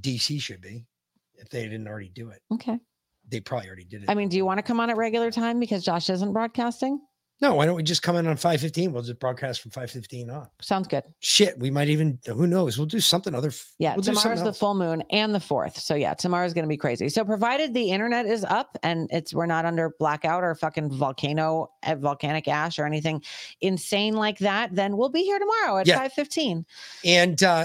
DC 0.00 0.40
should 0.40 0.62
be 0.62 0.86
if 1.34 1.50
they 1.50 1.62
didn't 1.64 1.86
already 1.86 2.08
do 2.08 2.30
it. 2.30 2.40
Okay. 2.50 2.80
They 3.28 3.38
probably 3.40 3.68
already 3.68 3.84
did 3.84 4.02
it. 4.02 4.10
I 4.10 4.14
mean, 4.14 4.28
do 4.28 4.36
you 4.36 4.44
want 4.44 4.58
to 4.58 4.62
come 4.62 4.80
on 4.80 4.90
at 4.90 4.96
regular 4.96 5.30
time 5.30 5.60
because 5.60 5.84
Josh 5.84 6.10
isn't 6.10 6.32
broadcasting? 6.32 6.98
No, 7.42 7.56
why 7.56 7.66
don't 7.66 7.74
we 7.74 7.82
just 7.82 8.02
come 8.02 8.14
in 8.14 8.28
on 8.28 8.36
515? 8.36 8.92
We'll 8.92 9.02
just 9.02 9.18
broadcast 9.18 9.60
from 9.62 9.72
515 9.72 10.30
on. 10.30 10.48
Sounds 10.60 10.86
good. 10.86 11.02
Shit, 11.18 11.58
we 11.58 11.72
might 11.72 11.88
even 11.88 12.20
who 12.24 12.46
knows? 12.46 12.78
We'll 12.78 12.86
do 12.86 13.00
something 13.00 13.34
other 13.34 13.50
Yeah, 13.78 13.94
we'll 13.96 14.04
tomorrow's 14.04 14.44
the 14.44 14.52
full 14.52 14.74
moon 14.74 15.02
and 15.10 15.34
the 15.34 15.40
fourth. 15.40 15.76
So 15.76 15.96
yeah, 15.96 16.14
tomorrow's 16.14 16.54
gonna 16.54 16.68
be 16.68 16.76
crazy. 16.76 17.08
So 17.08 17.24
provided 17.24 17.74
the 17.74 17.90
internet 17.90 18.26
is 18.26 18.44
up 18.44 18.78
and 18.84 19.10
it's 19.12 19.34
we're 19.34 19.46
not 19.46 19.64
under 19.64 19.90
blackout 19.98 20.44
or 20.44 20.54
fucking 20.54 20.90
volcano 20.96 21.68
uh, 21.82 21.96
volcanic 21.96 22.46
ash 22.46 22.78
or 22.78 22.86
anything 22.86 23.20
insane 23.60 24.14
like 24.14 24.38
that, 24.38 24.72
then 24.72 24.96
we'll 24.96 25.10
be 25.10 25.24
here 25.24 25.40
tomorrow 25.40 25.78
at 25.78 25.88
Yeah. 25.88 25.98
five 25.98 26.12
fifteen. 26.12 26.64
and 27.04 27.42
uh 27.42 27.64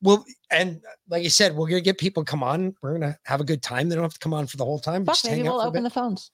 we'll 0.00 0.24
and 0.50 0.76
uh, 0.76 0.90
like 1.10 1.26
I 1.26 1.28
said, 1.28 1.54
we're 1.54 1.68
gonna 1.68 1.82
get 1.82 1.98
people 1.98 2.24
come 2.24 2.42
on. 2.42 2.74
We're 2.82 2.92
gonna 2.94 3.18
have 3.24 3.42
a 3.42 3.44
good 3.44 3.62
time. 3.62 3.90
They 3.90 3.96
don't 3.96 4.04
have 4.04 4.14
to 4.14 4.18
come 4.18 4.32
on 4.32 4.46
for 4.46 4.56
the 4.56 4.64
whole 4.64 4.78
time. 4.78 5.04
Fuck, 5.04 5.18
maybe 5.26 5.42
we'll 5.42 5.60
open 5.60 5.82
the 5.82 5.90
phones. 5.90 6.30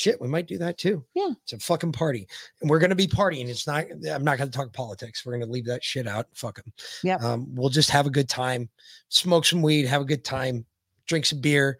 Shit, 0.00 0.18
we 0.18 0.28
might 0.28 0.46
do 0.46 0.56
that 0.56 0.78
too. 0.78 1.04
Yeah. 1.12 1.32
It's 1.42 1.52
a 1.52 1.58
fucking 1.58 1.92
party, 1.92 2.26
and 2.62 2.70
we're 2.70 2.78
gonna 2.78 2.94
be 2.94 3.06
partying. 3.06 3.48
It's 3.50 3.66
not. 3.66 3.84
I'm 4.10 4.24
not 4.24 4.38
gonna 4.38 4.50
talk 4.50 4.72
politics. 4.72 5.26
We're 5.26 5.32
gonna 5.38 5.52
leave 5.52 5.66
that 5.66 5.84
shit 5.84 6.06
out. 6.06 6.26
Fuck 6.32 6.56
them. 6.56 6.72
Yeah. 7.04 7.16
Um, 7.16 7.54
we'll 7.54 7.68
just 7.68 7.90
have 7.90 8.06
a 8.06 8.10
good 8.10 8.26
time, 8.26 8.70
smoke 9.10 9.44
some 9.44 9.60
weed, 9.60 9.84
have 9.84 10.00
a 10.00 10.06
good 10.06 10.24
time, 10.24 10.64
drink 11.06 11.26
some 11.26 11.42
beer, 11.42 11.76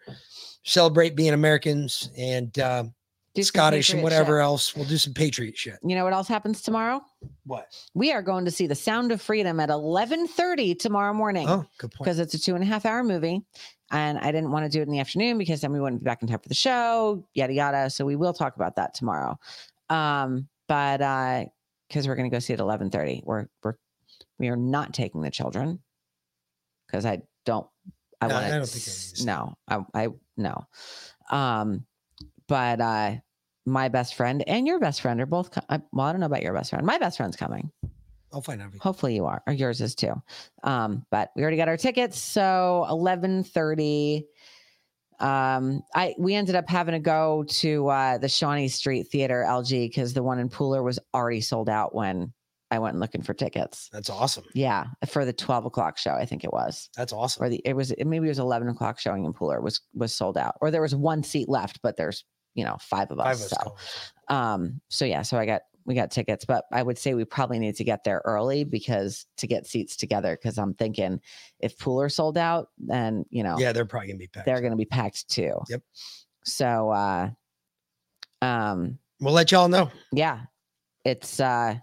celebrate 0.61 1.15
being 1.15 1.33
Americans 1.33 2.11
and 2.15 2.59
uh, 2.59 2.83
Scottish 3.39 3.91
and 3.91 4.03
whatever 4.03 4.37
shit. 4.37 4.43
else. 4.43 4.75
We'll 4.75 4.85
do 4.85 4.97
some 4.97 5.15
patriot 5.15 5.57
shit. 5.57 5.79
You 5.83 5.95
know 5.95 6.03
what 6.03 6.13
else 6.13 6.27
happens 6.27 6.61
tomorrow? 6.61 7.01
What? 7.47 7.75
We 7.95 8.11
are 8.11 8.21
going 8.21 8.45
to 8.45 8.51
see 8.51 8.67
The 8.67 8.75
Sound 8.75 9.11
of 9.11 9.19
Freedom 9.19 9.59
at 9.59 9.71
eleven 9.71 10.27
thirty 10.27 10.75
tomorrow 10.75 11.13
morning. 11.13 11.49
Oh, 11.49 11.65
good 11.79 11.89
point. 11.91 12.05
because 12.05 12.19
it's 12.19 12.35
a 12.35 12.39
two 12.39 12.53
and 12.53 12.63
a 12.63 12.67
half 12.67 12.85
hour 12.85 13.03
movie. 13.03 13.41
And 13.91 14.17
I 14.19 14.31
didn't 14.31 14.51
want 14.51 14.65
to 14.65 14.69
do 14.69 14.79
it 14.79 14.87
in 14.87 14.91
the 14.91 14.99
afternoon 14.99 15.37
because 15.37 15.61
then 15.61 15.71
we 15.73 15.79
wouldn't 15.81 16.01
be 16.01 16.05
back 16.05 16.21
in 16.21 16.27
time 16.27 16.39
for 16.39 16.49
the 16.49 16.55
show, 16.55 17.27
yada 17.33 17.53
yada. 17.53 17.89
So 17.89 18.05
we 18.05 18.15
will 18.15 18.33
talk 18.33 18.55
about 18.55 18.75
that 18.77 18.93
tomorrow. 18.93 19.37
Um, 19.89 20.47
but 20.67 21.01
uh, 21.01 21.45
because 21.87 22.07
we're 22.07 22.15
gonna 22.15 22.29
go 22.29 22.39
see 22.39 22.53
it 22.53 22.59
at 22.59 22.63
eleven 22.63 22.89
thirty. 22.89 23.21
We're 23.25 23.47
we're 23.63 23.75
we 24.39 24.47
are 24.47 24.55
not 24.55 24.93
taking 24.93 25.21
the 25.21 25.29
children 25.29 25.79
because 26.87 27.05
I 27.05 27.21
don't 27.45 27.67
I 28.21 28.27
No, 28.27 28.33
want 28.35 28.45
I 28.45 28.49
to 28.51 28.57
don't 28.59 28.69
think 28.69 28.87
I 28.87 28.91
need 28.97 29.15
to 29.17 29.25
no, 29.25 29.57
I 29.67 30.05
I 30.05 30.07
no. 30.37 30.65
Um, 31.29 31.85
but 32.47 32.79
uh 32.79 33.15
my 33.65 33.89
best 33.89 34.15
friend 34.15 34.43
and 34.47 34.65
your 34.65 34.79
best 34.79 35.01
friend 35.01 35.19
are 35.21 35.25
both 35.25 35.51
co- 35.51 35.61
well, 35.91 36.07
I 36.07 36.11
don't 36.11 36.19
know 36.21 36.25
about 36.25 36.41
your 36.41 36.53
best 36.53 36.69
friend. 36.71 36.85
My 36.85 36.97
best 36.97 37.17
friend's 37.17 37.35
coming. 37.35 37.71
I'll 38.33 38.41
find 38.41 38.61
out. 38.61 38.71
Hopefully 38.79 39.15
you 39.15 39.25
are, 39.25 39.41
or 39.47 39.53
yours 39.53 39.81
is 39.81 39.95
too. 39.95 40.13
Um, 40.63 41.05
but 41.11 41.31
we 41.35 41.41
already 41.41 41.57
got 41.57 41.67
our 41.67 41.77
tickets, 41.77 42.19
so 42.19 42.85
eleven 42.89 43.43
thirty. 43.43 44.25
Um, 45.19 45.83
I 45.93 46.15
we 46.17 46.33
ended 46.33 46.55
up 46.55 46.69
having 46.69 46.93
to 46.93 46.99
go 46.99 47.43
to 47.47 47.87
uh, 47.89 48.17
the 48.17 48.29
Shawnee 48.29 48.67
Street 48.67 49.03
Theater 49.03 49.45
LG 49.47 49.89
because 49.89 50.13
the 50.13 50.23
one 50.23 50.39
in 50.39 50.49
Pooler 50.49 50.83
was 50.83 50.99
already 51.13 51.41
sold 51.41 51.69
out 51.69 51.93
when 51.93 52.33
I 52.71 52.79
went 52.79 52.97
looking 52.97 53.21
for 53.21 53.33
tickets. 53.33 53.89
That's 53.91 54.09
awesome. 54.09 54.45
Yeah, 54.53 54.85
for 55.07 55.25
the 55.25 55.33
twelve 55.33 55.65
o'clock 55.65 55.97
show, 55.97 56.13
I 56.13 56.25
think 56.25 56.43
it 56.43 56.53
was. 56.53 56.89
That's 56.95 57.13
awesome. 57.13 57.43
Or 57.43 57.49
the 57.49 57.61
it 57.65 57.73
was 57.73 57.93
maybe 57.99 58.25
it 58.25 58.29
was 58.29 58.39
eleven 58.39 58.69
o'clock 58.69 58.99
showing 58.99 59.25
in 59.25 59.33
Pooler 59.33 59.61
was 59.61 59.81
was 59.93 60.13
sold 60.13 60.37
out, 60.37 60.55
or 60.61 60.71
there 60.71 60.81
was 60.81 60.95
one 60.95 61.23
seat 61.23 61.49
left, 61.49 61.81
but 61.83 61.97
there's 61.97 62.23
you 62.55 62.65
know 62.65 62.77
five 62.79 63.11
of 63.11 63.19
us. 63.19 63.25
Five 63.25 63.35
of 63.35 63.43
us 63.43 63.77
so 64.29 64.35
um 64.35 64.79
so 64.89 65.05
yeah 65.05 65.21
so 65.21 65.37
i 65.37 65.45
got 65.45 65.61
we 65.91 65.95
got 65.95 66.09
tickets 66.09 66.45
but 66.45 66.63
i 66.71 66.81
would 66.81 66.97
say 66.97 67.13
we 67.13 67.25
probably 67.25 67.59
need 67.59 67.75
to 67.75 67.83
get 67.83 68.05
there 68.05 68.21
early 68.23 68.63
because 68.63 69.25
to 69.35 69.45
get 69.45 69.67
seats 69.67 69.97
together 69.97 70.37
because 70.41 70.57
i'm 70.57 70.73
thinking 70.75 71.19
if 71.59 71.77
pooler 71.77 72.09
sold 72.09 72.37
out 72.37 72.69
then 72.77 73.25
you 73.29 73.43
know 73.43 73.57
Yeah, 73.59 73.73
they're 73.73 73.83
probably 73.85 74.07
gonna 74.07 74.17
be 74.19 74.27
packed. 74.27 74.45
they're 74.45 74.61
to 74.61 74.77
be 74.77 74.85
packed 74.85 75.27
too 75.29 75.53
Yep. 75.67 75.81
so 76.45 76.89
uh 76.91 77.29
um 78.41 78.97
We'll 79.19 79.33
let 79.33 79.51
y'all 79.51 79.67
know. 79.67 79.91
yeah 80.13 80.41
it's 81.03 81.39
uh 81.41 81.75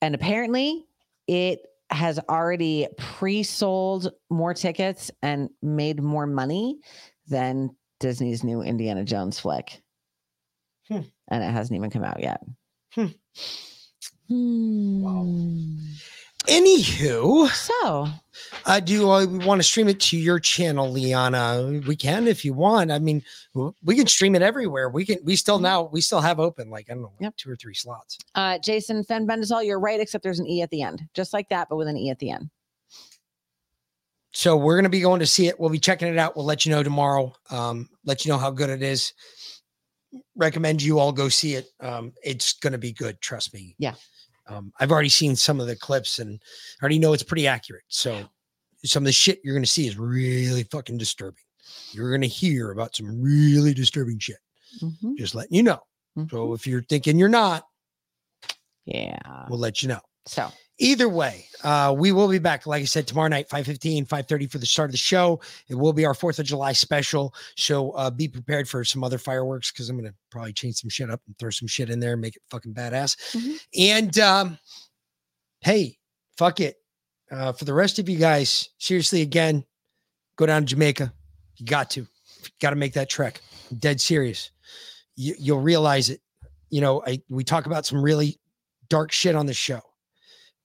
and 0.00 0.14
apparently 0.14 0.86
it 1.26 1.60
has 1.90 2.20
already 2.28 2.86
pre-sold 2.98 4.12
more 4.30 4.54
tickets 4.54 5.10
and 5.22 5.50
made 5.60 6.00
more 6.00 6.26
money 6.26 6.78
than 7.26 7.74
disney's 7.98 8.44
new 8.44 8.62
indiana 8.62 9.02
jones 9.02 9.40
flick 9.40 9.82
Hmm. 10.88 11.00
and 11.28 11.44
it 11.44 11.50
hasn't 11.50 11.76
even 11.76 11.90
come 11.90 12.04
out 12.04 12.20
yet 12.20 12.40
Hmm. 12.94 13.06
Hmm. 14.28 15.76
Anywho, 16.46 17.48
so 17.48 18.08
uh, 18.64 18.80
do 18.80 19.10
uh, 19.10 19.26
want 19.26 19.60
to 19.60 19.62
stream 19.62 19.88
it 19.88 20.00
to 20.00 20.16
your 20.16 20.40
channel, 20.40 20.90
Liana? 20.90 21.80
We 21.86 21.94
can 21.96 22.26
if 22.26 22.44
you 22.44 22.54
want. 22.54 22.90
I 22.90 22.98
mean, 22.98 23.22
we 23.84 23.94
can 23.94 24.06
stream 24.06 24.34
it 24.34 24.42
everywhere. 24.42 24.88
We 24.88 25.04
can. 25.04 25.18
We 25.22 25.36
still 25.36 25.58
now 25.58 25.82
we 25.92 26.00
still 26.00 26.20
have 26.20 26.40
open 26.40 26.70
like 26.70 26.88
I 26.90 26.94
don't 26.94 27.02
know, 27.02 27.12
like 27.20 27.36
two 27.36 27.50
or 27.50 27.56
three 27.56 27.74
slots. 27.74 28.18
uh 28.34 28.58
jason 28.58 29.04
fen 29.04 29.26
bendisol 29.26 29.64
you're 29.64 29.78
right 29.78 30.00
except 30.00 30.24
there's 30.24 30.38
an 30.40 30.46
e 30.46 30.62
at 30.62 30.70
the 30.70 30.82
end 30.82 31.02
just 31.14 31.32
like 31.32 31.48
that 31.50 31.68
but 31.68 31.76
with 31.76 31.88
an 31.88 31.96
e 31.96 32.08
at 32.10 32.18
the 32.18 32.30
end 32.30 32.48
So 34.32 34.56
we're 34.56 34.76
gonna 34.76 34.88
be 34.88 35.00
going 35.00 35.20
to 35.20 35.26
see 35.26 35.48
it. 35.48 35.58
We'll 35.60 35.70
be 35.70 35.78
checking 35.78 36.08
it 36.08 36.18
out. 36.18 36.36
We'll 36.36 36.44
let 36.46 36.64
you 36.64 36.70
know 36.72 36.82
tomorrow. 36.82 37.34
Um, 37.50 37.88
let 38.04 38.24
you 38.24 38.32
know 38.32 38.38
how 38.38 38.50
good 38.50 38.70
it 38.70 38.82
is. 38.82 39.12
Recommend 40.36 40.82
you 40.82 40.98
all 40.98 41.12
go 41.12 41.28
see 41.28 41.54
it. 41.54 41.68
Um, 41.80 42.12
it's 42.24 42.54
gonna 42.54 42.78
be 42.78 42.92
good. 42.92 43.20
Trust 43.20 43.54
me. 43.54 43.74
Yeah. 43.78 43.94
Um, 44.48 44.72
I've 44.80 44.90
already 44.90 45.08
seen 45.08 45.36
some 45.36 45.60
of 45.60 45.66
the 45.68 45.76
clips 45.76 46.18
and 46.18 46.40
I 46.80 46.82
already 46.82 46.98
know 46.98 47.12
it's 47.12 47.22
pretty 47.22 47.46
accurate. 47.46 47.84
So 47.88 48.28
some 48.84 49.02
of 49.02 49.06
the 49.06 49.12
shit 49.12 49.40
you're 49.44 49.54
gonna 49.54 49.66
see 49.66 49.86
is 49.86 49.96
really 49.98 50.64
fucking 50.64 50.98
disturbing. 50.98 51.44
You're 51.92 52.10
gonna 52.10 52.26
hear 52.26 52.72
about 52.72 52.96
some 52.96 53.20
really 53.22 53.72
disturbing 53.74 54.18
shit. 54.18 54.38
Mhm. 54.80 55.16
Just 55.16 55.34
letting 55.34 55.54
you 55.54 55.62
know. 55.62 55.80
So 56.30 56.52
if 56.54 56.66
you're 56.66 56.82
thinking 56.82 57.18
you're 57.18 57.28
not, 57.28 57.64
yeah, 58.84 59.46
we'll 59.48 59.58
let 59.60 59.82
you 59.82 59.88
know. 59.88 60.00
So 60.26 60.50
either 60.80 61.08
way, 61.08 61.46
uh, 61.62 61.94
we 61.96 62.10
will 62.10 62.28
be 62.28 62.38
back, 62.38 62.66
like 62.66 62.82
I 62.82 62.86
said, 62.86 63.06
tomorrow 63.06 63.28
night, 63.28 63.48
5:15, 63.48 64.06
5:30 64.06 64.46
for 64.50 64.58
the 64.58 64.66
start 64.66 64.88
of 64.88 64.92
the 64.92 64.98
show. 64.98 65.40
It 65.68 65.74
will 65.74 65.92
be 65.92 66.04
our 66.04 66.14
Fourth 66.14 66.38
of 66.38 66.46
July 66.46 66.72
special. 66.72 67.34
So 67.56 67.90
uh, 67.92 68.10
be 68.10 68.26
prepared 68.28 68.68
for 68.68 68.84
some 68.84 69.04
other 69.04 69.18
fireworks 69.18 69.70
because 69.70 69.88
I'm 69.88 69.96
gonna 69.96 70.14
probably 70.30 70.52
change 70.52 70.76
some 70.76 70.90
shit 70.90 71.10
up 71.10 71.20
and 71.26 71.38
throw 71.38 71.50
some 71.50 71.68
shit 71.68 71.90
in 71.90 72.00
there 72.00 72.12
and 72.12 72.20
make 72.20 72.36
it 72.36 72.42
fucking 72.50 72.74
badass. 72.74 73.16
And 73.78 74.18
um, 74.18 74.58
hey, 75.60 75.98
fuck 76.36 76.60
it. 76.60 76.76
Uh, 77.30 77.52
for 77.52 77.64
the 77.64 77.74
rest 77.74 77.98
of 77.98 78.08
you 78.08 78.18
guys, 78.18 78.70
seriously, 78.78 79.22
again, 79.22 79.64
go 80.36 80.46
down 80.46 80.62
to 80.62 80.66
Jamaica. 80.66 81.12
You 81.56 81.66
got 81.66 81.90
to, 81.90 82.00
you 82.00 82.50
got 82.60 82.70
to 82.70 82.76
make 82.76 82.94
that 82.94 83.08
trek. 83.08 83.40
I'm 83.70 83.76
dead 83.76 84.00
serious. 84.00 84.50
You, 85.14 85.34
you'll 85.38 85.60
realize 85.60 86.10
it. 86.10 86.20
You 86.70 86.80
know, 86.80 87.02
I 87.06 87.20
we 87.28 87.44
talk 87.44 87.66
about 87.66 87.84
some 87.84 88.02
really 88.02 88.40
dark 88.88 89.12
shit 89.12 89.34
on 89.36 89.46
the 89.46 89.54
show. 89.54 89.80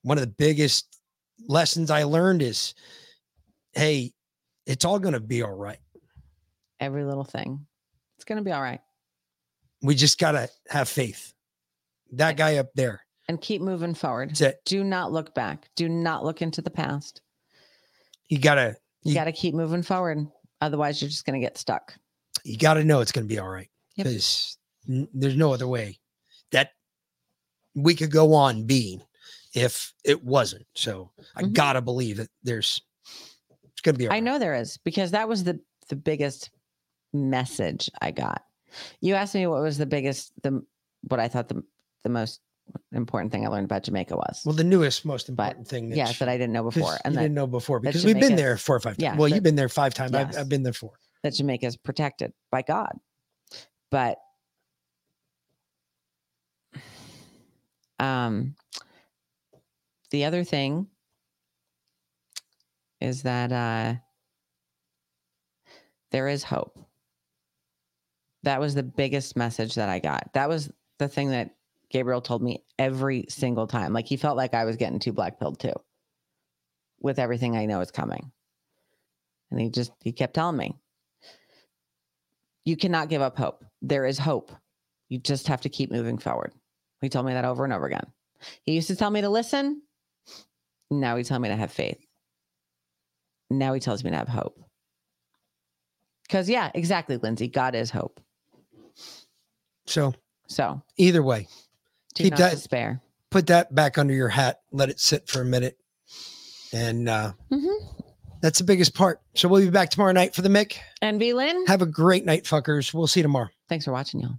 One 0.06 0.18
of 0.18 0.22
the 0.22 0.34
biggest 0.38 1.00
lessons 1.48 1.90
I 1.90 2.04
learned 2.04 2.40
is, 2.40 2.74
hey, 3.72 4.12
it's 4.64 4.84
all 4.84 5.00
going 5.00 5.14
to 5.14 5.20
be 5.20 5.42
all 5.42 5.52
right. 5.52 5.80
every 6.78 7.02
little 7.04 7.24
thing. 7.24 7.66
It's 8.16 8.24
gonna 8.24 8.42
be 8.42 8.52
all 8.52 8.62
right. 8.62 8.80
We 9.82 9.96
just 9.96 10.20
got 10.20 10.32
to 10.32 10.48
have 10.68 10.88
faith. 10.88 11.32
That 12.12 12.36
guy 12.36 12.58
up 12.58 12.68
there. 12.76 13.00
and 13.28 13.40
keep 13.40 13.60
moving 13.60 13.94
forward. 13.94 14.40
Do 14.64 14.84
not 14.84 15.10
look 15.10 15.34
back. 15.34 15.68
Do 15.74 15.88
not 15.88 16.24
look 16.24 16.40
into 16.40 16.62
the 16.62 16.70
past. 16.70 17.20
You 18.28 18.38
got 18.38 18.54
to 18.54 18.76
you 19.02 19.12
got 19.12 19.24
to 19.24 19.32
keep 19.32 19.54
moving 19.54 19.82
forward. 19.82 20.24
Otherwise 20.60 21.02
you're 21.02 21.10
just 21.10 21.26
gonna 21.26 21.40
get 21.40 21.58
stuck. 21.58 21.94
You 22.44 22.56
got 22.56 22.74
to 22.74 22.84
know 22.84 23.00
it's 23.00 23.10
going 23.10 23.26
to 23.26 23.34
be 23.34 23.40
all 23.40 23.48
right. 23.48 23.68
Yep. 23.96 24.06
because 24.06 24.56
there's 24.86 25.36
no 25.36 25.52
other 25.52 25.66
way 25.66 25.98
that 26.52 26.70
we 27.74 27.96
could 27.96 28.12
go 28.12 28.34
on 28.34 28.66
being 28.66 29.02
if 29.56 29.94
it 30.04 30.22
wasn't. 30.22 30.66
So 30.74 31.10
I 31.34 31.42
Mhm. 31.42 31.52
got 31.54 31.72
to 31.72 31.80
believe 31.80 32.18
that 32.18 32.28
there's 32.44 32.82
it's 33.72 33.80
going 33.82 33.94
to 33.94 33.98
be 33.98 34.06
I 34.06 34.10
right. 34.10 34.22
know 34.22 34.38
there 34.38 34.54
is 34.54 34.76
because 34.84 35.10
that 35.12 35.28
was 35.28 35.42
the 35.44 35.58
the 35.88 35.96
biggest 35.96 36.50
message 37.12 37.90
I 38.00 38.10
got. 38.10 38.42
You 39.00 39.14
asked 39.14 39.34
me 39.34 39.46
what 39.46 39.62
was 39.62 39.78
the 39.78 39.86
biggest 39.86 40.32
the 40.42 40.62
what 41.08 41.18
I 41.20 41.28
thought 41.28 41.48
the 41.48 41.64
the 42.04 42.10
most 42.10 42.40
important 42.92 43.32
thing 43.32 43.46
I 43.46 43.48
learned 43.48 43.64
about 43.64 43.84
Jamaica 43.84 44.16
was. 44.16 44.42
Well, 44.44 44.54
the 44.54 44.64
newest, 44.64 45.04
most 45.04 45.28
important 45.28 45.66
thing. 45.68 45.88
That 45.88 45.96
yes, 45.96 46.18
that 46.18 46.28
I 46.28 46.36
didn't 46.36 46.52
know 46.52 46.64
before, 46.64 46.98
and 47.04 47.14
you 47.14 47.16
that, 47.18 47.22
didn't 47.22 47.34
know 47.34 47.46
before 47.46 47.80
because 47.80 48.04
we've 48.04 48.18
been 48.20 48.36
there 48.36 48.56
four 48.58 48.76
or 48.76 48.80
five 48.80 48.96
times. 48.96 49.02
Yeah, 49.02 49.16
well, 49.16 49.28
that- 49.28 49.34
you've 49.36 49.44
been 49.44 49.54
there 49.56 49.68
five 49.68 49.94
times. 49.94 50.14
I've, 50.14 50.36
I've 50.36 50.48
been 50.48 50.62
there 50.64 50.72
four. 50.72 50.92
that 51.22 51.32
Jamaica 51.34 51.64
is 51.66 51.76
protected 51.76 52.32
by 52.50 52.62
God. 52.62 52.92
But 53.90 54.18
um 57.98 58.54
the 60.16 60.24
other 60.24 60.44
thing 60.44 60.86
is 63.02 63.22
that 63.24 63.52
uh 63.52 63.94
there 66.10 66.26
is 66.28 66.42
hope. 66.42 66.78
That 68.44 68.58
was 68.58 68.74
the 68.74 68.82
biggest 68.82 69.36
message 69.36 69.74
that 69.74 69.90
I 69.90 69.98
got. 69.98 70.30
That 70.32 70.48
was 70.48 70.72
the 70.98 71.08
thing 71.08 71.32
that 71.32 71.50
Gabriel 71.90 72.22
told 72.22 72.42
me 72.42 72.64
every 72.78 73.26
single 73.28 73.66
time. 73.66 73.92
Like 73.92 74.06
he 74.06 74.16
felt 74.16 74.38
like 74.38 74.54
I 74.54 74.64
was 74.64 74.76
getting 74.76 75.00
too 75.00 75.12
black 75.12 75.38
pilled 75.38 75.60
too 75.60 75.74
with 77.02 77.18
everything 77.18 77.54
I 77.54 77.66
know 77.66 77.82
is 77.82 77.90
coming. 77.90 78.32
And 79.50 79.60
he 79.60 79.68
just 79.68 79.92
he 80.02 80.12
kept 80.12 80.32
telling 80.32 80.56
me, 80.56 80.74
you 82.64 82.78
cannot 82.78 83.10
give 83.10 83.20
up 83.20 83.36
hope. 83.36 83.62
There 83.82 84.06
is 84.06 84.16
hope. 84.16 84.50
You 85.10 85.18
just 85.18 85.46
have 85.48 85.60
to 85.60 85.68
keep 85.68 85.92
moving 85.92 86.16
forward. 86.16 86.54
He 87.02 87.10
told 87.10 87.26
me 87.26 87.34
that 87.34 87.44
over 87.44 87.64
and 87.64 87.72
over 87.74 87.84
again. 87.84 88.06
He 88.62 88.72
used 88.72 88.88
to 88.88 88.96
tell 88.96 89.10
me 89.10 89.20
to 89.20 89.28
listen. 89.28 89.82
Now 90.90 91.16
he 91.16 91.24
tells 91.24 91.40
me 91.40 91.48
to 91.48 91.56
have 91.56 91.72
faith. 91.72 91.98
Now 93.50 93.74
he 93.74 93.80
tells 93.80 94.02
me 94.04 94.10
to 94.10 94.16
have 94.16 94.28
hope. 94.28 94.58
Because, 96.26 96.48
yeah, 96.48 96.70
exactly, 96.74 97.16
Lindsay. 97.16 97.48
God 97.48 97.74
is 97.74 97.90
hope. 97.90 98.20
So 99.86 100.14
So 100.48 100.82
either 100.96 101.22
way, 101.22 101.46
keep 102.14 102.34
that 102.36 102.50
despair. 102.52 103.00
put 103.30 103.46
that 103.48 103.72
back 103.74 103.98
under 103.98 104.12
your 104.14 104.28
hat. 104.28 104.60
Let 104.72 104.88
it 104.90 104.98
sit 104.98 105.28
for 105.28 105.40
a 105.42 105.44
minute, 105.44 105.78
and 106.72 107.08
uh, 107.08 107.32
Mm-hmm. 107.52 107.86
that's 108.40 108.58
the 108.58 108.64
biggest 108.64 108.94
part. 108.94 109.20
So 109.34 109.48
we'll 109.48 109.60
be 109.62 109.70
back 109.70 109.90
tomorrow 109.90 110.10
night 110.12 110.34
for 110.34 110.42
the 110.42 110.48
Mick. 110.48 110.78
And 111.00 111.20
V 111.20 111.32
Lynn, 111.34 111.66
Have 111.66 111.82
a 111.82 111.86
great 111.86 112.24
night, 112.24 112.42
fuckers. 112.44 112.92
We'll 112.92 113.06
see 113.06 113.20
you 113.20 113.24
tomorrow. 113.24 113.48
thanks 113.68 113.84
for 113.84 113.92
watching, 113.92 114.20
y'all. 114.20 114.38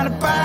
not 0.00 0.06
about 0.06 0.39